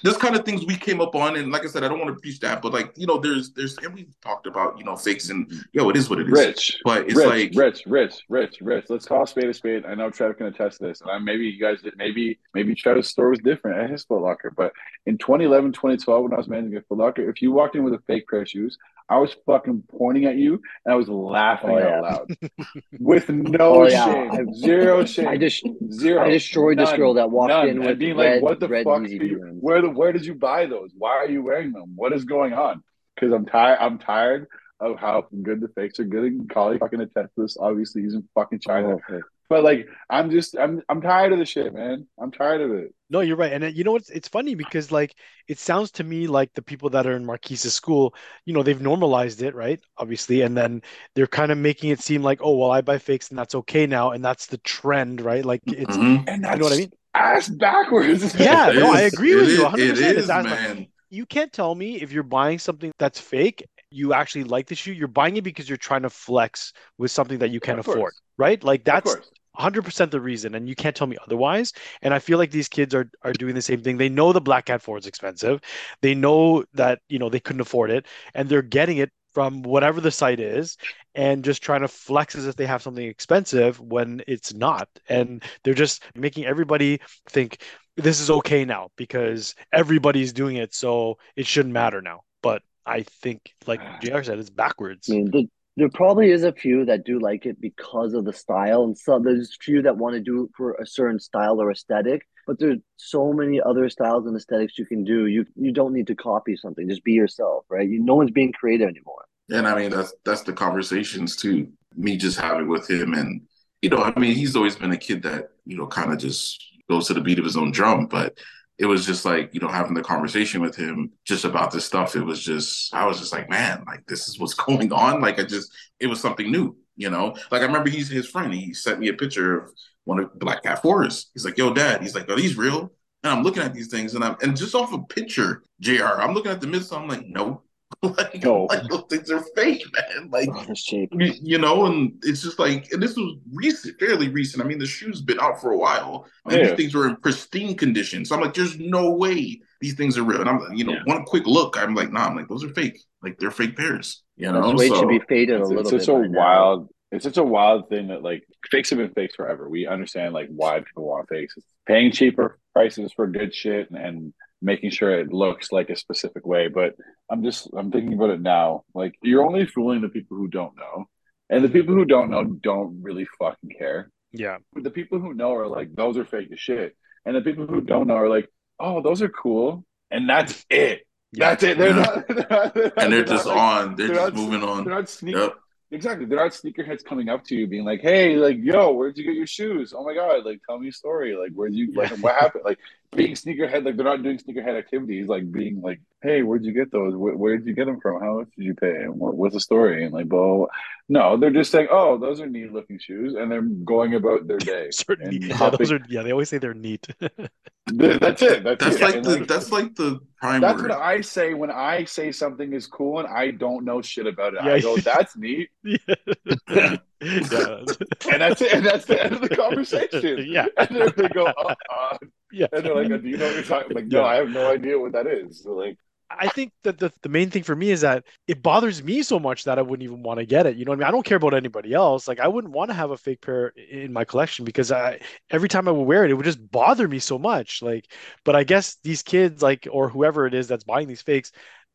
this 0.02 0.16
kind 0.16 0.34
of 0.34 0.44
things 0.44 0.64
we 0.66 0.76
came 0.76 1.00
up 1.00 1.14
on, 1.14 1.36
and 1.36 1.52
like 1.52 1.64
I 1.64 1.68
said, 1.68 1.84
I 1.84 1.88
don't 1.88 1.98
want 1.98 2.14
to 2.14 2.20
preach 2.20 2.40
that, 2.40 2.62
but 2.62 2.72
like 2.72 2.92
you 2.96 3.06
know, 3.06 3.18
there's 3.18 3.52
there's 3.52 3.76
and 3.78 3.94
we've 3.94 4.14
talked 4.20 4.46
about 4.46 4.78
you 4.78 4.84
know 4.84 4.96
fakes 4.96 5.30
and 5.30 5.50
yo, 5.72 5.88
it 5.88 5.96
is 5.96 6.10
what 6.10 6.20
it 6.20 6.26
is. 6.26 6.32
Rich, 6.32 6.80
But 6.84 7.06
it's 7.06 7.14
Rich, 7.14 7.26
like 7.26 7.52
Rich, 7.54 7.82
Rich, 7.86 8.24
Rich, 8.28 8.58
Rich. 8.60 8.86
Let's 8.88 9.06
call 9.06 9.22
a 9.22 9.26
spade 9.26 9.48
a 9.48 9.54
spade. 9.54 9.86
I 9.86 9.94
know 9.94 10.10
Trev 10.10 10.36
can 10.36 10.46
attest 10.46 10.78
to 10.78 10.86
this. 10.86 11.00
And 11.00 11.10
I, 11.10 11.18
maybe 11.18 11.46
you 11.46 11.60
guys 11.60 11.80
did. 11.82 11.94
Maybe 11.96 12.38
maybe 12.54 12.74
Trev's 12.74 13.08
store 13.08 13.30
was 13.30 13.40
different 13.40 13.78
at 13.78 13.90
his 13.90 14.04
Foot 14.04 14.22
Locker. 14.22 14.52
But 14.54 14.72
in 15.06 15.16
2011, 15.18 15.72
2012, 15.72 16.22
when 16.24 16.32
I 16.32 16.36
was 16.36 16.48
managing 16.48 16.76
a 16.76 16.82
Foot 16.82 16.98
Locker, 16.98 17.28
if 17.30 17.40
you 17.40 17.52
walked 17.52 17.74
in 17.74 17.84
with 17.84 17.94
a 17.94 17.98
fake 18.06 18.28
pair 18.28 18.42
of 18.42 18.48
shoes, 18.48 18.76
I 19.08 19.18
was 19.18 19.34
fucking 19.46 19.84
pointing 19.90 20.26
at 20.26 20.36
you 20.36 20.60
and 20.84 20.92
I 20.92 20.96
was 20.96 21.08
laughing 21.08 21.70
Oh, 21.70 21.78
out 21.78 22.02
loud 22.02 22.30
with 23.00 23.28
no 23.28 23.58
Oh, 23.82 23.86
yeah. 23.88 24.04
shame, 24.30 24.54
zero 24.54 25.04
shame. 25.04 25.26
I 25.28 25.36
just 25.36 25.66
Zero. 25.90 26.22
I 26.22 26.30
destroyed 26.30 26.78
this 26.78 26.92
girl 26.92 27.14
that 27.14 27.30
walked 27.30 27.48
None. 27.48 27.68
in 27.68 27.76
and 27.78 27.86
with 27.86 27.98
being 27.98 28.16
red, 28.16 28.34
like, 28.34 28.42
"What 28.42 28.60
the 28.60 28.68
red 28.68 28.84
fuck? 28.84 29.08
You- 29.08 29.56
where 29.60 29.82
the 29.82 29.90
where 29.90 30.12
did 30.12 30.24
you 30.24 30.34
buy 30.34 30.66
those? 30.66 30.90
Why 30.96 31.10
are 31.16 31.28
you 31.28 31.42
wearing 31.42 31.72
them? 31.72 31.92
What 31.96 32.12
is 32.12 32.24
going 32.24 32.52
on?" 32.52 32.82
Because 33.16 33.32
I'm 33.32 33.46
tired. 33.46 33.78
I'm 33.80 33.98
tired 33.98 34.46
of 34.78 34.98
how 34.98 35.26
good 35.42 35.60
the 35.60 35.68
fakes 35.68 35.98
are 35.98 36.04
good. 36.04 36.24
And 36.32 36.48
Collie 36.48 36.78
fucking 36.78 37.00
attest 37.00 37.34
to 37.34 37.42
this. 37.42 37.56
Obviously, 37.58 38.02
he's 38.02 38.14
in 38.14 38.26
fucking 38.34 38.60
China. 38.60 38.90
Oh, 38.90 39.00
okay. 39.12 39.20
But 39.50 39.64
like, 39.64 39.86
I'm 40.08 40.30
just, 40.30 40.56
I'm, 40.56 40.80
I'm 40.88 41.02
tired 41.02 41.32
of 41.34 41.38
the 41.38 41.44
shit, 41.44 41.74
man. 41.74 42.06
I'm 42.18 42.30
tired 42.32 42.62
of 42.62 42.70
it. 42.72 42.94
No, 43.10 43.20
you're 43.20 43.36
right. 43.36 43.52
And 43.52 43.64
uh, 43.64 43.66
you 43.66 43.82
know 43.82 43.90
what's 43.92 44.08
it's 44.08 44.28
funny 44.28 44.54
because 44.54 44.92
like 44.92 45.16
it 45.48 45.58
sounds 45.58 45.90
to 45.92 46.04
me 46.04 46.28
like 46.28 46.52
the 46.54 46.62
people 46.62 46.90
that 46.90 47.06
are 47.08 47.16
in 47.16 47.26
Marquise's 47.26 47.74
school, 47.74 48.14
you 48.44 48.54
know, 48.54 48.62
they've 48.62 48.80
normalized 48.80 49.42
it, 49.42 49.54
right? 49.56 49.80
Obviously, 49.98 50.42
and 50.42 50.56
then 50.56 50.82
they're 51.16 51.26
kind 51.26 51.50
of 51.50 51.58
making 51.58 51.90
it 51.90 52.00
seem 52.00 52.22
like, 52.22 52.38
oh, 52.40 52.56
well, 52.56 52.70
I 52.70 52.82
buy 52.82 52.98
fakes 52.98 53.30
and 53.30 53.38
that's 53.38 53.56
okay 53.56 53.86
now, 53.86 54.12
and 54.12 54.24
that's 54.24 54.46
the 54.46 54.58
trend, 54.58 55.20
right? 55.20 55.44
Like 55.44 55.62
it's 55.72 55.98
Mhm. 55.98 56.24
And 56.28 56.46
you 56.52 56.58
know 56.60 56.64
what 56.66 56.72
I 56.72 56.76
mean? 56.76 56.92
ass 57.14 57.48
backwards. 57.48 58.32
Yeah, 58.38 58.70
It 58.70 58.76
no, 58.78 58.90
I 58.92 59.00
agree 59.02 59.32
It 59.32 59.38
with 59.38 59.48
is. 59.48 59.58
you 59.58 59.62
100%. 59.62 60.10
It 60.10 60.18
It's 60.18 60.28
is, 60.28 60.30
as- 60.30 60.44
man. 60.44 60.86
You 61.12 61.26
can't 61.26 61.52
tell 61.52 61.74
me 61.74 62.00
if 62.00 62.12
you're 62.12 62.22
buying 62.22 62.60
something 62.60 62.92
that's 62.98 63.18
fake, 63.18 63.66
you 63.90 64.12
actually 64.14 64.44
like 64.44 64.68
the 64.68 64.76
shoe, 64.76 64.92
you're 64.92 65.08
buying 65.08 65.36
it 65.36 65.42
because 65.42 65.68
you're 65.68 65.76
trying 65.76 66.02
to 66.02 66.10
flex 66.10 66.72
with 66.98 67.10
something 67.10 67.38
that 67.40 67.50
you 67.50 67.58
can 67.58 67.80
Of 67.80 67.84
course. 67.84 67.96
afford, 67.96 68.14
right? 68.38 68.62
Like 68.62 68.84
that's 68.84 69.16
course. 69.16 69.28
100% 69.60 70.10
the 70.10 70.20
reason 70.20 70.54
and 70.54 70.68
you 70.68 70.74
can't 70.74 70.96
tell 70.96 71.06
me 71.06 71.16
otherwise. 71.24 71.72
And 72.02 72.14
i 72.14 72.18
feel 72.18 72.38
like 72.38 72.50
these 72.50 72.68
kids 72.68 72.94
are 72.94 73.10
are 73.22 73.32
doing 73.32 73.54
the 73.54 73.62
same 73.62 73.82
thing. 73.82 73.96
They 73.96 74.08
know 74.08 74.32
the 74.32 74.40
black 74.40 74.66
cat 74.66 74.82
4 74.82 74.98
is 74.98 75.06
expensive. 75.06 75.60
They 76.02 76.14
know 76.14 76.64
that 76.74 77.00
you 77.08 77.18
know 77.18 77.28
they 77.28 77.40
couldn't 77.40 77.60
afford 77.60 77.90
it 77.90 78.06
and 78.34 78.48
they're 78.48 78.62
getting 78.62 78.98
it 78.98 79.10
from 79.32 79.62
whatever 79.62 80.00
the 80.00 80.10
site 80.10 80.40
is 80.40 80.76
and 81.14 81.44
just 81.44 81.62
trying 81.62 81.82
to 81.82 81.88
flex 81.88 82.34
as 82.34 82.46
if 82.46 82.56
they 82.56 82.66
have 82.66 82.82
something 82.82 83.06
expensive 83.06 83.80
when 83.80 84.22
it's 84.26 84.52
not. 84.52 84.88
And 85.08 85.42
they're 85.62 85.74
just 85.74 86.02
making 86.14 86.46
everybody 86.46 87.00
think 87.28 87.62
this 87.96 88.20
is 88.20 88.30
okay 88.30 88.64
now 88.64 88.88
because 88.96 89.54
everybody's 89.72 90.32
doing 90.32 90.56
it 90.56 90.74
so 90.74 91.18
it 91.36 91.46
shouldn't 91.46 91.74
matter 91.74 92.02
now. 92.02 92.22
But 92.42 92.62
i 92.86 93.02
think 93.02 93.54
like 93.66 93.80
jr 94.02 94.22
said 94.22 94.38
it's 94.38 94.50
backwards. 94.50 95.08
I 95.10 95.14
mean, 95.14 95.50
there 95.76 95.88
probably 95.88 96.30
is 96.30 96.44
a 96.44 96.52
few 96.52 96.84
that 96.86 97.04
do 97.04 97.18
like 97.18 97.46
it 97.46 97.60
because 97.60 98.14
of 98.14 98.24
the 98.24 98.32
style, 98.32 98.84
and 98.84 98.96
some 98.96 99.22
there's 99.22 99.56
few 99.60 99.82
that 99.82 99.96
want 99.96 100.14
to 100.14 100.20
do 100.20 100.44
it 100.44 100.50
for 100.56 100.74
a 100.74 100.86
certain 100.86 101.20
style 101.20 101.60
or 101.60 101.70
aesthetic. 101.70 102.26
But 102.46 102.58
there's 102.58 102.78
so 102.96 103.32
many 103.32 103.60
other 103.60 103.88
styles 103.88 104.26
and 104.26 104.36
aesthetics 104.36 104.78
you 104.78 104.86
can 104.86 105.04
do. 105.04 105.26
You 105.26 105.46
you 105.56 105.72
don't 105.72 105.92
need 105.92 106.06
to 106.08 106.14
copy 106.14 106.56
something. 106.56 106.88
Just 106.88 107.04
be 107.04 107.12
yourself, 107.12 107.64
right? 107.68 107.88
You, 107.88 108.02
no 108.02 108.14
one's 108.14 108.32
being 108.32 108.52
creative 108.52 108.88
anymore. 108.88 109.24
And 109.50 109.66
I 109.66 109.74
mean 109.74 109.90
that's 109.90 110.12
that's 110.24 110.42
the 110.42 110.52
conversations 110.52 111.36
too. 111.36 111.68
Me 111.96 112.16
just 112.16 112.38
having 112.38 112.68
with 112.68 112.88
him 112.88 113.14
and 113.14 113.42
you 113.82 113.88
know, 113.88 114.02
I 114.02 114.18
mean, 114.18 114.34
he's 114.34 114.56
always 114.56 114.76
been 114.76 114.92
a 114.92 114.96
kid 114.96 115.22
that, 115.22 115.50
you 115.64 115.76
know, 115.76 115.86
kind 115.86 116.12
of 116.12 116.18
just 116.18 116.62
goes 116.88 117.06
to 117.06 117.14
the 117.14 117.20
beat 117.20 117.38
of 117.38 117.44
his 117.44 117.56
own 117.56 117.70
drum. 117.70 118.06
But 118.06 118.38
it 118.80 118.86
was 118.86 119.04
just 119.04 119.26
like, 119.26 119.52
you 119.52 119.60
know, 119.60 119.68
having 119.68 119.92
the 119.92 120.02
conversation 120.02 120.62
with 120.62 120.74
him 120.74 121.12
just 121.26 121.44
about 121.44 121.70
this 121.70 121.84
stuff. 121.84 122.16
It 122.16 122.22
was 122.22 122.42
just 122.42 122.92
I 122.94 123.04
was 123.04 123.18
just 123.20 123.30
like, 123.30 123.50
man, 123.50 123.84
like 123.86 124.06
this 124.06 124.26
is 124.26 124.40
what's 124.40 124.54
going 124.66 124.90
on. 124.90 125.20
Like 125.20 125.38
I 125.38 125.44
just 125.44 125.70
it 126.00 126.06
was 126.06 126.18
something 126.18 126.50
new, 126.50 126.74
you 126.96 127.10
know. 127.10 127.36
Like 127.50 127.60
I 127.60 127.66
remember 127.66 127.90
he's 127.90 128.08
his 128.08 128.26
friend, 128.26 128.54
he 128.54 128.72
sent 128.72 128.98
me 128.98 129.08
a 129.08 129.12
picture 129.12 129.58
of 129.58 129.70
one 130.04 130.18
of 130.18 130.38
Black 130.38 130.62
Cat 130.62 130.80
Forest. 130.80 131.30
He's 131.34 131.44
like, 131.44 131.58
yo, 131.58 131.74
dad, 131.74 132.00
he's 132.00 132.14
like, 132.14 132.30
are 132.30 132.36
these 132.36 132.56
real? 132.56 132.90
And 133.22 133.34
I'm 133.34 133.42
looking 133.42 133.62
at 133.62 133.74
these 133.74 133.88
things, 133.88 134.14
and 134.14 134.24
I'm 134.24 134.36
and 134.40 134.56
just 134.56 134.74
off 134.74 134.94
a 134.94 135.02
picture, 135.02 135.62
Jr. 135.80 136.04
I'm 136.06 136.32
looking 136.32 136.50
at 136.50 136.62
the 136.62 136.66
midsole. 136.66 137.02
I'm 137.02 137.08
like, 137.08 137.26
no, 137.26 137.62
like, 138.02 138.42
No. 138.44 138.64
like 138.64 138.84
those 138.88 139.04
things 139.10 139.30
are 139.30 139.42
fake, 139.56 139.84
man. 139.92 140.30
Like 140.30 140.48
Oh, 140.52 140.64
that's 140.66 140.82
cheap. 140.82 141.10
you 141.12 141.32
you 141.42 141.58
know, 141.58 141.86
and 141.86 142.12
it's 142.22 142.42
just 142.42 142.58
like, 142.58 142.90
and 142.92 143.02
this 143.02 143.16
was 143.16 143.36
recent, 143.52 143.98
fairly 143.98 144.28
recent. 144.28 144.64
I 144.64 144.66
mean, 144.66 144.78
the 144.78 144.86
shoe's 144.86 145.20
been 145.20 145.40
out 145.40 145.60
for 145.60 145.72
a 145.72 145.76
while, 145.78 146.26
and 146.46 146.56
Yeah. 146.58 146.68
these 146.68 146.76
things 146.76 146.94
were 146.94 147.08
in 147.08 147.16
pristine 147.16 147.76
condition. 147.76 148.24
So 148.24 148.34
I'm 148.36 148.40
like, 148.42 148.54
there's 148.54 148.78
no 148.78 149.10
way 149.10 149.60
these 149.80 149.94
things 149.94 150.16
are 150.16 150.22
real. 150.22 150.40
And 150.40 150.48
I'm, 150.48 150.60
you 150.74 150.84
know, 150.84 150.92
Yeah. 150.92 151.02
one 151.04 151.24
quick 151.24 151.46
look, 151.46 151.76
I'm 151.78 151.94
like, 151.94 152.12
nah, 152.12 152.26
I'm 152.26 152.36
like, 152.36 152.48
those 152.48 152.64
are 152.64 152.70
fake. 152.74 153.00
Like 153.22 153.38
they're 153.38 153.50
fake 153.50 153.76
pairs. 153.76 154.22
You 154.36 154.50
know, 154.52 154.62
That's 154.68 154.78
weight 154.78 154.88
so 154.90 155.00
should 155.00 155.08
be 155.08 155.20
faded 155.28 155.56
a 155.56 155.60
It's, 155.60 155.68
little 155.68 155.80
it's 155.82 155.90
bit. 155.90 156.00
such 156.04 156.08
a 156.14 156.18
by 156.20 156.26
now. 156.28 156.38
wild. 156.38 156.88
It's 157.12 157.24
such 157.24 157.36
a 157.38 157.42
wild 157.44 157.88
thing 157.88 158.06
that 158.08 158.22
like 158.22 158.44
fakes 158.70 158.90
have 158.90 158.98
been 159.00 159.12
fakes 159.12 159.34
forever. 159.34 159.68
We 159.68 159.86
understand 159.86 160.32
like 160.32 160.48
why 160.48 160.78
people 160.78 161.06
want 161.08 161.28
fakes. 161.28 161.54
It's 161.56 161.66
paying 161.86 162.12
cheaper 162.12 162.58
prices 162.72 163.12
for 163.12 163.26
good 163.26 163.52
shit 163.52 163.90
and, 163.90 163.98
and 163.98 164.32
making 164.62 164.90
sure 164.90 165.10
it 165.18 165.32
looks 165.32 165.72
like 165.72 165.90
a 165.90 165.96
specific 165.96 166.46
way. 166.46 166.68
But 166.68 166.94
I'm 167.30 167.42
just 167.42 167.68
I'm 167.76 167.90
thinking 167.90 168.14
about 168.14 168.30
it 168.30 168.40
now. 168.40 168.84
Like 168.94 169.14
you're 169.22 169.44
only 169.44 169.66
fooling 169.66 170.00
the 170.02 170.08
people 170.08 170.36
who 170.36 170.48
don't 170.48 170.76
know, 170.76 171.06
and 171.48 171.64
the 171.64 171.68
people 171.68 171.94
who 171.94 172.04
don't 172.04 172.30
know 172.30 172.44
don't 172.44 173.02
really 173.02 173.26
fucking 173.38 173.70
care. 173.78 174.10
Yeah. 174.32 174.58
the 174.74 174.90
people 174.90 175.18
who 175.18 175.34
know 175.34 175.54
are 175.54 175.66
like, 175.66 175.92
those 175.94 176.16
are 176.16 176.24
fake 176.24 176.50
as 176.52 176.60
shit. 176.60 176.96
And 177.26 177.34
the 177.34 177.40
people 177.40 177.66
who 177.66 177.80
don't 177.80 178.06
know 178.06 178.14
are 178.14 178.28
like, 178.28 178.48
oh, 178.78 179.02
those 179.02 179.22
are 179.22 179.28
cool. 179.28 179.84
And 180.12 180.28
that's 180.28 180.64
it. 180.70 181.00
Yeah. 181.32 181.50
That's 181.50 181.62
it. 181.64 181.78
They're 181.78 181.88
Yeah. 181.90 181.96
not, 181.96 182.28
they're 182.28 182.46
not- 182.48 182.74
they're 182.74 182.92
and 182.96 183.12
they're 183.12 183.20
not, 183.24 183.26
just 183.28 183.46
like- 183.46 183.56
on. 183.56 183.96
They're, 183.96 184.06
they're 184.06 184.16
just 184.16 184.34
not- 184.36 184.40
moving 184.40 184.62
on. 184.62 184.84
They're 184.84 184.94
not 184.94 185.08
sneak. 185.08 185.34
Yep. 185.34 185.54
Exactly. 185.90 186.26
They're 186.26 186.38
not 186.38 186.52
sneakerheads 186.52 187.04
coming 187.04 187.28
up 187.28 187.42
to 187.46 187.56
you 187.56 187.66
being 187.66 187.84
like, 187.84 188.00
hey, 188.02 188.36
like, 188.36 188.58
yo, 188.60 188.92
where'd 188.92 189.18
you 189.18 189.24
get 189.24 189.34
your 189.34 189.48
shoes? 189.48 189.92
Oh 189.96 190.04
my 190.04 190.14
God. 190.14 190.44
Like, 190.44 190.60
tell 190.64 190.78
me 190.78 190.86
a 190.88 190.92
story. 190.92 191.34
Like, 191.34 191.50
where'd 191.52 191.74
you, 191.74 191.92
like, 191.94 192.10
what 192.18 192.36
happened? 192.36 192.62
Like, 192.64 192.78
being 193.16 193.34
sneakerhead, 193.34 193.84
like, 193.84 193.96
they're 193.96 194.04
not 194.04 194.22
doing 194.22 194.38
sneakerhead 194.38 194.78
activities, 194.78 195.26
like, 195.26 195.50
being 195.50 195.80
like, 195.80 196.00
hey, 196.22 196.42
where'd 196.42 196.64
you 196.64 196.72
get 196.72 196.92
those? 196.92 197.14
Where, 197.16 197.34
where'd 197.34 197.66
you 197.66 197.74
get 197.74 197.86
them 197.86 198.00
from? 198.00 198.20
How 198.20 198.38
much 198.38 198.48
did 198.56 198.64
you 198.64 198.74
pay? 198.74 199.02
And 199.02 199.18
what, 199.18 199.34
what's 199.34 199.54
the 199.54 199.60
story? 199.60 200.04
And 200.04 200.12
like, 200.12 200.28
blah, 200.28 200.38
blah, 200.44 200.56
blah. 200.58 200.66
No, 201.08 201.36
they're 201.36 201.50
just 201.50 201.72
saying, 201.72 201.88
oh, 201.90 202.18
those 202.18 202.40
are 202.40 202.46
neat 202.46 202.72
looking 202.72 202.98
shoes. 203.00 203.34
And 203.34 203.50
they're 203.50 203.62
going 203.62 204.14
about 204.14 204.46
their 204.46 204.58
day. 204.58 204.88
Certainly. 204.92 205.46
Yeah, 205.48 205.70
those 205.70 205.90
are 205.90 206.00
yeah, 206.08 206.22
they 206.22 206.30
always 206.30 206.48
say 206.50 206.58
they're 206.58 206.74
neat. 206.74 207.08
That's 207.86 208.42
it. 208.42 208.62
That's, 208.62 208.84
That's 208.84 208.96
it. 208.96 209.00
like 209.02 209.14
And, 209.16 209.24
the 209.24 209.44
that's 209.48 209.72
like 209.72 209.96
the 209.96 210.20
prime 210.36 210.60
That's 210.60 210.80
word. 210.80 210.90
what 210.90 211.00
I 211.00 211.22
say 211.22 211.54
when 211.54 211.70
I 211.72 212.04
say 212.04 212.30
something 212.30 212.72
is 212.72 212.86
cool 212.86 213.18
and 213.18 213.26
I 213.26 213.50
don't 213.50 213.84
know 213.84 214.00
shit 214.00 214.28
about 214.28 214.54
it. 214.54 214.60
Yeah. 214.62 214.74
I 214.74 214.80
go, 214.80 214.96
that's 214.98 215.36
neat. 215.36 215.70
yeah. 215.82 216.96
Yeah. 217.20 217.40
yeah. 217.50 217.84
And 218.32 218.40
that's 218.42 218.60
it. 218.62 218.72
And 218.72 218.84
that's 218.86 219.06
the 219.06 219.22
end 219.22 219.34
of 219.34 219.40
the 219.42 219.48
conversation. 219.50 220.38
Yeah. 220.48 220.66
And 220.76 220.88
then 220.96 221.12
they 221.16 221.28
go, 221.28 221.46
uh, 221.46 221.74
uh. 221.94 222.18
Yeah. 222.52 222.66
And 222.72 222.84
they're 222.84 222.94
like, 222.94 223.08
do 223.22 223.28
you 223.28 223.36
know 223.36 223.46
what 223.46 223.54
you're 223.54 223.64
talking 223.64 223.94
Like, 223.94 224.06
no, 224.06 224.20
Yeah. 224.20 224.26
I 224.26 224.36
have 224.36 224.50
no 224.50 224.70
idea 224.70 224.98
what 224.98 225.12
that 225.12 225.26
is. 225.26 225.62
So 225.62 225.72
like, 225.72 225.98
I 226.32 226.48
think 226.48 226.72
that 226.84 226.98
the, 226.98 227.12
the 227.22 227.28
main 227.28 227.50
thing 227.50 227.64
for 227.64 227.74
me 227.74 227.90
is 227.90 228.02
that 228.02 228.24
it 228.46 228.62
bothers 228.62 229.02
me 229.02 229.22
so 229.22 229.40
much 229.40 229.64
that 229.64 229.78
I 229.80 229.82
wouldn't 229.82 230.04
even 230.04 230.22
want 230.22 230.38
to 230.38 230.46
get 230.46 230.64
it. 230.64 230.76
You 230.76 230.84
know 230.84 230.92
what 230.92 230.98
I 230.98 231.00
mean? 231.00 231.08
I 231.08 231.10
don't 231.10 231.24
care 231.24 231.36
about 231.38 231.54
anybody 231.54 231.92
else. 231.92 232.28
Like 232.28 232.38
I 232.38 232.46
wouldn't 232.46 232.72
want 232.72 232.90
to 232.90 232.94
have 232.94 233.10
a 233.10 233.16
fake 233.16 233.40
pair 233.40 233.68
in 233.68 234.12
my 234.12 234.24
collection 234.24 234.64
because 234.64 234.92
I 234.92 235.20
every 235.50 235.68
time 235.68 235.88
I 235.88 235.90
would 235.90 236.04
wear 236.04 236.24
it, 236.24 236.30
it 236.30 236.34
would 236.34 236.44
just 236.44 236.70
bother 236.70 237.08
me 237.08 237.18
so 237.18 237.36
much. 237.38 237.82
Like, 237.82 238.12
but 238.44 238.54
I 238.54 238.62
guess 238.62 238.96
these 239.02 239.22
kids, 239.22 239.60
like 239.60 239.88
or 239.90 240.08
whoever 240.08 240.46
it 240.46 240.54
is 240.54 240.68
that's 240.68 240.84
buying 240.84 241.08
these 241.08 241.22
fakes, 241.22 241.50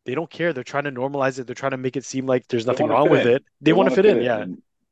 they 0.06 0.16
don't 0.16 0.30
care. 0.30 0.52
They're 0.54 0.64
trying 0.66 0.84
to 0.84 0.92
normalize 0.92 1.40
it. 1.40 1.48
They're 1.48 1.56
trying 1.56 1.72
to 1.72 1.78
make 1.78 1.96
it 1.96 2.06
seem 2.06 2.26
like 2.26 2.48
there's 2.48 2.66
nothing 2.66 2.88
wrong 2.88 3.10
with 3.10 3.26
in. 3.26 3.36
it. 3.36 3.46
They, 3.62 3.74
want 3.74 3.90
to 3.90 3.96
fit 3.96 4.06
in, 4.06 4.22
yeah. 4.22 4.46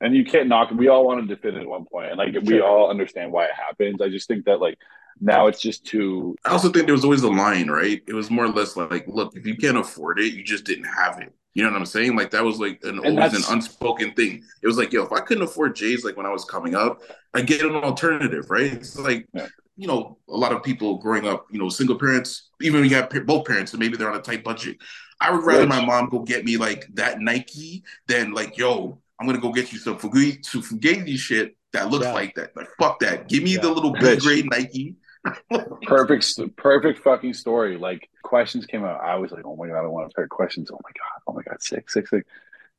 And, 0.03 0.15
you 0.15 0.25
can't 0.25 0.47
knock. 0.49 0.69
We 0.71 0.89
all 0.89 1.05
wanted 1.05 1.29
to 1.29 1.37
fit 1.37 1.53
in 1.55 1.61
at 1.61 1.67
one 1.67 1.85
point, 1.85 2.09
and 2.09 2.17
like 2.17 2.33
we 2.43 2.57
Sure. 2.57 2.63
all 2.63 2.89
understand 2.89 3.31
why 3.31 3.45
it 3.45 3.51
happens. 3.55 4.01
I 4.01 4.09
just 4.09 4.27
think 4.27 4.45
that 4.45 4.59
like 4.59 4.77
now 5.21 5.47
it's 5.47 5.61
just 5.61 5.85
too. 5.85 6.35
I 6.45 6.49
also 6.51 6.69
think 6.69 6.85
there 6.85 6.93
was 6.93 7.03
always 7.05 7.23
a 7.23 7.29
line, 7.29 7.69
right? 7.69 8.01
It 8.07 8.13
was 8.13 8.29
more 8.29 8.45
or 8.45 8.49
less 8.49 8.75
like, 8.75 9.05
look, 9.07 9.35
if 9.35 9.45
you 9.45 9.55
can't 9.55 9.77
afford 9.77 10.19
it, 10.19 10.33
you 10.33 10.43
just 10.43 10.65
didn't 10.65 10.85
have 10.85 11.19
it. 11.21 11.31
You 11.53 11.63
know 11.63 11.69
what 11.69 11.77
I'm 11.77 11.85
saying? 11.85 12.15
Like 12.15 12.31
that 12.31 12.43
was 12.43 12.59
like 12.59 12.79
an 12.83 12.99
always 12.99 13.33
an 13.33 13.43
unspoken 13.53 14.13
thing. 14.15 14.43
It 14.61 14.67
was 14.67 14.77
like, 14.77 14.91
yo, 14.91 15.03
if 15.03 15.11
I 15.11 15.19
couldn't 15.19 15.43
afford 15.43 15.75
J's 15.75 16.03
like 16.03 16.17
when 16.17 16.25
I 16.25 16.31
was 16.31 16.45
coming 16.45 16.73
up, 16.75 17.01
I 17.33 17.41
get 17.41 17.61
an 17.61 17.75
alternative, 17.75 18.49
right? 18.49 18.73
It's 18.73 18.97
like, 18.97 19.27
Yeah. 19.33 19.47
you 19.77 19.87
know, 19.87 20.17
a 20.27 20.35
lot 20.35 20.51
of 20.51 20.63
people 20.63 20.97
growing 20.97 21.27
up, 21.27 21.45
you 21.51 21.59
know, 21.59 21.69
single 21.69 21.97
parents, 21.97 22.49
even 22.59 22.81
when 22.81 22.89
you 22.89 22.95
have 22.95 23.09
both 23.27 23.45
parents, 23.45 23.71
and 23.73 23.79
maybe 23.79 23.97
they're 23.97 24.09
on 24.11 24.17
a 24.17 24.21
tight 24.21 24.43
budget. 24.43 24.77
I 25.21 25.31
would 25.31 25.43
rather 25.45 25.61
Rich. 25.61 25.69
my 25.69 25.85
mom 25.85 26.09
go 26.09 26.19
get 26.19 26.43
me 26.43 26.57
like 26.57 26.87
that 26.95 27.21
Nike 27.21 27.83
than 28.07 28.33
like, 28.33 28.57
yo, 28.57 28.99
I'm 29.23 29.27
gonna 29.29 29.39
go 29.39 29.53
get 29.53 29.71
you 29.71 29.79
some 29.79 29.97
Fugazi, 29.97 30.45
some 30.45 30.61
Fugazi 30.61 31.17
shit 31.17 31.55
that 31.71 31.89
looks 31.89 32.05
Yeah. 32.05 32.13
like 32.13 32.35
that. 32.35 32.53
Like, 32.57 32.67
fuck 32.77 32.99
that. 32.99 33.29
Give 33.29 33.41
me 33.41 33.53
Yeah. 33.53 33.61
the 33.61 33.69
little 33.71 33.93
B 33.93 34.17
grade 34.17 34.49
Nike. 34.51 34.95
perfect 35.83 36.25
perfect 36.57 36.99
fucking 36.99 37.33
story 37.33 37.77
like 37.77 38.09
questions 38.23 38.65
came 38.65 38.83
out 38.83 38.99
i 38.99 39.15
was 39.15 39.31
like 39.31 39.45
oh 39.45 39.55
my 39.55 39.67
god 39.67 39.77
i 39.77 39.87
want 39.87 40.05
a 40.05 40.13
pair 40.13 40.25
of 40.25 40.29
questions 40.29 40.69
oh 40.69 40.77
my 40.83 40.89
god 40.89 41.21
oh 41.27 41.33
my 41.33 41.41
god 41.43 41.61
sick 41.61 41.89
sick 41.89 42.05
sick 42.09 42.25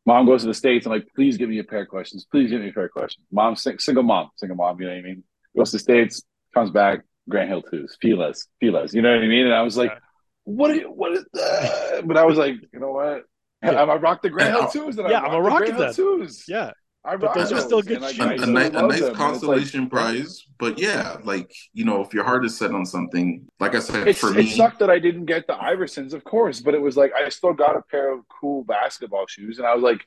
mom 0.05 0.27
goes 0.27 0.43
to 0.43 0.49
the 0.49 0.53
states 0.53 0.85
i'm 0.85 0.93
like 0.93 1.07
please 1.17 1.39
give 1.39 1.49
me 1.49 1.59
a 1.59 1.65
pair 1.65 1.81
of 1.81 1.89
questions 1.89 2.27
please 2.31 2.51
give 2.51 2.61
me 2.61 2.69
a 2.69 2.73
pair 2.75 2.85
of 2.85 2.91
questions 2.91 3.25
mom 3.33 3.57
sing, 3.57 3.79
single 3.79 4.03
mom 4.03 4.29
single 4.37 4.57
mom 4.59 4.79
you 4.79 4.87
know 4.87 4.93
what 4.93 4.99
i 4.99 5.03
mean 5.03 5.25
goes 5.57 5.71
to 5.71 5.77
the 5.79 5.83
states 5.83 6.21
comes 6.53 6.71
back 6.71 7.01
Grant 7.31 7.49
Hill 7.49 7.63
twos 7.63 7.97
filas 8.05 8.47
filas 8.63 8.93
you 8.93 9.01
know 9.01 9.11
what 9.15 9.25
i 9.25 9.27
mean 9.27 9.47
and 9.47 9.55
i 9.55 9.63
was 9.63 9.79
like 9.79 9.91
Yeah. 9.93 9.99
what 10.45 10.71
are 10.71 10.75
you, 10.75 10.91
what 10.93 11.13
is 11.13 11.25
that 11.33 12.03
but 12.07 12.19
i 12.19 12.27
was 12.27 12.37
like 12.37 12.57
you 12.75 12.79
know 12.79 12.93
what 12.93 13.25
Yeah. 13.73 13.83
I'm 13.83 13.91
a 13.91 13.97
rock 13.97 14.23
the 14.23 14.31
Grant 14.31 14.51
Hill 14.55 14.69
twos, 14.69 14.97
Yeah, 14.97 15.03
I 15.21 15.27
I'm 15.27 15.35
a 15.35 15.41
rock 15.41 15.61
rock 15.61 15.67
the 15.67 15.73
Grand 15.73 15.95
twos. 15.95 16.45
Yeah. 16.49 16.71
I 17.07 17.17
But 17.17 17.27
rock 17.27 17.35
those 17.35 17.53
are 17.53 17.61
still 17.61 17.83
good 17.83 18.03
shoes. 18.05 18.19
I 18.21 18.33
a, 18.33 18.35
a, 18.35 18.39
still 18.39 18.51
ni- 18.53 18.61
a 18.67 18.71
nice 18.71 19.01
them, 19.01 19.15
and 19.15 19.83
like- 19.83 19.91
prize. 19.91 20.47
But 20.59 20.79
yeah, 20.79 21.19
like 21.25 21.55
you 21.75 21.85
know, 21.85 22.01
if 22.01 22.15
your 22.15 22.25
heart 22.25 22.45
is 22.47 22.57
set 22.57 22.71
on 22.73 22.87
something, 22.87 23.47
like 23.61 23.75
I 23.75 23.81
said, 23.81 24.09
It's, 24.09 24.19
for 24.19 24.37
it 24.39 24.49
sucked 24.49 24.79
that 24.79 24.89
I 24.89 24.99
didn't 24.99 25.27
get 25.27 25.47
the 25.47 25.53
Iversons, 25.55 26.15
of 26.15 26.25
course, 26.25 26.61
but 26.61 26.75
it 26.75 26.81
was 26.81 26.97
like 26.97 27.13
I 27.13 27.29
still 27.29 27.53
got 27.53 27.77
a 27.77 27.83
pair 27.83 28.11
of 28.13 28.21
cool 28.29 28.65
basketball 28.65 29.27
shoes, 29.27 29.59
and 29.59 29.67
I 29.67 29.75
was 29.75 29.83
like, 29.83 30.01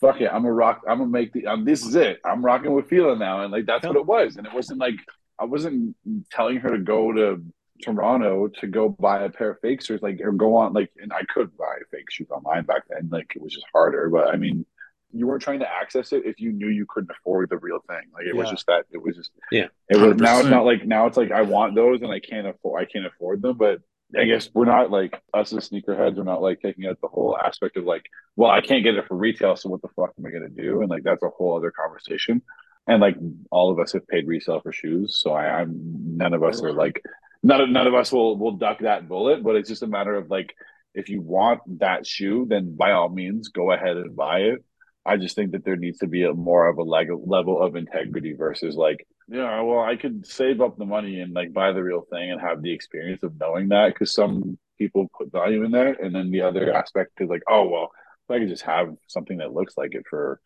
"Fuck 0.00 0.22
it, 0.22 0.28
I'm 0.32 0.42
gonna 0.42 0.52
rock. 0.52 0.82
I'm 0.88 0.98
gonna 0.98 1.10
make 1.10 1.34
the. 1.34 1.46
Um, 1.46 1.66
this 1.66 1.84
is 1.84 1.94
it. 1.96 2.18
I'm 2.24 2.42
rocking 2.42 2.72
with 2.72 2.88
Fila 2.88 3.16
now." 3.16 3.42
And 3.42 3.52
like 3.52 3.66
that's 3.66 3.82
Yeah. 3.84 3.90
what 3.90 3.98
it 3.98 4.06
was, 4.06 4.36
and 4.36 4.46
it 4.46 4.54
wasn't 4.54 4.78
like 4.80 4.94
I 5.38 5.44
wasn't 5.44 5.94
telling 6.30 6.56
her 6.60 6.70
to 6.70 6.78
go 6.78 7.12
to 7.12 7.42
Toronto 7.82 8.48
to 8.60 8.66
go 8.66 8.88
buy 8.88 9.22
a 9.22 9.30
pair 9.30 9.50
of 9.50 9.60
fakes 9.60 9.90
or 9.90 9.98
like 9.98 10.20
or 10.22 10.32
go 10.32 10.56
on 10.56 10.72
like, 10.72 10.90
and 11.00 11.12
I 11.12 11.22
could 11.32 11.56
buy 11.56 11.78
fake 11.90 12.10
shoes 12.10 12.28
online 12.30 12.64
back 12.64 12.82
then. 12.88 13.08
Like 13.10 13.32
it 13.34 13.42
was 13.42 13.52
just 13.52 13.66
harder, 13.72 14.08
but 14.08 14.28
I 14.28 14.36
mean. 14.36 14.66
You 15.10 15.26
weren't 15.26 15.40
trying 15.40 15.60
to 15.60 15.66
access 15.66 16.12
it 16.12 16.26
if 16.26 16.38
you 16.38 16.52
knew 16.52 16.68
you 16.68 16.84
couldn't 16.86 17.10
afford 17.10 17.48
the 17.48 17.56
real 17.56 17.78
thing. 17.88 18.02
Like 18.12 18.26
it 18.26 18.36
was 18.36 18.50
just 18.50 18.66
that. 18.66 18.84
It 18.92 19.02
was 19.02 19.16
just 19.16 19.30
Yeah. 19.50 19.68
It 19.88 19.96
was 19.96 20.16
now. 20.16 20.38
It's 20.40 20.50
not 20.50 20.66
like 20.66 20.84
now. 20.86 21.06
It's 21.06 21.16
like 21.16 21.32
I 21.32 21.40
want 21.40 21.74
those 21.74 22.02
and 22.02 22.12
I 22.12 22.20
can't 22.20 22.46
afford. 22.46 22.82
I 22.82 22.84
can't 22.84 23.06
afford 23.06 23.40
them. 23.40 23.56
But 23.56 23.80
I 24.14 24.24
guess 24.24 24.50
we're 24.52 24.66
not 24.66 24.90
like 24.90 25.18
us 25.32 25.52
as 25.54 25.70
sneakerheads. 25.70 26.16
We're 26.16 26.24
not 26.24 26.42
like 26.42 26.60
taking 26.60 26.86
out 26.86 27.00
the 27.00 27.08
whole 27.08 27.38
aspect 27.38 27.78
of 27.78 27.84
like, 27.84 28.04
well, 28.36 28.50
I 28.50 28.60
can't 28.60 28.84
get 28.84 28.96
it 28.96 29.06
for 29.06 29.16
retail, 29.16 29.56
so 29.56 29.70
what 29.70 29.80
the 29.80 29.88
fuck 29.88 30.12
am 30.18 30.26
I 30.26 30.30
gonna 30.30 30.50
do? 30.50 30.82
And 30.82 30.90
like 30.90 31.04
that's 31.04 31.22
a 31.22 31.30
whole 31.30 31.56
other 31.56 31.70
conversation. 31.70 32.42
And 32.86 33.00
like 33.00 33.16
all 33.50 33.70
of 33.70 33.78
us 33.78 33.92
have 33.92 34.06
paid 34.08 34.26
resale 34.26 34.60
for 34.60 34.72
shoes, 34.72 35.18
so 35.22 35.32
I, 35.32 35.60
I'm 35.60 36.16
none 36.18 36.34
of 36.34 36.42
us 36.42 36.62
are 36.62 36.72
like 36.72 37.02
none 37.42 37.60
of 37.60 37.68
none 37.68 37.86
of 37.86 37.94
us 37.94 38.12
will 38.12 38.36
will 38.36 38.52
duck 38.52 38.80
that 38.80 39.08
bullet. 39.08 39.42
But 39.42 39.56
it's 39.56 39.68
just 39.68 39.82
a 39.82 39.86
matter 39.86 40.14
of 40.14 40.30
like 40.30 40.54
if 40.94 41.08
you 41.08 41.20
want 41.20 41.60
that 41.78 42.06
shoe, 42.06 42.46
then 42.48 42.74
by 42.76 42.92
all 42.92 43.08
means 43.08 43.48
go 43.48 43.72
ahead 43.72 43.96
and 43.96 44.16
buy 44.16 44.40
it. 44.40 44.64
I 45.06 45.16
just 45.16 45.36
think 45.36 45.52
that 45.52 45.64
there 45.64 45.76
needs 45.76 45.98
to 45.98 46.06
be 46.06 46.24
a 46.24 46.34
more 46.34 46.66
of 46.68 46.76
a 46.76 46.82
leg- 46.82 47.08
level 47.24 47.62
of 47.62 47.76
integrity 47.76 48.34
versus 48.34 48.76
like, 48.76 49.06
yeah, 49.26 49.62
well, 49.62 49.80
I 49.80 49.96
could 49.96 50.26
save 50.26 50.60
up 50.60 50.76
the 50.76 50.84
money 50.84 51.20
and 51.20 51.32
like 51.32 51.52
buy 51.52 51.72
the 51.72 51.82
real 51.82 52.02
thing 52.10 52.30
and 52.30 52.40
have 52.40 52.60
the 52.62 52.72
experience 52.72 53.22
of 53.22 53.38
knowing 53.40 53.68
that 53.68 53.94
because 53.94 54.12
some 54.12 54.40
mm-hmm. 54.40 54.52
people 54.76 55.08
put 55.16 55.32
value 55.32 55.64
in 55.64 55.70
that, 55.72 56.00
and 56.00 56.14
then 56.14 56.30
the 56.30 56.42
other 56.42 56.74
aspect 56.74 57.12
is 57.20 57.28
like, 57.28 57.42
oh 57.48 57.68
well, 57.68 57.90
if 58.28 58.34
I 58.34 58.38
could 58.38 58.48
just 58.48 58.64
have 58.64 58.94
something 59.06 59.38
that 59.38 59.54
looks 59.54 59.76
like 59.76 59.94
it 59.94 60.04
for 60.08 60.40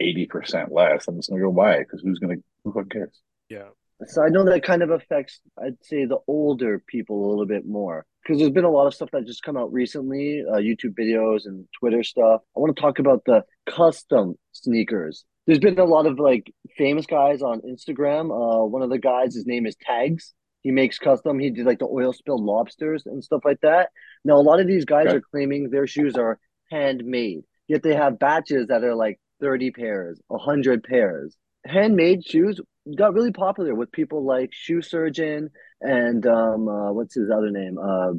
eighty 0.00 0.26
percent 0.26 0.72
less, 0.72 1.06
I'm 1.06 1.16
just 1.16 1.28
gonna 1.28 1.42
go 1.42 1.52
buy 1.52 1.74
it 1.74 1.86
because 1.86 2.00
who's 2.02 2.18
gonna 2.18 2.36
who 2.64 2.84
cares? 2.86 3.16
Yeah. 3.48 3.68
So 4.06 4.22
I 4.22 4.28
know 4.28 4.44
that 4.44 4.62
kind 4.62 4.82
of 4.82 4.90
affects, 4.90 5.40
I'd 5.62 5.76
say, 5.82 6.04
the 6.06 6.18
older 6.26 6.82
people 6.86 7.24
a 7.24 7.28
little 7.30 7.46
bit 7.46 7.66
more 7.66 8.06
because 8.22 8.38
there's 8.38 8.50
been 8.50 8.64
a 8.64 8.70
lot 8.70 8.86
of 8.86 8.94
stuff 8.94 9.10
that 9.12 9.26
just 9.26 9.42
come 9.42 9.56
out 9.56 9.72
recently, 9.72 10.42
uh, 10.50 10.56
YouTube 10.56 10.94
videos 10.98 11.40
and 11.46 11.66
Twitter 11.78 12.02
stuff. 12.02 12.40
I 12.56 12.60
want 12.60 12.74
to 12.74 12.80
talk 12.80 12.98
about 12.98 13.22
the 13.26 13.44
custom 13.68 14.34
sneakers. 14.52 15.24
There's 15.46 15.58
been 15.58 15.78
a 15.78 15.84
lot 15.84 16.06
of 16.06 16.18
like 16.18 16.52
famous 16.78 17.06
guys 17.06 17.42
on 17.42 17.60
Instagram. 17.62 18.26
Uh, 18.30 18.64
one 18.66 18.82
of 18.82 18.90
the 18.90 18.98
guys, 18.98 19.34
his 19.34 19.46
name 19.46 19.66
is 19.66 19.76
Tags. 19.82 20.32
He 20.62 20.70
makes 20.70 20.98
custom. 20.98 21.38
He 21.38 21.50
did 21.50 21.66
like 21.66 21.78
the 21.78 21.86
oil 21.86 22.12
spilled 22.12 22.42
lobsters 22.42 23.04
and 23.06 23.24
stuff 23.24 23.40
like 23.44 23.60
that. 23.62 23.88
Now 24.24 24.36
a 24.36 24.42
lot 24.42 24.60
of 24.60 24.66
these 24.66 24.84
guys 24.84 25.06
Okay. 25.06 25.16
are 25.16 25.20
claiming 25.22 25.70
their 25.70 25.86
shoes 25.86 26.16
are 26.16 26.38
handmade, 26.70 27.42
yet 27.68 27.82
they 27.82 27.94
have 27.94 28.18
batches 28.18 28.68
that 28.68 28.84
are 28.84 28.94
like 28.94 29.18
30 29.40 29.70
pairs, 29.72 30.20
100 30.28 30.84
pairs. 30.84 31.36
Handmade 31.66 32.24
shoes 32.26 32.60
got 32.96 33.14
really 33.14 33.32
popular 33.32 33.74
with 33.74 33.92
people 33.92 34.24
like 34.24 34.50
Shoe 34.52 34.82
Surgeon 34.82 35.50
and 35.80 36.26
um, 36.26 36.68
uh, 36.68 36.92
what's 36.92 37.14
his 37.14 37.30
other 37.30 37.50
name? 37.50 37.78
Uh, 37.78 38.12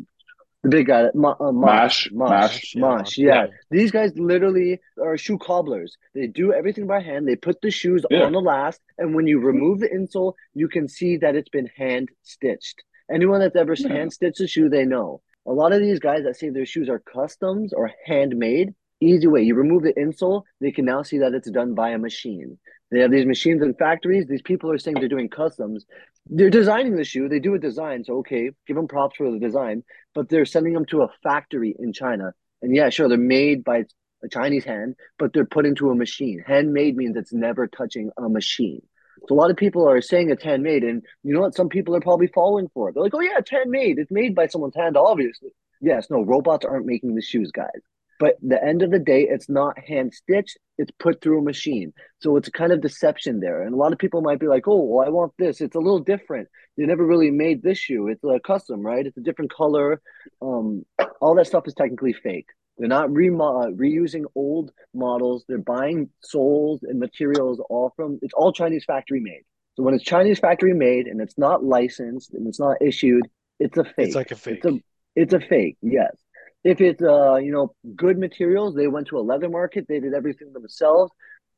the 0.64 0.70
big 0.70 0.88
guy, 0.88 1.07
Ma- 1.16 1.36
uh, 1.39 1.51
Mash, 1.51 2.09
Mosh, 2.12 2.30
Mash, 2.30 2.76
yeah, 2.76 2.82
Mosh. 2.82 2.97
Mosh. 2.99 3.18
Yeah. 3.18 3.26
Yeah. 3.34 3.45
these 3.72 3.89
guys 3.89 4.12
literally 4.16 4.80
are 5.01 5.18
shoe 5.18 5.39
cobblers. 5.39 5.97
They 6.14 6.28
do 6.28 6.53
everything 6.53 6.86
by 6.86 7.01
hand. 7.01 7.28
They 7.28 7.36
put 7.36 7.62
the 7.62 7.72
shoes 7.72 8.05
Yeah. 8.12 8.24
on 8.26 8.32
the 8.34 8.41
last, 8.41 8.80
and 8.99 9.16
when 9.16 9.26
you 9.26 9.39
remove 9.39 9.80
the 9.80 9.89
insole, 9.89 10.34
you 10.53 10.68
can 10.68 10.88
see 10.88 11.18
that 11.18 11.36
it's 11.36 11.49
been 11.49 11.68
hand 11.76 12.09
stitched. 12.22 12.84
Anyone 13.12 13.39
that's 13.39 13.55
ever 13.55 13.76
hand 13.76 14.14
stitched 14.14 14.39
a 14.39 14.47
shoe, 14.47 14.70
they 14.70 14.86
know. 14.86 15.22
A 15.47 15.51
lot 15.51 15.74
of 15.74 15.80
these 15.82 15.97
guys 15.99 16.24
that 16.26 16.38
say 16.38 16.49
their 16.49 16.68
shoes 16.68 16.88
are 16.89 16.99
customs 16.99 17.74
or 17.74 17.91
handmade, 18.05 18.76
easy 18.99 19.26
way. 19.26 19.41
You 19.41 19.55
remove 19.55 19.82
the 19.82 19.93
insole, 19.95 20.43
they 20.59 20.72
can 20.72 20.86
now 20.86 21.01
see 21.01 21.18
that 21.18 21.34
it's 21.34 21.49
done 21.49 21.74
by 21.74 21.89
a 21.89 21.97
machine. 21.97 22.59
They 22.92 23.00
have 23.00 23.12
these 23.12 23.26
machines 23.26 23.62
in 23.62 23.74
factories. 23.74 24.28
These 24.28 24.42
people 24.42 24.72
are 24.72 24.78
saying 24.78 24.98
they're 25.00 25.08
doing 25.08 25.30
customs. 25.30 25.86
They're 26.28 26.50
designing 26.50 26.96
the 26.96 27.06
shoe. 27.06 27.30
They 27.30 27.39
do 27.39 27.56
a 27.56 27.60
design. 27.60 28.04
So, 28.04 28.18
okay, 28.20 28.52
give 28.68 28.76
them 28.76 28.88
props 28.88 29.16
for 29.18 29.32
the 29.32 29.39
design, 29.39 29.84
but 30.14 30.30
they're 30.30 30.46
sending 30.46 30.74
them 30.74 30.86
to 30.88 31.04
a 31.04 31.10
factory 31.24 31.76
in 31.80 31.94
China. 31.94 32.34
And 32.62 32.76
yeah, 32.76 32.89
sure, 32.89 33.08
they're 33.08 33.18
made 33.18 33.64
by 33.64 33.86
a 34.24 34.30
Chinese 34.30 34.66
hand, 34.66 34.96
but 35.18 35.34
they're 35.34 35.46
put 35.46 35.66
into 35.66 35.89
a 35.89 35.96
machine. 35.96 36.44
Handmade 36.46 36.96
means 36.96 37.16
it's 37.16 37.34
never 37.34 37.68
touching 37.68 38.12
a 38.18 38.30
machine. 38.30 38.82
So 39.28 39.36
a 39.36 39.38
lot 39.38 39.52
of 39.52 39.58
people 39.58 39.88
are 39.88 40.02
saying 40.02 40.30
it's 40.30 40.44
handmade, 40.44 40.84
and 40.84 41.04
you 41.24 41.34
know 41.34 41.42
what? 41.42 41.56
Some 41.56 41.70
people 41.70 41.96
are 41.96 42.02
probably 42.02 42.28
falling 42.28 42.70
for 42.74 42.89
it. 42.89 42.94
They're 42.94 43.04
like, 43.04 43.14
"Oh 43.14 43.22
yeah, 43.22 43.38
it's 43.38 43.52
handmade. 43.52 44.00
It's 44.00 44.12
made 44.12 44.36
by 44.36 44.48
someone's 44.48 44.76
hand, 44.76 44.98
obviously." 44.98 45.50
Yes, 45.80 46.10
no, 46.10 46.24
robots 46.24 46.66
aren't 46.66 46.86
making 46.86 47.16
the 47.16 47.22
shoes, 47.22 47.52
guys. 47.52 47.82
But 48.22 48.36
the 48.40 48.64
end 48.64 48.84
of 48.84 48.92
the 48.92 49.00
day, 49.00 49.24
it's 49.28 49.50
not 49.50 49.80
hand 49.80 50.14
stitched, 50.14 50.60
it's 50.78 50.92
put 51.00 51.22
through 51.22 51.40
a 51.40 51.44
machine. 51.44 51.92
So 52.20 52.38
it's 52.38 52.48
a 52.48 52.52
kind 52.52 52.72
of 52.72 52.80
deception 52.80 53.40
there. 53.40 53.64
And 53.64 53.74
a 53.74 53.78
lot 53.78 53.94
of 53.94 53.98
people 53.98 54.22
might 54.22 54.40
be 54.40 54.46
like, 54.46 54.68
oh, 54.68 54.84
well, 54.84 55.08
I 55.08 55.10
want 55.10 55.34
this. 55.40 55.60
It's 55.60 55.76
a 55.76 55.80
little 55.80 56.02
different. 56.02 56.48
They 56.78 56.86
never 56.86 57.04
really 57.04 57.32
made 57.32 57.64
this 57.64 57.80
shoe. 57.80 58.10
It's 58.10 58.24
a 58.24 58.40
custom, 58.40 58.86
right? 58.86 59.08
It's 59.08 59.18
a 59.18 59.22
different 59.22 59.52
color. 59.52 60.04
Um, 60.40 60.86
all 61.20 61.34
that 61.34 61.48
stuff 61.48 61.68
is 61.68 61.74
technically 61.74 62.14
fake. 62.14 62.46
They're 62.78 62.88
not 62.88 63.12
re- 63.12 63.30
reusing 63.30 64.26
old 64.36 64.70
models. 64.94 65.44
They're 65.48 65.58
buying 65.58 66.12
soles 66.22 66.84
and 66.84 67.00
materials 67.00 67.60
all 67.72 67.92
from, 67.96 68.20
it's 68.22 68.36
all 68.36 68.54
Chinese 68.54 68.86
factory 68.86 69.20
made. 69.20 69.46
So 69.74 69.82
when 69.82 69.96
it's 69.96 70.04
Chinese 70.04 70.38
factory 70.38 70.76
made 70.76 71.08
and 71.08 71.22
it's 71.22 71.40
not 71.40 71.64
licensed 71.64 72.36
and 72.36 72.48
it's 72.48 72.60
not 72.60 72.78
issued, 72.84 73.28
it's 73.60 73.78
a 73.78 73.84
fake. 73.84 73.94
It's 73.98 74.16
like 74.16 74.30
a 74.30 74.36
fake. 74.36 74.62
It's 74.64 74.66
a, 74.68 74.80
it's 75.16 75.34
a 75.34 75.40
fake, 75.40 75.78
yes. 75.82 76.16
If 76.64 76.80
it's 76.82 77.01
uh, 77.01 77.36
you 77.36 77.51
know, 77.51 77.74
good 77.95 78.18
materials, 78.18 78.76
they 78.76 78.88
went 78.88 79.07
to 79.07 79.18
a 79.18 79.22
leather 79.22 79.49
market, 79.49 79.86
they 79.88 79.99
did 79.99 80.14
everything 80.14 80.53
themselves 80.53 81.12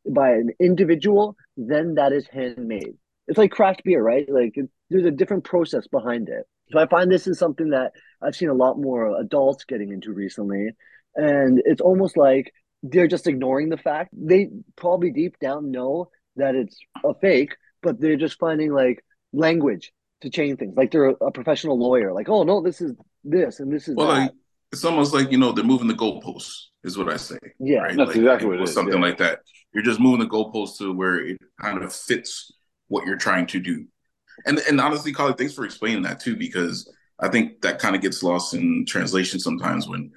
by 0.09 0.31
an 0.31 0.51
individual, 0.59 1.35
then 1.57 1.95
that 1.95 2.11
is 2.13 2.27
handmade. 2.27 2.95
It's 3.27 3.37
like 3.37 3.51
craft 3.51 3.83
beer, 3.83 4.01
right? 4.01 4.27
Like 4.29 4.53
it, 4.55 4.69
there's 4.89 5.05
a 5.05 5.11
different 5.11 5.43
process 5.45 5.87
behind 5.87 6.29
it. 6.29 6.45
So 6.71 6.79
I 6.79 6.87
find 6.87 7.11
this 7.11 7.27
is 7.27 7.39
something 7.39 7.69
that 7.69 7.91
I've 8.21 8.35
seen 8.35 8.49
a 8.49 8.53
lot 8.53 8.77
more 8.77 9.19
adults 9.19 9.65
getting 9.65 9.91
into 9.91 10.11
recently. 10.11 10.69
And 11.15 11.61
it's 11.65 11.81
almost 11.81 12.17
like 12.17 12.51
they're 12.81 13.07
just 13.07 13.27
ignoring 13.27 13.69
the 13.69 13.77
fact 13.77 14.09
they 14.13 14.49
probably 14.75 15.11
deep 15.11 15.39
down 15.39 15.71
know 15.71 16.09
that 16.35 16.55
it's 16.55 16.77
a 17.03 17.13
fake, 17.13 17.55
but 17.81 17.99
they're 17.99 18.17
just 18.17 18.39
finding 18.39 18.73
like 18.73 19.03
language 19.31 19.93
to 20.21 20.29
change 20.29 20.59
things. 20.59 20.75
Like 20.75 20.91
they're 20.91 21.09
a 21.09 21.31
professional 21.31 21.77
lawyer, 21.79 22.13
like, 22.13 22.29
oh 22.29 22.43
no, 22.43 22.61
this 22.61 22.81
is 22.81 22.93
this 23.23 23.59
and 23.59 23.71
this 23.71 23.87
is 23.87 23.95
well, 23.95 24.07
that. 24.07 24.33
It's 24.73 24.83
almost 24.83 25.13
like 25.13 25.31
you 25.31 25.37
know 25.37 25.51
they're 25.51 25.63
moving 25.63 25.87
the 25.87 25.93
goalposts, 25.93 26.65
is 26.83 26.97
what 26.97 27.07
I 27.07 27.17
say. 27.17 27.37
Yeah, 27.59 27.79
right? 27.79 27.95
that's 27.95 28.09
Like, 28.09 28.17
exactly 28.17 28.47
what 28.47 28.57
it 28.57 28.63
or 28.63 28.67
Something 28.67 28.95
yeah. 28.95 29.07
like 29.07 29.17
that. 29.19 29.39
You're 29.73 29.83
just 29.83 29.99
moving 29.99 30.19
the 30.19 30.27
goalposts 30.27 30.77
to 30.79 30.91
where 30.91 31.25
it 31.25 31.37
kind 31.61 31.81
of 31.81 31.93
fits 31.93 32.51
what 32.87 33.05
you're 33.05 33.17
trying 33.17 33.45
to 33.47 33.59
do. 33.59 33.85
And 34.45 34.59
and 34.67 34.81
honestly, 34.81 35.13
Colin, 35.13 35.35
thanks 35.35 35.53
for 35.53 35.63
explaining 35.63 36.01
that 36.03 36.19
too, 36.19 36.35
because 36.35 36.91
I 37.19 37.29
think 37.29 37.61
that 37.61 37.79
kind 37.79 37.95
of 37.95 38.01
gets 38.01 38.23
lost 38.23 38.55
in 38.55 38.85
translation 38.85 39.39
sometimes 39.39 39.87
when 39.87 40.11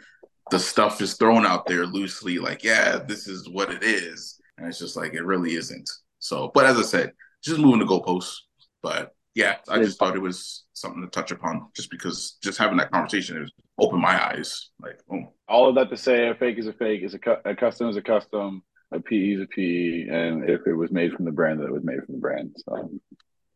the 0.51 0.59
stuff 0.59 1.01
is 1.01 1.15
thrown 1.15 1.45
out 1.45 1.67
there 1.67 1.87
loosely, 1.87 2.39
like, 2.39 2.65
yeah, 2.65 2.99
this 2.99 3.29
is 3.29 3.49
what 3.49 3.71
it 3.71 3.83
is. 3.83 4.41
And 4.57 4.67
it's 4.67 4.79
just 4.79 4.97
like 4.97 5.13
it 5.13 5.25
really 5.25 5.55
isn't. 5.55 5.89
So, 6.19 6.51
but 6.55 6.65
as 6.65 6.79
I 6.79 6.83
said, 6.83 7.13
just 7.45 7.61
moving 7.61 7.81
the 7.81 7.87
goalposts. 7.87 8.37
But 8.83 9.13
yeah, 9.35 9.57
I 9.69 9.79
just 9.79 9.99
thought 9.99 10.17
it 10.17 10.23
was 10.23 10.65
something 10.73 11.03
to 11.03 11.09
touch 11.09 11.31
upon 11.31 11.69
just 11.75 11.91
because 11.91 12.39
just 12.43 12.59
having 12.59 12.79
that 12.79 12.91
conversation 12.91 13.37
has 13.39 13.51
opened 13.79 14.03
my 14.03 14.23
eyes. 14.31 14.71
Like, 14.81 14.99
oh, 15.13 15.33
All 15.49 15.69
of 15.69 15.75
that 15.77 15.91
to 15.91 15.97
say, 15.97 16.29
a 16.29 16.35
fake 16.35 16.59
is 16.59 16.67
a 16.67 16.73
fake, 16.73 17.03
is 17.03 17.15
a, 17.15 17.19
cu- 17.19 17.37
a 17.45 17.55
custom 17.55 17.89
is 17.89 17.97
a 17.97 18.03
custom, 18.03 18.63
a 18.93 19.01
PE 19.01 19.17
is 19.35 19.41
a 19.43 19.47
PE, 19.47 20.09
and 20.09 20.49
if 20.49 20.67
it 20.67 20.75
was 20.75 20.91
made 20.91 21.13
from 21.13 21.25
the 21.25 21.33
brand, 21.33 21.61
that 21.61 21.67
it 21.67 21.73
was 21.73 21.85
made 21.85 22.03
from 22.05 22.15
the 22.15 22.21
brand. 22.21 22.55
So, 22.69 22.91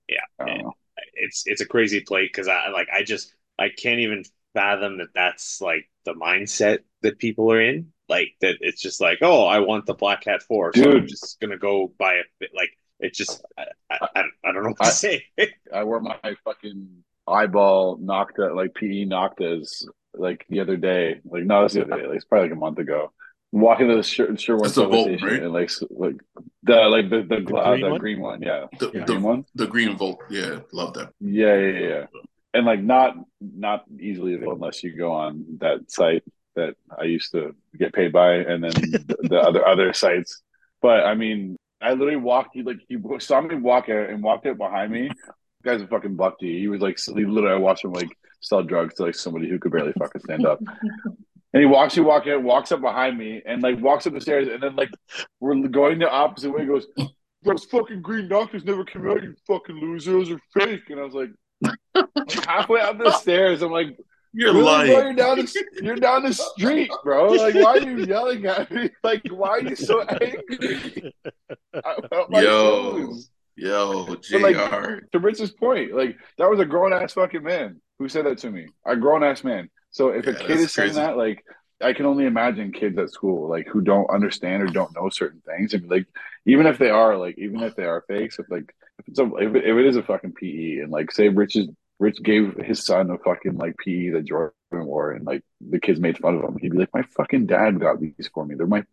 Yeah. 0.08 0.18
I 0.38 0.44
don't 0.46 0.58
know. 0.62 0.72
it's 1.14 1.44
it's 1.46 1.60
a 1.60 1.66
crazy 1.66 2.00
play 2.00 2.26
because 2.26 2.48
I 2.48 2.68
like 2.70 2.88
I 2.92 3.02
just 3.02 3.34
I 3.58 3.68
can't 3.70 4.00
even 4.00 4.24
fathom 4.54 4.98
that 4.98 5.08
that's 5.14 5.60
like 5.60 5.88
the 6.04 6.12
mindset 6.14 6.80
that 7.02 7.18
people 7.18 7.50
are 7.52 7.60
in. 7.60 7.92
Like 8.08 8.30
that 8.40 8.56
it's 8.60 8.82
just 8.82 9.00
like, 9.00 9.18
oh, 9.22 9.46
I 9.46 9.60
want 9.60 9.86
the 9.86 9.94
Black 9.94 10.22
Cat 10.22 10.42
Four, 10.42 10.72
so 10.74 10.82
I'm 10.82 10.90
Dude. 11.00 11.08
just 11.08 11.38
gonna 11.40 11.56
go 11.58 11.92
buy 11.98 12.14
a 12.14 12.22
fit. 12.40 12.50
Like 12.54 12.70
it 12.98 13.14
just 13.14 13.42
I, 13.56 13.66
I, 13.90 13.98
I 14.16 14.22
I 14.44 14.52
don't 14.52 14.64
know 14.64 14.70
what 14.70 14.78
to 14.78 14.86
I- 14.86 14.90
say. 14.90 15.24
I 15.72 15.84
wore 15.84 16.00
my 16.00 16.18
fucking 16.44 17.04
eyeball 17.28 17.98
Nocta, 17.98 18.54
like 18.54 18.74
PE 18.74 19.04
Noctas, 19.06 19.84
like 20.14 20.44
the 20.48 20.60
other 20.60 20.76
day. 20.76 21.20
Like, 21.24 21.44
no, 21.44 21.60
it 21.60 21.62
was 21.64 21.72
the 21.74 21.82
other 21.84 21.96
day. 22.02 22.06
Like, 22.06 22.16
it's 22.16 22.24
probably 22.24 22.48
like 22.48 22.56
a 22.56 22.60
month 22.60 22.78
ago. 22.78 23.12
Walking 23.52 23.88
to 23.88 23.96
the 23.96 24.02
sure, 24.04 24.36
sure 24.36 24.56
one 24.56 24.64
That's 24.64 24.76
the 24.76 24.86
Volt, 24.86 25.06
station 25.08 25.26
right? 25.26 25.42
and 25.42 25.52
like, 25.52 25.70
like 25.90 26.16
the 26.62 26.76
like 26.88 27.10
the 27.10 27.22
the, 27.22 27.36
uh, 27.56 27.70
green 27.74 27.80
the 27.80 27.90
one? 27.90 28.00
green 28.00 28.20
one, 28.20 28.42
yeah, 28.42 28.66
the, 28.78 28.86
Yeah. 28.94 29.04
green 29.04 29.20
the, 29.22 29.26
one. 29.26 29.44
the 29.56 29.66
green 29.66 29.96
volt. 29.96 30.20
Yeah, 30.30 30.60
love 30.72 30.94
that. 30.94 31.12
Yeah, 31.20 31.56
yeah, 31.56 31.78
yeah, 31.80 31.88
yeah. 31.88 32.06
And 32.54 32.64
like 32.64 32.80
not 32.80 33.16
not 33.40 33.84
easily 33.98 34.34
available 34.34 34.54
unless 34.54 34.84
you 34.84 34.96
go 34.96 35.10
on 35.12 35.44
that 35.58 35.90
site 35.90 36.22
that 36.54 36.74
I 36.96 37.04
used 37.04 37.32
to 37.32 37.54
get 37.76 37.92
paid 37.92 38.12
by, 38.12 38.34
and 38.34 38.62
then 38.62 38.70
the, 38.72 39.16
the 39.22 39.40
other 39.40 39.66
other 39.66 39.92
sites. 39.94 40.42
But 40.80 41.04
I 41.04 41.14
mean, 41.16 41.56
I 41.80 41.90
literally 41.90 42.16
walked. 42.16 42.50
He 42.54 42.62
like 42.62 42.78
he 42.88 42.98
saw 43.18 43.40
me 43.40 43.56
walk 43.56 43.88
out 43.88 44.10
and 44.10 44.22
walked 44.22 44.46
out 44.46 44.58
behind 44.58 44.92
me. 44.92 45.10
The 45.62 45.70
guy's 45.70 45.82
a 45.82 45.88
fucking 45.88 46.14
buck 46.14 46.38
to 46.38 46.46
you. 46.46 46.56
He 46.58 46.68
was 46.68 46.80
like, 46.80 46.98
he 47.00 47.24
literally, 47.26 47.54
I 47.54 47.58
watched 47.58 47.84
him 47.84 47.92
like 47.92 48.16
sell 48.40 48.62
drugs 48.62 48.94
to 48.94 49.04
like 49.04 49.14
somebody 49.14 49.48
who 49.48 49.58
could 49.58 49.72
barely 49.72 49.92
fucking 49.98 50.22
stand 50.22 50.46
up. 50.46 50.60
And 51.52 51.60
he 51.60 51.66
walks, 51.66 51.94
he 51.94 52.00
walk 52.00 52.26
out, 52.28 52.42
walks 52.42 52.70
up 52.72 52.80
behind 52.80 53.18
me, 53.18 53.42
and 53.44 53.60
like 53.62 53.80
walks 53.80 54.06
up 54.06 54.12
the 54.14 54.20
stairs, 54.20 54.48
and 54.48 54.62
then 54.62 54.76
like 54.76 54.90
we're 55.40 55.56
going 55.68 55.98
the 55.98 56.08
opposite 56.10 56.50
way. 56.52 56.60
He 56.62 56.66
goes, 56.68 56.86
"Those 57.42 57.64
fucking 57.64 58.02
green 58.02 58.28
Noctas 58.28 58.64
never 58.64 58.84
came 58.84 59.08
out. 59.10 59.22
You 59.22 59.34
fucking 59.48 59.74
losers 59.76 60.30
are 60.30 60.40
fake." 60.54 60.88
And 60.90 61.00
I 61.00 61.04
was 61.04 61.14
like, 61.14 61.30
like, 61.94 62.46
halfway 62.46 62.80
up 62.80 62.98
the 62.98 63.10
stairs, 63.12 63.62
I'm 63.62 63.72
like, 63.72 63.96
You're 64.32 64.52
really, 64.52 64.64
lying. 64.64 64.92
bro? 64.92 65.02
You're 65.02 65.12
down 65.14 65.38
the 65.38 65.64
you're 65.82 65.96
down 65.96 66.22
the 66.22 66.32
street, 66.34 66.90
bro. 67.02 67.32
Like, 67.32 67.54
why 67.56 67.78
are 67.78 67.80
you 67.80 68.04
yelling 68.04 68.46
at 68.46 68.70
me? 68.70 68.90
Like, 69.02 69.22
why 69.28 69.48
are 69.50 69.60
you 69.62 69.74
so 69.76 70.02
angry? 70.02 71.12
I 71.74 71.94
felt 72.08 72.30
my 72.30 72.42
Yo, 72.42 72.92
feelings. 72.92 73.30
yo, 73.56 74.06
But, 74.06 74.40
like, 74.40 74.54
Jr. 74.56 75.00
To 75.12 75.18
Rich's 75.18 75.50
point, 75.50 75.94
like 75.94 76.16
that 76.38 76.48
was 76.48 76.60
a 76.60 76.64
grown 76.64 76.92
ass 76.92 77.14
fucking 77.14 77.42
man 77.42 77.80
who 78.00 78.08
said 78.08 78.24
that 78.24 78.38
to 78.38 78.50
me. 78.50 78.66
A 78.86 78.96
grown 78.96 79.22
ass 79.22 79.44
man. 79.44 79.68
So 79.90 80.08
if 80.08 80.26
a 80.26 80.32
kid 80.32 80.48
that's 80.48 80.60
is 80.62 80.72
saying 80.72 80.94
that, 80.94 81.16
like 81.18 81.44
I 81.82 81.92
can 81.92 82.06
only 82.06 82.24
imagine 82.24 82.72
kids 82.72 82.96
at 82.98 83.10
school, 83.10 83.48
like 83.48 83.68
who 83.68 83.82
don't 83.82 84.08
understand 84.10 84.62
or 84.62 84.66
don't 84.66 84.94
know 84.94 85.10
certain 85.10 85.42
things, 85.46 85.74
and 85.74 85.88
like 85.88 86.06
even 86.46 86.66
if 86.66 86.78
they 86.78 86.88
are, 86.90 87.16
like 87.16 87.36
even 87.38 87.60
if 87.62 87.76
they 87.76 87.84
are 87.84 88.02
fakes, 88.08 88.38
if 88.38 88.50
like 88.50 88.74
if 88.98 89.06
it's 89.08 89.18
a 89.20 89.26
if 89.36 89.54
it, 89.54 89.64
if 89.66 89.76
it 89.76 89.86
is 89.86 89.96
a 89.96 90.02
fucking 90.02 90.32
PE, 90.32 90.78
and 90.78 90.90
like 90.90 91.12
say 91.12 91.28
Rich 91.28 91.56
is 91.56 91.68
Rich 91.98 92.22
gave 92.22 92.54
his 92.56 92.82
son 92.82 93.10
a 93.10 93.18
fucking 93.18 93.58
like 93.58 93.76
PE 93.76 94.08
that 94.10 94.24
Jordan 94.24 94.52
wore, 94.72 95.12
and 95.12 95.26
like 95.26 95.42
the 95.60 95.78
kids 95.78 96.00
made 96.00 96.16
fun 96.16 96.36
of 96.36 96.42
him, 96.42 96.56
he'd 96.58 96.72
be 96.72 96.78
like, 96.78 96.94
my 96.94 97.02
fucking 97.02 97.44
dad 97.46 97.78
got 97.78 98.00
these 98.00 98.30
for 98.32 98.46
me. 98.46 98.54
They're 98.54 98.66
my 98.66 98.84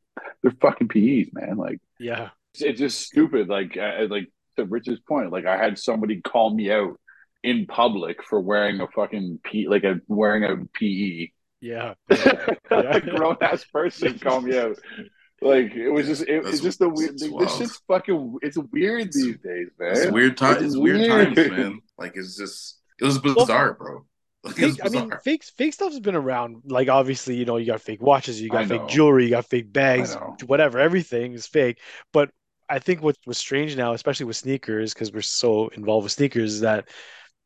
they're 0.42 0.52
fucking 0.60 0.90
PEs, 0.90 1.32
man. 1.32 1.56
Like 1.56 1.80
Yeah. 1.98 2.32
it's, 2.54 2.62
it's 2.62 2.80
just 2.80 3.00
stupid. 3.00 3.48
Like, 3.48 3.78
uh, 3.78 4.08
like 4.10 4.28
to 4.58 4.66
Rich's 4.66 5.00
point, 5.00 5.32
like 5.32 5.46
I 5.46 5.56
had 5.56 5.80
somebody 5.80 6.20
call 6.20 6.54
me 6.54 6.70
out 6.72 7.00
in 7.44 7.66
public 7.68 8.24
for 8.24 8.40
wearing 8.40 8.82
a 8.82 8.88
fucking 8.88 9.40
P, 9.44 9.68
like 9.68 9.84
a 9.84 10.00
wearing 10.08 10.44
a 10.44 10.58
PE. 10.78 11.30
Yeah. 11.60 11.96
a 12.70 13.02
grown 13.02 13.36
ass 13.42 13.64
person 13.66 14.20
call 14.22 14.42
me 14.42 14.56
out. 14.60 14.78
Like 15.42 15.72
it 15.74 15.90
was 15.90 16.06
just, 16.06 16.22
it, 16.22 16.46
it's 16.46 16.60
just 16.62 16.78
the 16.78 16.88
weird. 16.88 17.14
it's 17.16 17.24
This 17.24 17.58
shit's 17.58 17.82
fucking. 17.88 18.38
It's 18.44 18.58
weird 18.72 19.12
these 19.12 19.38
days, 19.40 19.68
man. 19.80 19.92
It's 19.98 20.12
weird 20.12 20.38
times. 20.38 20.58
It's 20.58 20.66
It's 20.66 20.78
weird 20.78 21.00
weird. 21.00 21.36
times, 21.36 21.50
man. 21.52 21.80
Like 21.98 22.14
it's 22.16 22.38
just 22.38 22.80
it 23.02 23.06
was 23.06 23.18
bizarre, 23.18 23.74
bro. 23.74 24.06
Like, 24.44 24.60
it 24.60 24.66
was 24.68 24.76
Fake, 24.78 24.86
I 24.86 24.90
mean, 24.90 25.12
fake 25.24 25.44
fake 25.58 25.74
stuff 25.74 25.92
has 25.92 26.00
been 26.00 26.16
around. 26.16 26.62
Like 26.66 26.90
obviously, 26.90 27.36
you 27.36 27.46
know, 27.46 27.58
you 27.58 27.66
got 27.66 27.82
fake 27.82 28.02
watches, 28.04 28.40
you 28.40 28.50
got 28.50 28.68
fake 28.68 28.88
jewelry, 28.88 29.26
you 29.26 29.32
got 29.32 29.46
fake 29.48 29.74
bags, 29.74 30.16
whatever. 30.46 30.78
Everything 30.80 31.34
is 31.34 31.48
fake. 31.48 31.80
But 32.14 32.30
I 32.70 32.78
think 32.80 33.02
what 33.02 33.18
was 33.26 33.40
strange 33.40 33.76
now, 33.76 33.94
especially 33.94 34.28
with 34.28 34.36
sneakers, 34.38 34.94
because 34.94 35.12
we're 35.12 35.22
so 35.22 35.70
involved 35.70 36.04
with 36.04 36.12
sneakers, 36.14 36.54
is 36.54 36.62
that 36.62 36.88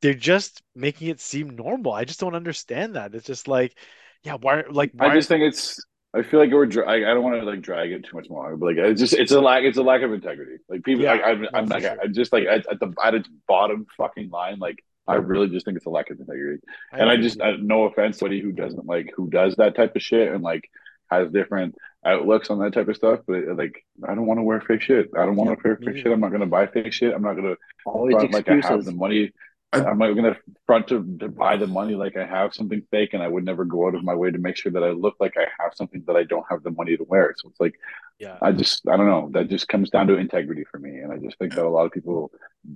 they're 0.01 0.13
just 0.13 0.61
making 0.75 1.09
it 1.09 1.19
seem 1.19 1.49
normal. 1.55 1.93
I 1.93 2.05
just 2.05 2.19
don't 2.19 2.35
understand 2.35 2.95
that. 2.95 3.13
It's 3.15 3.27
just 3.27 3.47
like, 3.47 3.75
yeah, 4.23 4.35
why? 4.39 4.63
Like, 4.69 4.91
why? 4.93 5.07
I 5.07 5.15
just 5.15 5.29
think 5.29 5.43
it's. 5.43 5.83
I 6.13 6.23
feel 6.23 6.39
like 6.39 6.51
we're. 6.51 6.65
I, 6.85 6.95
I 6.95 7.13
don't 7.13 7.23
want 7.23 7.39
to 7.39 7.45
like 7.45 7.61
drag 7.61 7.91
it 7.91 8.03
too 8.03 8.17
much 8.17 8.29
more, 8.29 8.57
but 8.57 8.65
like 8.65 8.77
it's 8.77 8.99
just 8.99 9.13
it's 9.13 9.31
a 9.31 9.39
lack. 9.39 9.63
It's 9.63 9.77
a 9.77 9.83
lack 9.83 10.01
of 10.01 10.11
integrity. 10.11 10.57
Like 10.67 10.83
people. 10.83 11.03
Yeah, 11.03 11.13
like, 11.13 11.25
I'm. 11.25 11.41
no, 11.41 11.49
I'm 11.53 11.65
like. 11.67 11.83
sure. 11.83 11.97
I'm 12.03 12.13
just 12.13 12.33
like 12.33 12.45
at, 12.45 12.69
at 12.69 12.79
the 12.79 12.93
at 13.03 13.15
its 13.15 13.29
bottom 13.47 13.87
fucking 13.97 14.29
line. 14.29 14.59
Like 14.59 14.83
I 15.07 15.15
really 15.15 15.47
just 15.47 15.65
think 15.65 15.77
it's 15.77 15.85
a 15.85 15.89
lack 15.89 16.09
of 16.09 16.19
integrity. 16.19 16.61
and 16.91 17.09
I 17.09 17.17
just. 17.17 17.41
I, 17.41 17.55
no 17.57 17.85
offense 17.85 18.17
to 18.17 18.25
anybody 18.25 18.41
who 18.41 18.51
doesn't 18.51 18.85
like 18.85 19.13
who 19.15 19.29
does 19.29 19.55
that 19.55 19.75
type 19.75 19.95
of 19.95 20.01
shit 20.01 20.33
and 20.33 20.43
like 20.43 20.69
has 21.09 21.29
different 21.31 21.75
outlooks 22.05 22.49
on 22.49 22.59
that 22.59 22.73
type 22.73 22.87
of 22.87 22.95
stuff. 22.95 23.19
But 23.27 23.55
like, 23.55 23.85
I 24.07 24.15
don't 24.15 24.25
want 24.25 24.39
to 24.39 24.43
wear 24.43 24.61
fake 24.61 24.81
shit. 24.81 25.09
I 25.17 25.25
don't 25.25 25.35
want 25.35 25.49
Yeah, 25.49 25.55
to 25.55 25.61
wear 25.63 25.75
fake 25.77 25.87
neither. 25.87 25.97
shit. 25.99 26.11
I'm 26.11 26.19
not 26.19 26.31
gonna 26.31 26.45
buy 26.45 26.67
fake 26.67 26.93
shit. 26.93 27.13
I'm 27.13 27.21
not 27.21 27.35
gonna 27.35 27.55
Always 27.85 28.15
front 28.15 28.33
like 28.33 28.49
I 28.49 28.67
have 28.67 28.85
the 28.85 28.91
money. 28.91 29.31
I- 29.73 29.85
I'm 29.85 29.97
not 29.97 30.13
gonna 30.13 30.35
front 30.65 30.87
to, 30.89 31.17
to 31.19 31.29
buy 31.29 31.57
the 31.57 31.67
money 31.67 31.95
like 31.95 32.17
I 32.17 32.25
have 32.25 32.53
something 32.53 32.81
fake, 32.91 33.13
and 33.13 33.23
I 33.23 33.27
would 33.27 33.45
never 33.45 33.65
go 33.65 33.87
out 33.87 33.95
of 33.95 34.03
my 34.03 34.13
way 34.15 34.31
to 34.31 34.37
make 34.37 34.57
sure 34.57 34.71
that 34.73 34.83
I 34.83 34.89
look 34.91 35.15
like 35.19 35.35
I 35.37 35.45
have 35.63 35.73
something 35.75 36.03
that 36.07 36.15
I 36.15 36.23
don't 36.23 36.45
have 36.49 36.63
the 36.63 36.71
money 36.71 36.97
to 36.97 37.03
wear. 37.03 37.33
So 37.37 37.49
it's 37.49 37.59
like 37.59 37.75
Yeah. 38.19 38.37
I 38.41 38.51
just 38.51 38.87
I 38.87 38.97
don't 38.97 39.07
know. 39.07 39.29
That 39.33 39.49
just 39.49 39.67
comes 39.67 39.89
down 39.89 40.07
to 40.07 40.17
integrity 40.17 40.65
for 40.69 40.77
me, 40.79 40.99
and 40.99 41.11
I 41.11 41.17
just 41.17 41.37
think 41.39 41.55
that 41.55 41.65
a 41.65 41.69
lot 41.69 41.85
of 41.85 41.91
people 41.91 42.31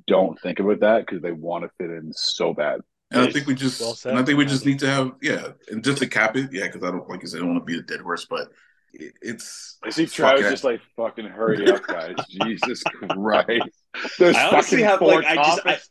don't 0.07 0.39
think 0.41 0.59
about 0.59 0.79
that 0.81 1.05
because 1.05 1.21
they 1.21 1.31
want 1.31 1.63
to 1.65 1.71
fit 1.77 1.89
in 1.91 2.13
so 2.13 2.53
bad. 2.53 2.81
And 3.11 3.21
I 3.21 3.31
think 3.31 3.45
we 3.45 3.53
just, 3.53 3.79
Well 3.79 3.93
said. 3.93 4.11
and 4.11 4.19
I 4.19 4.23
think 4.23 4.37
we 4.37 4.45
just 4.45 4.65
need 4.65 4.79
to 4.79 4.87
have, 4.89 5.11
yeah, 5.21 5.49
and 5.69 5.83
just 5.83 5.99
to 5.99 6.07
cap 6.07 6.35
it, 6.35 6.51
yeah, 6.51 6.65
because 6.65 6.83
I 6.83 6.89
don't, 6.91 7.07
like 7.07 7.21
you 7.21 7.27
said, 7.27 7.37
I 7.37 7.39
don't 7.41 7.53
want 7.53 7.65
to 7.67 7.71
be 7.71 7.77
a 7.77 7.83
dead 7.83 7.99
horse, 8.01 8.25
but 8.25 8.41
it, 8.41 8.47
it's. 9.21 9.77
I 9.83 9.89
see 9.89 10.05
fuck 10.05 10.15
Travis 10.15 10.45
it. 10.47 10.49
just 10.51 10.63
like 10.63 10.81
fucking 10.95 11.25
hurry 11.25 11.69
up, 11.71 11.85
guys. 11.85 12.15
Jesus 12.29 12.83
Christ. 12.83 13.63
There's 14.19 14.35
I 14.35 14.47
honestly 14.49 14.81
have, 14.83 14.99
four 14.99 15.21
like, 15.21 15.25
I 15.25 15.35
just- 15.35 15.57
topics. 15.63 15.89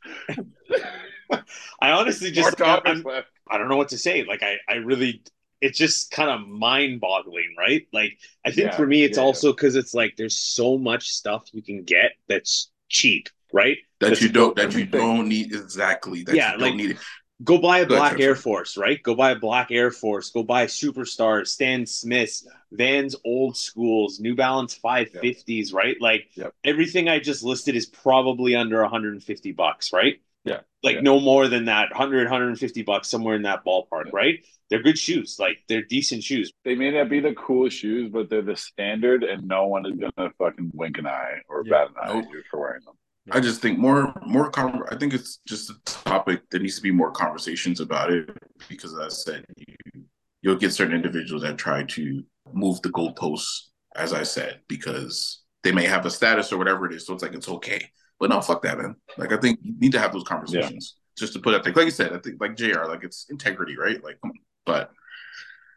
I 1.81 1.91
honestly 1.91 2.31
just 2.31 2.61
I'm, 2.61 2.67
topics 2.67 3.05
left. 3.05 3.29
I 3.51 3.59
don't 3.59 3.69
know 3.69 3.77
what 3.77 3.89
to 3.91 3.99
say. 3.99 4.25
Like 4.25 4.43
I, 4.43 4.57
I 4.69 4.75
really 4.77 5.23
it's 5.61 5.79
just 5.79 6.11
kind 6.11 6.31
of 6.31 6.47
mind 6.47 7.01
boggling, 7.01 7.55
right? 7.59 7.87
Like 7.93 8.19
I 8.45 8.51
think 8.51 8.71
Yeah, 8.71 8.77
for 8.77 8.87
me 8.87 9.03
it's 9.05 9.17
yeah, 9.19 9.25
also 9.25 9.53
because 9.53 9.77
it's 9.77 9.95
like 9.95 10.15
there's 10.17 10.39
so 10.39 10.77
much 10.79 11.09
stuff 11.09 11.45
you 11.53 11.63
can 11.63 11.85
get 11.85 12.13
that's 12.29 12.71
cheap, 12.89 13.29
right? 13.53 13.79
that 14.01 14.09
That's 14.11 14.23
you 14.23 14.29
don't, 14.29 14.55
that 14.57 14.75
you 14.75 14.85
don't 14.85 15.29
need 15.29 15.55
exactly. 15.55 16.23
That 16.25 16.35
Yeah, 16.37 16.53
you 16.53 16.59
like- 16.59 16.71
don't 16.71 16.77
need 16.77 16.91
it. 16.93 16.99
Go 17.45 17.59
buy 17.59 17.81
a 17.81 17.87
black 17.87 18.19
Air 18.21 18.35
Force, 18.37 18.77
right? 18.77 19.03
Go 19.03 19.15
buy 19.15 19.33
a 19.33 19.39
black 19.39 19.71
Air 19.71 19.91
Force. 19.91 20.31
Go 20.31 20.43
buy 20.43 20.67
Superstar, 20.67 21.47
Stan 21.47 21.85
Smiths, 21.85 22.47
Vans 22.73 23.15
Old 23.25 23.57
Schools, 23.57 24.19
New 24.19 24.35
Balance 24.35 24.79
550s, 24.83 25.73
right? 25.75 25.97
Like 26.01 26.29
Yep. 26.37 26.55
everything 26.65 27.09
I 27.09 27.19
just 27.19 27.43
listed 27.43 27.77
is 27.77 27.87
probably 27.87 28.55
under 28.57 28.81
150 28.83 29.53
bucks, 29.53 29.93
right? 29.93 30.21
Yeah. 30.45 30.61
Like 30.83 30.97
Yeah. 30.97 31.01
no 31.03 31.21
more 31.21 31.49
than 31.49 31.67
that, 31.67 31.91
100, 31.91 32.25
150 32.25 32.83
bucks, 32.83 33.09
somewhere 33.09 33.35
in 33.37 33.43
that 33.43 33.65
ballpark, 33.65 34.07
Yeah. 34.07 34.11
right? 34.13 34.47
They're 34.71 34.83
good 34.83 34.99
shoes. 34.99 35.37
Like 35.39 35.59
they're 35.69 35.83
decent 35.83 36.23
shoes. 36.25 36.53
They 36.65 36.75
may 36.75 36.91
not 36.93 37.09
be 37.11 37.21
the 37.21 37.35
coolest 37.35 37.77
shoes, 37.79 38.11
but 38.11 38.31
they're 38.31 38.43
the 38.43 38.57
standard, 38.57 39.23
and 39.25 39.47
no 39.47 39.67
one 39.67 39.85
is 39.87 39.99
gonna 39.99 40.31
fucking 40.39 40.71
wink 40.75 40.99
an 40.99 41.07
eye 41.07 41.41
or 41.49 41.63
Yeah. 41.67 41.71
bat 41.71 41.89
an 41.89 41.95
eye 42.01 42.15
Nope. 42.15 42.25
at 42.27 42.31
you 42.33 42.43
for 42.51 42.61
wearing 42.61 42.85
them. 42.85 42.95
I 43.31 43.41
just 43.41 43.63
think 43.63 43.79
more, 43.79 44.13
more. 44.27 44.51
Con- 44.51 44.83
I 44.91 44.97
think 44.97 45.15
it's 45.15 45.39
just 45.47 45.71
a 45.71 45.75
topic. 45.85 46.43
There 46.51 46.61
needs 46.61 46.77
to 46.77 46.83
be 46.83 46.91
more 46.91 47.11
conversations 47.11 47.81
about 47.81 48.13
it 48.13 48.29
because, 48.69 48.93
as 48.93 49.01
I 49.01 49.09
said, 49.09 49.45
you, 49.57 50.05
you'll 50.43 50.57
get 50.57 50.73
certain 50.73 50.95
individuals 50.95 51.43
that 51.43 51.57
try 51.57 51.85
to 51.85 52.23
move 52.53 52.83
the 52.83 52.91
goalposts, 52.91 53.69
as 53.97 54.13
I 54.13 54.25
said, 54.25 54.61
because 54.69 55.43
they 55.63 55.73
may 55.73 55.87
have 55.87 56.05
a 56.05 56.11
status 56.11 56.53
or 56.53 56.59
whatever 56.59 56.87
it 56.87 56.95
is. 56.95 57.07
So 57.07 57.15
it's 57.15 57.23
like 57.23 57.35
it's 57.35 57.49
okay, 57.49 57.89
but 58.21 58.29
no, 58.29 58.41
fuck 58.43 58.63
that, 58.63 58.79
man. 58.79 58.97
Like 59.17 59.33
I 59.33 59.39
think 59.39 59.59
you 59.63 59.75
need 59.79 59.93
to 59.93 60.01
have 60.01 60.13
those 60.13 60.25
conversations 60.25 60.97
just 61.17 61.33
to 61.33 61.39
put 61.39 61.55
it 61.55 61.65
like, 61.65 61.77
like 61.77 61.87
you 61.87 61.91
said, 61.91 62.13
I 62.13 62.19
think 62.19 62.41
like 62.41 62.57
Jr. 62.57 62.85
Like 62.87 63.05
it's 63.05 63.27
integrity, 63.31 63.77
right? 63.77 64.03
Like, 64.03 64.19
but 64.67 64.91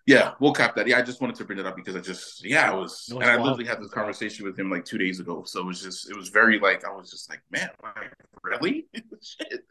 yeah, 0.08 0.34
we'll 0.40 0.54
cap 0.54 0.74
that. 0.78 0.88
Yeah, 0.88 0.98
I 0.98 1.02
just 1.02 1.20
wanted 1.20 1.36
to 1.36 1.44
bring 1.46 1.60
it 1.60 1.66
up 1.66 1.76
because 1.76 1.96
I 1.96 2.00
just, 2.00 2.44
yeah, 2.44 2.72
I 2.72 2.74
was, 2.74 3.08
No, 3.12 3.20
and 3.20 3.30
I 3.30 3.36
wild. 3.36 3.46
literally 3.46 3.66
had 3.66 3.82
this 3.82 3.92
conversation 3.92 4.46
with 4.46 4.58
him 4.58 4.72
like 4.72 4.86
two 4.86 4.98
days 4.98 5.20
ago. 5.20 5.44
So 5.46 5.60
it 5.60 5.66
was 5.66 5.82
just, 5.82 6.10
it 6.10 6.16
was 6.16 6.30
very 6.30 6.60
like, 6.60 6.86
I 6.86 6.92
was 6.92 7.12
just 7.12 7.30
like, 7.30 7.42
man, 7.52 7.70
like, 7.84 8.14
really? 8.42 8.88
Shit. 9.22 9.66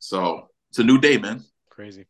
So 0.00 0.48
it's 0.70 0.80
a 0.80 0.84
new 0.84 0.98
day, 0.98 1.18
man. 1.18 1.44
Crazy. 1.70 2.06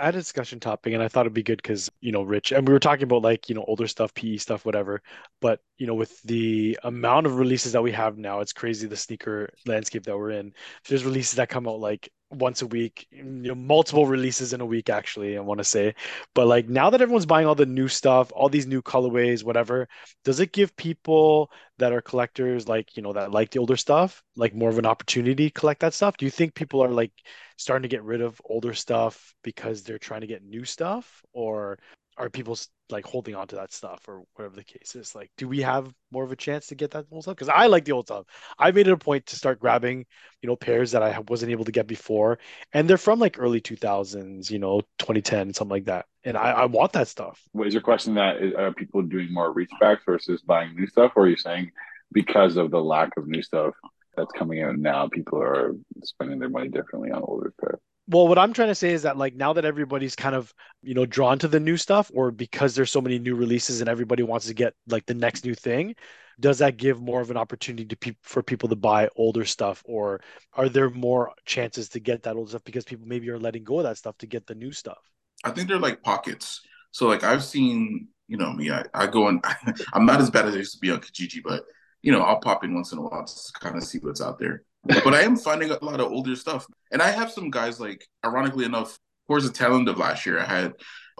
I 0.00 0.04
had 0.04 0.14
a 0.14 0.18
discussion 0.18 0.60
topic 0.60 0.92
and 0.94 1.02
I 1.02 1.08
thought 1.08 1.22
it'd 1.22 1.34
be 1.34 1.42
good 1.42 1.60
because, 1.60 1.90
you 2.00 2.12
know, 2.12 2.22
Rich, 2.22 2.52
and 2.52 2.66
we 2.66 2.72
were 2.72 2.78
talking 2.78 3.02
about 3.02 3.22
like, 3.22 3.48
you 3.48 3.56
know, 3.56 3.64
older 3.66 3.88
stuff, 3.88 4.14
PE 4.14 4.36
stuff, 4.36 4.64
whatever. 4.64 5.02
But, 5.40 5.62
you 5.78 5.88
know, 5.88 5.94
with 5.94 6.22
the 6.22 6.78
amount 6.84 7.26
of 7.26 7.38
releases 7.38 7.72
that 7.72 7.82
we 7.82 7.90
have 7.90 8.16
now, 8.18 8.38
it's 8.38 8.52
crazy 8.52 8.86
the 8.86 8.96
sneaker 8.96 9.50
landscape 9.66 10.04
that 10.04 10.16
we're 10.16 10.30
in. 10.30 10.54
There's 10.88 11.04
releases 11.04 11.34
that 11.34 11.48
come 11.48 11.66
out 11.66 11.80
like 11.80 12.08
once 12.30 12.62
a 12.62 12.66
week, 12.66 13.06
you 13.10 13.24
know, 13.24 13.54
multiple 13.54 14.06
releases 14.06 14.52
in 14.52 14.60
a 14.60 14.66
week, 14.66 14.88
actually, 14.88 15.36
I 15.36 15.40
want 15.40 15.58
to 15.58 15.64
say. 15.64 15.94
But 16.34 16.46
like 16.46 16.68
now 16.68 16.90
that 16.90 17.02
everyone's 17.02 17.26
buying 17.26 17.46
all 17.46 17.54
the 17.54 17.66
new 17.66 17.88
stuff, 17.88 18.30
all 18.34 18.48
these 18.48 18.66
new 18.66 18.82
colorways, 18.82 19.42
whatever, 19.44 19.88
does 20.24 20.40
it 20.40 20.52
give 20.52 20.76
people 20.76 21.50
that 21.78 21.92
are 21.92 22.00
collectors, 22.00 22.68
like, 22.68 22.96
you 22.96 23.02
know, 23.02 23.12
that 23.12 23.32
like 23.32 23.50
the 23.50 23.58
older 23.58 23.76
stuff, 23.76 24.22
like 24.36 24.54
more 24.54 24.70
of 24.70 24.78
an 24.78 24.86
opportunity 24.86 25.48
to 25.48 25.60
collect 25.60 25.80
that 25.80 25.94
stuff? 25.94 26.16
Do 26.16 26.24
you 26.24 26.30
think 26.30 26.54
people 26.54 26.82
are 26.82 26.88
like 26.90 27.12
starting 27.56 27.82
to 27.82 27.94
get 27.94 28.04
rid 28.04 28.20
of 28.20 28.40
older 28.44 28.74
stuff 28.74 29.34
because 29.42 29.82
they're 29.82 29.98
trying 29.98 30.22
to 30.22 30.26
get 30.26 30.44
new 30.44 30.64
stuff 30.64 31.22
or 31.32 31.78
are 32.20 32.30
people 32.30 32.56
like 32.90 33.06
holding 33.06 33.34
on 33.34 33.46
to 33.46 33.56
that 33.56 33.72
stuff 33.72 34.08
or 34.08 34.22
whatever 34.34 34.56
the 34.56 34.64
case 34.64 34.94
is 34.94 35.14
like 35.14 35.30
do 35.36 35.48
we 35.48 35.60
have 35.62 35.92
more 36.10 36.24
of 36.24 36.32
a 36.32 36.36
chance 36.36 36.66
to 36.66 36.74
get 36.74 36.90
that 36.90 37.06
old 37.10 37.22
stuff 37.22 37.36
because 37.36 37.48
i 37.48 37.66
like 37.66 37.84
the 37.84 37.92
old 37.92 38.06
stuff 38.06 38.26
i 38.58 38.70
made 38.70 38.86
it 38.86 38.92
a 38.92 38.96
point 38.96 39.24
to 39.26 39.36
start 39.36 39.60
grabbing 39.60 40.04
you 40.42 40.48
know 40.48 40.56
pairs 40.56 40.90
that 40.92 41.02
i 41.02 41.18
wasn't 41.28 41.50
able 41.50 41.64
to 41.64 41.72
get 41.72 41.86
before 41.86 42.38
and 42.72 42.88
they're 42.88 42.98
from 42.98 43.18
like 43.18 43.36
early 43.38 43.60
2000s 43.60 44.50
you 44.50 44.58
know 44.58 44.80
2010 44.98 45.54
something 45.54 45.70
like 45.70 45.84
that 45.84 46.06
and 46.24 46.36
i, 46.36 46.50
I 46.50 46.64
want 46.66 46.92
that 46.92 47.08
stuff 47.08 47.40
What 47.52 47.66
is 47.66 47.74
your 47.74 47.82
question? 47.82 48.14
That 48.14 48.42
is, 48.42 48.54
are 48.54 48.72
people 48.72 49.02
doing 49.02 49.32
more 49.32 49.52
reach 49.52 49.70
backs 49.80 50.02
versus 50.04 50.42
buying 50.42 50.74
new 50.74 50.86
stuff, 50.86 51.12
or 51.16 51.24
are 51.24 51.28
you 51.28 51.36
saying 51.36 51.70
because 52.12 52.56
of 52.56 52.70
the 52.70 52.82
lack 52.82 53.10
of 53.16 53.28
new 53.28 53.42
stuff 53.42 53.74
that's 54.16 54.32
coming 54.32 54.62
out 54.62 54.76
now, 54.78 55.08
people 55.08 55.40
are 55.40 55.74
spending 56.02 56.38
their 56.38 56.48
money 56.48 56.68
differently 56.68 57.10
on 57.10 57.22
older 57.22 57.52
stuff? 57.60 57.80
Well 58.08 58.28
what 58.28 58.38
i'm 58.38 58.52
trying 58.52 58.68
to 58.68 58.74
say 58.74 58.92
is 58.92 59.02
that 59.02 59.16
like 59.16 59.34
now 59.34 59.52
that 59.52 59.64
everybody's 59.64 60.16
kind 60.16 60.34
of 60.34 60.52
you 60.82 60.94
know 60.94 61.06
drawn 61.06 61.38
to 61.38 61.48
the 61.48 61.60
new 61.60 61.76
stuff 61.76 62.10
or 62.14 62.30
because 62.30 62.74
there's 62.74 62.90
so 62.90 63.00
many 63.00 63.18
new 63.18 63.34
releases 63.34 63.80
and 63.80 63.88
everybody 63.88 64.22
wants 64.22 64.46
to 64.46 64.54
get 64.54 64.74
like 64.88 65.06
the 65.06 65.14
next 65.14 65.44
new 65.44 65.54
thing 65.54 65.94
does 66.38 66.58
that 66.58 66.78
give 66.78 67.00
more 67.00 67.20
of 67.20 67.30
an 67.30 67.36
opportunity 67.36 67.84
to 67.84 67.96
pe- 67.96 68.16
for 68.22 68.42
people 68.42 68.68
to 68.68 68.76
buy 68.76 69.08
older 69.16 69.44
stuff 69.44 69.82
or 69.84 70.20
are 70.54 70.68
there 70.68 70.88
more 70.90 71.32
chances 71.44 71.88
to 71.90 72.00
get 72.00 72.22
that 72.22 72.36
old 72.36 72.48
stuff 72.48 72.64
because 72.64 72.84
people 72.84 73.06
maybe 73.06 73.28
are 73.28 73.38
letting 73.38 73.62
go 73.62 73.78
of 73.78 73.84
that 73.84 73.98
stuff 73.98 74.16
to 74.18 74.26
get 74.26 74.46
the 74.46 74.54
new 74.54 74.72
stuff 74.72 75.10
I 75.44 75.50
think 75.50 75.68
they're 75.68 75.78
like 75.78 76.02
pockets. 76.02 76.60
So 76.90 77.06
like 77.06 77.24
I've 77.24 77.44
seen, 77.44 78.08
you 78.28 78.36
know 78.36 78.52
me, 78.52 78.70
I, 78.70 78.84
I 78.94 79.06
go 79.06 79.28
and 79.28 79.44
I'm 79.92 80.06
not 80.06 80.20
as 80.20 80.30
bad 80.30 80.46
as 80.46 80.54
I 80.54 80.58
used 80.58 80.74
to 80.74 80.80
be 80.80 80.90
on 80.90 81.00
Kijiji, 81.00 81.42
but 81.42 81.64
you 82.02 82.12
know, 82.12 82.22
I'll 82.22 82.40
pop 82.40 82.64
in 82.64 82.74
once 82.74 82.92
in 82.92 82.98
a 82.98 83.02
while 83.02 83.24
to 83.24 83.52
kind 83.60 83.76
of 83.76 83.84
see 83.84 83.98
what's 83.98 84.20
out 84.20 84.38
there. 84.38 84.62
But 84.84 85.14
I 85.14 85.22
am 85.22 85.36
finding 85.36 85.70
a 85.70 85.84
lot 85.84 86.00
of 86.00 86.10
older 86.10 86.36
stuff. 86.36 86.66
And 86.90 87.02
I 87.02 87.10
have 87.10 87.30
some 87.30 87.50
guys 87.50 87.80
like 87.80 88.06
ironically 88.24 88.64
enough, 88.64 88.98
towards 89.26 89.46
the 89.46 89.52
tail 89.52 89.76
end 89.76 89.88
of 89.88 89.98
last 89.98 90.26
year, 90.26 90.40
I 90.40 90.44
had 90.44 90.72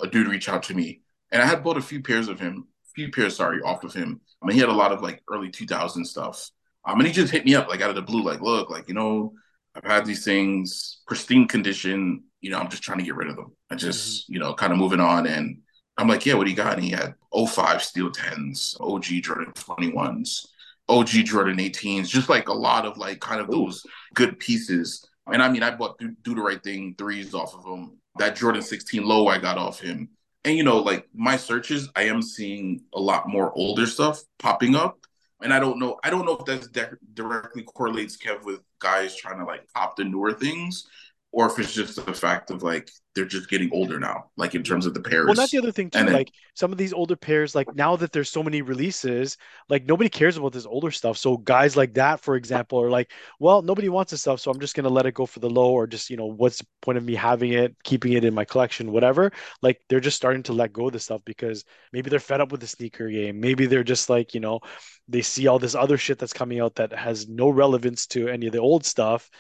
a 0.03 0.07
dude 0.07 0.29
reach 0.29 0.49
out 0.49 0.65
to 0.65 0.75
me 0.75 1.03
and 1.31 1.43
I 1.43 1.47
had 1.47 1.63
bought 1.63 1.77
a 1.77 1.83
few 1.83 2.03
pairs 2.03 2.29
of 2.29 2.41
him, 2.41 2.67
few 2.95 3.11
pairs, 3.11 3.37
sorry, 3.37 3.61
off 3.63 3.85
of 3.85 3.95
him. 3.95 4.21
I 4.43 4.47
mean, 4.47 4.55
he 4.55 4.61
had 4.61 4.69
a 4.69 4.75
lot 4.75 4.93
of 4.93 5.03
like 5.03 5.23
early 5.31 5.51
2000 5.51 6.05
stuff. 6.05 6.51
Um, 6.85 6.99
and 6.99 7.07
he 7.07 7.13
just 7.13 7.33
hit 7.33 7.45
me 7.45 7.55
up 7.55 7.69
like 7.69 7.83
out 7.83 7.91
of 7.91 7.97
the 7.97 8.03
blue, 8.03 8.23
like, 8.23 8.41
look, 8.41 8.71
like, 8.71 8.89
you 8.89 8.95
know, 8.95 9.35
I've 9.75 9.85
had 9.85 10.07
these 10.07 10.25
things, 10.25 11.03
pristine 11.07 11.47
condition, 11.47 12.25
you 12.41 12.51
know, 12.51 12.59
I'm 12.59 12.71
just 12.71 12.83
trying 12.83 12.99
to 12.99 13.05
get 13.05 13.15
rid 13.15 13.29
of 13.29 13.37
them. 13.37 13.55
I 13.71 13.75
just, 13.75 14.29
you 14.29 14.39
know, 14.39 14.55
kind 14.55 14.73
of 14.73 14.79
moving 14.79 15.01
on. 15.01 15.27
And 15.27 15.59
I'm 15.97 16.09
like, 16.09 16.25
yeah, 16.25 16.35
what 16.35 16.45
do 16.45 16.51
you 16.51 16.57
got? 16.57 16.75
And 16.75 16.85
he 16.85 16.91
had 16.91 17.15
05 17.33 17.83
Steel 17.83 18.11
10s, 18.11 18.81
OG 18.81 19.05
Jordan 19.23 19.53
21s, 19.53 20.47
OG 20.91 21.09
Jordan 21.25 21.59
18s, 21.59 22.09
just 22.09 22.29
like 22.29 22.49
a 22.49 22.53
lot 22.53 22.85
of 22.85 22.99
like 22.99 23.21
kind 23.21 23.41
of 23.41 23.51
those 23.51 23.85
good 24.15 24.39
pieces. 24.39 25.07
And 25.33 25.43
I 25.43 25.49
mean, 25.49 25.63
I 25.63 25.71
bought 25.71 25.99
Do, 25.99 26.15
Do 26.23 26.35
the 26.35 26.43
Right 26.43 26.63
Thing 26.63 26.95
threes 26.99 27.35
off 27.35 27.55
of 27.55 27.65
him. 27.65 27.99
That 28.19 28.37
Jordan 28.37 28.63
16 28.63 29.05
low 29.05 29.29
I 29.29 29.39
got 29.39 29.57
off 29.57 29.81
him. 29.81 30.11
And, 30.45 30.57
you 30.57 30.65
know, 30.65 30.79
like 30.79 31.07
my 31.15 31.37
searches, 31.37 31.89
I 31.95 32.05
am 32.05 32.23
seeing 32.23 32.83
a 32.95 33.01
lot 33.01 33.29
more 33.29 33.53
older 33.55 33.87
stuff 33.87 34.21
popping 34.39 34.75
up. 34.75 34.99
And 35.43 35.55
I 35.55 35.61
don't 35.61 35.79
know, 35.79 35.99
I 36.03 36.11
don't 36.11 36.27
know 36.27 36.37
if 36.37 36.45
that's 36.45 36.69
de- 36.69 36.99
directly 37.15 37.63
correlates, 37.63 38.17
Kev, 38.17 38.45
with 38.45 38.61
guys 38.79 39.17
trying 39.17 39.39
to 39.39 39.45
like 39.45 39.67
pop 39.75 39.97
the 39.97 40.05
newer 40.05 40.33
things 40.33 40.87
or 41.33 41.47
if 41.47 41.59
it's 41.59 41.73
just 41.73 42.05
the 42.05 42.13
fact 42.13 42.51
of 42.51 42.63
like 42.63 42.91
they're 43.15 43.25
just 43.25 43.49
getting 43.49 43.71
older 43.73 43.99
now, 44.01 44.31
like 44.37 44.55
in 44.55 44.63
terms 44.63 44.87
of 44.87 44.95
the 44.95 45.01
pairs. 45.01 45.27
Well, 45.27 45.35
that's 45.35 45.51
the 45.51 45.59
other 45.59 45.73
thing 45.73 45.91
too. 45.91 46.05
Then- 46.05 46.13
like 46.13 46.31
some 46.55 46.73
of 46.73 46.79
these 46.79 46.93
older 46.93 47.17
pairs, 47.17 47.55
like 47.55 47.73
now 47.75 47.97
that 47.97 48.13
there's 48.13 48.31
so 48.31 48.43
many 48.43 48.63
releases, 48.63 49.37
like 49.69 49.85
nobody 49.85 50.09
cares 50.09 50.37
about 50.37 50.53
this 50.53 50.67
older 50.67 50.91
stuff. 50.91 51.19
So 51.19 51.37
guys 51.37 51.77
like 51.77 51.95
that, 51.95 52.21
for 52.21 52.37
example, 52.37 52.81
are 52.81 52.91
like, 52.91 53.13
well, 53.39 53.63
nobody 53.63 53.89
wants 53.89 54.11
this 54.11 54.23
stuff, 54.23 54.41
so 54.41 54.51
I'm 54.51 54.61
just 54.61 54.75
gonna 54.75 54.89
let 54.89 55.07
it 55.07 55.15
go 55.15 55.27
for 55.27 55.41
the 55.41 55.51
low, 55.51 55.71
or 55.71 55.87
just 55.87 56.11
you 56.11 56.17
know, 56.17 56.27
what's 56.27 56.59
the 56.59 56.67
point 56.83 56.99
of 56.99 57.05
me 57.05 57.15
having 57.15 57.53
it, 57.53 57.77
keeping 57.85 58.13
it 58.13 58.25
in 58.25 58.35
my 58.35 58.45
collection, 58.45 58.93
whatever. 58.93 59.33
Like 59.63 59.81
they're 59.89 60.01
just 60.01 60.17
starting 60.17 60.43
to 60.45 60.53
let 60.53 60.73
go 60.73 60.87
of 60.87 60.93
the 60.93 61.01
stuff 61.01 61.23
because 61.25 61.65
maybe 61.93 62.11
they're 62.11 62.21
fed 62.21 62.41
up 62.41 62.51
with 62.51 62.61
the 62.61 62.67
sneaker 62.67 63.09
game. 63.09 63.41
Maybe 63.41 63.67
they're 63.67 63.85
just 63.85 64.11
like, 64.11 64.35
you 64.35 64.41
know, 64.41 64.61
they 65.09 65.23
see 65.23 65.47
all 65.47 65.59
this 65.59 65.75
other 65.75 65.97
shit 65.97 66.19
that's 66.19 66.33
coming 66.33 66.61
out 66.61 66.77
that 66.77 66.93
has 66.93 67.29
no 67.29 67.51
relevance 67.51 68.07
to 68.09 68.29
any 68.29 68.47
of 68.47 68.53
the 68.53 68.59
old 68.59 68.85
stuff 68.85 69.31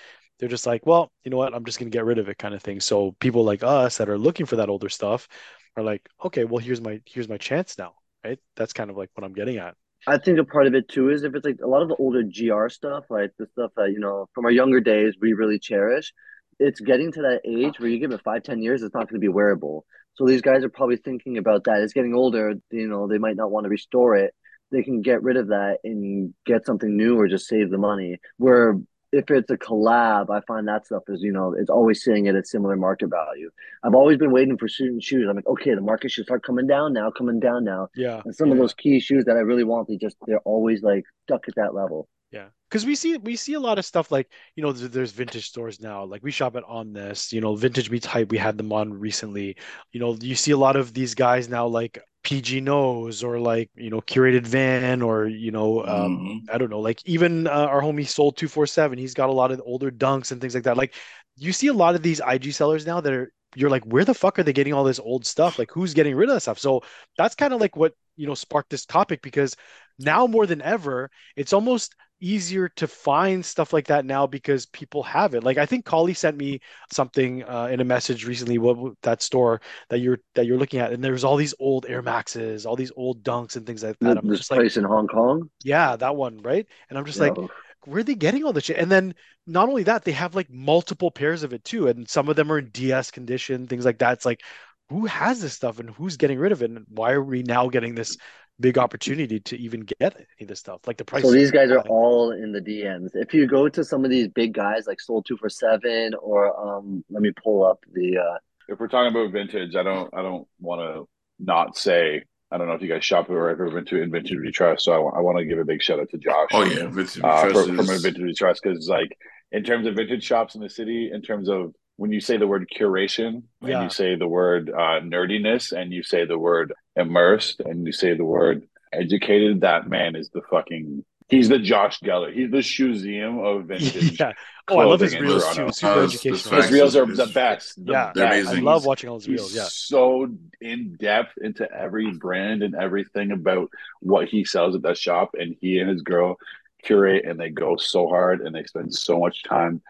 they're 0.40 0.48
just 0.48 0.66
like, 0.66 0.86
well, 0.86 1.12
you 1.22 1.30
know 1.30 1.36
what? 1.36 1.54
I'm 1.54 1.64
just 1.66 1.78
going 1.78 1.90
to 1.90 1.96
get 1.96 2.06
rid 2.06 2.18
of 2.18 2.28
it 2.28 2.38
kind 2.38 2.54
of 2.54 2.62
thing. 2.62 2.80
So 2.80 3.12
people 3.20 3.44
like 3.44 3.62
us 3.62 3.98
that 3.98 4.08
are 4.08 4.18
looking 4.18 4.46
for 4.46 4.56
that 4.56 4.70
older 4.70 4.88
stuff 4.88 5.28
are 5.76 5.82
like, 5.82 6.08
okay, 6.24 6.44
well, 6.44 6.58
here's 6.58 6.80
my 6.80 7.00
here's 7.04 7.28
my 7.28 7.36
chance 7.36 7.76
now, 7.78 7.94
right? 8.24 8.38
That's 8.56 8.72
kind 8.72 8.90
of 8.90 8.96
like 8.96 9.10
what 9.14 9.24
I'm 9.24 9.34
getting 9.34 9.58
at. 9.58 9.76
I 10.06 10.16
think 10.16 10.38
a 10.38 10.44
part 10.44 10.66
of 10.66 10.74
it 10.74 10.88
too 10.88 11.10
is 11.10 11.24
if 11.24 11.34
it's 11.34 11.44
like 11.44 11.58
a 11.62 11.68
lot 11.68 11.82
of 11.82 11.88
the 11.88 11.96
older 11.96 12.22
GR 12.22 12.68
stuff, 12.70 13.04
like 13.10 13.32
the 13.38 13.46
stuff 13.52 13.70
that, 13.76 13.90
you 13.90 14.00
know, 14.00 14.28
from 14.34 14.46
our 14.46 14.50
younger 14.50 14.80
days 14.80 15.14
we 15.20 15.34
really 15.34 15.58
cherish, 15.58 16.14
it's 16.58 16.80
getting 16.80 17.12
to 17.12 17.22
that 17.22 17.42
age 17.44 17.78
where 17.78 17.90
you 17.90 17.98
give 17.98 18.10
it 18.10 18.22
five, 18.24 18.42
ten 18.42 18.62
years, 18.62 18.82
it's 18.82 18.94
not 18.94 19.10
going 19.10 19.20
to 19.20 19.24
be 19.24 19.28
wearable. 19.28 19.84
So 20.14 20.24
these 20.24 20.40
guys 20.40 20.64
are 20.64 20.70
probably 20.70 20.96
thinking 20.96 21.36
about 21.36 21.64
that. 21.64 21.82
It's 21.82 21.92
getting 21.92 22.14
older, 22.14 22.54
you 22.70 22.88
know, 22.88 23.08
they 23.08 23.18
might 23.18 23.36
not 23.36 23.50
want 23.50 23.64
to 23.64 23.70
restore 23.70 24.16
it. 24.16 24.34
They 24.72 24.82
can 24.82 25.02
get 25.02 25.22
rid 25.22 25.36
of 25.36 25.48
that 25.48 25.78
and 25.84 26.32
get 26.46 26.64
something 26.64 26.96
new 26.96 27.18
or 27.18 27.28
just 27.28 27.46
save 27.46 27.70
the 27.70 27.78
money. 27.78 28.18
Where 28.38 28.78
if 29.12 29.30
it's 29.30 29.50
a 29.50 29.56
collab, 29.56 30.30
I 30.30 30.40
find 30.46 30.68
that 30.68 30.86
stuff 30.86 31.02
is, 31.08 31.22
you 31.22 31.32
know, 31.32 31.54
it's 31.58 31.70
always 31.70 32.02
sitting 32.04 32.28
at 32.28 32.36
a 32.36 32.44
similar 32.44 32.76
market 32.76 33.08
value. 33.08 33.50
I've 33.82 33.94
always 33.94 34.18
been 34.18 34.30
waiting 34.30 34.56
for 34.56 34.68
certain 34.68 35.00
shoes. 35.00 35.26
I'm 35.28 35.36
like, 35.36 35.46
okay, 35.46 35.74
the 35.74 35.80
market 35.80 36.10
should 36.10 36.24
start 36.24 36.44
coming 36.44 36.66
down 36.66 36.92
now, 36.92 37.10
coming 37.10 37.40
down 37.40 37.64
now. 37.64 37.88
Yeah. 37.96 38.22
And 38.24 38.34
some 38.34 38.52
of 38.52 38.58
those 38.58 38.74
key 38.74 39.00
shoes 39.00 39.24
that 39.24 39.36
I 39.36 39.40
really 39.40 39.64
want, 39.64 39.88
they 39.88 39.96
just 39.96 40.16
they're 40.26 40.40
always 40.40 40.82
like 40.82 41.04
stuck 41.26 41.48
at 41.48 41.54
that 41.56 41.74
level. 41.74 42.08
Yeah, 42.30 42.46
because 42.68 42.86
we 42.86 42.94
see 42.94 43.16
we 43.16 43.34
see 43.34 43.54
a 43.54 43.60
lot 43.60 43.80
of 43.80 43.84
stuff 43.84 44.12
like 44.12 44.30
you 44.54 44.62
know 44.62 44.70
there's, 44.70 44.90
there's 44.92 45.10
vintage 45.10 45.48
stores 45.48 45.80
now. 45.80 46.04
Like 46.04 46.22
we 46.22 46.30
shop 46.30 46.54
at 46.54 46.62
On 46.62 46.92
This, 46.92 47.32
you 47.32 47.40
know, 47.40 47.56
Vintage 47.56 47.90
Meets 47.90 48.06
Hype. 48.06 48.30
We 48.30 48.38
had 48.38 48.56
them 48.56 48.72
on 48.72 48.92
recently. 48.94 49.56
You 49.90 49.98
know, 49.98 50.16
you 50.20 50.36
see 50.36 50.52
a 50.52 50.56
lot 50.56 50.76
of 50.76 50.94
these 50.94 51.16
guys 51.16 51.48
now 51.48 51.66
like 51.66 52.00
PG 52.22 52.60
Nose 52.60 53.22
or 53.24 53.38
like 53.38 53.70
you 53.76 53.90
know 53.90 54.01
Curated 54.01 54.47
Van 54.47 55.02
or 55.02 55.26
you 55.26 55.51
know 55.51 55.84
um, 55.86 56.18
Mhm. 56.18 56.40
I 56.52 56.59
don't 56.59 56.70
know 56.70 56.80
like 56.80 57.01
even 57.06 57.47
uh, 57.47 57.51
our 57.51 57.80
homie 57.80 58.06
Sold 58.06 58.36
Two 58.36 58.48
Four 58.48 58.66
Seven. 58.66 58.98
He's 58.98 59.14
got 59.14 59.28
a 59.30 59.32
lot 59.32 59.52
of 59.52 59.62
older 59.64 59.90
dunks 59.90 60.32
and 60.32 60.40
things 60.40 60.55
like 60.55 60.64
that. 60.64 60.76
Like 60.76 60.94
you 61.36 61.52
see 61.52 61.68
a 61.68 61.72
lot 61.72 61.94
of 61.94 62.02
these 62.02 62.20
IG 62.20 62.52
sellers 62.52 62.86
now 62.86 63.01
that 63.01 63.12
are 63.12 63.32
you're 63.56 63.70
like 63.70 63.84
where 63.84 64.05
the 64.05 64.14
fuck 64.14 64.38
are 64.38 64.42
they 64.42 64.52
getting 64.52 64.72
all 64.74 64.84
this 64.84 65.01
old 65.01 65.26
stuff? 65.26 65.59
Like 65.59 65.70
who's 65.72 65.94
getting 65.94 66.14
rid 66.14 66.28
of 66.28 66.36
that 66.36 66.40
stuff? 66.40 66.59
So 66.59 66.82
that's 67.16 67.34
kind 67.34 67.52
of 67.52 67.60
like 67.60 67.76
what 67.76 67.94
you 68.16 68.26
know 68.26 68.34
sparked 68.34 68.70
this 68.70 68.86
topic 68.86 69.22
because 69.22 69.56
now 69.98 70.26
more 70.26 70.47
than 70.47 70.62
ever 70.62 71.10
it's 71.36 71.52
almost 71.52 71.94
easier 72.20 72.68
to 72.70 72.86
find 72.86 73.44
stuff 73.44 73.72
like 73.72 73.86
that 73.88 74.05
now 74.05 74.26
because 74.26 74.66
people 74.66 75.02
have 75.05 75.34
it. 75.34 75.44
Like 75.44 75.59
I 75.59 75.66
think 75.66 75.84
Collie 75.84 76.14
sent 76.14 76.36
me 76.36 76.60
something 76.92 77.44
uh, 77.44 77.66
in 77.72 77.80
a 77.80 77.84
message 77.84 78.26
recently. 78.26 78.59
What 78.59 78.94
that 79.02 79.22
store 79.22 79.60
that 79.88 79.98
you're 80.01 80.18
that 80.34 80.47
you're 80.47 80.59
looking 80.59 80.80
at, 80.80 80.92
and 80.92 81.02
there's 81.02 81.24
all 81.24 81.36
these 81.36 81.55
old 81.59 81.86
Air 81.88 82.02
Maxes, 82.02 82.66
all 82.66 82.76
these 82.76 82.92
old 82.97 83.22
Dunks 83.24 83.56
and 83.56 83.66
things 83.66 83.82
like 83.82 83.98
that. 84.01 84.16
I'm 84.18 84.28
This 84.28 84.40
just 84.40 84.51
like, 84.51 84.64
place 84.64 84.76
in 84.76 84.84
Hong 84.84 85.09
Kong. 85.09 85.51
yeah, 85.62 85.97
that 85.97 86.16
one, 86.16 86.38
right? 86.38 86.66
And 86.88 86.98
I'm 86.98 87.05
just 87.05 87.20
Yeah. 87.20 87.20
like, 87.20 87.38
where 87.84 88.01
are 88.01 88.02
they 88.02 88.14
getting 88.14 88.44
all 88.44 88.52
this 88.52 88.64
shit? 88.64 88.78
And 88.78 88.90
then 88.90 89.14
not 89.47 89.68
only 89.68 89.82
that, 89.84 90.05
they 90.05 90.12
have 90.12 90.34
like 90.34 90.51
multiple 90.51 91.10
pairs 91.10 91.42
of 91.42 91.52
it 91.52 91.64
too, 91.64 91.88
and 91.88 92.09
some 92.09 92.28
of 92.28 92.36
them 92.36 92.51
are 92.52 92.59
in 92.59 92.70
DS 92.70 93.10
condition, 93.10 93.66
things 93.66 93.84
like 93.84 93.98
that. 93.98 94.14
It's 94.14 94.26
like, 94.26 94.42
who 94.88 95.06
has 95.06 95.40
this 95.40 95.55
stuff 95.55 95.78
and 95.78 95.90
who's 95.90 96.16
getting 96.16 96.38
rid 96.38 96.52
of 96.52 96.62
it? 96.62 96.70
And 96.70 96.84
why 96.88 97.12
are 97.12 97.22
we 97.22 97.42
now 97.42 97.68
getting 97.68 97.94
this 97.94 98.16
big 98.60 98.78
opportunity 98.78 99.40
to 99.40 99.56
even 99.58 99.80
get 99.80 100.14
any 100.14 100.26
of 100.42 100.48
this 100.48 100.60
stuff? 100.60 100.80
Like 100.86 100.96
the 100.98 101.04
price. 101.04 101.22
So 101.22 101.30
these 101.32 101.50
guys 101.50 101.70
are 101.70 101.80
all 101.88 102.32
in 102.32 102.52
the 102.52 102.60
DMs. 102.60 103.10
If 103.14 103.32
you 103.34 103.46
go 103.46 103.68
to 103.68 103.82
some 103.84 104.04
of 104.04 104.10
these 104.10 104.28
big 104.28 104.52
guys 104.54 104.86
like 104.86 105.00
Soul 105.00 105.22
Two 105.22 105.36
for 105.36 105.48
Seven 105.48 106.12
or 106.20 106.58
um, 106.76 107.04
let 107.10 107.22
me 107.22 107.32
pull 107.42 107.64
up 107.64 107.80
the 107.92 108.18
uh, 108.18 108.38
If 108.68 108.78
we're 108.80 108.88
talking 108.88 109.10
about 109.10 109.32
vintage, 109.32 109.74
I 109.76 109.82
don't 109.82 110.12
I 110.14 110.22
don't 110.22 110.46
want 110.60 110.80
to 110.80 111.08
not 111.44 111.76
say. 111.76 112.22
I 112.52 112.58
don't 112.58 112.66
know 112.66 112.74
if 112.74 112.82
you 112.82 112.88
guys 112.88 113.04
shop 113.04 113.30
or 113.30 113.48
ever 113.48 113.70
been 113.70 113.84
to 113.86 114.02
in 114.02 114.10
Vintage 114.10 114.36
Trust, 114.54 114.84
so 114.84 114.92
I, 114.92 114.98
wa- 114.98 115.12
I 115.16 115.20
want 115.20 115.38
to 115.38 115.44
give 115.44 115.60
a 115.60 115.64
big 115.64 115.80
shout 115.80 116.00
out 116.00 116.10
to 116.10 116.18
Josh. 116.18 116.48
Oh 116.52 116.64
yeah, 116.64 116.88
Vintage 116.88 117.22
uh, 117.22 117.42
Trust 117.48 117.68
for, 117.68 117.76
from 117.76 117.88
is- 117.90 118.02
vintage 118.02 118.20
we 118.22 118.34
trust 118.34 118.60
because 118.62 118.88
like 118.88 119.16
in 119.52 119.62
terms 119.62 119.86
of 119.86 119.94
vintage 119.94 120.24
shops 120.24 120.56
in 120.56 120.60
the 120.60 120.68
city 120.70 121.10
in 121.12 121.22
terms 121.22 121.48
of 121.48 121.72
when 121.96 122.10
you 122.12 122.20
say 122.20 122.36
the 122.38 122.46
word 122.48 122.66
curation 122.76 123.42
and 123.60 123.68
Yeah. 123.68 123.84
you 123.84 123.90
say 123.90 124.16
the 124.16 124.26
word 124.26 124.68
uh, 124.70 125.00
nerdiness 125.00 125.70
and 125.72 125.92
you 125.92 126.02
say 126.02 126.24
the 126.24 126.38
word 126.38 126.72
immersed 126.96 127.60
and 127.60 127.86
you 127.86 127.92
say 127.92 128.14
the 128.14 128.24
word 128.24 128.66
educated 128.92 129.60
that 129.60 129.88
man 129.88 130.16
is 130.16 130.28
the 130.30 130.42
fucking 130.50 131.04
he's 131.28 131.48
the 131.48 131.58
josh 131.58 132.00
geller 132.00 132.32
he's 132.34 132.50
the 132.50 132.84
museum 132.84 133.38
of 133.38 133.64
vintage 133.66 134.18
yeah. 134.18 134.32
Oh, 134.72 134.78
I 134.78 134.84
love 134.84 135.00
his 135.00 135.18
reels 135.18 135.44
too. 135.56 135.70
Super 135.72 135.92
Uh, 136.00 136.04
educational. 136.04 136.62
his 136.62 136.70
reels 136.70 136.94
are 136.96 137.04
the 137.06 137.26
best 137.26 137.84
the 137.84 137.92
Yeah, 137.92 138.12
They're 138.14 138.28
best. 138.28 138.50
I 138.50 138.60
love 138.60 138.84
watching 138.86 139.10
all 139.10 139.16
his 139.16 139.26
He's 139.26 139.36
reels. 139.40 139.54
Yeah. 139.56 139.66
so 139.68 140.28
in 140.60 140.94
depth 140.94 141.32
into 141.42 141.68
every 141.72 142.12
brand 142.12 142.62
and 142.62 142.76
everything 142.76 143.32
about 143.32 143.68
what 144.00 144.28
he 144.28 144.44
sells 144.44 144.76
at 144.76 144.82
that 144.82 144.96
shop, 144.96 145.30
and 145.36 145.56
he 145.60 145.78
and 145.80 145.90
his 145.90 146.02
girl 146.02 146.36
curate, 146.84 147.24
and 147.24 147.38
they 147.40 147.50
go 147.50 147.76
so 147.76 148.06
hard, 148.08 148.42
and 148.42 148.54
they 148.54 148.62
spend 148.64 148.94
so 148.94 149.18
much 149.18 149.42
time. 149.42 149.82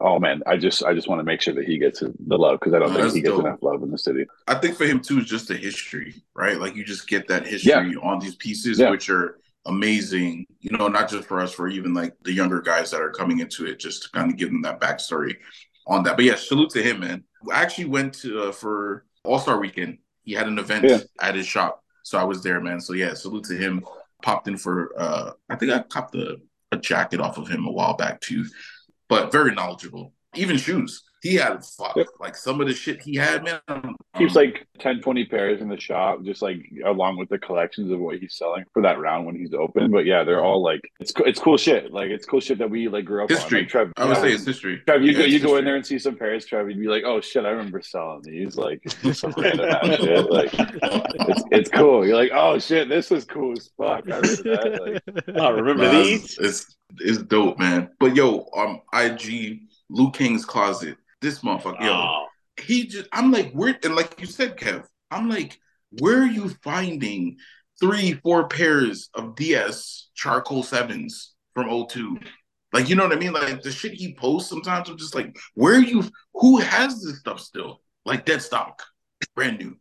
Oh 0.00 0.18
man, 0.18 0.42
I 0.46 0.56
just 0.56 0.84
I 0.84 0.92
just 0.94 1.08
want 1.08 1.20
to 1.20 1.24
make 1.24 1.40
sure 1.40 1.54
that 1.54 1.64
he 1.66 1.78
gets 1.78 2.00
the 2.00 2.12
love 2.38 2.58
because 2.60 2.74
I 2.74 2.78
don't 2.80 2.90
Oh, 2.96 3.00
think 3.00 3.14
he 3.14 3.20
gets 3.22 3.34
dope. 3.36 3.46
enough 3.46 3.62
love 3.62 3.82
in 3.82 3.90
the 3.90 3.98
city. 3.98 4.26
I 4.46 4.54
think 4.56 4.76
for 4.76 4.84
him 4.84 5.00
too 5.00 5.18
is 5.20 5.26
just 5.26 5.48
the 5.48 5.56
history, 5.56 6.14
right? 6.34 6.58
Like 6.58 6.76
you 6.76 6.84
just 6.84 7.08
get 7.08 7.28
that 7.28 7.46
history 7.46 7.96
on 8.02 8.18
these 8.18 8.34
pieces, 8.36 8.78
Yeah. 8.78 8.90
which 8.90 9.08
are 9.08 9.38
amazing. 9.64 10.46
You 10.60 10.76
know, 10.76 10.88
not 10.88 11.08
just 11.08 11.26
for 11.26 11.40
us, 11.40 11.52
for 11.52 11.68
even 11.68 11.94
like 11.94 12.14
the 12.24 12.32
younger 12.32 12.60
guys 12.60 12.90
that 12.90 13.00
are 13.00 13.10
coming 13.10 13.40
into 13.40 13.66
it, 13.66 13.78
just 13.78 14.02
to 14.04 14.10
kind 14.10 14.30
of 14.30 14.36
give 14.36 14.50
them 14.50 14.62
that 14.62 14.80
backstory 14.80 15.36
on 15.86 16.02
that. 16.04 16.16
But 16.16 16.24
yeah, 16.24 16.34
salute 16.36 16.70
to 16.70 16.82
him, 16.82 17.00
man. 17.00 17.24
I 17.52 17.62
actually 17.62 17.86
went 17.86 18.14
to 18.20 18.44
uh, 18.44 18.52
for 18.52 19.04
All 19.24 19.38
Star 19.38 19.58
Weekend. 19.58 19.98
He 20.24 20.32
had 20.32 20.48
an 20.48 20.58
event 20.58 20.84
Yeah. 20.84 20.98
at 21.20 21.34
his 21.36 21.46
shop, 21.46 21.82
so 22.02 22.18
I 22.18 22.24
was 22.24 22.42
there, 22.42 22.60
man. 22.60 22.80
So 22.80 22.92
yeah, 22.92 23.14
salute 23.14 23.44
to 23.44 23.54
him. 23.56 23.84
Popped 24.22 24.48
in 24.48 24.56
for 24.56 24.92
uh, 24.98 25.32
I 25.50 25.56
think 25.56 25.70
I 25.72 25.80
copped 25.80 26.14
a, 26.16 26.38
a 26.72 26.76
jacket 26.78 27.20
off 27.20 27.38
of 27.38 27.48
him 27.48 27.66
a 27.66 27.70
while 27.70 27.94
back 27.94 28.20
too, 28.20 28.44
but 29.08 29.32
very 29.32 29.54
knowledgeable. 29.54 30.12
Even 30.34 30.56
shoes. 30.58 31.02
He 31.22 31.34
had 31.34 31.64
fuck 31.64 31.96
Yep. 31.96 32.06
like 32.20 32.36
some 32.36 32.60
of 32.60 32.68
the 32.68 32.74
shit 32.74 33.02
he 33.02 33.16
had, 33.16 33.42
man. 33.42 33.58
Keeps 34.16 34.36
um, 34.36 34.42
like 34.44 34.66
10, 34.78 35.00
20 35.00 35.24
pairs 35.24 35.60
in 35.62 35.68
the 35.68 35.80
shop, 35.80 36.22
just 36.22 36.40
like 36.42 36.58
along 36.84 37.16
with 37.16 37.28
the 37.30 37.38
collections 37.38 37.90
of 37.90 37.98
what 37.98 38.18
he's 38.18 38.36
selling 38.36 38.64
for 38.72 38.82
that 38.82 39.00
round 39.00 39.26
when 39.26 39.34
he's 39.34 39.52
open. 39.54 39.90
But 39.90 40.04
yeah, 40.04 40.22
they're 40.24 40.44
all 40.44 40.62
like 40.62 40.82
it's 41.00 41.12
it's 41.24 41.40
cool 41.40 41.56
shit. 41.56 41.90
Like 41.90 42.10
it's 42.10 42.26
cool 42.26 42.38
shit 42.40 42.58
that 42.58 42.70
we 42.70 42.86
like 42.88 43.06
grew 43.06 43.24
up 43.24 43.30
history. 43.30 43.60
on. 43.60 43.62
Like, 43.64 43.70
Trev, 43.70 43.92
I 43.96 44.04
would 44.04 44.16
yeah, 44.16 44.22
say 44.22 44.32
it's 44.34 44.44
history. 44.44 44.82
Trev, 44.86 45.02
you 45.02 45.12
Yeah, 45.12 45.18
go, 45.18 45.24
it's 45.24 45.32
you 45.32 45.40
go 45.40 45.56
in 45.56 45.64
there 45.64 45.74
and 45.76 45.86
see 45.86 45.98
some 45.98 46.16
pairs, 46.16 46.44
Trev, 46.44 46.68
you'd 46.68 46.78
be 46.78 46.86
like, 46.86 47.02
"Oh 47.04 47.20
shit, 47.22 47.44
I 47.46 47.48
remember 47.50 47.80
selling 47.80 48.20
these." 48.22 48.56
Like 48.56 48.82
some 49.14 49.32
shit. 49.32 50.30
Like 50.30 50.50
it's 50.54 51.42
it's 51.50 51.70
cool. 51.70 52.06
You're 52.06 52.16
like, 52.16 52.30
"Oh 52.34 52.58
shit, 52.58 52.88
this 52.88 53.10
is 53.10 53.24
cool 53.24 53.52
as 53.52 53.70
fuck." 53.76 54.04
I 54.08 54.18
remember 54.18 54.42
that. 54.44 55.02
Like, 55.16 55.24
Oh, 55.40 55.52
remember 55.52 55.84
Nah, 55.90 56.02
these? 56.02 56.38
It's, 56.38 56.75
it's 56.90 57.18
it's 57.18 57.22
dope, 57.22 57.58
man. 57.58 57.90
But 57.98 58.14
yo, 58.16 58.48
um, 58.56 58.80
IG 58.92 59.60
Luke 59.90 60.14
King's 60.14 60.44
closet. 60.44 60.96
This 61.20 61.40
motherfucker, 61.40 61.80
yo, 61.80 61.92
Oh, 61.92 62.26
he 62.60 62.86
just. 62.86 63.08
I'm 63.12 63.30
like, 63.32 63.52
where? 63.52 63.78
And 63.84 63.96
like 63.96 64.20
you 64.20 64.26
said, 64.26 64.56
Kev, 64.56 64.84
I'm 65.10 65.28
like, 65.28 65.58
where 65.98 66.22
are 66.22 66.26
you 66.26 66.48
finding 66.62 67.36
three, 67.80 68.14
four 68.22 68.48
pairs 68.48 69.08
of 69.14 69.34
DS 69.36 70.08
charcoal 70.14 70.62
sevens 70.62 71.34
from 71.54 71.68
02? 71.88 72.18
Like, 72.72 72.88
you 72.88 72.96
know 72.96 73.04
what 73.04 73.16
I 73.16 73.18
mean? 73.20 73.32
Like 73.32 73.62
the 73.62 73.72
shit 73.72 73.94
he 73.94 74.14
posts 74.14 74.50
sometimes, 74.50 74.88
I'm 74.88 74.98
just 74.98 75.14
like, 75.14 75.36
where 75.54 75.76
are 75.76 75.82
you? 75.82 76.04
Who 76.34 76.58
has 76.58 77.02
this 77.02 77.20
stuff 77.20 77.40
still? 77.40 77.80
Like 78.04 78.24
dead 78.24 78.42
stock, 78.42 78.82
brand 79.34 79.58
new. 79.58 79.76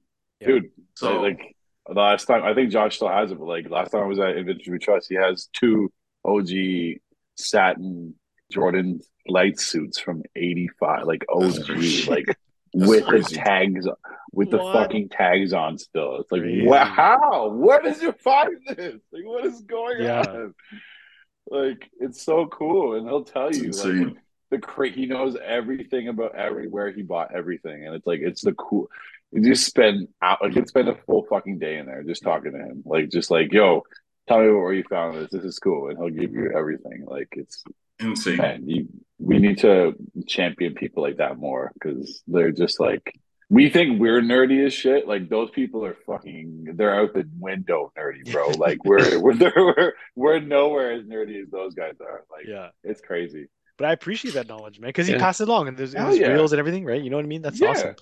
dude, 0.45 0.69
So 0.95 1.07
so 1.07 1.21
like 1.21 1.39
the 1.87 1.93
last 1.99 2.25
time 2.25 2.43
I 2.43 2.53
think 2.53 2.71
Josh 2.71 2.95
still 2.95 3.09
has 3.09 3.31
it, 3.31 3.37
but 3.37 3.45
like 3.47 3.69
last 3.69 3.91
time 3.91 4.03
I 4.03 4.07
was 4.07 4.19
at 4.19 4.35
Vintage 4.35 4.67
We 4.69 4.79
Trust, 4.79 5.07
he 5.09 5.15
has 5.15 5.49
two 5.53 5.91
OG 6.25 6.99
satin 7.35 8.15
Jordan 8.51 9.01
light 9.27 9.59
suits 9.59 9.99
from 9.99 10.23
'85, 10.35 11.05
like 11.05 11.25
That's 11.39 11.59
OG, 11.59 11.65
oh, 11.69 12.11
like 12.11 12.25
with 12.73 13.05
crazy. 13.05 13.35
the 13.35 13.41
tags, 13.41 13.87
with 14.33 14.51
the 14.51 14.59
fucking 14.59 15.09
tags 15.09 15.53
on 15.53 15.77
still. 15.77 16.17
It's 16.17 16.31
like, 16.31 16.41
Crazy. 16.41 16.65
wow, 16.67 17.49
where 17.53 17.81
did 17.81 18.01
you 18.01 18.11
find 18.11 18.57
this? 18.67 19.01
Like, 19.11 19.25
what 19.25 19.45
is 19.45 19.61
going 19.61 20.01
Yeah. 20.01 20.21
on? 20.21 20.53
Like, 21.47 21.89
it's 21.99 22.21
so 22.23 22.47
cool, 22.47 22.95
and 22.95 23.07
he'll 23.07 23.23
tell 23.23 23.47
It's 23.47 23.59
you 23.85 24.03
like 24.03 24.17
the 24.51 24.59
cra 24.59 24.89
He 24.89 25.05
knows 25.05 25.35
everything 25.43 26.07
about 26.07 26.35
everywhere 26.35 26.91
he 26.91 27.01
bought 27.01 27.33
everything, 27.33 27.85
and 27.85 27.95
it's 27.95 28.05
like 28.07 28.19
it's 28.21 28.41
the 28.41 28.53
cool. 28.53 28.89
You 29.31 29.41
just 29.41 29.65
spend 29.65 30.07
out 30.21 30.41
like 30.41 30.55
you 30.55 30.65
spend 30.65 30.87
a 30.89 30.95
full 31.05 31.25
fucking 31.29 31.59
day 31.59 31.77
in 31.77 31.85
there 31.87 32.03
just 32.03 32.23
talking 32.23 32.51
to 32.53 32.57
him, 32.57 32.83
like 32.85 33.09
just 33.09 33.29
like 33.31 33.51
yo, 33.51 33.83
tell 34.27 34.39
me 34.41 34.49
where 34.51 34.73
you 34.73 34.83
found 34.89 35.17
this. 35.17 35.31
This 35.31 35.43
is 35.43 35.59
cool, 35.59 35.89
and 35.89 35.97
he'll 35.97 36.09
give 36.09 36.33
you 36.33 36.51
everything. 36.55 37.05
Like 37.05 37.29
it's 37.33 37.63
insane. 37.99 38.37
man, 38.37 38.63
you, 38.67 38.87
we 39.19 39.39
need 39.39 39.59
to 39.59 39.93
champion 40.27 40.73
people 40.73 41.03
like 41.03 41.17
that 41.17 41.37
more 41.37 41.71
because 41.73 42.21
they're 42.27 42.51
just 42.51 42.79
like 42.79 43.13
we 43.49 43.69
think 43.69 43.99
we're 44.01 44.21
nerdy 44.21 44.65
as 44.65 44.73
shit. 44.73 45.07
Like 45.07 45.29
those 45.29 45.51
people 45.51 45.85
are 45.85 45.95
fucking. 46.07 46.65
They're 46.75 46.99
out 46.99 47.13
the 47.13 47.29
window 47.39 47.91
nerdy, 47.97 48.29
bro. 48.31 48.49
Like 48.57 48.83
we're 48.83 49.19
we're 49.19 49.37
we're 49.55 49.93
we're 50.15 50.39
nowhere 50.39 50.93
as 50.93 51.03
nerdy 51.03 51.41
as 51.41 51.49
those 51.49 51.73
guys 51.75 51.93
are. 52.01 52.23
Like 52.31 52.47
Yeah. 52.47 52.69
it's 52.83 53.01
crazy. 53.01 53.47
But 53.77 53.85
I 53.87 53.91
appreciate 53.91 54.33
that 54.35 54.47
knowledge, 54.47 54.79
man, 54.79 54.89
because 54.89 55.05
he 55.05 55.13
Yeah. 55.13 55.19
passed 55.19 55.41
it 55.41 55.49
along 55.49 55.67
and 55.67 55.77
there's, 55.77 55.93
Hell 55.93 56.07
there's 56.07 56.19
yeah. 56.19 56.29
reels 56.29 56.53
and 56.53 56.59
everything, 56.59 56.85
right? 56.85 57.01
You 57.01 57.09
know 57.09 57.17
what 57.17 57.25
I 57.25 57.27
mean? 57.27 57.41
That's 57.41 57.59
Yeah. 57.59 57.67
awesome. 57.69 57.95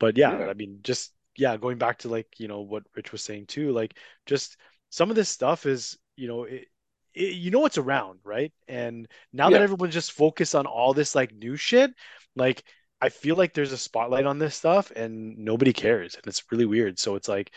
But 0.00 0.16
yeah, 0.16 0.38
Yeah. 0.38 0.46
I 0.46 0.54
mean, 0.54 0.78
just 0.82 1.12
yeah, 1.36 1.56
going 1.58 1.78
back 1.78 1.98
to 1.98 2.08
like, 2.08 2.26
you 2.38 2.48
know, 2.48 2.60
what 2.62 2.82
Rich 2.96 3.12
was 3.12 3.22
saying 3.22 3.46
too, 3.46 3.72
like 3.72 3.94
just 4.26 4.56
some 4.92 5.10
of 5.10 5.16
this 5.16 5.30
stuff 5.30 5.66
is, 5.66 5.98
you 6.16 6.28
know, 6.28 6.44
it, 6.44 6.66
it, 7.14 7.34
you 7.36 7.50
know 7.50 7.66
it's 7.66 7.78
around, 7.78 8.20
right? 8.24 8.52
And 8.68 9.08
now 9.32 9.50
that 9.50 9.60
Yeah. 9.60 9.62
everyone's 9.62 9.94
just 9.94 10.12
focused 10.12 10.54
on 10.54 10.66
all 10.66 10.94
this 10.94 11.16
like 11.16 11.34
new 11.34 11.56
shit, 11.56 11.92
like 12.36 12.64
I 13.02 13.10
feel 13.10 13.36
like 13.36 13.54
there's 13.54 13.72
a 13.72 13.78
spotlight 13.78 14.26
on 14.26 14.38
this 14.38 14.56
stuff 14.56 14.92
and 14.96 15.38
nobody 15.38 15.74
cares. 15.74 16.14
And 16.16 16.24
it's 16.28 16.44
really 16.52 16.66
weird. 16.66 17.00
So 17.00 17.16
it's 17.16 17.28
like 17.28 17.52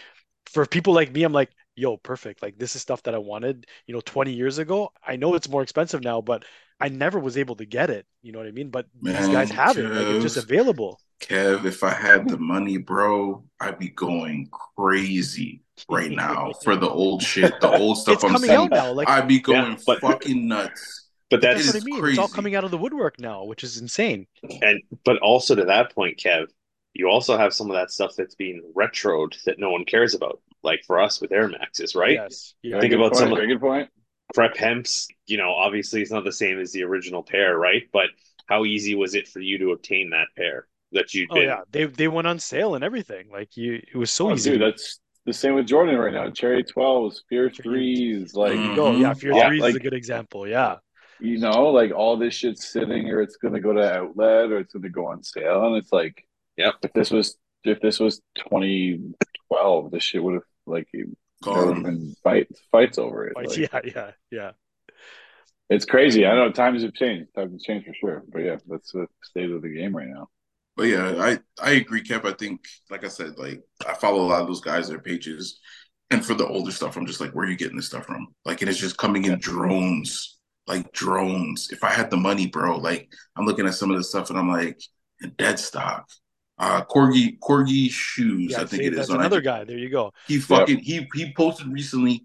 for 0.48 0.66
people 0.66 0.94
like 0.94 1.12
me, 1.14 1.24
I'm 1.24 1.34
like, 1.34 1.52
yo, 1.76 1.98
perfect. 1.98 2.41
Like 2.44 2.57
this 2.60 2.76
is 2.76 2.84
stuff 2.84 3.03
that 3.03 3.16
I 3.16 3.20
wanted, 3.20 3.68
you 3.88 3.95
know, 3.95 4.02
20 4.02 4.34
years 4.34 4.60
ago. 4.60 4.91
I 5.06 5.18
know 5.18 5.36
it's 5.36 5.49
more 5.49 5.64
expensive 5.64 6.03
now, 6.03 6.22
but 6.22 6.45
I 6.80 6.90
never 6.90 7.20
was 7.20 7.38
able 7.38 7.56
to 7.57 7.66
get 7.66 7.90
it. 7.91 8.07
You 8.24 8.34
know 8.34 8.40
what 8.40 8.49
I 8.49 8.53
mean? 8.53 8.72
But 8.72 8.88
these 9.12 9.30
guys 9.30 9.52
have 9.52 9.80
it. 9.80 9.94
Like 9.94 10.10
it's 10.10 10.22
just 10.22 10.38
available. 10.38 11.02
Kev, 11.22 11.66
if 11.66 11.84
I 11.84 11.91
had 11.94 12.30
the 12.30 12.38
money, 12.38 12.78
bro, 12.78 13.45
I'd 13.60 13.80
be 13.80 13.90
going 13.90 14.49
crazy 14.78 15.65
right 15.89 16.11
now 16.26 16.52
for 16.64 16.76
the 16.76 16.89
old 16.89 17.22
shit, 17.23 17.60
the 17.61 17.72
old 17.72 17.97
stuff 17.97 18.15
It's 18.15 18.23
I'm 18.23 18.31
coming 18.31 18.49
seeing. 18.49 18.60
out 18.60 18.69
now. 18.72 18.91
Like 18.93 19.10
I'd 19.10 19.27
be 19.27 19.39
going 19.39 19.77
but- 19.85 19.99
fucking 20.02 20.47
nuts. 20.47 21.02
but 21.30 21.41
But 21.41 21.41
That's 21.41 21.72
that's 21.72 21.84
what 21.85 21.93
I 21.97 22.02
mean. 22.02 22.10
It's 22.11 22.19
all 22.19 22.27
coming 22.27 22.56
out 22.56 22.64
of 22.64 22.72
the 22.72 22.77
woodwork 22.77 23.19
now, 23.19 23.45
which 23.45 23.64
is 23.64 23.80
insane. 23.80 24.27
and 24.61 24.80
but 25.03 25.18
also 25.19 25.56
to 25.56 25.65
that 25.65 25.93
point, 25.95 26.18
Kev, 26.23 26.47
you 26.93 27.10
also 27.10 27.35
have 27.35 27.52
some 27.53 27.69
of 27.69 27.76
that 27.76 27.89
stuff 27.91 28.11
that's 28.15 28.35
being 28.35 28.61
retroed 28.76 29.34
that 29.45 29.57
no 29.60 29.72
one 29.72 29.85
cares 29.85 30.14
about. 30.14 30.39
Like 30.64 30.84
for 30.85 30.99
us 31.02 31.19
with 31.19 31.31
Air 31.31 31.47
Maxes, 31.47 31.95
right? 31.95 32.14
Yes. 32.14 32.53
Yeah. 32.61 32.80
Think 32.80 32.93
about 32.93 33.14
point, 33.14 33.18
some 33.18 33.31
of- 33.31 33.38
very 33.38 33.47
good 33.47 33.60
point. 33.60 33.89
Prep 34.34 34.56
hemps, 34.56 35.07
you 35.27 35.38
know, 35.38 35.52
obviously 35.52 36.02
it's 36.02 36.11
not 36.11 36.23
the 36.26 36.31
same 36.31 36.60
as 36.60 36.72
the 36.72 36.84
original 36.84 37.22
pair, 37.23 37.57
right? 37.57 37.84
But 37.91 38.07
how 38.47 38.64
easy 38.65 38.93
was 38.95 39.14
it 39.15 39.27
for 39.27 39.39
you 39.39 39.57
to 39.60 39.72
obtain 39.72 40.11
that 40.11 40.27
pair 40.38 40.68
that 40.91 41.14
you 41.14 41.27
Oh 41.31 41.35
did? 41.35 41.43
yeah. 41.45 41.61
They 41.72 41.85
they 41.85 42.07
went 42.07 42.27
on 42.27 42.38
sale 42.39 42.76
and 42.76 42.84
everything. 42.84 43.30
Like 43.31 43.57
you, 43.57 43.81
it 43.91 43.95
was 43.97 44.11
so 44.11 44.30
Oh, 44.30 44.34
easy. 44.34 44.52
dude, 44.52 44.61
that's 44.61 44.99
the 45.26 45.34
same 45.34 45.56
with 45.56 45.65
Jordan 45.68 45.97
right 45.97 46.14
now. 46.14 46.30
Cherry 46.30 46.64
12s, 46.64 47.22
Fear 47.30 47.49
threes, 47.49 48.34
like 48.35 48.53
There 48.53 48.61
you 48.64 48.76
go. 48.76 48.91
Yeah. 48.91 49.14
Fear 49.14 49.34
Yeah, 49.34 49.47
threes 49.47 49.64
is 49.65 49.76
a 49.76 49.80
good 49.80 49.93
example. 49.93 50.47
Yeah. 50.47 50.77
you 51.19 51.39
know, 51.39 51.69
like 51.72 51.91
all 51.91 52.18
this 52.18 52.34
shit's 52.34 52.68
sitting 52.68 53.10
or 53.10 53.22
it's 53.22 53.38
gonna 53.38 53.60
go 53.61 53.73
to 53.73 53.93
outlet 53.99 54.52
or 54.52 54.60
it's 54.60 54.73
gonna 54.73 54.89
go 54.89 55.07
on 55.07 55.23
sale. 55.23 55.65
And 55.68 55.76
it's 55.77 55.91
like 55.91 56.26
Yep. 56.57 56.76
if 56.84 56.93
this 56.93 57.11
was 57.11 57.38
if 57.64 57.81
this 57.81 57.99
was 57.99 58.22
twenty 58.38 58.99
twelve, 59.49 59.91
this 59.91 60.03
shit 60.03 60.23
would 60.23 60.35
have 60.35 60.43
like 60.65 60.88
there 60.93 61.06
would 61.06 61.15
Gone. 61.43 61.84
been 61.84 62.15
fight 62.23 62.47
fights 62.72 62.97
over 62.97 63.27
it. 63.27 63.35
Like, 63.35 63.47
Like, 63.47 63.57
yeah. 63.57 63.81
Yeah. 63.84 64.11
Yeah. 64.31 64.52
It's 65.69 65.85
crazy. 65.85 66.26
I 66.27 66.35
know 66.35 66.52
times 66.52 66.84
have 66.84 66.93
changed. 66.93 67.34
Times 67.35 67.52
have 67.53 67.61
changed 67.61 67.88
for 67.88 67.93
sure. 67.95 68.23
But 68.31 68.39
yeah, 68.39 68.57
that's 68.68 68.91
the 68.91 69.07
state 69.23 69.49
of 69.49 69.61
the 69.64 69.69
game 69.69 69.95
right 69.95 70.07
now. 70.07 70.30
But 70.76 70.84
yeah, 70.84 71.15
I 71.18 71.39
I 71.61 71.72
agree, 71.72 72.03
Kev. 72.03 72.26
I 72.26 72.34
think, 72.34 72.61
like 72.89 73.06
I 73.06 73.07
said, 73.07 73.38
like 73.38 73.61
I 73.88 73.93
follow 73.93 74.22
a 74.22 74.27
lot 74.27 74.41
of 74.41 74.47
those 74.47 74.61
guys, 74.61 74.89
their 74.89 74.99
pages, 74.99 75.60
and 76.11 76.26
for 76.26 76.34
the 76.34 76.47
older 76.47 76.72
stuff, 76.72 76.97
I'm 76.97 77.06
just 77.06 77.22
like, 77.22 77.31
where 77.31 77.45
are 77.45 77.49
you 77.49 77.56
getting 77.56 77.77
this 77.77 77.88
stuff 77.88 78.06
from? 78.06 78.27
Like, 78.43 78.61
and 78.61 78.69
it's 78.69 78.80
just 78.80 78.97
coming 78.97 79.26
in 79.26 79.39
drones, 79.39 80.38
like 80.68 80.91
drones. 80.91 81.69
If 81.72 81.84
I 81.84 81.89
had 81.89 82.10
the 82.10 82.18
money, 82.18 82.47
bro, 82.47 82.77
like 82.77 83.10
I'm 83.35 83.45
looking 83.45 83.65
at 83.68 83.76
some 83.76 83.89
of 83.91 83.97
the 83.97 84.03
stuff, 84.03 84.30
and 84.30 84.39
I'm 84.39 84.49
like, 84.49 84.80
dead 85.38 85.60
stock. 85.60 86.10
Uh, 86.57 86.84
Corgi 86.85 87.38
Corgi 87.39 87.89
shoes, 87.91 88.52
Yeah. 88.52 88.61
I 88.61 88.65
think 88.65 88.81
see, 88.81 88.88
it 88.88 88.93
is 88.93 88.99
that's 88.99 89.10
another 89.10 89.41
guy. 89.41 89.64
There 89.65 89.77
you 89.77 89.89
go. 89.89 90.11
He 90.27 90.39
fucking 90.39 90.80
he 90.80 91.07
he 91.14 91.34
posted 91.34 91.68
recently 91.68 92.23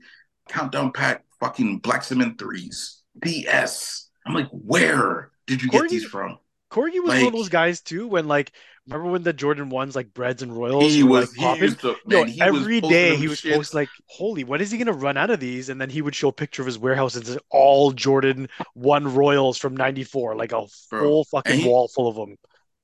countdown 0.48 0.92
pack 0.92 1.24
fucking 1.40 1.78
black 1.78 2.04
cement 2.04 2.38
threes 2.38 3.02
BS. 3.18 4.04
I'm 4.26 4.34
like, 4.34 4.48
where 4.50 5.30
did 5.46 5.62
you 5.62 5.68
get 5.68 5.88
these 5.88 6.04
from? 6.04 6.38
Corgi 6.70 7.02
was 7.02 7.14
one 7.16 7.26
of 7.26 7.32
those 7.32 7.48
guys 7.48 7.80
too. 7.80 8.06
When 8.06 8.28
like, 8.28 8.52
remember 8.86 9.10
when 9.10 9.22
the 9.22 9.32
Jordan 9.32 9.68
ones 9.70 9.96
like 9.96 10.14
Breads 10.14 10.42
and 10.42 10.56
Royals 10.56 10.92
He 10.92 11.02
were 11.02 11.20
was 11.20 11.36
like 11.36 11.36
he 11.36 11.42
popping? 11.42 11.62
used 11.64 11.80
to 11.80 11.96
Yo, 12.06 12.24
man, 12.24 12.28
he 12.28 12.42
was 12.50 12.60
every 12.62 12.80
posting 12.80 12.90
day 12.90 13.16
he 13.16 13.28
was 13.28 13.40
shits. 13.40 13.54
posting 13.54 13.78
like, 13.80 13.88
"Holy, 14.06 14.44
when 14.44 14.60
is 14.60 14.70
he 14.70 14.78
gonna 14.78 14.92
run 14.92 15.16
out 15.16 15.30
of 15.30 15.40
these?" 15.40 15.68
And 15.68 15.80
then 15.80 15.90
he 15.90 16.00
would 16.02 16.14
show 16.14 16.28
a 16.28 16.32
picture 16.32 16.62
of 16.62 16.66
his 16.66 16.78
warehouse 16.78 17.16
and 17.16 17.26
it's 17.28 17.38
all 17.50 17.90
Jordan 17.92 18.48
One 18.74 19.12
Royals 19.14 19.58
from 19.58 19.76
'94, 19.76 20.36
like 20.36 20.52
a 20.52 20.66
Bro, 20.90 21.00
full 21.00 21.24
fucking 21.24 21.58
he- 21.60 21.68
wall 21.68 21.88
full 21.88 22.08
of 22.08 22.14
them. 22.16 22.36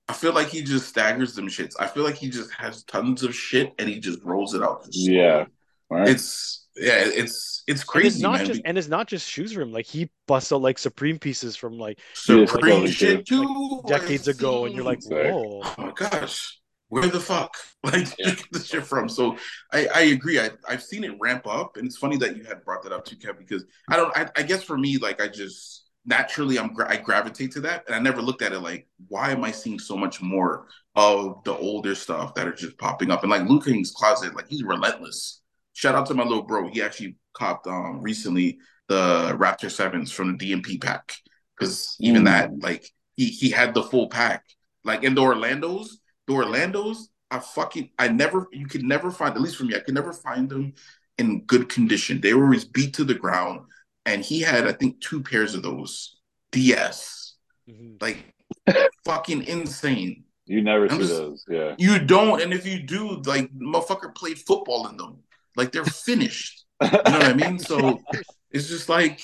I 0.08 0.12
feel 0.12 0.32
like 0.32 0.48
he 0.48 0.62
just 0.62 0.88
staggers 0.88 1.34
them 1.34 1.48
shits. 1.48 1.74
I 1.80 1.86
feel 1.88 2.04
like 2.04 2.14
he 2.16 2.28
just 2.30 2.52
has 2.52 2.84
tons 2.84 3.22
of 3.24 3.34
shit 3.34 3.72
and 3.78 3.88
he 3.88 3.98
just 3.98 4.22
rolls 4.22 4.54
it 4.54 4.62
out. 4.62 4.86
Yeah. 4.90 5.46
All 5.90 5.98
right. 5.98 6.08
It's 6.08 6.65
yeah, 6.76 7.04
it's 7.04 7.62
it's 7.66 7.84
And 7.94 8.04
it's 8.04 8.18
crazy, 8.18 8.20
not 8.20 8.32
man. 8.32 8.44
just 8.44 8.60
and 8.64 8.76
it's 8.78 8.88
not 8.88 9.08
just 9.08 9.28
shoes 9.28 9.52
for 9.52 9.60
him. 9.62 9.72
Like 9.72 9.86
he 9.86 10.10
busts 10.26 10.52
out 10.52 10.60
like 10.62 10.78
Supreme 10.78 11.18
pieces 11.18 11.56
from 11.56 11.78
like 11.78 12.00
Supreme 12.12 12.84
Yeah, 12.84 12.86
totally 12.86 12.90
shit 12.90 13.24
true. 13.26 13.46
too. 13.46 13.82
decades 13.86 14.28
ago, 14.28 14.64
and 14.66 14.74
you're 14.74 14.84
like, 14.84 15.02
whoa. 15.02 15.62
oh 15.64 15.74
my 15.78 15.92
gosh, 15.92 16.58
where 16.88 17.06
the 17.08 17.20
fuck? 17.20 17.56
Like, 17.84 18.08
Yeah. 18.18 18.30
you 18.30 18.36
get 18.36 18.46
this 18.52 18.66
shit 18.66 18.84
from? 18.84 19.08
So 19.08 19.36
I, 19.72 19.86
I 19.94 20.00
agree. 20.02 20.40
I, 20.40 20.50
I've 20.68 20.82
seen 20.82 21.04
it 21.04 21.16
ramp 21.20 21.46
up, 21.46 21.76
and 21.76 21.86
it's 21.86 21.96
funny 21.96 22.16
that 22.18 22.36
you 22.36 22.42
had 22.44 22.64
brought 22.64 22.82
that 22.82 22.92
up 22.92 23.04
too, 23.04 23.16
Kev, 23.16 23.38
because 23.38 23.64
I 23.88 23.96
don't. 23.96 24.16
I, 24.16 24.28
I 24.36 24.42
guess 24.42 24.64
for 24.64 24.76
me, 24.76 24.98
like, 24.98 25.20
I 25.22 25.28
just 25.28 25.84
naturally 26.04 26.58
I'm 26.58 26.74
I 26.86 26.96
gravitate 26.96 27.52
to 27.52 27.60
that, 27.62 27.84
and 27.86 27.94
I 27.94 28.00
never 28.00 28.20
looked 28.20 28.42
at 28.42 28.52
it 28.52 28.58
like, 28.60 28.88
why 29.08 29.30
am 29.30 29.44
I 29.44 29.52
seeing 29.52 29.78
so 29.78 29.96
much 29.96 30.20
more 30.20 30.66
of 30.96 31.44
the 31.44 31.54
older 31.56 31.94
stuff 31.94 32.34
that 32.34 32.48
are 32.48 32.52
just 32.54 32.76
popping 32.78 33.10
up? 33.12 33.22
And 33.22 33.30
like 33.30 33.48
Luke 33.48 33.64
King's 33.66 33.92
closet, 33.92 34.34
like 34.34 34.48
he's 34.48 34.64
relentless. 34.64 35.42
Shout 35.76 35.94
out 35.94 36.06
to 36.06 36.14
my 36.14 36.24
little 36.24 36.42
bro. 36.42 36.68
He 36.68 36.80
actually 36.80 37.16
copped 37.34 37.66
um 37.66 38.00
recently 38.00 38.58
the 38.88 39.36
Raptor 39.38 39.70
sevens 39.70 40.10
from 40.10 40.36
the 40.38 40.52
DMP 40.52 40.80
pack 40.80 41.12
because 41.54 41.96
even 42.00 42.24
that 42.24 42.50
like 42.60 42.90
he 43.14 43.26
he 43.26 43.50
had 43.50 43.74
the 43.74 43.82
full 43.82 44.08
pack. 44.08 44.42
Like 44.84 45.04
in 45.04 45.14
the 45.14 45.20
Orlando's, 45.20 46.00
the 46.26 46.32
Orlando's, 46.32 47.10
I 47.30 47.40
fucking 47.40 47.90
I 47.98 48.08
never 48.08 48.46
you 48.52 48.66
could 48.66 48.84
never 48.84 49.10
find 49.10 49.34
at 49.34 49.42
least 49.42 49.56
for 49.58 49.64
me, 49.64 49.76
I 49.76 49.80
could 49.80 49.92
never 49.94 50.14
find 50.14 50.48
them 50.48 50.72
in 51.18 51.42
good 51.44 51.68
condition. 51.68 52.22
They 52.22 52.32
were 52.32 52.44
always 52.44 52.64
beat 52.64 52.94
to 52.94 53.04
the 53.04 53.14
ground, 53.14 53.60
and 54.06 54.24
he 54.24 54.40
had 54.40 54.66
I 54.66 54.72
think 54.72 55.00
two 55.00 55.22
pairs 55.22 55.54
of 55.54 55.62
those 55.62 56.16
DS, 56.52 57.34
Mhm. 57.68 58.00
like 58.00 58.18
fucking 59.04 59.42
insane. 59.44 60.24
You 60.46 60.62
never 60.62 60.84
I'm 60.84 60.92
see 60.92 60.98
just- 60.98 61.10
those. 61.12 61.44
Yeah. 61.50 61.74
You 61.78 61.98
don't, 61.98 62.40
and 62.40 62.54
if 62.54 62.64
you 62.66 62.80
do, 62.82 63.20
like 63.26 63.52
motherfucker 63.52 64.14
played 64.14 64.38
football 64.38 64.86
in 64.88 64.96
them, 64.96 65.18
like 65.56 65.72
they're 65.72 65.84
finished. 65.84 66.64
You 66.82 66.90
know 66.90 67.00
what 67.04 67.22
I 67.22 67.32
mean? 67.32 67.58
So 67.58 68.02
it's 68.50 68.68
just 68.68 68.88
like, 68.90 69.20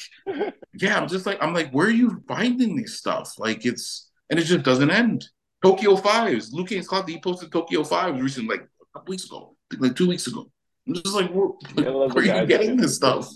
yeah, 0.74 0.98
I'm 0.98 1.06
just 1.06 1.26
like, 1.26 1.36
I'm 1.42 1.52
like, 1.52 1.70
where 1.70 1.86
are 1.86 1.90
you 1.90 2.22
finding 2.26 2.76
this 2.76 2.96
stuff? 2.96 3.38
Like 3.38 3.66
it's, 3.66 4.10
and 4.30 4.40
it 4.40 4.44
just 4.44 4.64
doesn't 4.64 4.90
end. 4.90 5.26
Tokyo 5.62 5.96
Fives, 5.96 6.50
Luke 6.52 6.68
King's 6.68 6.88
Cloud, 6.88 7.08
he 7.08 7.20
posted 7.20 7.52
Tokyo 7.52 7.84
Fives 7.84 8.20
recently, 8.20 8.56
like 8.56 8.66
a 8.80 8.98
couple 8.98 9.12
weeks 9.12 9.26
ago, 9.26 9.54
like 9.78 9.94
two 9.94 10.08
weeks 10.08 10.26
ago. 10.26 10.50
I'm 10.88 10.94
just 10.94 11.14
like, 11.14 11.30
where, 11.30 11.48
Yeah, 11.76 11.88
I 11.88 11.88
love 11.90 12.08
the 12.10 12.14
where 12.14 12.36
are 12.36 12.40
you 12.40 12.46
getting 12.46 12.76
this 12.76 12.96
stuff? 12.96 13.28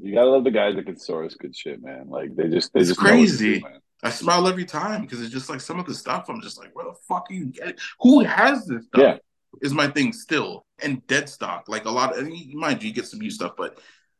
You 0.00 0.14
gotta 0.14 0.30
love 0.30 0.44
the 0.44 0.50
guys 0.50 0.74
that 0.76 0.86
can 0.86 0.98
source 0.98 1.34
good 1.34 1.54
shit, 1.54 1.82
man. 1.82 2.08
Like 2.08 2.34
they 2.34 2.48
just 2.48 2.72
they 2.72 2.80
It's 2.80 2.88
just 2.88 3.00
know 3.00 3.10
what 3.10 3.10
to 3.12 3.16
crazy. 3.18 3.64
I 4.02 4.10
smile 4.10 4.48
every 4.48 4.64
time 4.64 5.02
because 5.02 5.20
it's 5.20 5.32
just 5.32 5.48
like 5.48 5.60
some 5.60 5.78
of 5.78 5.86
the 5.86 5.94
stuff. 5.94 6.26
I'm 6.28 6.40
just 6.40 6.58
like, 6.58 6.74
where 6.74 6.86
the 6.86 6.94
fuck 7.08 7.26
are 7.30 7.34
you 7.34 7.46
getting? 7.46 7.76
Who 8.00 8.20
has 8.20 8.66
this 8.66 8.86
stuff? 8.86 9.00
Yeah. 9.00 9.18
Is 9.60 9.74
my 9.74 9.86
thing 9.88 10.12
still 10.12 10.64
and 10.82 11.06
dead 11.06 11.28
stock? 11.28 11.64
Like 11.68 11.84
a 11.84 11.90
lot 11.90 12.12
of, 12.16 12.24
I 12.24 12.28
mean, 12.28 12.52
mind 12.58 12.82
you, 12.82 12.88
you 12.88 12.94
get 12.94 13.06
some 13.06 13.20
new 13.20 13.30
stuff, 13.30 13.52
but 13.56 13.78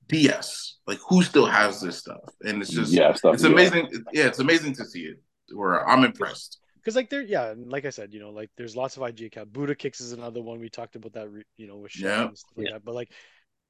DS, 0.09 0.77
like 0.87 0.99
who 1.09 1.23
still 1.23 1.47
has 1.47 1.81
this 1.81 1.99
stuff? 1.99 2.21
And 2.43 2.61
it's 2.61 2.71
just, 2.71 2.93
yeah, 2.93 3.13
stuff. 3.15 3.35
it's 3.35 3.45
yeah. 3.45 3.51
amazing. 3.51 3.89
Yeah, 4.13 4.27
it's 4.27 4.39
amazing 4.41 4.75
to 4.75 4.85
see 4.85 5.03
it. 5.05 5.17
Where 5.55 5.87
I'm 5.89 6.05
impressed. 6.05 6.59
Because 6.77 6.97
like 6.97 7.11
there, 7.11 7.23
yeah, 7.23 7.51
and 7.51 7.71
like 7.71 7.85
I 7.85 7.91
said, 7.91 8.13
you 8.13 8.21
know, 8.21 8.31
like 8.31 8.51
there's 8.57 8.75
lots 8.77 8.97
of 8.97 9.03
IG 9.05 9.23
account. 9.23 9.53
Buddha 9.53 9.75
kicks 9.75 10.01
is 10.01 10.13
another 10.13 10.43
one. 10.43 10.59
We 10.61 10.69
talked 10.69 10.97
about 10.97 11.13
that, 11.15 11.29
you 11.57 11.67
know, 11.67 11.77
with 11.77 11.99
Yeah. 11.99 12.27
and 12.29 12.37
stuff 12.39 12.53
like 12.57 12.69
that. 12.73 12.85
But 12.85 12.95
like 12.95 13.13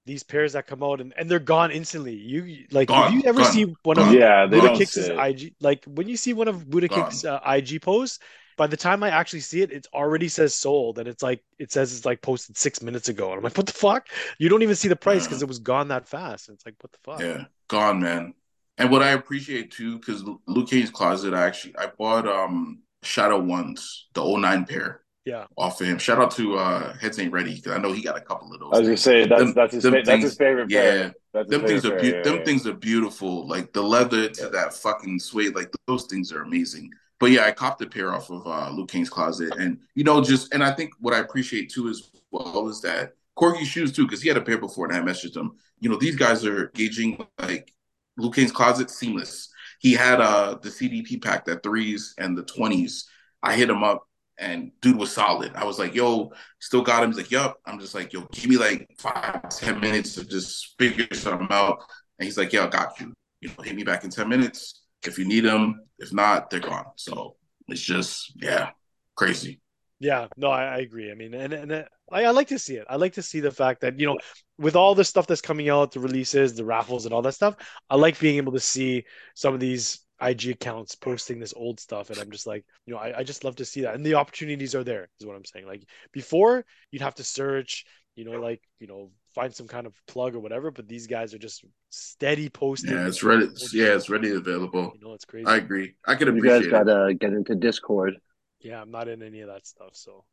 these 0.07 0.23
pairs 0.23 0.55
that 0.55 0.67
come 0.67 0.83
out 0.83 1.01
and, 1.01 1.13
and 1.17 1.31
they're 1.31 1.39
gone 1.39 1.71
instantly. 1.71 2.15
You 2.15 2.67
like 2.71 2.89
Gone, 2.89 3.09
if 3.09 3.23
you 3.23 3.29
ever 3.29 3.41
gone, 3.43 3.53
see 3.53 3.65
one 3.83 3.97
gone. 3.97 4.09
of 4.09 4.15
Yeah, 4.15 4.47
Buddha 4.47 4.75
kicks' 4.77 4.93
sit. 4.95 5.17
IG, 5.19 5.55
like 5.61 5.85
when 5.87 6.09
you 6.09 6.17
see 6.17 6.33
one 6.33 6.49
of 6.49 6.69
Buddha 6.69 6.89
Gone. 6.89 7.05
kicks 7.11 7.25
uh, 7.25 7.39
IG 7.47 7.83
posts, 7.83 8.19
by 8.57 8.67
the 8.67 8.77
time 8.77 9.03
I 9.03 9.11
actually 9.11 9.41
see 9.41 9.63
it, 9.63 9.73
it 9.73 9.87
already 9.95 10.29
says 10.29 10.55
sold, 10.55 10.99
and 10.99 11.09
it's 11.09 11.23
like 11.23 11.43
it 11.59 11.73
says 11.73 11.97
it's 11.97 12.05
like 12.07 12.23
posted 12.23 12.57
six 12.57 12.83
minutes 12.83 13.09
ago, 13.09 13.29
and 13.31 13.39
I'm 13.39 13.43
like, 13.45 13.57
what 13.57 13.67
the 13.67 13.73
fuck? 13.73 14.09
You 14.39 14.49
don't 14.49 14.63
even 14.63 14.75
see 14.77 14.89
the 14.89 14.97
price 14.97 15.25
because 15.27 15.41
Yeah. 15.41 15.47
it 15.47 15.49
was 15.49 15.59
gone 15.59 15.89
that 15.89 16.09
fast. 16.09 16.49
And 16.49 16.57
it's 16.57 16.67
like, 16.67 16.75
what 16.81 16.93
the 16.93 16.99
fuck? 17.03 17.21
Yeah, 17.21 17.45
gone, 17.69 18.01
man. 18.01 18.35
And 18.79 18.91
what 18.91 19.03
I 19.03 19.11
appreciate 19.11 19.71
too, 19.71 19.99
because 19.99 20.25
Luke 20.47 20.69
Cage 20.71 20.93
Closet, 20.93 21.35
I 21.35 21.45
actually 21.45 21.77
I 21.79 21.87
bought 21.99 22.27
um 22.27 22.83
Shadow 23.03 23.39
Ones, 23.41 24.09
the 24.15 24.23
09 24.25 24.65
pair 24.65 25.03
Yeah. 25.25 25.47
off 25.59 25.81
of 25.81 25.87
him. 25.87 25.99
Shout 25.99 26.19
out 26.19 26.31
to 26.33 26.57
uh 26.57 26.95
Heads 26.99 27.19
Ain't 27.19 27.33
Ready 27.33 27.55
because 27.57 27.73
I 27.73 27.79
know 27.79 27.93
he 27.93 28.03
got 28.03 28.17
a 28.17 28.21
couple 28.21 28.53
of 28.53 28.61
those. 28.61 28.71
I 28.73 28.79
was 28.79 28.89
gonna 28.89 28.97
say 28.97 29.27
that's 29.27 29.43
Them- 29.43 29.53
that's 29.55 29.75
his 29.75 29.83
them 29.83 29.93
fa- 29.93 30.03
that's 30.05 30.23
his 30.23 30.31
things- 30.33 30.37
favorite 30.39 30.71
yeah. 30.71 31.11
That's 31.35 31.49
them 31.51 31.67
things 31.67 31.85
are 31.87 31.91
pair, 31.93 31.99
beau- 32.01 32.17
yeah, 32.19 32.23
them 32.23 32.37
yeah. 32.37 32.45
things 32.45 32.67
are 32.67 32.75
beautiful. 32.75 33.47
Like 33.49 33.73
the 33.73 33.83
leather 33.83 34.29
to 34.29 34.43
Yeah. 34.43 34.49
that 34.51 34.75
fucking 34.75 35.19
suede, 35.21 35.55
like 35.55 35.71
those 35.87 36.05
things 36.05 36.33
are 36.33 36.43
amazing. 36.43 36.91
But 37.23 37.31
yeah, 37.31 37.45
I 37.45 37.53
copped 37.53 37.81
a 37.83 37.87
pair 37.87 38.13
off 38.13 38.31
of 38.31 38.45
uh, 38.49 38.71
Luke 38.71 38.91
King's 38.91 39.09
closet, 39.09 39.55
and 39.57 39.79
you 39.95 40.03
know, 40.03 40.21
just 40.21 40.53
and 40.53 40.61
I 40.65 40.73
think 40.73 40.93
what 40.99 41.15
I 41.15 41.21
appreciate 41.21 41.71
too 41.71 41.89
as 41.89 42.11
well 42.33 42.67
is 42.69 42.81
that 42.81 43.13
Corgi 43.39 43.63
shoes 43.63 43.93
too, 43.93 44.07
because 44.07 44.21
he 44.21 44.27
had 44.27 44.37
a 44.37 44.41
pair 44.41 44.59
before, 44.59 44.91
and 44.91 44.97
I 44.97 44.99
messaged 44.99 45.37
him. 45.37 45.53
You 45.79 45.89
know, 45.89 45.97
these 45.97 46.17
guys 46.17 46.45
are 46.45 46.73
gauging 46.75 47.25
like 47.39 47.73
Luke 48.17 48.35
King's 48.35 48.51
closet 48.51 48.91
seamless. 48.91 49.51
He 49.79 49.93
had 49.93 50.21
uh 50.21 50.59
the 50.61 50.69
CDP 50.69 51.23
pack, 51.23 51.45
that 51.45 51.63
threes 51.63 52.13
and 52.19 52.37
the 52.37 52.43
twenties. 52.43 53.09
I 53.41 53.55
hit 53.55 53.71
him 53.71 53.85
up, 53.85 54.03
and 54.37 54.73
dude 54.81 54.99
was 54.99 55.13
solid. 55.13 55.53
I 55.55 55.65
was 55.65 55.79
like, 55.79 55.95
"Yo, 55.95 56.33
still 56.59 56.83
got 56.83 57.05
him." 57.05 57.11
He's 57.11 57.19
like, 57.19 57.31
"Yup." 57.31 57.57
I'm 57.65 57.79
just 57.79 57.95
like, 57.95 58.13
"Yo, 58.13 58.23
give 58.33 58.51
me 58.51 58.57
like 58.57 58.89
five, 58.99 59.49
ten 59.49 59.79
minutes 59.79 60.17
to 60.17 60.25
just 60.25 60.75
figure 60.77 61.07
something 61.13 61.47
out." 61.53 61.85
And 62.19 62.27
he's 62.27 62.37
like, 62.37 62.53
"Yeah, 62.53 62.65
I 62.65 62.69
got 62.69 62.99
you. 62.99 63.15
You 63.41 63.51
know, 63.51 63.63
hit 63.63 63.77
me 63.77 63.85
back 63.85 64.03
in 64.03 64.11
ten 64.11 64.29
minutes 64.29 64.82
if 65.07 65.19
you 65.19 65.25
need 65.25 65.45
them. 65.45 65.81
If 65.99 66.13
not, 66.13 66.51
they're 66.51 66.61
gone." 66.61 66.87
So 66.97 67.37
it's 67.69 67.81
just, 67.81 68.33
yeah, 68.37 68.71
crazy. 69.15 69.61
Yeah, 70.01 70.27
no, 70.37 70.49
I, 70.49 70.65
I 70.65 70.79
agree. 70.79 71.13
I 71.13 71.15
mean, 71.15 71.33
and 71.33 71.53
and 71.53 71.71
uh, 71.71 71.85
I, 72.11 72.25
I 72.25 72.31
like 72.31 72.49
to 72.49 72.59
see 72.59 72.75
it. 72.75 72.87
I 72.91 72.97
like 72.97 73.13
to 73.13 73.23
see 73.23 73.39
the 73.39 73.53
fact 73.53 73.83
that 73.83 74.01
you 74.01 74.07
know, 74.07 74.19
with 74.59 74.75
all 74.75 74.97
the 74.97 75.05
stuff 75.05 75.29
that's 75.29 75.41
coming 75.41 75.69
out, 75.69 75.93
the 75.93 76.01
releases, 76.01 76.55
the 76.55 76.65
raffles, 76.65 77.05
and 77.05 77.15
all 77.15 77.23
that 77.23 77.35
stuff, 77.35 77.55
I 77.89 77.95
like 77.95 78.19
being 78.19 78.37
able 78.37 78.53
to 78.53 78.61
see 78.61 79.05
some 79.35 79.55
of 79.55 79.61
these 79.61 80.01
IG 80.21 80.49
accounts 80.49 80.97
posting 80.97 81.39
this 81.39 81.55
old 81.57 81.79
stuff, 81.79 82.11
and 82.11 82.19
I'm 82.19 82.33
just 82.33 82.49
like, 82.49 82.65
you 82.85 82.95
know, 82.95 82.99
I, 82.99 83.19
I 83.19 83.23
just 83.23 83.45
love 83.45 83.57
to 83.57 83.65
see 83.65 83.83
that, 83.83 83.95
and 83.95 84.05
the 84.05 84.15
opportunities 84.15 84.75
are 84.75 84.83
there, 84.83 85.09
is 85.21 85.27
what 85.27 85.37
I'm 85.37 85.45
saying. 85.45 85.67
Like 85.67 85.85
before, 86.13 86.65
you'd 86.91 87.03
have 87.03 87.15
to 87.17 87.25
search, 87.25 87.85
you 88.17 88.25
know, 88.25 88.41
like 88.41 88.61
you 88.81 88.89
know, 88.89 89.13
find 89.35 89.55
some 89.55 89.67
kind 89.67 89.87
of 89.87 89.95
plug 90.07 90.35
or 90.35 90.41
whatever. 90.41 90.71
But 90.71 90.89
these 90.89 91.07
guys 91.07 91.35
are 91.35 91.39
just 91.39 91.65
steady 91.91 92.49
posting. 92.49 92.93
Yeah, 92.93 93.07
it's 93.07 93.23
ready. 93.23 93.47
Yeah, 93.73 93.95
it's 93.95 94.09
ready 94.11 94.31
available. 94.31 94.93
You 94.95 95.01
know, 95.07 95.15
it's 95.15 95.25
crazy. 95.25 95.47
I 95.47 95.57
agree. 95.57 95.95
I 96.07 96.15
can 96.15 96.29
You 96.29 96.37
appreciate 96.37 96.71
guys 96.71 96.83
it. 96.83 96.87
gotta 96.87 97.15
get 97.15 97.33
into 97.33 97.55
Discord. 97.55 98.15
Yeah, 98.61 98.81
I'm 98.81 98.91
not 98.91 99.09
in 99.09 99.23
any 99.23 99.41
of 99.41 99.49
that 99.49 99.67
stuff. 99.67 99.91
So 99.95 100.25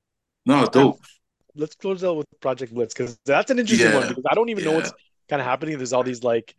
No, 0.46 0.66
dope. 0.68 1.00
let's 1.56 1.76
close 1.76 2.04
out 2.04 2.18
with 2.18 2.28
Project 2.42 2.74
Blitz 2.74 2.94
because 2.94 3.18
that's 3.26 3.50
an 3.52 3.60
interesting 3.60 3.90
Yeah. 3.92 4.00
one 4.00 4.08
because 4.10 4.26
I 4.30 4.36
don't 4.36 4.50
even 4.50 4.64
know 4.64 4.74
what's 4.74 4.94
kind 5.30 5.42
of 5.42 5.46
happening. 5.48 5.78
There's 5.78 5.94
all 5.94 6.04
these 6.04 6.24
like 6.24 6.54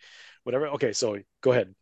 whatever. 0.44 0.68
Okay, 0.68 0.92
so 0.92 1.18
go 1.42 1.52
ahead. 1.52 1.74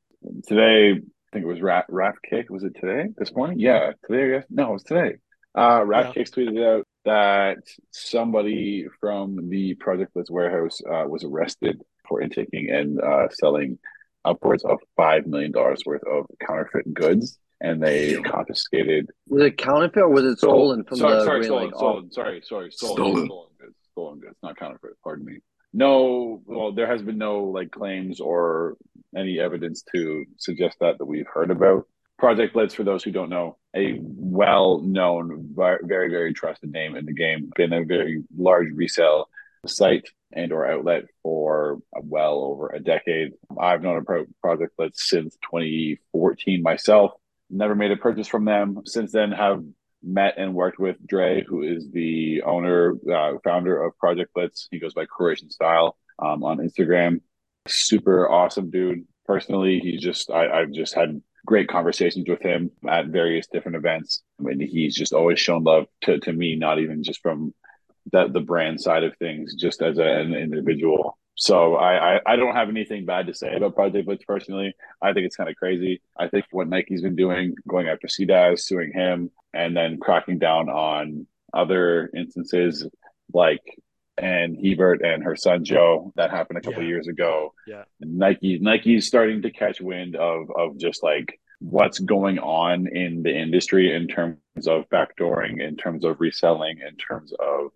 today, 0.46 0.90
I 0.92 1.30
think 1.32 1.44
it 1.44 1.46
was 1.46 1.60
Rat 1.60 1.84
Raf 1.88 2.16
Kick. 2.28 2.50
Was 2.50 2.64
it 2.64 2.74
today? 2.80 3.08
This 3.16 3.32
morning? 3.34 3.58
Yeah, 3.60 3.92
today. 4.06 4.24
I 4.34 4.38
guess. 4.40 4.46
No, 4.50 4.70
it 4.70 4.72
was 4.72 4.82
today. 4.84 5.16
Uh, 5.56 5.82
Raf 5.84 6.06
Yeah. 6.06 6.12
Kicks 6.12 6.30
tweeted 6.30 6.62
out 6.64 6.86
that 7.04 7.58
somebody 7.90 8.86
from 9.00 9.48
the 9.48 9.74
Project 9.74 10.14
Blitz 10.14 10.30
warehouse 10.30 10.80
uh, 10.90 11.04
was 11.06 11.24
arrested 11.24 11.80
for 12.08 12.20
intaking 12.20 12.70
and 12.70 13.00
uh, 13.00 13.28
selling 13.30 13.78
upwards 14.24 14.64
of 14.64 14.78
five 14.96 15.26
million 15.26 15.52
dollars 15.52 15.82
worth 15.86 16.02
of 16.06 16.26
counterfeit 16.46 16.92
goods, 16.92 17.38
and 17.60 17.82
they 17.82 18.20
confiscated. 18.22 19.08
Was 19.28 19.44
it 19.44 19.58
counterfeit 19.58 20.02
or 20.02 20.08
was 20.08 20.24
it 20.24 20.38
stolen 20.38 20.84
from 20.84 20.98
sorry, 20.98 21.14
the 21.14 21.24
sorry, 21.24 21.44
stolen, 21.44 21.64
like, 21.66 21.74
stolen, 21.76 22.12
sorry, 22.12 22.42
sorry, 22.44 22.70
stolen, 22.72 22.96
Stolen. 22.96 23.26
stolen 23.26 23.48
goods, 23.60 23.76
stolen 23.92 24.20
goods, 24.20 24.36
not 24.42 24.56
counterfeit. 24.56 24.92
Pardon 25.02 25.24
me. 25.24 25.38
No, 25.72 26.42
well, 26.46 26.72
there 26.72 26.86
has 26.86 27.02
been 27.02 27.18
no 27.18 27.44
like 27.44 27.70
claims 27.70 28.20
or 28.20 28.76
any 29.16 29.38
evidence 29.38 29.84
to 29.94 30.24
suggest 30.36 30.78
that 30.80 30.98
that 30.98 31.04
we've 31.04 31.26
heard 31.32 31.50
about. 31.50 31.86
Project 32.18 32.52
Blitz, 32.52 32.74
for 32.74 32.84
those 32.84 33.04
who 33.04 33.12
don't 33.12 33.30
know, 33.30 33.58
a 33.76 33.98
well-known, 34.02 35.54
very, 35.54 36.10
very 36.10 36.34
trusted 36.34 36.72
name 36.72 36.96
in 36.96 37.06
the 37.06 37.12
game, 37.12 37.50
been 37.54 37.72
a 37.72 37.84
very 37.84 38.24
large 38.36 38.68
resale 38.74 39.28
site 39.66 40.08
and 40.32 40.52
or 40.52 40.66
outlet 40.66 41.04
for 41.22 41.78
well 42.02 42.40
over 42.40 42.68
a 42.70 42.80
decade. 42.80 43.32
I've 43.58 43.82
known 43.82 43.98
about 43.98 44.26
Project 44.42 44.76
Blitz 44.76 45.08
since 45.08 45.36
2014 45.44 46.62
myself. 46.62 47.12
Never 47.50 47.74
made 47.74 47.92
a 47.92 47.96
purchase 47.96 48.26
from 48.26 48.44
them. 48.44 48.80
Since 48.84 49.12
then, 49.12 49.32
have 49.32 49.62
met 50.02 50.34
and 50.36 50.54
worked 50.54 50.78
with 50.78 50.96
Dre, 51.06 51.44
who 51.46 51.62
is 51.62 51.90
the 51.90 52.42
owner, 52.42 52.94
uh, 53.10 53.38
founder 53.42 53.82
of 53.82 53.96
Project 53.98 54.34
Blitz. 54.34 54.68
He 54.70 54.78
goes 54.78 54.94
by 54.94 55.06
Croatian 55.06 55.50
Style 55.50 55.96
um, 56.18 56.42
on 56.42 56.58
Instagram. 56.58 57.20
Super 57.66 58.28
awesome 58.28 58.70
dude. 58.70 59.06
Personally, 59.24 59.78
he's 59.78 60.02
just 60.02 60.30
I, 60.30 60.48
I've 60.48 60.72
just 60.72 60.94
had 60.94 61.22
great 61.46 61.68
conversations 61.68 62.28
with 62.28 62.40
him 62.40 62.70
at 62.88 63.06
various 63.06 63.46
different 63.46 63.76
events. 63.76 64.22
I 64.38 64.44
mean, 64.44 64.60
he's 64.60 64.94
just 64.94 65.12
always 65.12 65.40
shown 65.40 65.64
love 65.64 65.86
to, 66.02 66.18
to 66.20 66.32
me, 66.32 66.56
not 66.56 66.78
even 66.78 67.02
just 67.02 67.20
from 67.20 67.54
the 68.12 68.28
the 68.28 68.40
brand 68.40 68.80
side 68.80 69.04
of 69.04 69.16
things, 69.16 69.54
just 69.54 69.82
as 69.82 69.98
a, 69.98 70.02
an 70.02 70.34
individual. 70.34 71.18
So 71.34 71.76
I, 71.76 72.16
I 72.16 72.20
I 72.26 72.36
don't 72.36 72.56
have 72.56 72.68
anything 72.68 73.04
bad 73.06 73.26
to 73.26 73.34
say 73.34 73.54
about 73.54 73.76
Project 73.76 74.06
Blitz 74.06 74.24
personally. 74.24 74.74
I 75.00 75.12
think 75.12 75.26
it's 75.26 75.36
kind 75.36 75.48
of 75.48 75.56
crazy. 75.56 76.00
I 76.18 76.28
think 76.28 76.46
what 76.50 76.68
Nike's 76.68 77.02
been 77.02 77.16
doing, 77.16 77.54
going 77.68 77.88
after 77.88 78.08
CDAS, 78.08 78.60
suing 78.60 78.92
him, 78.92 79.30
and 79.52 79.76
then 79.76 79.98
cracking 79.98 80.38
down 80.38 80.68
on 80.68 81.26
other 81.54 82.10
instances 82.14 82.86
like 83.32 83.62
Ann 84.18 84.54
Hebert 84.62 85.02
and 85.02 85.22
her 85.22 85.36
son 85.36 85.64
Joe. 85.64 86.12
That 86.16 86.30
happened 86.30 86.58
a 86.58 86.62
couple 86.62 86.82
Yeah. 86.82 86.88
years 86.88 87.08
ago. 87.08 87.52
Yeah. 87.66 87.84
Nike 88.00 88.58
Nike's 88.58 89.06
starting 89.06 89.42
to 89.42 89.50
catch 89.50 89.80
wind 89.80 90.16
of 90.16 90.50
of 90.54 90.78
just 90.78 91.02
like 91.02 91.38
what's 91.60 91.98
going 91.98 92.38
on 92.38 92.86
in 92.86 93.22
the 93.22 93.36
industry 93.36 93.92
in 93.94 94.06
terms 94.06 94.38
of 94.66 94.88
backdooring, 94.90 95.60
in 95.60 95.76
terms 95.76 96.04
of 96.04 96.20
reselling, 96.20 96.78
in 96.86 96.96
terms 96.96 97.32
of 97.40 97.70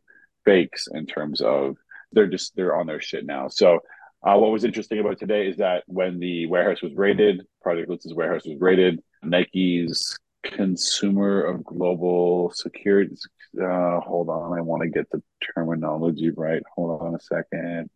fakes, 0.45 0.87
in 0.93 1.07
terms 1.07 1.41
of 1.41 1.77
they're 2.13 2.27
just 2.29 2.55
they're 2.57 2.77
on 2.77 2.87
their 2.87 3.01
shit 3.01 3.25
now. 3.27 3.49
So 3.49 3.81
uh, 4.25 4.37
what 4.39 4.53
was 4.53 4.63
interesting 4.65 5.01
about 5.01 5.19
today 5.19 5.49
is 5.49 5.57
that 5.57 5.83
when 5.87 6.21
the 6.21 6.47
warehouse 6.47 6.81
was 6.83 6.95
raided, 6.95 7.45
Project 7.61 7.89
Blitz's 7.89 8.15
warehouse 8.15 8.47
was 8.47 8.61
raided, 8.61 9.01
Nike's 9.25 10.17
consumer 10.45 11.43
of 11.43 11.65
global 11.65 12.53
security. 12.55 13.17
Uh, 13.61 14.01
hold 14.01 14.29
on, 14.29 14.57
I 14.57 14.61
want 14.61 14.83
to 14.83 14.89
get 14.89 15.11
the 15.11 15.23
terminology 15.55 16.31
right. 16.31 16.63
Hold 16.75 17.03
on 17.03 17.15
a 17.15 17.21
second. 17.21 17.91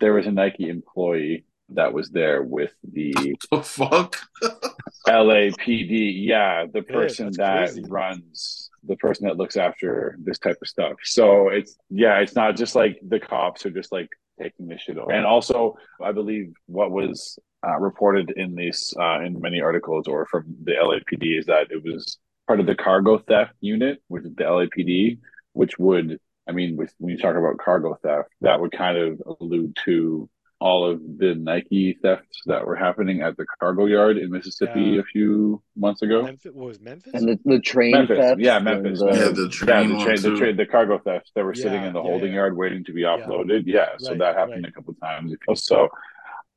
There 0.00 0.14
was 0.14 0.26
a 0.26 0.32
Nike 0.32 0.68
employee 0.68 1.44
that 1.70 1.92
was 1.92 2.10
there 2.10 2.42
with 2.42 2.72
the 2.92 3.36
The 3.50 3.62
fuck? 3.62 4.18
LAPD. 5.08 6.14
Yeah, 6.26 6.66
the 6.72 6.82
person 6.82 7.26
that's 7.26 7.36
that 7.38 7.68
crazy. 7.68 7.84
runs, 7.88 8.70
the 8.84 8.96
person 8.96 9.26
that 9.26 9.36
looks 9.36 9.56
after 9.56 10.16
this 10.22 10.38
type 10.38 10.58
of 10.62 10.68
stuff. 10.68 10.94
So 11.04 11.48
it's 11.48 11.76
yeah, 11.90 12.18
it's 12.18 12.34
not 12.34 12.56
just 12.56 12.74
like 12.74 12.98
the 13.06 13.20
cops 13.20 13.66
are 13.66 13.70
just 13.70 13.92
like 13.92 14.08
taking 14.40 14.68
this 14.68 14.82
shit 14.82 14.98
over. 14.98 15.12
And 15.12 15.26
also, 15.26 15.76
I 16.00 16.12
believe 16.12 16.52
what 16.66 16.90
was 16.90 17.38
uh, 17.66 17.78
reported 17.78 18.32
in 18.36 18.54
these 18.54 18.94
uh, 18.98 19.20
in 19.20 19.40
many 19.40 19.60
articles 19.60 20.06
or 20.08 20.26
from 20.26 20.44
the 20.64 20.72
LAPD 20.72 21.38
is 21.38 21.46
that 21.46 21.68
it 21.70 21.82
was 21.84 22.18
part 22.46 22.60
of 22.60 22.66
the 22.66 22.74
cargo 22.74 23.18
theft 23.18 23.52
unit, 23.60 24.02
which 24.08 24.24
is 24.24 24.34
the 24.34 24.44
LAPD, 24.44 25.18
which 25.52 25.78
would 25.78 26.18
I 26.48 26.50
mean, 26.52 26.76
with, 26.76 26.92
when 26.98 27.12
you 27.12 27.18
talk 27.18 27.36
about 27.36 27.58
cargo 27.58 27.96
theft, 28.02 28.28
that 28.40 28.60
would 28.60 28.72
kind 28.72 28.98
of 28.98 29.22
allude 29.40 29.76
to 29.84 30.28
all 30.58 30.88
of 30.88 31.00
the 31.18 31.34
Nike 31.36 31.96
thefts 32.02 32.40
that 32.46 32.66
were 32.66 32.74
happening 32.74 33.20
at 33.22 33.36
the 33.36 33.46
cargo 33.60 33.86
yard 33.86 34.16
in 34.16 34.30
Mississippi 34.30 34.80
Yeah. 34.80 35.00
a 35.00 35.02
few 35.04 35.62
months 35.76 36.02
ago. 36.02 36.22
Memphis 36.22 36.52
what 36.52 36.66
was 36.66 36.80
Memphis? 36.80 37.14
And 37.14 37.28
the, 37.28 37.38
the 37.44 37.60
train 37.60 37.92
Memphis, 37.92 38.18
thefts 38.18 38.42
yeah, 38.42 38.58
Memphis. 38.58 38.98
the- 39.00 39.06
Yeah, 39.06 39.12
Yeah, 39.14 39.28
the 39.30 39.42
yeah, 39.42 39.48
train 39.50 39.88
the 39.98 40.04
train, 40.04 40.20
the 40.22 40.36
train, 40.36 40.56
the 40.56 40.66
cargo 40.66 40.98
thefts 40.98 41.30
that 41.36 41.44
were 41.44 41.54
sitting 41.54 41.82
in 41.84 41.92
the 41.92 42.02
holding 42.02 42.28
yeah. 42.30 42.38
yard 42.40 42.56
waiting 42.56 42.84
to 42.84 42.92
be 42.92 43.02
offloaded. 43.02 43.62
Yeah, 43.66 43.90
so 43.98 44.10
Right, 44.10 44.18
that 44.18 44.36
happened 44.36 44.64
right. 44.64 44.70
a 44.70 44.72
couple 44.72 44.94
times. 44.94 45.32
So 45.54 45.88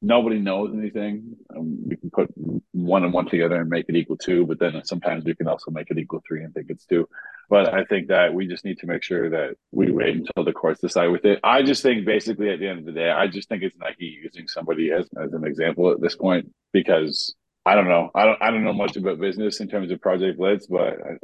nobody 0.06 0.40
knows 0.40 0.72
anything. 0.74 1.36
Um, 1.56 1.80
we 1.88 1.96
can 1.96 2.12
put 2.12 2.30
one 2.72 3.04
and 3.04 3.12
one 3.12 3.28
together 3.28 3.60
and 3.60 3.70
make 3.70 3.86
it 3.90 3.96
equal 3.96 4.18
two, 4.18 4.46
but 4.46 4.60
then 4.60 4.80
sometimes 4.86 5.26
we 5.26 5.34
can 5.34 5.48
also 5.48 5.72
make 5.72 5.90
it 5.90 5.98
equal 5.98 6.22
three 6.28 6.44
and 6.44 6.54
think 6.54 6.68
it's 6.70 6.86
two. 6.86 7.10
But 7.50 7.74
I 7.74 7.84
think 7.86 8.08
that 8.10 8.34
we 8.34 8.48
just 8.48 8.66
need 8.66 8.80
to 8.80 8.88
make 8.88 9.04
sure 9.04 9.30
that 9.32 9.56
we 9.72 9.92
wait 9.92 10.16
until 10.16 10.44
the 10.44 10.54
courts 10.54 10.82
decide 10.82 11.08
with 11.08 11.26
it. 11.26 11.40
I 11.44 11.64
just 11.64 11.82
think 11.82 12.06
basically 12.06 12.50
at 12.52 12.60
the 12.60 12.68
end 12.68 12.80
of 12.80 12.86
the 12.86 12.92
day, 12.92 13.10
I 13.10 13.28
just 13.28 13.50
think 13.50 13.64
it's 13.64 13.76
Nike 13.78 14.06
using 14.24 14.48
somebody 14.48 14.92
as, 14.92 15.08
as 15.22 15.34
an 15.34 15.44
example 15.44 15.92
at 15.92 16.02
this 16.02 16.16
point 16.16 16.52
because 16.72 17.34
I 17.66 17.74
don't 17.74 17.88
know. 17.88 18.12
I 18.14 18.26
don't 18.26 18.42
I 18.42 18.52
don't 18.52 18.64
know 18.64 18.74
much 18.74 18.96
about 18.96 19.20
business 19.20 19.60
in 19.60 19.68
terms 19.68 19.92
of 19.92 20.02
Project 20.02 20.38
Blitz, 20.38 20.68
but 20.68 20.94
I, 20.94 21.18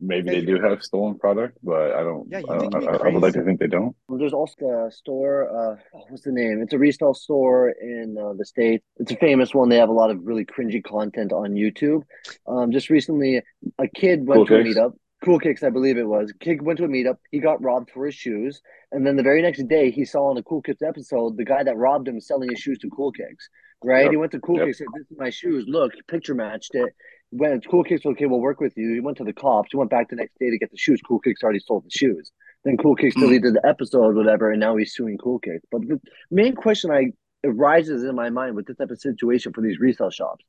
maybe 0.00 0.30
they 0.30 0.40
do 0.40 0.60
have 0.60 0.82
stolen 0.82 1.18
product, 1.18 1.58
but 1.62 1.92
I 1.92 2.02
don't. 2.02 2.26
Yeah, 2.30 2.38
you 2.40 2.46
I, 2.48 2.58
think 2.58 2.72
don't, 2.72 2.82
it'd 2.82 3.02
I, 3.02 3.08
I 3.08 3.12
would 3.12 3.22
like 3.22 3.34
to 3.34 3.42
think 3.44 3.60
they 3.60 3.66
don't. 3.66 3.94
There's 4.08 4.32
also 4.32 4.86
a 4.86 4.90
store. 4.90 5.48
Uh, 5.48 5.76
what's 6.08 6.22
the 6.22 6.32
name? 6.32 6.60
It's 6.62 6.72
a 6.72 6.78
resale 6.78 7.14
store 7.14 7.70
in 7.70 8.16
uh, 8.20 8.34
the 8.36 8.44
states. 8.44 8.84
It's 8.96 9.12
a 9.12 9.16
famous 9.16 9.54
one. 9.54 9.68
They 9.68 9.76
have 9.76 9.88
a 9.88 9.92
lot 9.92 10.10
of 10.10 10.18
really 10.24 10.44
cringy 10.44 10.82
content 10.82 11.32
on 11.32 11.54
YouTube. 11.54 12.02
Um, 12.46 12.70
just 12.72 12.90
recently, 12.90 13.42
a 13.78 13.88
kid 13.88 14.26
went 14.26 14.38
Cool 14.38 14.46
to 14.46 14.54
a 14.60 14.64
Kicks? 14.64 14.76
meetup. 14.78 14.92
Cool 15.24 15.40
Kicks, 15.40 15.64
I 15.64 15.70
believe 15.70 15.98
it 15.98 16.06
was. 16.06 16.32
Kid 16.38 16.62
went 16.62 16.78
to 16.78 16.84
a 16.84 16.88
meetup. 16.88 17.16
He 17.32 17.40
got 17.40 17.60
robbed 17.62 17.90
for 17.90 18.06
his 18.06 18.14
shoes, 18.14 18.62
and 18.92 19.04
then 19.04 19.16
the 19.16 19.24
very 19.24 19.42
next 19.42 19.66
day, 19.66 19.90
he 19.90 20.04
saw 20.04 20.30
on 20.30 20.36
a 20.38 20.42
Cool 20.44 20.62
Kicks 20.62 20.82
episode 20.82 21.36
the 21.36 21.44
guy 21.44 21.64
that 21.64 21.76
robbed 21.76 22.06
him 22.06 22.20
selling 22.20 22.50
his 22.50 22.60
shoes 22.60 22.78
to 22.78 22.88
Cool 22.90 23.10
Kicks. 23.12 23.48
Right? 23.82 24.02
Yep. 24.04 24.10
He 24.10 24.16
went 24.16 24.32
to 24.32 24.40
Cool 24.40 24.58
Yep. 24.58 24.66
Kicks. 24.66 24.78
Said, 24.78 24.86
"This 24.96 25.10
is 25.10 25.18
my 25.18 25.30
shoes. 25.30 25.64
Look, 25.68 25.92
picture 26.08 26.34
matched 26.34 26.74
it." 26.74 26.92
When 27.30 27.60
Cool 27.60 27.84
Kicks, 27.84 28.06
okay, 28.06 28.26
we'll 28.26 28.40
work 28.40 28.60
with 28.60 28.72
you. 28.76 28.94
He 28.94 29.00
went 29.00 29.18
to 29.18 29.24
the 29.24 29.32
cops. 29.34 29.68
He 29.70 29.76
went 29.76 29.90
back 29.90 30.08
the 30.08 30.16
next 30.16 30.38
day 30.38 30.50
to 30.50 30.58
get 30.58 30.70
the 30.70 30.78
shoes. 30.78 31.00
Cool 31.06 31.18
Kicks 31.20 31.42
already 31.42 31.58
sold 31.58 31.84
the 31.84 31.90
shoes. 31.90 32.32
Then 32.64 32.76
Cool 32.76 32.96
Kicks 32.96 33.14
Hmm. 33.16 33.22
deleted 33.22 33.54
the 33.54 33.66
episode, 33.66 34.16
whatever, 34.16 34.50
and 34.50 34.60
now 34.60 34.76
he's 34.76 34.94
suing 34.94 35.18
Cool 35.18 35.38
Kicks. 35.38 35.64
But 35.70 35.82
the 35.82 36.00
main 36.30 36.54
question 36.54 36.90
I 36.90 37.12
arises 37.44 38.02
in 38.02 38.14
my 38.14 38.30
mind 38.30 38.56
with 38.56 38.66
this 38.66 38.76
type 38.76 38.90
of 38.90 38.98
situation 39.00 39.52
for 39.52 39.60
these 39.60 39.78
resale 39.78 40.10
shops: 40.10 40.44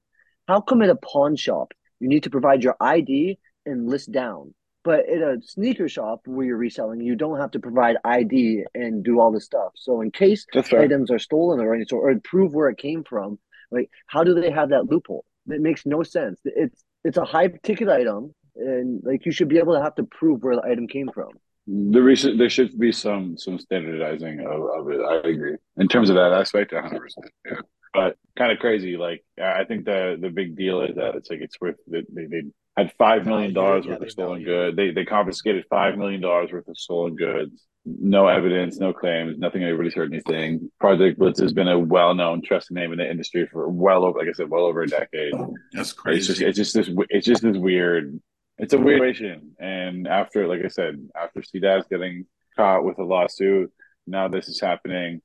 How 0.47 0.61
come 0.61 0.81
at 0.81 0.89
a 0.89 0.95
pawn 0.95 1.35
shop 1.35 1.73
you 1.99 2.07
need 2.07 2.23
to 2.23 2.29
provide 2.29 2.63
your 2.63 2.75
ID 2.79 3.37
and 3.65 3.87
list 3.87 4.11
down, 4.11 4.53
but 4.83 5.01
at 5.07 5.21
a 5.21 5.41
sneaker 5.41 5.89
shop 5.89 6.21
where 6.25 6.45
you're 6.45 6.57
reselling, 6.57 7.01
you 7.01 7.15
don't 7.15 7.39
have 7.39 7.51
to 7.51 7.59
provide 7.59 7.97
ID 8.05 8.63
and 8.73 9.03
do 9.03 9.19
all 9.19 9.31
this 9.31 9.45
stuff? 9.45 9.73
So 9.75 9.99
in 10.01 10.11
case 10.11 10.45
items 10.85 11.11
are 11.11 11.19
stolen 11.19 11.59
or 11.59 11.75
any 11.75 11.83
sort, 11.85 12.09
or 12.15 12.19
prove 12.21 12.53
where 12.53 12.69
it 12.69 12.77
came 12.77 13.03
from, 13.03 13.37
like 13.69 13.89
how 14.07 14.23
do 14.23 14.33
they 14.33 14.49
have 14.49 14.69
that 14.69 14.85
loophole? 14.89 15.25
It 15.49 15.61
makes 15.61 15.85
no 15.85 16.03
sense. 16.03 16.39
It's 16.45 16.83
it's 17.03 17.17
a 17.17 17.25
high 17.25 17.47
ticket 17.63 17.89
item, 17.89 18.33
and 18.55 19.01
like 19.03 19.25
you 19.25 19.31
should 19.31 19.47
be 19.47 19.57
able 19.57 19.73
to 19.73 19.81
have 19.81 19.95
to 19.95 20.03
prove 20.03 20.43
where 20.43 20.55
the 20.55 20.63
item 20.63 20.87
came 20.87 21.09
from. 21.13 21.29
The 21.67 22.01
recent 22.01 22.37
there 22.37 22.49
should 22.49 22.77
be 22.79 22.91
some 22.91 23.37
some 23.37 23.59
standardizing 23.59 24.39
of, 24.39 24.61
of 24.77 24.91
it. 24.91 25.01
I 25.01 25.27
agree 25.27 25.55
in 25.77 25.87
terms 25.87 26.09
of 26.09 26.15
that 26.15 26.33
aspect. 26.33 26.73
One 26.73 26.83
hundred 26.83 27.01
percent. 27.01 27.25
Yeah, 27.45 27.61
but 27.93 28.17
kind 28.37 28.51
of 28.51 28.59
crazy. 28.59 28.97
Like 28.97 29.23
I 29.41 29.63
think 29.65 29.85
the 29.85 30.17
the 30.19 30.29
big 30.29 30.55
deal 30.55 30.81
is 30.81 30.95
that 30.95 31.15
it's 31.15 31.29
like 31.29 31.41
it's 31.41 31.59
worth 31.61 31.75
they 31.87 32.03
they, 32.11 32.25
they 32.25 32.41
had 32.75 32.91
five 32.97 33.25
million 33.25 33.53
dollars 33.53 33.85
yeah, 33.85 33.91
worth 33.91 33.99
they 33.99 34.05
of 34.07 34.11
stolen 34.11 34.43
value 34.43 34.45
goods. 34.45 34.77
They 34.77 34.91
they 34.91 35.05
confiscated 35.05 35.65
five 35.69 35.97
million 35.97 36.21
dollars 36.21 36.51
worth 36.51 36.67
of 36.67 36.77
stolen 36.77 37.15
goods. 37.15 37.65
No 37.97 38.27
evidence, 38.27 38.77
no 38.77 38.93
claims, 38.93 39.37
nothing. 39.39 39.63
Anybody's 39.63 39.95
heard 39.95 40.13
anything. 40.13 40.69
Project 40.79 41.17
Blitz 41.17 41.39
has 41.39 41.53
been 41.53 41.67
a 41.67 41.79
well 41.79 42.13
known, 42.13 42.41
trusted 42.41 42.75
name 42.75 42.91
in 42.91 42.99
the 42.99 43.09
industry 43.09 43.47
for 43.47 43.67
well 43.67 44.05
over, 44.05 44.19
like 44.19 44.27
I 44.27 44.33
said, 44.33 44.49
well 44.49 44.65
over 44.65 44.81
a 44.83 44.87
decade. 44.87 45.33
That's 45.33 45.51
It's 45.73 45.75
just 45.87 45.97
crazy. 45.97 46.45
it's 46.45 46.57
just 46.57 46.73
this 46.75 46.89
it's 47.09 47.25
just 47.25 47.41
this 47.41 47.57
weird 47.57 48.19
it's 48.59 48.73
a 48.73 48.77
weird 48.77 49.15
situation. 49.15 49.55
And 49.59 50.07
after 50.07 50.47
like 50.47 50.63
I 50.63 50.67
said, 50.67 51.07
after 51.19 51.41
CDAS 51.41 51.89
getting 51.89 52.25
caught 52.55 52.83
with 52.83 52.99
a 52.99 53.03
lawsuit, 53.03 53.71
now 54.05 54.27
this 54.27 54.49
is 54.49 54.59
happening. 54.59 55.21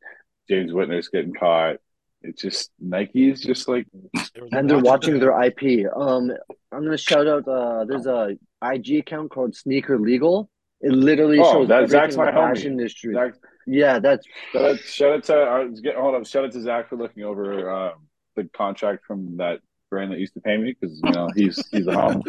James 0.48 0.72
Whitner's 0.72 1.08
getting 1.08 1.34
caught. 1.34 1.76
It's 2.22 2.40
just 2.40 2.70
Nike 2.80 3.30
is 3.30 3.42
just 3.42 3.68
like 3.68 3.86
and 4.52 4.70
they're 4.70 4.78
watching 4.78 5.18
their 5.18 5.38
IP. 5.42 5.86
Um, 5.94 6.30
I'm 6.72 6.84
gonna 6.84 6.96
shout 6.96 7.26
out. 7.26 7.46
Uh, 7.46 7.84
there's 7.84 8.06
a 8.06 8.38
IG 8.62 9.00
account 9.00 9.30
called 9.30 9.54
Sneaker 9.54 9.98
Legal. 9.98 10.48
It 10.84 10.92
literally 10.92 11.38
Oh, 11.40 11.50
shows 11.52 11.68
that's 11.68 11.92
everything 11.94 12.12
Zach's 12.12 12.16
my 12.16 12.30
homie. 12.30 12.54
fashion 12.54 12.72
industry. 12.72 13.14
Zach, 13.14 13.32
Yeah, 13.66 13.98
that's 13.98 14.26
shout 14.52 14.64
out, 14.64 14.80
shout 14.84 15.12
out 15.12 15.24
to 15.24 15.34
uh, 15.34 15.64
get 15.82 15.96
hold 15.96 16.14
on. 16.14 16.24
Shout 16.24 16.44
out 16.44 16.52
to 16.52 16.60
Zach 16.60 16.88
for 16.90 16.96
looking 16.96 17.22
over 17.24 17.70
um, 17.70 17.94
the 18.36 18.44
contract 18.54 19.04
from 19.06 19.38
that 19.38 19.60
brand 19.90 20.12
that 20.12 20.18
used 20.18 20.34
to 20.34 20.40
pay 20.40 20.56
me 20.58 20.76
because 20.78 21.00
you 21.02 21.10
know 21.12 21.28
he's 21.34 21.66
he's 21.68 21.86
a 21.86 21.94
home. 21.94 22.22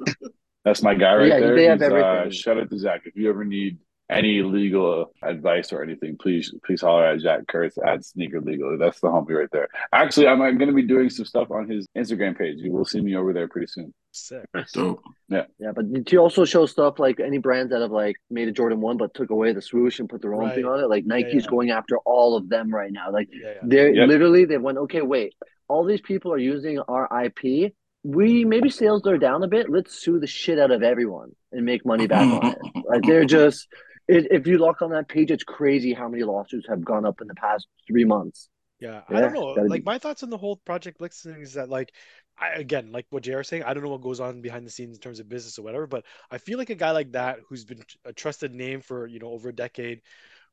That's 0.64 0.82
my 0.82 0.94
guy 0.94 1.14
right 1.14 1.28
Yeah, 1.28 1.40
there. 1.40 1.54
they 1.56 1.64
have 1.64 1.80
He's, 1.80 1.88
uh, 1.90 1.94
everything. 1.94 2.30
shout 2.32 2.58
out 2.58 2.68
to 2.70 2.78
Zach. 2.78 3.02
If 3.06 3.16
you 3.16 3.30
ever 3.30 3.44
need 3.44 3.78
any 4.08 4.40
legal 4.42 5.10
advice 5.22 5.72
or 5.72 5.82
anything, 5.82 6.16
please 6.20 6.54
please 6.64 6.80
holler 6.80 7.06
at 7.06 7.20
Jack 7.20 7.46
Kurtz 7.48 7.76
at 7.84 8.04
Sneaker 8.04 8.40
Legal. 8.40 8.78
That's 8.78 9.00
the 9.00 9.08
homie 9.08 9.30
right 9.30 9.48
there. 9.52 9.68
Actually, 9.92 10.28
I'm 10.28 10.38
going 10.38 10.68
to 10.68 10.72
be 10.72 10.86
doing 10.86 11.10
some 11.10 11.24
stuff 11.24 11.50
on 11.50 11.68
his 11.68 11.86
Instagram 11.96 12.38
page. 12.38 12.58
You 12.58 12.70
will 12.72 12.84
see 12.84 13.00
me 13.00 13.16
over 13.16 13.32
there 13.32 13.48
pretty 13.48 13.66
soon. 13.66 13.92
Sick. 14.12 14.44
Dope. 14.72 15.02
yeah, 15.28 15.42
Yeah, 15.58 15.72
but 15.74 16.06
to 16.06 16.16
also 16.18 16.44
show 16.44 16.66
stuff 16.66 16.98
like 16.98 17.18
any 17.20 17.38
brands 17.38 17.70
that 17.72 17.82
have 17.82 17.90
like 17.90 18.16
made 18.30 18.48
a 18.48 18.52
Jordan 18.52 18.80
one 18.80 18.96
but 18.96 19.12
took 19.12 19.30
away 19.30 19.52
the 19.52 19.60
swoosh 19.60 19.98
and 19.98 20.08
put 20.08 20.22
their 20.22 20.34
own 20.34 20.44
Right. 20.46 20.54
thing 20.54 20.64
on 20.66 20.80
it. 20.80 20.88
Like 20.88 21.04
Nike's 21.04 21.44
yeah. 21.44 21.50
going 21.50 21.70
after 21.70 21.98
all 21.98 22.36
of 22.36 22.48
them 22.48 22.72
right 22.72 22.92
now. 22.92 23.10
Like 23.12 23.28
Yeah, 23.32 23.48
yeah. 23.54 23.60
they're 23.64 23.92
Yep. 23.92 24.08
literally 24.08 24.44
they 24.44 24.56
went 24.58 24.78
okay. 24.78 25.02
Wait, 25.02 25.34
all 25.68 25.84
these 25.84 26.00
people 26.00 26.32
are 26.32 26.38
using 26.38 26.78
our 26.78 27.08
IP. 27.24 27.72
We 28.04 28.44
maybe 28.44 28.70
sales 28.70 29.04
are 29.08 29.18
down 29.18 29.42
a 29.42 29.48
bit. 29.48 29.68
Let's 29.68 29.94
sue 30.00 30.20
the 30.20 30.28
shit 30.28 30.60
out 30.60 30.70
of 30.70 30.84
everyone 30.84 31.32
and 31.50 31.66
make 31.66 31.84
money 31.84 32.06
back 32.06 32.32
on 32.32 32.52
it. 32.52 32.58
Like 32.88 33.02
they're 33.02 33.24
just. 33.40 33.66
It, 34.08 34.28
if 34.30 34.46
you 34.46 34.58
look 34.58 34.82
on 34.82 34.90
that 34.90 35.08
page, 35.08 35.30
it's 35.30 35.44
crazy 35.44 35.92
how 35.92 36.08
many 36.08 36.22
lawsuits 36.22 36.68
have 36.68 36.84
gone 36.84 37.04
up 37.04 37.20
in 37.20 37.26
the 37.26 37.34
past 37.34 37.66
three 37.86 38.04
months. 38.04 38.48
Yeah, 38.78 39.02
I 39.08 39.20
don't 39.20 39.32
know. 39.32 39.46
Like 39.68 39.80
be- 39.80 39.84
my 39.84 39.98
thoughts 39.98 40.22
on 40.22 40.30
the 40.30 40.36
whole 40.36 40.56
Project 40.56 40.98
thing 40.98 41.40
is 41.40 41.54
that 41.54 41.70
like 41.70 41.92
I 42.38 42.50
again, 42.50 42.92
like 42.92 43.06
what 43.10 43.22
JR 43.22 43.40
is 43.40 43.48
saying, 43.48 43.62
I 43.64 43.72
don't 43.72 43.82
know 43.82 43.88
what 43.90 44.02
goes 44.02 44.20
on 44.20 44.42
behind 44.42 44.66
the 44.66 44.70
scenes 44.70 44.96
in 44.96 45.00
terms 45.00 45.18
of 45.18 45.28
business 45.28 45.58
or 45.58 45.62
whatever, 45.62 45.86
but 45.86 46.04
I 46.30 46.38
feel 46.38 46.58
like 46.58 46.70
a 46.70 46.74
guy 46.74 46.90
like 46.90 47.12
that 47.12 47.38
who's 47.48 47.64
been 47.64 47.82
a 48.04 48.12
trusted 48.12 48.54
name 48.54 48.82
for, 48.82 49.06
you 49.06 49.18
know, 49.18 49.30
over 49.30 49.48
a 49.48 49.54
decade 49.54 50.02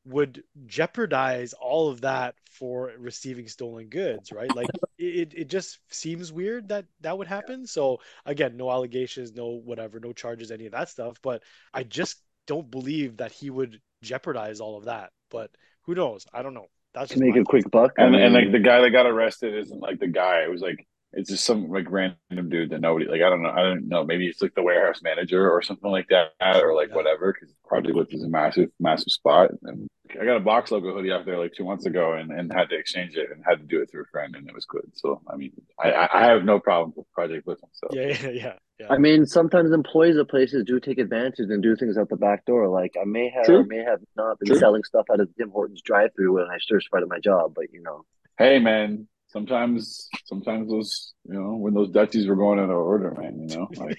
would 0.06 0.44
jeopardize 0.66 1.54
all 1.54 1.90
of 1.90 2.02
that 2.02 2.36
for 2.50 2.92
receiving 2.98 3.48
stolen 3.48 3.88
goods, 3.88 4.32
right? 4.32 4.54
Like 4.54 4.70
it, 4.98 5.34
it 5.34 5.50
just 5.50 5.80
seems 5.90 6.32
weird 6.32 6.70
that 6.70 6.86
that 7.02 7.18
would 7.18 7.28
happen. 7.28 7.66
So 7.66 8.00
again, 8.26 8.58
no 8.58 8.70
allegations, 8.70 9.34
no 9.34 9.48
whatever, 9.48 10.00
no 10.00 10.14
charges, 10.14 10.52
any 10.52 10.66
of 10.66 10.74
that 10.74 10.90
stuff, 10.90 11.20
but 11.22 11.44
I 11.74 11.84
just 11.84 12.22
don't 12.48 12.70
believe 12.70 13.18
that 13.18 13.32
he 13.32 13.50
would 13.50 13.80
jeopardize 14.02 14.60
all 14.60 14.78
of 14.78 14.86
that. 14.86 15.12
But 15.30 15.52
who 15.84 15.96
knows? 15.96 16.26
I 16.34 16.42
don't 16.42 16.54
know. 16.54 16.68
That's 16.94 17.12
To 17.12 17.20
make 17.20 17.36
a 17.36 17.44
quick 17.44 17.70
buck. 17.72 17.94
And 17.98 18.16
I 18.16 18.20
and 18.20 18.34
like 18.34 18.52
the 18.52 18.60
guy 18.60 18.82
that 18.82 18.92
got 18.92 19.08
arrested 19.08 19.58
isn't 19.58 19.80
like 19.80 20.00
the 20.00 20.08
guy. 20.08 20.44
It 20.44 20.52
was 20.52 20.62
like 20.62 20.86
it's 21.14 21.30
just 21.30 21.46
some 21.46 21.70
like 21.70 21.90
random 21.90 22.50
dude 22.50 22.72
that 22.72 22.82
nobody 22.82 23.06
like. 23.06 23.22
I 23.22 23.30
don't 23.30 23.42
know. 23.44 23.50
I 23.50 23.62
don't 23.62 23.88
know. 23.88 24.04
Maybe 24.04 24.28
it's 24.28 24.42
like 24.42 24.56
the 24.56 24.64
warehouse 24.64 25.02
manager 25.04 25.50
or 25.50 25.62
something 25.62 25.92
like 25.92 26.08
that, 26.10 26.32
or 26.64 26.74
like 26.74 26.90
Yeah. 26.90 26.96
whatever. 26.96 27.34
Because 27.34 27.54
Project 27.68 27.94
Blitz 27.94 28.14
is 28.14 28.24
a 28.24 28.28
massive, 28.30 28.70
massive 28.80 29.12
spot. 29.12 29.52
And 29.64 29.88
I 30.20 30.26
got 30.26 30.38
a 30.38 30.42
box 30.42 30.72
logo 30.72 30.94
hoodie 30.94 31.12
out 31.12 31.26
there 31.26 31.38
like 31.40 31.54
two 31.54 31.66
months 31.66 31.86
ago, 31.86 32.14
and, 32.14 32.32
and 32.32 32.52
had 32.52 32.70
to 32.70 32.78
exchange 32.78 33.16
it 33.16 33.32
and 33.32 33.44
had 33.46 33.60
to 33.60 33.66
do 33.66 33.82
it 33.82 33.90
through 33.92 34.04
a 34.04 34.12
friend, 34.12 34.36
and 34.36 34.48
it 34.48 34.54
was 34.56 34.66
good. 34.66 34.90
So 34.94 35.22
I 35.32 35.36
mean, 35.36 35.52
I 35.80 35.92
I 35.92 36.22
I 36.22 36.26
have 36.26 36.44
no 36.44 36.60
problem 36.60 36.94
with 36.96 37.10
Project 37.12 37.46
Blitz 37.46 37.62
myself. 37.62 37.92
Yeah, 37.94 38.28
yeah, 38.28 38.34
yeah, 38.44 38.54
yeah. 38.80 38.88
I 38.90 38.98
mean, 38.98 39.26
sometimes 39.26 39.72
employees 39.72 40.18
of 40.18 40.28
places 40.28 40.64
do 40.66 40.80
take 40.80 40.98
advantage 40.98 41.50
and 41.50 41.62
do 41.62 41.76
things 41.76 41.98
out 41.98 42.10
the 42.10 42.18
back 42.18 42.46
door. 42.46 42.68
Like 42.70 42.96
I 43.00 43.06
may 43.06 43.30
have 43.30 43.46
True. 43.46 43.58
or 43.60 43.64
may 43.66 43.84
have 43.84 44.00
not 44.16 44.40
been 44.40 44.48
True. 44.48 44.58
selling 44.58 44.84
stuff 44.84 45.06
out 45.12 45.20
of 45.20 45.30
Tim 45.38 45.50
Hortons 45.52 45.82
drive-through 45.82 46.34
when 46.34 46.46
I 46.46 46.58
first 46.70 46.88
started 46.88 47.08
my 47.10 47.20
job, 47.20 47.54
but 47.56 47.72
you 47.72 47.82
know, 47.82 48.06
Hey 48.38 48.58
man, 48.58 49.08
sometimes 49.34 50.08
sometimes 50.26 50.70
those 50.70 51.14
you 51.28 51.34
know 51.34 51.56
when 51.58 51.74
those 51.74 51.90
Dutchies 51.92 52.28
were 52.28 52.36
going 52.38 52.60
out 52.60 52.70
of 52.70 52.78
order, 52.78 53.12
man. 53.20 53.50
You 53.50 53.58
know, 53.58 53.68
like 53.76 53.98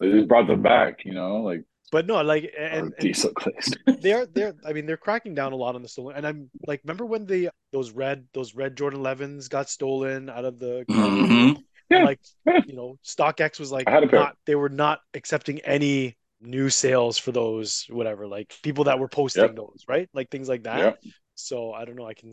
they 0.00 0.10
just 0.10 0.28
brought 0.28 0.46
them 0.46 0.62
back. 0.62 1.04
You 1.04 1.14
know, 1.14 1.36
like 1.42 1.62
But 1.92 2.06
no, 2.06 2.20
like 2.22 2.52
and, 2.58 2.92
diesel 2.98 3.32
they're 4.00 4.26
they're 4.26 4.54
I 4.66 4.72
mean 4.72 4.86
they're 4.86 4.96
cracking 4.96 5.34
down 5.34 5.52
a 5.52 5.56
lot 5.56 5.74
on 5.74 5.82
the 5.82 5.88
stolen. 5.88 6.16
And 6.16 6.26
I'm 6.26 6.50
like, 6.66 6.80
remember 6.84 7.06
when 7.06 7.26
the 7.26 7.50
those 7.72 7.92
red 7.92 8.26
those 8.34 8.54
red 8.54 8.76
Jordan 8.76 9.00
11s 9.00 9.48
got 9.48 9.68
stolen 9.68 10.28
out 10.30 10.44
of 10.44 10.58
the 10.58 10.84
Mhm. 10.90 11.62
Yeah. 11.88 12.02
like 12.04 12.20
you 12.66 12.74
know 12.74 12.98
StockX 13.04 13.60
was 13.60 13.70
like 13.70 13.86
I 13.88 13.92
had 13.92 14.02
a 14.04 14.08
pair. 14.08 14.18
not 14.20 14.36
they 14.44 14.56
were 14.56 14.68
not 14.68 14.98
accepting 15.14 15.60
any 15.60 16.16
new 16.40 16.68
sales 16.68 17.16
for 17.16 17.30
those 17.32 17.86
whatever 17.88 18.26
like 18.26 18.52
people 18.62 18.84
that 18.84 18.98
were 18.98 19.08
posting 19.08 19.44
Yep. 19.44 19.56
those 19.56 19.84
right 19.88 20.08
like 20.12 20.28
things 20.30 20.48
like 20.48 20.64
that. 20.64 20.78
Yep. 20.78 20.98
So 21.36 21.72
I 21.72 21.84
don't 21.84 21.96
know. 21.96 22.06
I 22.06 22.14
can, 22.14 22.32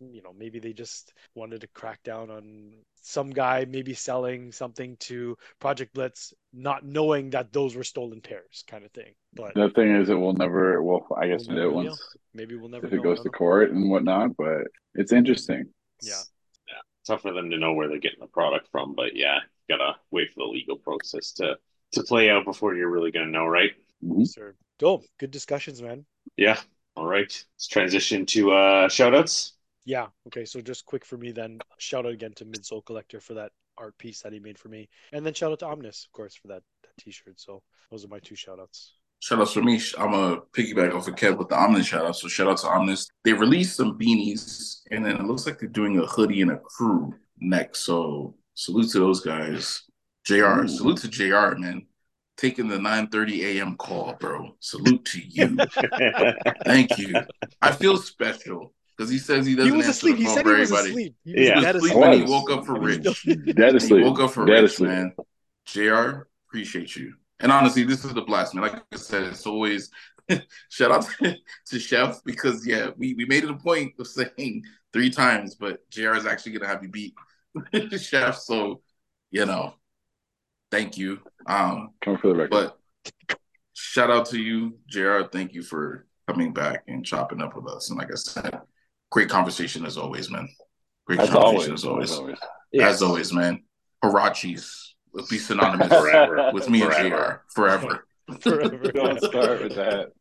you 0.00 0.22
know, 0.22 0.32
maybe 0.36 0.60
they 0.60 0.72
just 0.72 1.12
wanted 1.34 1.60
to 1.62 1.66
crack 1.68 2.02
down 2.04 2.30
on 2.30 2.72
some 3.02 3.30
guy 3.30 3.66
maybe 3.68 3.94
selling 3.94 4.52
something 4.52 4.96
to 5.00 5.36
Project 5.60 5.92
Blitz, 5.92 6.32
not 6.52 6.84
knowing 6.86 7.30
that 7.30 7.52
those 7.52 7.74
were 7.74 7.82
stolen 7.84 8.20
pairs, 8.20 8.64
kind 8.68 8.84
of 8.84 8.92
thing. 8.92 9.12
But 9.34 9.54
The 9.54 9.70
thing 9.70 9.94
is, 9.96 10.08
it 10.08 10.14
will 10.14 10.32
never. 10.34 10.80
Well, 10.82 11.06
I 11.20 11.26
guess 11.28 11.46
We'll 11.48 11.56
it 11.56 11.60
never 11.60 11.70
know. 11.70 11.76
once 11.90 12.16
maybe 12.32 12.54
we'll 12.56 12.68
never 12.68 12.86
if 12.86 12.92
know. 12.92 12.98
it 13.00 13.02
goes 13.02 13.18
to 13.20 13.24
know. 13.24 13.32
court 13.32 13.72
and 13.72 13.90
whatnot. 13.90 14.36
But 14.36 14.68
it's 14.94 15.12
interesting. 15.12 15.66
Yeah. 16.00 16.22
tough 17.06 17.22
for 17.22 17.32
them 17.32 17.50
to 17.50 17.58
know 17.58 17.72
where 17.74 17.88
they're 17.88 17.98
getting 17.98 18.20
the 18.20 18.26
product 18.28 18.68
from. 18.70 18.94
But 18.94 19.16
yeah, 19.16 19.40
gotta 19.68 19.96
wait 20.12 20.32
for 20.32 20.40
the 20.46 20.50
legal 20.52 20.76
process 20.76 21.32
to 21.32 21.56
to 21.92 22.02
play 22.04 22.30
out 22.30 22.44
before 22.44 22.74
you're 22.76 22.88
really 22.90 23.10
gonna 23.10 23.26
know, 23.26 23.46
right? 23.46 23.72
Mhm. 24.02 24.26
Sir. 24.26 24.54
Oh, 24.82 25.02
good 25.18 25.30
discussions, 25.32 25.82
man. 25.82 26.06
Yeah. 26.36 26.60
All 26.96 27.06
right. 27.06 27.32
Let's 27.56 27.68
transition 27.68 28.26
to 28.26 28.52
uh 28.52 28.88
shoutouts. 28.88 29.52
Yeah. 29.84 30.06
Okay. 30.28 30.44
So 30.44 30.60
just 30.60 30.86
quick 30.86 31.04
for 31.04 31.16
me 31.16 31.32
then. 31.32 31.58
Shout 31.78 32.06
out 32.06 32.12
again 32.12 32.32
to 32.36 32.44
Midsole 32.44 32.84
Collector 32.84 33.20
for 33.20 33.34
that 33.34 33.52
art 33.76 33.96
piece 33.98 34.20
that 34.22 34.32
he 34.32 34.38
made 34.38 34.58
for 34.58 34.68
me, 34.68 34.88
and 35.12 35.26
then 35.26 35.34
shout 35.34 35.52
out 35.52 35.58
to 35.60 35.66
Omnis, 35.66 36.06
of 36.06 36.12
course, 36.12 36.34
for 36.34 36.48
that 36.48 36.62
that 36.82 37.02
T-shirt. 37.02 37.40
So 37.40 37.62
those 37.90 38.04
are 38.04 38.08
my 38.08 38.20
two 38.20 38.36
shout 38.36 38.58
outs. 38.60 38.94
Shout 39.20 39.40
outs 39.40 39.52
for 39.52 39.62
me. 39.62 39.80
I'm 39.98 40.14
a 40.14 40.40
piggyback 40.52 40.94
off 40.94 41.08
of 41.08 41.14
Kev 41.14 41.38
with 41.38 41.48
the 41.48 41.56
Omnis 41.56 41.86
shout 41.86 42.04
out. 42.04 42.16
So 42.16 42.28
shout 42.28 42.48
out 42.48 42.58
to 42.58 42.68
Omnis. 42.68 43.08
They 43.24 43.32
released 43.32 43.76
some 43.76 43.98
beanies 43.98 44.80
and 44.90 45.04
then 45.04 45.16
it 45.16 45.24
looks 45.24 45.46
like 45.46 45.58
they're 45.58 45.68
doing 45.68 45.98
a 45.98 46.06
hoodie 46.06 46.42
and 46.42 46.50
a 46.50 46.58
crew 46.58 47.14
next. 47.38 47.80
So 47.80 48.34
salute 48.54 48.90
to 48.92 48.98
those 48.98 49.20
guys. 49.20 49.82
JR, 50.24 50.62
Ooh. 50.62 50.68
salute 50.68 50.98
to 50.98 51.08
JR, 51.08 51.56
man. 51.58 51.86
Taking 52.36 52.68
the 52.68 52.78
9:30 52.78 53.44
a.m. 53.58 53.76
call, 53.76 54.14
bro. 54.18 54.56
Salute 54.60 55.04
to 55.06 55.20
you. 55.20 55.56
Thank 56.64 56.98
you. 56.98 57.24
I 57.62 57.70
feel 57.70 57.96
special 57.96 58.74
because 58.96 59.10
he 59.10 59.18
says 59.18 59.46
he 59.46 59.52
He 59.52 59.56
doesn't 59.56 59.76
was 59.76 59.86
answer 59.86 59.98
asleep. 60.08 60.16
the 60.16 60.22
He 60.22 60.28
said 60.28 60.44
for 60.44 60.54
he 60.54 60.60
was 60.60 60.72
everybody. 60.72 60.90
asleep. 60.90 61.14
He 61.24 61.30
Yeah. 61.32 61.36
was 61.36 61.46
He 61.46 61.54
was 61.54 61.64
dead 61.64 61.76
asleep 61.76 61.92
asleep. 61.92 62.08
when 62.10 62.18
he 62.26 62.32
woke 62.32 62.50
up 62.50 62.66
for 62.66 62.78
Rich. 62.80 63.06
still- 63.06 63.54
Dead 63.54 63.82
He 63.82 63.94
woke 64.02 64.20
up 64.20 64.30
for 64.32 64.46
Dead 64.46 64.62
Rich, 64.62 64.72
asleep. 64.72 64.90
man. 64.90 65.12
JR, 65.66 66.28
appreciate 66.48 66.96
you. 66.96 67.14
And 67.40 67.52
honestly, 67.52 67.84
this 67.84 68.04
is 68.04 68.12
the 68.14 68.22
blast, 68.22 68.54
man. 68.54 68.62
Like 68.62 68.82
I 68.92 68.96
said, 68.96 69.24
it's 69.24 69.46
always 69.46 69.90
shout 70.70 70.90
out 70.90 71.06
to, 71.22 71.36
to 71.66 71.78
Chef 71.78 72.22
because 72.24 72.66
yeah, 72.66 72.90
we, 72.96 73.14
we 73.14 73.26
made 73.26 73.44
it 73.44 73.50
a 73.50 73.54
point 73.56 73.94
of 73.98 74.06
saying 74.06 74.64
three 74.92 75.10
times, 75.10 75.54
but 75.54 75.88
JR 75.90 76.14
is 76.14 76.26
actually 76.26 76.52
gonna 76.52 76.68
have 76.72 76.82
you 76.82 76.88
beat 76.88 77.14
Chef. 78.00 78.36
So, 78.38 78.82
you 79.30 79.46
know, 79.46 79.74
thank 80.70 80.96
you. 80.98 81.20
Um, 81.46 81.90
Come 82.02 82.18
for 82.18 82.28
the 82.28 82.34
record. 82.34 82.50
but 82.50 82.78
shout 83.74 84.10
out 84.10 84.26
to 84.26 84.38
you, 84.38 84.78
JR. 84.88 85.22
Thank 85.30 85.52
you 85.54 85.62
for 85.62 86.06
coming 86.28 86.52
back 86.52 86.84
and 86.88 87.04
chopping 87.04 87.40
up 87.42 87.54
with 87.56 87.66
us. 87.68 87.90
And 87.90 87.98
like 87.98 88.10
I 88.10 88.14
said, 88.16 88.60
great 89.10 89.28
conversation 89.28 89.84
as 89.84 89.96
always, 89.96 90.30
man. 90.30 90.48
Great 91.06 91.20
as 91.20 91.30
conversation 91.30 91.72
always, 91.72 91.82
as 91.82 91.84
always. 91.84 92.10
as 92.10 92.18
always. 92.18 92.38
As 92.80 93.02
always, 93.02 93.32
man. 93.32 93.62
Huaraches 94.04 94.70
will 95.12 95.26
be 95.30 95.38
synonymous 95.38 95.88
Forever. 96.00 96.50
with 96.52 96.68
me 96.68 96.80
Forever. 96.80 97.02
and 97.04 97.14
JR 97.14 97.42
forever. 97.54 98.06
Forever. 98.40 98.92
Don't 98.92 99.20
start 99.22 99.62
with 99.62 99.74
that. 99.76 100.08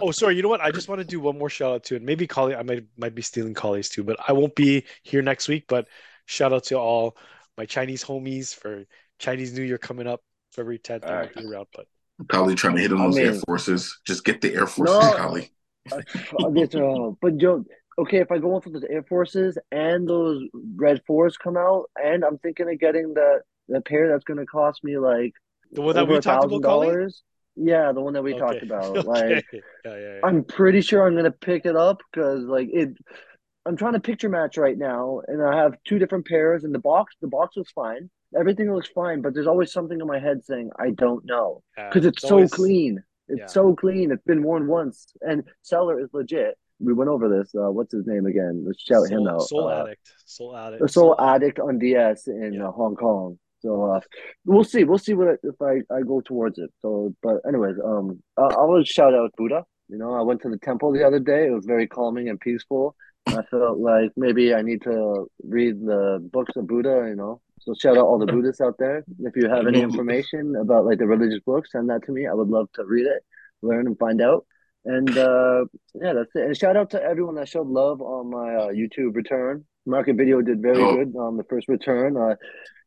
Oh, 0.00 0.12
sorry. 0.12 0.36
You 0.36 0.42
know 0.42 0.48
what? 0.48 0.60
I 0.60 0.70
just 0.70 0.88
want 0.88 1.00
to 1.00 1.04
do 1.04 1.18
one 1.18 1.36
more 1.36 1.50
shout 1.50 1.72
out 1.74 1.84
to, 1.84 1.96
and 1.96 2.04
maybe 2.06 2.28
Collie. 2.28 2.54
I 2.54 2.62
might 2.62 2.84
might 2.96 3.16
be 3.16 3.22
stealing 3.22 3.52
Collie's 3.52 3.88
too, 3.88 4.04
but 4.04 4.16
I 4.28 4.32
won't 4.32 4.54
be 4.54 4.84
here 5.02 5.22
next 5.22 5.48
week. 5.48 5.64
But 5.66 5.88
shout 6.26 6.52
out 6.52 6.62
to 6.66 6.76
all 6.78 7.16
my 7.56 7.66
Chinese 7.66 8.04
homies 8.04 8.54
for 8.54 8.84
Chinese 9.18 9.52
New 9.52 9.62
Year 9.62 9.78
coming 9.78 10.06
up 10.06 10.20
February 10.52 10.78
10th. 10.78 11.04
I 11.04 11.20
won't 11.22 11.34
be 11.34 11.44
around, 11.44 11.66
but 11.74 11.86
Collie 12.28 12.54
trying 12.54 12.76
to 12.76 12.82
hit 12.82 12.92
on 12.92 13.00
I 13.00 13.04
those 13.06 13.18
Air 13.18 13.34
Forces. 13.34 13.98
Just 14.06 14.24
get 14.24 14.40
the 14.40 14.54
Air 14.54 14.66
Forces, 14.66 14.94
No. 14.96 15.12
Collie. 15.16 15.50
Uh, 15.90 16.50
this, 16.50 16.74
uh, 16.74 17.10
but 17.22 17.38
Joe, 17.38 17.64
okay, 17.98 18.18
if 18.18 18.30
I 18.30 18.38
go 18.38 18.54
on 18.54 18.60
for 18.60 18.70
those 18.70 18.84
Air 18.90 19.02
Forces 19.04 19.56
and 19.72 20.08
those 20.08 20.42
Red 20.76 21.00
Fours 21.06 21.36
come 21.36 21.56
out, 21.56 21.90
and 21.96 22.24
I'm 22.24 22.38
thinking 22.38 22.68
of 22.70 22.78
getting 22.78 23.14
the 23.14 23.40
the 23.68 23.80
pair 23.82 24.08
that's 24.08 24.24
going 24.24 24.38
to 24.38 24.46
cost 24.46 24.82
me 24.82 24.98
like 24.98 25.32
the 25.72 25.82
one 25.82 25.94
that 25.94 26.02
over 26.02 26.14
we 26.14 26.20
talked 26.20 26.44
about, 26.44 26.62
Collie. 26.62 26.86
dollars. 26.86 27.22
Yeah, 27.56 27.92
the 27.92 28.00
one 28.00 28.14
that 28.14 28.22
we 28.22 28.32
Okay. 28.34 28.40
talked 28.40 28.62
about. 28.62 28.96
Okay. 29.08 29.08
Like, 29.08 29.44
yeah, 29.52 29.60
yeah, 29.84 29.98
yeah. 29.98 30.20
I'm 30.24 30.44
pretty 30.44 30.80
sure 30.80 31.06
I'm 31.06 31.14
going 31.14 31.24
to 31.24 31.30
pick 31.30 31.66
it 31.66 31.76
up 31.76 31.98
because 32.12 32.44
like 32.44 32.68
it. 32.72 32.90
I'm 33.66 33.76
trying 33.76 33.92
to 33.94 34.00
picture 34.00 34.28
match 34.30 34.56
right 34.56 34.78
now, 34.78 35.20
and 35.26 35.42
I 35.42 35.56
have 35.56 35.74
two 35.86 35.98
different 35.98 36.26
pairs. 36.26 36.64
And 36.64 36.74
the 36.74 36.78
box, 36.78 37.14
the 37.20 37.28
box 37.28 37.56
was 37.56 37.68
fine. 37.74 38.08
Everything 38.38 38.72
looks 38.72 38.88
fine, 38.88 39.22
but 39.22 39.34
there's 39.34 39.46
always 39.46 39.72
something 39.72 40.00
in 40.00 40.06
my 40.06 40.18
head 40.18 40.44
saying 40.44 40.70
I 40.78 40.90
don't 40.90 41.24
know 41.24 41.62
because 41.76 42.04
it's, 42.04 42.22
so 42.22 42.36
always- 42.36 42.52
clean. 42.52 43.02
It's 43.28 43.40
Yeah. 43.40 43.46
so 43.46 43.74
clean. 43.74 44.10
It's 44.10 44.24
been 44.24 44.42
worn 44.42 44.66
once, 44.68 45.12
and 45.20 45.44
seller 45.62 46.00
is 46.00 46.08
legit. 46.14 46.56
We 46.80 46.92
went 46.94 47.10
over 47.10 47.28
this. 47.28 47.54
Uh, 47.54 47.70
what's 47.70 47.92
his 47.92 48.06
name 48.06 48.24
again? 48.26 48.64
Let's 48.66 48.80
shout 48.80 49.10
him 49.10 49.26
out. 49.26 49.42
Soul 49.42 49.68
Uh, 49.68 49.82
Addict. 49.82 50.12
Soul 50.24 50.56
Addict. 50.56 50.80
the 50.82 50.88
Soul 50.88 51.14
Addict 51.20 51.58
on 51.58 51.78
DS 51.78 52.26
in 52.28 52.54
Yeah. 52.54 52.68
uh, 52.68 52.70
Hong 52.72 52.96
Kong. 52.96 53.38
So 53.60 53.90
uh, 53.90 54.00
we'll 54.46 54.64
see. 54.64 54.84
We'll 54.84 54.98
see 54.98 55.12
what 55.14 55.40
if 55.42 55.60
I, 55.60 55.82
I 55.94 56.02
go 56.02 56.20
towards 56.22 56.58
it. 56.58 56.70
So, 56.80 57.14
but 57.22 57.38
anyways, 57.46 57.76
um, 57.84 58.22
I, 58.38 58.42
I 58.44 58.64
will 58.64 58.84
shout 58.84 59.12
out 59.14 59.32
Buddha. 59.36 59.64
You 59.88 59.98
know, 59.98 60.12
I 60.14 60.22
went 60.22 60.40
to 60.42 60.48
the 60.48 60.58
temple 60.58 60.92
the 60.92 61.04
other 61.04 61.18
day. 61.18 61.48
It 61.48 61.52
was 61.52 61.66
very 61.66 61.86
calming 61.88 62.28
and 62.28 62.38
peaceful. 62.40 62.94
I 63.26 63.42
felt 63.50 63.78
like 63.78 64.12
maybe 64.16 64.54
I 64.54 64.62
need 64.62 64.82
to 64.82 65.26
read 65.44 65.80
the 65.84 66.26
books 66.32 66.54
of 66.56 66.66
Buddha. 66.66 67.06
You 67.08 67.16
know, 67.16 67.40
so 67.60 67.74
shout 67.74 67.96
out 67.98 68.06
all 68.06 68.18
the 68.18 68.26
Buddhists 68.26 68.60
out 68.60 68.76
there. 68.78 69.04
If 69.20 69.36
you 69.36 69.48
have 69.48 69.66
any 69.66 69.80
information 69.80 70.54
about 70.56 70.84
like 70.86 70.98
the 70.98 71.06
religious 71.06 71.40
books, 71.44 71.72
send 71.72 71.88
that 71.90 72.04
to 72.06 72.12
me. 72.12 72.26
I 72.26 72.34
would 72.34 72.48
love 72.48 72.68
to 72.74 72.84
read 72.84 73.06
it, 73.06 73.22
learn, 73.62 73.86
and 73.86 73.98
find 73.98 74.20
out. 74.20 74.46
And 74.84 75.08
uh, 75.18 75.64
yeah, 75.94 76.12
that's 76.14 76.34
it. 76.34 76.42
And 76.46 76.56
shout 76.56 76.76
out 76.76 76.90
to 76.90 77.02
everyone 77.02 77.34
that 77.36 77.48
showed 77.48 77.66
love 77.66 78.00
on 78.00 78.30
my 78.30 78.54
uh, 78.54 78.68
YouTube 78.68 79.14
return. 79.14 79.64
Market 79.86 80.16
Video 80.16 80.40
did 80.42 80.60
very 80.62 80.82
Oh. 80.82 80.96
good 80.96 81.14
on 81.16 81.36
the 81.36 81.44
first 81.44 81.66
return. 81.68 82.16
Uh, 82.16 82.34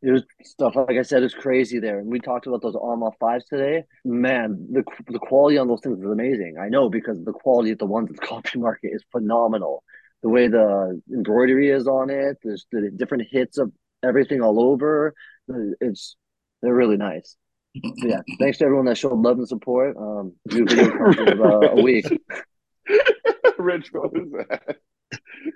it 0.04 0.12
was 0.12 0.24
stuff 0.44 0.76
like 0.76 0.98
I 0.98 1.04
said 1.04 1.22
is 1.24 1.34
crazy 1.34 1.80
there, 1.80 2.00
and 2.00 2.08
we 2.08 2.20
talked 2.20 2.48
about 2.48 2.62
those 2.64 2.76
Arma 2.76 3.12
fives 3.20 3.46
today. 3.46 3.84
Man, 4.04 4.68
the 4.72 4.84
the 5.08 5.20
quality 5.20 5.58
on 5.60 5.68
those 5.68 5.82
things 5.82 6.00
is 6.00 6.06
amazing. 6.06 6.56
I 6.60 6.70
know 6.70 6.90
because 6.90 7.24
the 7.24 7.34
quality 7.34 7.72
of 7.72 7.78
the 7.80 7.86
ones 7.86 8.10
at 8.10 8.16
the 8.16 8.26
copy 8.34 8.58
market 8.60 8.92
is 8.94 9.04
phenomenal. 9.12 9.84
The 10.24 10.30
way 10.30 10.48
the 10.48 11.02
embroidery 11.12 11.70
is 11.70 11.88
on 11.88 12.10
it, 12.12 12.38
there's 12.44 12.66
the 12.72 12.92
different 12.96 13.28
hits 13.32 13.58
of 13.58 13.72
everything 14.04 14.42
all 14.42 14.62
over. 14.62 15.14
It's 15.80 16.16
they're 16.62 16.74
really 16.74 16.98
nice. 16.98 17.36
But 17.74 18.10
yeah, 18.10 18.22
thanks 18.40 18.58
to 18.58 18.66
everyone 18.66 18.86
that 18.86 18.98
showed 18.98 19.20
love 19.20 19.38
and 19.38 19.48
support. 19.48 19.96
Um, 19.98 20.34
new 20.52 20.66
video 20.66 20.92
comes 20.92 21.18
in 21.18 21.28
about 21.30 21.78
a 21.78 21.82
week. 21.82 22.06
Rich, 23.58 23.90
what 23.94 24.12
was 24.14 24.30
that? 24.32 24.78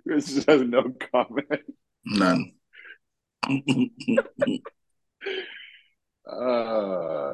Rich 0.06 0.28
just 0.28 0.50
has 0.50 0.62
no 0.62 0.94
comment. 1.12 1.62
None. 2.06 2.54
Uh, 6.28 7.34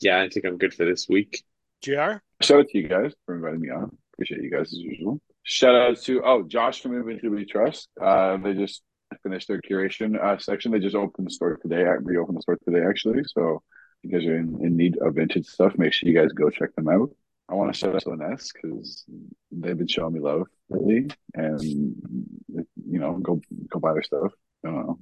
yeah, 0.00 0.20
I 0.20 0.28
think 0.28 0.44
I'm 0.44 0.58
good 0.58 0.74
for 0.74 0.84
this 0.84 1.08
week. 1.08 1.44
JR? 1.82 2.20
shout 2.42 2.60
out 2.60 2.68
to 2.68 2.78
you 2.78 2.88
guys 2.88 3.12
for 3.24 3.36
inviting 3.36 3.60
me 3.60 3.70
on. 3.70 3.96
Appreciate 4.14 4.42
you 4.42 4.50
guys 4.50 4.72
as 4.72 4.78
usual. 4.78 5.20
Shout 5.42 5.74
out 5.74 6.00
to 6.02 6.22
oh 6.24 6.42
Josh 6.42 6.80
from 6.80 6.96
In 6.96 7.04
Vintage 7.04 7.30
We 7.30 7.44
Trust. 7.44 7.88
Uh, 8.00 8.38
they 8.38 8.54
just 8.54 8.82
finished 9.22 9.48
their 9.48 9.60
curation 9.60 10.22
uh, 10.22 10.38
section. 10.38 10.72
They 10.72 10.78
just 10.78 10.96
opened 10.96 11.28
the 11.28 11.32
store 11.32 11.56
today. 11.56 11.82
I 11.82 11.96
reopened 12.00 12.38
the 12.38 12.42
store 12.42 12.58
today 12.64 12.84
actually. 12.88 13.22
So 13.26 13.62
if 14.02 14.10
you 14.10 14.18
guys 14.18 14.26
are 14.26 14.36
in, 14.36 14.58
in 14.64 14.76
need 14.76 14.98
of 14.98 15.14
vintage 15.14 15.46
stuff, 15.46 15.78
make 15.78 15.92
sure 15.92 16.08
you 16.08 16.18
guys 16.18 16.32
go 16.32 16.50
check 16.50 16.74
them 16.74 16.88
out. 16.88 17.10
I 17.48 17.54
want 17.54 17.72
to 17.72 17.78
shout 17.78 17.94
out 17.94 18.02
to 18.02 18.12
Ines 18.12 18.52
because 18.52 19.04
they've 19.52 19.78
been 19.78 19.86
showing 19.86 20.14
me 20.14 20.20
love 20.20 20.48
lately, 20.68 21.08
and 21.34 21.62
you 21.62 22.64
know, 22.98 23.14
go 23.18 23.40
go 23.68 23.78
buy 23.78 23.92
their 23.92 24.02
stuff. 24.02 24.32
I 24.64 24.70
don't 24.70 24.76
know, 24.76 24.98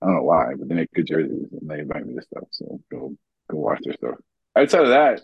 I 0.00 0.06
don't 0.06 0.14
know 0.14 0.22
why, 0.22 0.54
but 0.56 0.68
they 0.68 0.76
make 0.76 0.92
good 0.92 1.08
jerseys 1.08 1.48
and 1.60 1.68
they 1.68 1.80
invite 1.80 2.06
me 2.06 2.14
to 2.14 2.22
stuff. 2.22 2.44
So 2.50 2.80
go 2.90 3.16
go 3.50 3.58
watch 3.58 3.80
their 3.82 3.94
stuff. 3.94 4.14
Outside 4.54 4.82
of 4.82 4.88
that, 4.90 5.22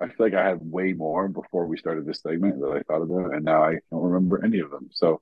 I 0.00 0.08
feel 0.08 0.26
like 0.26 0.34
I 0.34 0.48
had 0.48 0.58
way 0.62 0.94
more 0.94 1.28
before 1.28 1.66
we 1.66 1.76
started 1.76 2.06
this 2.06 2.22
segment 2.22 2.60
that 2.60 2.70
I 2.70 2.82
thought 2.82 3.02
about, 3.02 3.34
and 3.34 3.44
now 3.44 3.62
I 3.62 3.76
don't 3.90 4.02
remember 4.02 4.44
any 4.44 4.60
of 4.60 4.70
them. 4.70 4.88
So, 4.92 5.20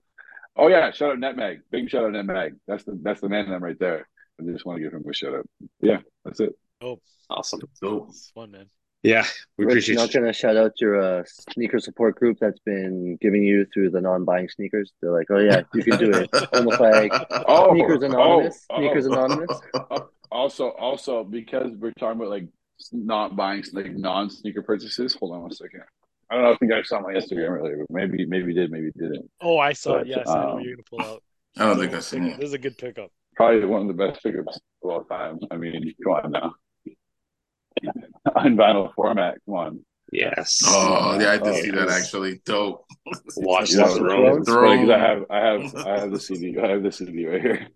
oh 0.57 0.69
yeah, 0.69 0.91
shout 0.91 1.11
out 1.13 1.19
Netmag, 1.19 1.59
big 1.71 1.89
shout 1.91 2.05
out 2.05 2.13
Netmag. 2.13 2.53
That's 2.67 2.85
the 2.85 2.99
that's 3.03 3.21
the 3.21 3.29
man 3.29 3.49
right 3.61 3.79
there. 3.79 4.09
I 4.41 4.45
just 4.51 4.65
want 4.65 4.79
to 4.79 4.83
give 4.83 4.93
him 4.93 5.05
a 5.09 5.13
shout 5.15 5.35
out. 5.35 5.47
Yeah, 5.81 5.99
that's 6.25 6.41
it. 6.41 6.53
Oh, 6.81 7.01
awesome. 7.29 7.61
Cool. 7.83 8.13
Fun, 8.35 8.53
man. 8.53 8.67
Yeah, 9.03 9.25
we 9.57 9.65
Rich, 9.65 9.73
appreciate 9.73 9.95
you're 9.95 10.05
not 10.05 10.13
gonna 10.13 10.33
shout 10.33 10.57
out 10.57 10.81
your 10.81 11.01
uh, 11.01 11.25
sneaker 11.53 11.79
support 11.79 12.17
group 12.17 12.39
that's 12.41 12.59
been 12.61 13.17
giving 13.21 13.45
you 13.45 13.65
through 13.73 13.91
the 13.91 14.01
non-buying 14.01 14.49
sneakers. 14.49 14.93
They're 15.01 15.13
like, 15.13 15.29
oh 15.31 15.39
yeah, 15.39 15.63
you 15.73 15.85
can 15.85 15.99
do 15.99 16.11
it. 16.11 16.29
Almost 16.53 16.81
like 16.81 17.13
Oh, 17.47 17.73
Sneakers 17.75 18.03
Anonymous. 18.03 18.67
oh, 18.71 18.77
Sneakers 18.79 19.07
oh. 19.07 19.13
Anonymous. 19.13 19.61
Also, 20.31 20.69
also 20.73 21.25
because 21.25 21.73
we're 21.79 21.91
talking 21.93 22.21
about 22.21 22.29
like 22.29 22.47
not 22.93 23.35
buying 23.35 23.65
like 23.73 23.91
non-sneaker 23.93 24.61
purchases. 24.61 25.15
Hold 25.15 25.33
on 25.35 25.41
one 25.41 25.53
second. 25.53 25.85
I 26.31 26.35
don't 26.35 26.45
know 26.45 26.51
if 26.53 26.59
you 26.61 26.69
guys 26.69 26.89
saw 26.89 27.01
my 27.01 27.13
Instagram 27.15 27.51
earlier, 27.59 27.79
but 27.79 27.91
maybe 27.91 28.27
maybe 28.27 28.53
you 28.53 28.61
did, 28.61 28.71
maybe 28.71 28.87
you 28.87 28.93
didn't. 29.09 29.31
Oh, 29.41 29.59
I 29.59 29.73
saw 29.73 29.95
it. 29.97 29.99
But, 30.01 30.07
Yes, 30.09 30.29
I 30.29 30.35
know 30.43 30.49
um, 30.51 30.55
what 30.57 30.65
you're 30.65 30.77
gonna 30.77 30.85
pull 30.91 31.01
out. 31.03 31.23
I 31.57 31.65
don't 31.65 31.79
think 31.79 31.95
I've 31.95 32.05
seen 32.05 32.25
it. 32.27 32.37
This 32.39 32.49
is 32.49 32.53
a 32.55 32.59
good 32.59 32.77
pickup. 32.79 33.11
Probably 33.35 33.65
one 33.65 33.83
of 33.83 33.89
the 33.89 33.95
best 33.95 34.23
pickups 34.23 34.59
of 34.83 34.91
all 34.91 35.05
time. 35.05 35.39
I 35.51 35.57
mean, 35.57 35.95
come 36.05 36.13
on 36.13 36.31
now. 36.33 36.55
On 38.37 38.57
vinyl 38.57 38.93
format, 38.95 39.39
come 39.47 39.55
on. 39.55 39.81
Yes. 40.13 40.63
Oh, 40.67 41.19
yeah, 41.21 41.33
I 41.33 41.39
did 41.39 41.47
Oh, 41.49 41.61
see 41.61 41.71
that 41.71 41.89
actually. 41.91 42.41
Dope. 42.45 42.85
Watch 43.37 43.71
that 43.73 43.89
the 43.89 43.95
know, 43.95 43.97
throne. 43.99 44.39
it's 44.41 44.49
funny 44.49 44.81
'cause 44.83 44.91
I 44.91 44.99
have 44.99 45.25
I 45.31 45.39
have 45.39 45.75
I 45.87 46.01
have 46.01 46.11
the 46.11 46.21
CD. 46.21 46.59
I 46.59 46.67
have 46.69 46.83
the 46.83 46.91
CD 46.93 47.27
right 47.27 47.41
here. 47.41 47.69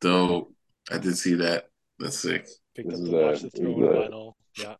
Dope. 0.00 0.52
I 0.90 0.98
did 0.98 1.16
see 1.16 1.34
that. 1.34 1.68
That's 1.98 2.18
sick. 2.18 2.46
Picked 2.74 2.90
This 2.90 2.98
up 3.00 3.04
is 3.04 3.10
the 3.10 3.16
a- 3.18 3.26
Watch 3.26 3.40
the 3.40 3.48
this 3.50 3.60
Throne 3.60 3.74
vinyl. 3.80 4.32
Yeah. 4.58 4.74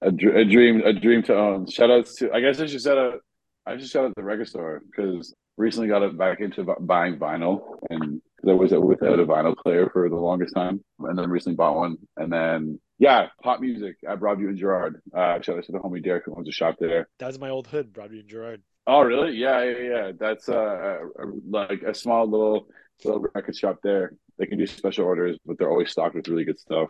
A, 0.00 0.10
dr- 0.10 0.36
a 0.36 0.44
dream, 0.44 0.82
a 0.84 0.92
dream 0.92 1.22
to 1.24 1.36
own. 1.36 1.66
Shout 1.68 1.90
outs 1.90 2.16
to. 2.16 2.32
I 2.32 2.40
guess 2.40 2.60
I 2.60 2.66
should 2.66 2.82
shout 2.82 2.98
out. 2.98 3.20
I 3.66 3.78
should 3.78 3.88
shout 3.88 4.04
out 4.06 4.14
the 4.16 4.22
record 4.24 4.48
store 4.48 4.82
because 4.84 5.34
recently 5.56 5.88
got 5.88 6.02
it 6.02 6.18
back 6.18 6.40
into 6.40 6.64
bu- 6.64 6.80
buying 6.80 7.18
vinyl, 7.18 7.76
and 7.90 8.20
there 8.42 8.56
was 8.56 8.72
a 8.72 8.80
without 8.80 9.20
a 9.20 9.24
vinyl 9.26 9.56
player 9.56 9.88
for 9.92 10.08
the 10.08 10.16
longest 10.16 10.54
time, 10.54 10.82
and 11.00 11.16
then 11.18 11.30
recently 11.30 11.56
bought 11.56 11.76
one, 11.76 11.96
and 12.16 12.32
then 12.32 12.80
yeah, 12.98 13.28
pop 13.42 13.60
music 13.60 13.96
at 14.08 14.18
Broadview 14.18 14.48
and 14.48 14.58
Gerrard. 14.58 15.00
Uh, 15.16 15.40
shout 15.40 15.58
out 15.58 15.64
to 15.64 15.72
the 15.72 15.78
homie 15.78 16.02
Derek 16.02 16.24
who 16.26 16.34
owns 16.36 16.48
a 16.48 16.52
shop 16.52 16.76
there. 16.80 17.08
That's 17.18 17.38
my 17.38 17.50
old 17.50 17.66
hood, 17.68 17.92
Broadway 17.92 18.20
and 18.20 18.28
Gerrard. 18.28 18.62
Oh, 18.86 19.02
really? 19.02 19.36
Yeah, 19.36 19.62
yeah, 19.62 19.78
yeah. 19.78 20.12
That's 20.18 20.48
uh, 20.48 20.54
a, 20.56 21.24
a- 21.28 21.32
like 21.48 21.82
a 21.82 21.94
small 21.94 22.28
little 22.28 22.66
little 23.04 23.24
record 23.34 23.56
shop 23.56 23.78
there. 23.84 24.12
They 24.38 24.46
can 24.46 24.58
do 24.58 24.66
special 24.66 25.04
orders, 25.04 25.38
but 25.46 25.58
they're 25.58 25.70
always 25.70 25.90
stocked 25.90 26.16
with 26.16 26.26
really 26.28 26.44
good 26.44 26.58
stuff 26.58 26.88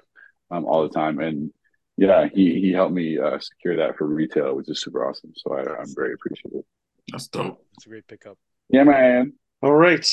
um, 0.51 0.65
all 0.65 0.83
the 0.83 0.95
time. 0.95 1.19
And 1.21 1.51
yeah, 1.97 2.29
he 2.33 2.61
he 2.61 2.73
helped 2.73 2.95
me 2.95 3.19
uh, 3.19 3.39
secure 3.39 3.77
that 3.77 3.97
for 3.97 4.07
retail, 4.07 4.57
which 4.57 4.69
is 4.69 4.81
super 4.81 5.09
awesome. 5.09 5.33
So 5.37 5.55
I, 5.55 5.81
I'm 5.81 5.95
very 5.95 6.15
appreciative. 6.15 6.63
That's 7.11 7.29
dope. 7.29 7.65
It's 7.77 7.87
a 7.87 7.89
great 7.89 8.07
pickup. 8.07 8.39
Yeah, 8.69 8.85
man. 8.85 9.35
All 9.63 9.75
right. 9.75 10.07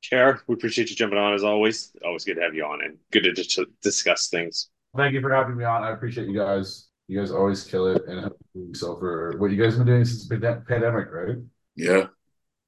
Chair, 0.00 0.40
we 0.46 0.54
appreciate 0.54 0.90
you 0.90 0.96
jumping 0.96 1.18
on 1.18 1.34
as 1.34 1.44
always. 1.44 1.92
Always 2.04 2.24
good 2.24 2.36
to 2.36 2.42
have 2.42 2.54
you 2.54 2.64
on 2.64 2.82
and 2.82 2.96
good 3.10 3.24
to 3.24 3.32
just 3.32 3.58
discuss 3.82 4.28
things. 4.28 4.70
Thank 4.96 5.12
you 5.12 5.20
for 5.20 5.32
having 5.34 5.56
me 5.56 5.64
on. 5.64 5.82
I 5.82 5.90
appreciate 5.90 6.28
you 6.28 6.36
guys. 6.36 6.88
You 7.08 7.18
guys 7.18 7.30
always 7.30 7.64
kill 7.64 7.86
it, 7.88 8.02
and 8.06 8.20
have 8.20 8.32
been 8.54 8.74
so 8.74 8.96
for 8.98 9.36
what 9.38 9.50
you 9.50 9.56
guys 9.62 9.76
have 9.76 9.84
been 9.84 9.94
doing 9.94 10.04
since 10.04 10.28
the 10.28 10.62
pandemic, 10.68 11.10
right? 11.10 11.36
Yeah. 11.74 12.06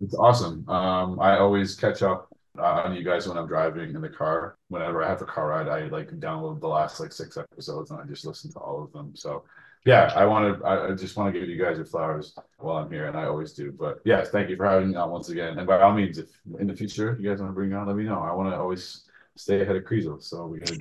It's 0.01 0.15
awesome. 0.15 0.67
Um, 0.69 1.21
I 1.21 1.39
always 1.39 1.75
catch 1.75 2.03
up 2.03 2.29
on 2.59 2.95
you 2.95 3.03
guys 3.03 3.29
when 3.29 3.39
I'm 3.39 3.47
driving 3.47 3.95
in 3.95 4.01
the 4.01 4.09
car. 4.09 4.57
Whenever 4.69 5.03
I 5.03 5.09
have 5.09 5.23
a 5.23 5.27
car 5.27 5.49
ride, 5.49 5.69
I 5.69 5.89
like 5.89 6.11
download 6.19 6.61
the 6.61 6.69
last 6.69 7.01
like 7.01 7.13
six 7.13 7.37
episodes 7.37 7.91
and 7.91 8.01
I 8.01 8.05
just 8.05 8.25
listen 8.27 8.53
to 8.53 8.59
all 8.59 8.83
of 8.83 8.93
them. 8.93 9.15
So 9.15 9.45
yeah, 9.87 10.13
I 10.15 10.27
want 10.27 10.61
to. 10.61 10.67
I 10.67 10.93
just 10.95 11.17
want 11.17 11.33
to 11.33 11.41
give 11.41 11.49
you 11.49 11.57
guys 11.63 11.77
your 11.77 11.87
flowers 11.87 12.35
while 12.59 12.77
I'm 12.77 12.91
here, 12.91 13.07
and 13.07 13.17
I 13.17 13.25
always 13.25 13.55
do. 13.55 13.73
But 13.73 14.01
yes, 14.05 14.29
thank 14.29 14.51
you 14.51 14.57
for 14.57 14.67
having 14.67 14.91
me 14.91 14.97
on 14.97 15.11
once 15.11 15.31
again. 15.31 15.59
And 15.59 15.67
by 15.67 15.81
all 15.81 15.95
means, 15.95 16.19
if 16.19 16.29
in 16.59 16.67
the 16.67 16.77
future 16.77 17.17
you 17.19 17.31
guys 17.31 17.41
want 17.41 17.51
to 17.51 17.55
bring 17.55 17.73
on, 17.73 17.87
let 17.87 17.97
me 17.97 18.05
know. 18.05 18.21
I 18.21 18.33
want 18.35 18.51
to 18.51 18.57
always 18.59 19.09
stay 19.37 19.63
ahead 19.63 19.77
of 19.77 19.85
Kriesel, 19.85 20.23
so 20.23 20.47
we 20.47 20.59
gotta 20.59 20.77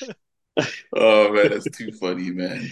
do. 0.00 0.10
Oh 0.96 1.32
man, 1.32 1.50
that's 1.50 1.68
too 1.76 1.90
funny, 1.92 2.30
man. 2.30 2.70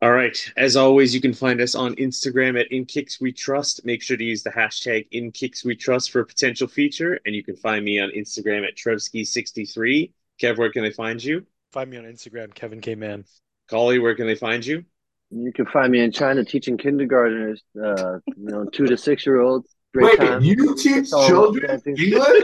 All 0.00 0.12
right. 0.12 0.36
As 0.56 0.76
always, 0.76 1.12
you 1.12 1.20
can 1.20 1.34
find 1.34 1.60
us 1.60 1.74
on 1.74 1.96
Instagram 1.96 2.58
at 2.60 2.70
In 2.70 2.86
Kix 2.86 3.20
We 3.20 3.32
InKixWeTrust. 3.32 3.84
Make 3.84 4.00
sure 4.00 4.16
to 4.16 4.22
use 4.22 4.44
the 4.44 4.50
hashtag 4.50 5.08
In 5.10 5.32
Kix 5.32 5.64
We 5.64 5.74
InKixWeTrust 5.76 6.10
for 6.10 6.20
a 6.20 6.26
potential 6.26 6.68
feature. 6.68 7.18
And 7.26 7.34
you 7.34 7.42
can 7.42 7.56
find 7.56 7.84
me 7.84 7.98
on 7.98 8.10
Instagram 8.10 8.66
at 8.66 8.76
Trevski63. 8.76 10.12
Kev, 10.40 10.56
where 10.56 10.70
can 10.70 10.84
they 10.84 10.92
find 10.92 11.22
you? 11.22 11.44
Find 11.72 11.90
me 11.90 11.96
on 11.96 12.04
Instagram, 12.04 12.54
Kevin 12.54 12.80
K 12.80 12.94
Man. 12.94 13.24
Collie, 13.68 13.98
where 13.98 14.14
can 14.14 14.26
they 14.26 14.36
find 14.36 14.64
you? 14.64 14.84
You 15.30 15.52
can 15.52 15.66
find 15.66 15.90
me 15.90 16.00
in 16.00 16.12
China 16.12 16.44
teaching 16.44 16.78
kindergartners, 16.78 17.62
uh, 17.76 18.18
you 18.36 18.48
know, 18.48 18.64
two 18.66 18.86
to 18.86 18.96
six 18.96 19.26
year 19.26 19.40
olds. 19.40 19.68
Great 19.92 20.18
Wait, 20.18 20.26
time. 20.26 20.42
you 20.42 20.76
teach 20.76 21.08
So, 21.08 21.26
children 21.26 21.82
English? 21.86 22.42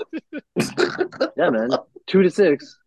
Yeah, 1.37 1.51
man, 1.51 1.71
two 2.07 2.23
to 2.23 2.31
six. 2.31 2.79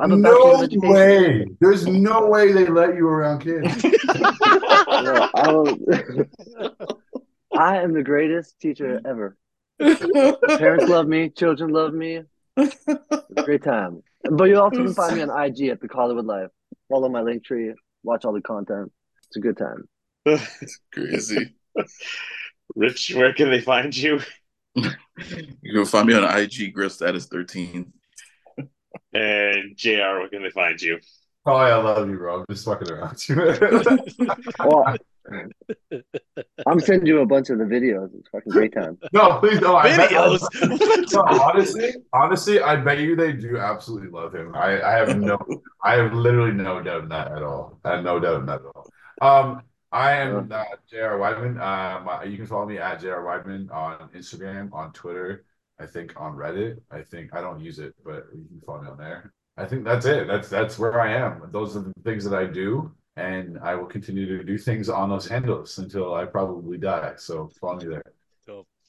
I'm 0.00 0.12
a 0.12 0.16
No 0.16 0.66
way. 0.82 1.46
There's 1.60 1.86
no 1.86 2.26
way 2.28 2.52
they 2.52 2.66
let 2.66 2.94
you 2.96 3.06
around 3.08 3.40
kids. 3.40 3.84
Yeah, 3.84 5.26
I, 5.34 5.48
will- 5.50 5.78
I 7.56 7.78
am 7.82 7.92
the 7.92 8.02
greatest 8.02 8.58
teacher 8.60 9.00
ever. 9.04 9.36
Parents 10.58 10.86
love 10.88 11.06
me, 11.06 11.28
children 11.30 11.70
love 11.70 11.92
me. 11.92 12.22
Great 13.44 13.62
time. 13.62 14.02
But 14.30 14.44
you 14.44 14.58
also 14.60 14.76
can 14.84 14.94
find 14.94 15.16
me 15.16 15.22
on 15.22 15.30
IG 15.44 15.68
at 15.68 15.80
the 15.80 15.88
Collywood 15.88 16.24
Life. 16.26 16.50
Follow 16.88 17.08
my 17.08 17.20
Linktree, 17.20 17.74
watch 18.02 18.24
all 18.24 18.32
the 18.32 18.40
content. 18.40 18.92
It's 19.26 19.36
a 19.36 19.40
good 19.40 19.56
time. 19.56 19.88
It's 20.24 20.78
crazy. 20.92 21.54
Rich, 22.74 23.12
where 23.14 23.32
can 23.34 23.50
they 23.50 23.60
find 23.60 23.94
you? 23.94 24.20
You 24.76 25.72
can 25.72 25.84
find 25.84 26.06
me 26.08 26.14
on 26.14 26.24
IG, 26.38 26.72
Grail 26.72 26.90
Status 26.90 27.26
13. 27.26 27.92
And 29.12 29.76
JR, 29.76 30.18
where 30.18 30.28
can 30.28 30.42
they 30.42 30.50
find 30.50 30.80
you? 30.80 30.98
Oh, 31.46 31.54
I 31.54 31.74
love 31.76 32.08
you, 32.08 32.16
bro. 32.16 32.40
I'm 32.40 32.46
just 32.50 32.64
fucking 32.64 32.90
around. 32.90 33.22
Well, 34.64 34.96
I'm 36.66 36.80
sending 36.80 37.06
you 37.06 37.20
a 37.20 37.26
bunch 37.26 37.50
of 37.50 37.58
the 37.58 37.64
videos. 37.64 38.10
It's 38.14 38.28
fucking 38.28 38.52
great 38.52 38.74
time. 38.74 38.98
no, 39.12 39.38
please, 39.38 39.60
no. 39.60 39.76
I 39.76 39.96
bet, 39.96 40.10
Videos. 40.10 40.40
no, 41.12 41.42
honestly, 41.42 41.94
honestly, 42.12 42.60
I 42.60 42.76
bet 42.76 42.98
you 42.98 43.16
they 43.16 43.32
do 43.32 43.56
absolutely 43.56 44.10
love 44.10 44.34
him. 44.34 44.54
I, 44.54 44.82
I 44.82 44.92
have 44.98 45.18
no, 45.18 45.38
I 45.82 45.94
have 45.94 46.12
literally 46.12 46.52
no 46.52 46.82
doubt 46.82 47.04
in 47.04 47.08
that 47.10 47.32
at 47.32 47.42
all. 47.42 47.78
I 47.84 47.96
have 47.96 48.04
no 48.04 48.20
doubt 48.20 48.40
in 48.40 48.46
that 48.46 48.60
at 48.60 48.66
all. 48.74 48.90
Um, 49.22 49.62
I 49.92 50.12
am 50.12 50.50
uh, 50.50 50.64
J.R. 50.90 51.18
Wideman. 51.18 51.60
Um, 51.60 52.30
you 52.30 52.36
can 52.36 52.46
follow 52.46 52.66
me 52.66 52.78
at 52.78 53.00
J.R. 53.00 53.22
Wideman 53.22 53.70
on 53.70 54.08
Instagram, 54.10 54.72
on 54.72 54.92
Twitter. 54.92 55.44
I 55.80 55.86
think 55.86 56.18
on 56.20 56.36
Reddit. 56.36 56.80
I 56.90 57.02
think 57.02 57.34
I 57.34 57.40
don't 57.40 57.60
use 57.60 57.78
it, 57.78 57.94
but 58.04 58.26
you 58.34 58.44
can 58.48 58.60
follow 58.66 58.82
me 58.82 58.88
on 58.90 58.98
there. 58.98 59.32
I 59.56 59.64
think 59.64 59.84
that's 59.84 60.06
it. 60.06 60.26
That's 60.26 60.48
that's 60.48 60.78
where 60.78 61.00
I 61.00 61.12
am. 61.12 61.48
Those 61.52 61.76
are 61.76 61.80
the 61.80 61.92
things 62.04 62.24
that 62.24 62.34
I 62.36 62.46
do, 62.46 62.92
and 63.16 63.58
I 63.60 63.74
will 63.74 63.86
continue 63.86 64.26
to 64.38 64.44
do 64.44 64.58
things 64.58 64.88
on 64.88 65.08
those 65.08 65.26
handles 65.28 65.78
until 65.78 66.14
I 66.14 66.24
probably 66.24 66.78
die. 66.78 67.14
So 67.16 67.50
follow 67.60 67.76
me 67.78 67.86
there. 67.86 68.02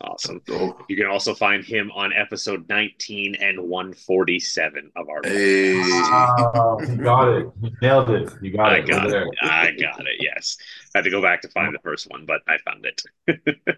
Awesome. 0.01 0.41
Dope. 0.45 0.83
You 0.89 0.97
can 0.97 1.05
also 1.05 1.33
find 1.33 1.63
him 1.63 1.89
on 1.95 2.11
episode 2.11 2.67
19 2.67 3.35
and 3.35 3.61
147 3.61 4.91
of 4.95 5.07
our 5.07 5.21
Hey. 5.23 5.79
Wow, 5.79 6.77
you 6.81 6.97
got 6.97 7.29
it. 7.29 7.47
You 7.61 7.71
nailed 7.81 8.09
it. 8.09 8.29
You 8.41 8.51
got 8.51 8.73
I 8.73 8.77
it. 8.79 8.87
got 8.87 9.05
We're 9.05 9.23
it. 9.23 9.29
there. 9.41 9.49
I 9.49 9.71
got 9.71 10.01
it. 10.01 10.17
Yes. 10.19 10.57
I 10.93 10.97
had 10.97 11.05
to 11.05 11.11
go 11.11 11.21
back 11.21 11.41
to 11.43 11.49
find 11.49 11.73
the 11.73 11.79
first 11.79 12.09
one, 12.11 12.25
but 12.25 12.41
I 12.47 12.57
found 12.57 12.85
it. 12.85 13.03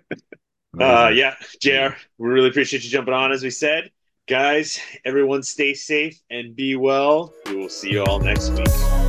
Uh, 0.79 1.09
yeah, 1.13 1.35
JR, 1.59 1.95
we 2.17 2.29
really 2.29 2.49
appreciate 2.49 2.83
you 2.83 2.89
jumping 2.89 3.13
on, 3.13 3.31
as 3.31 3.41
we 3.41 3.49
said. 3.49 3.89
Guys, 4.27 4.79
everyone 5.05 5.41
stay 5.41 5.73
safe 5.73 6.21
and 6.29 6.55
be 6.55 6.75
well. 6.75 7.33
We 7.45 7.55
will 7.55 7.69
see 7.69 7.91
you 7.91 8.03
all 8.03 8.19
next 8.19 8.49
week. 8.51 9.06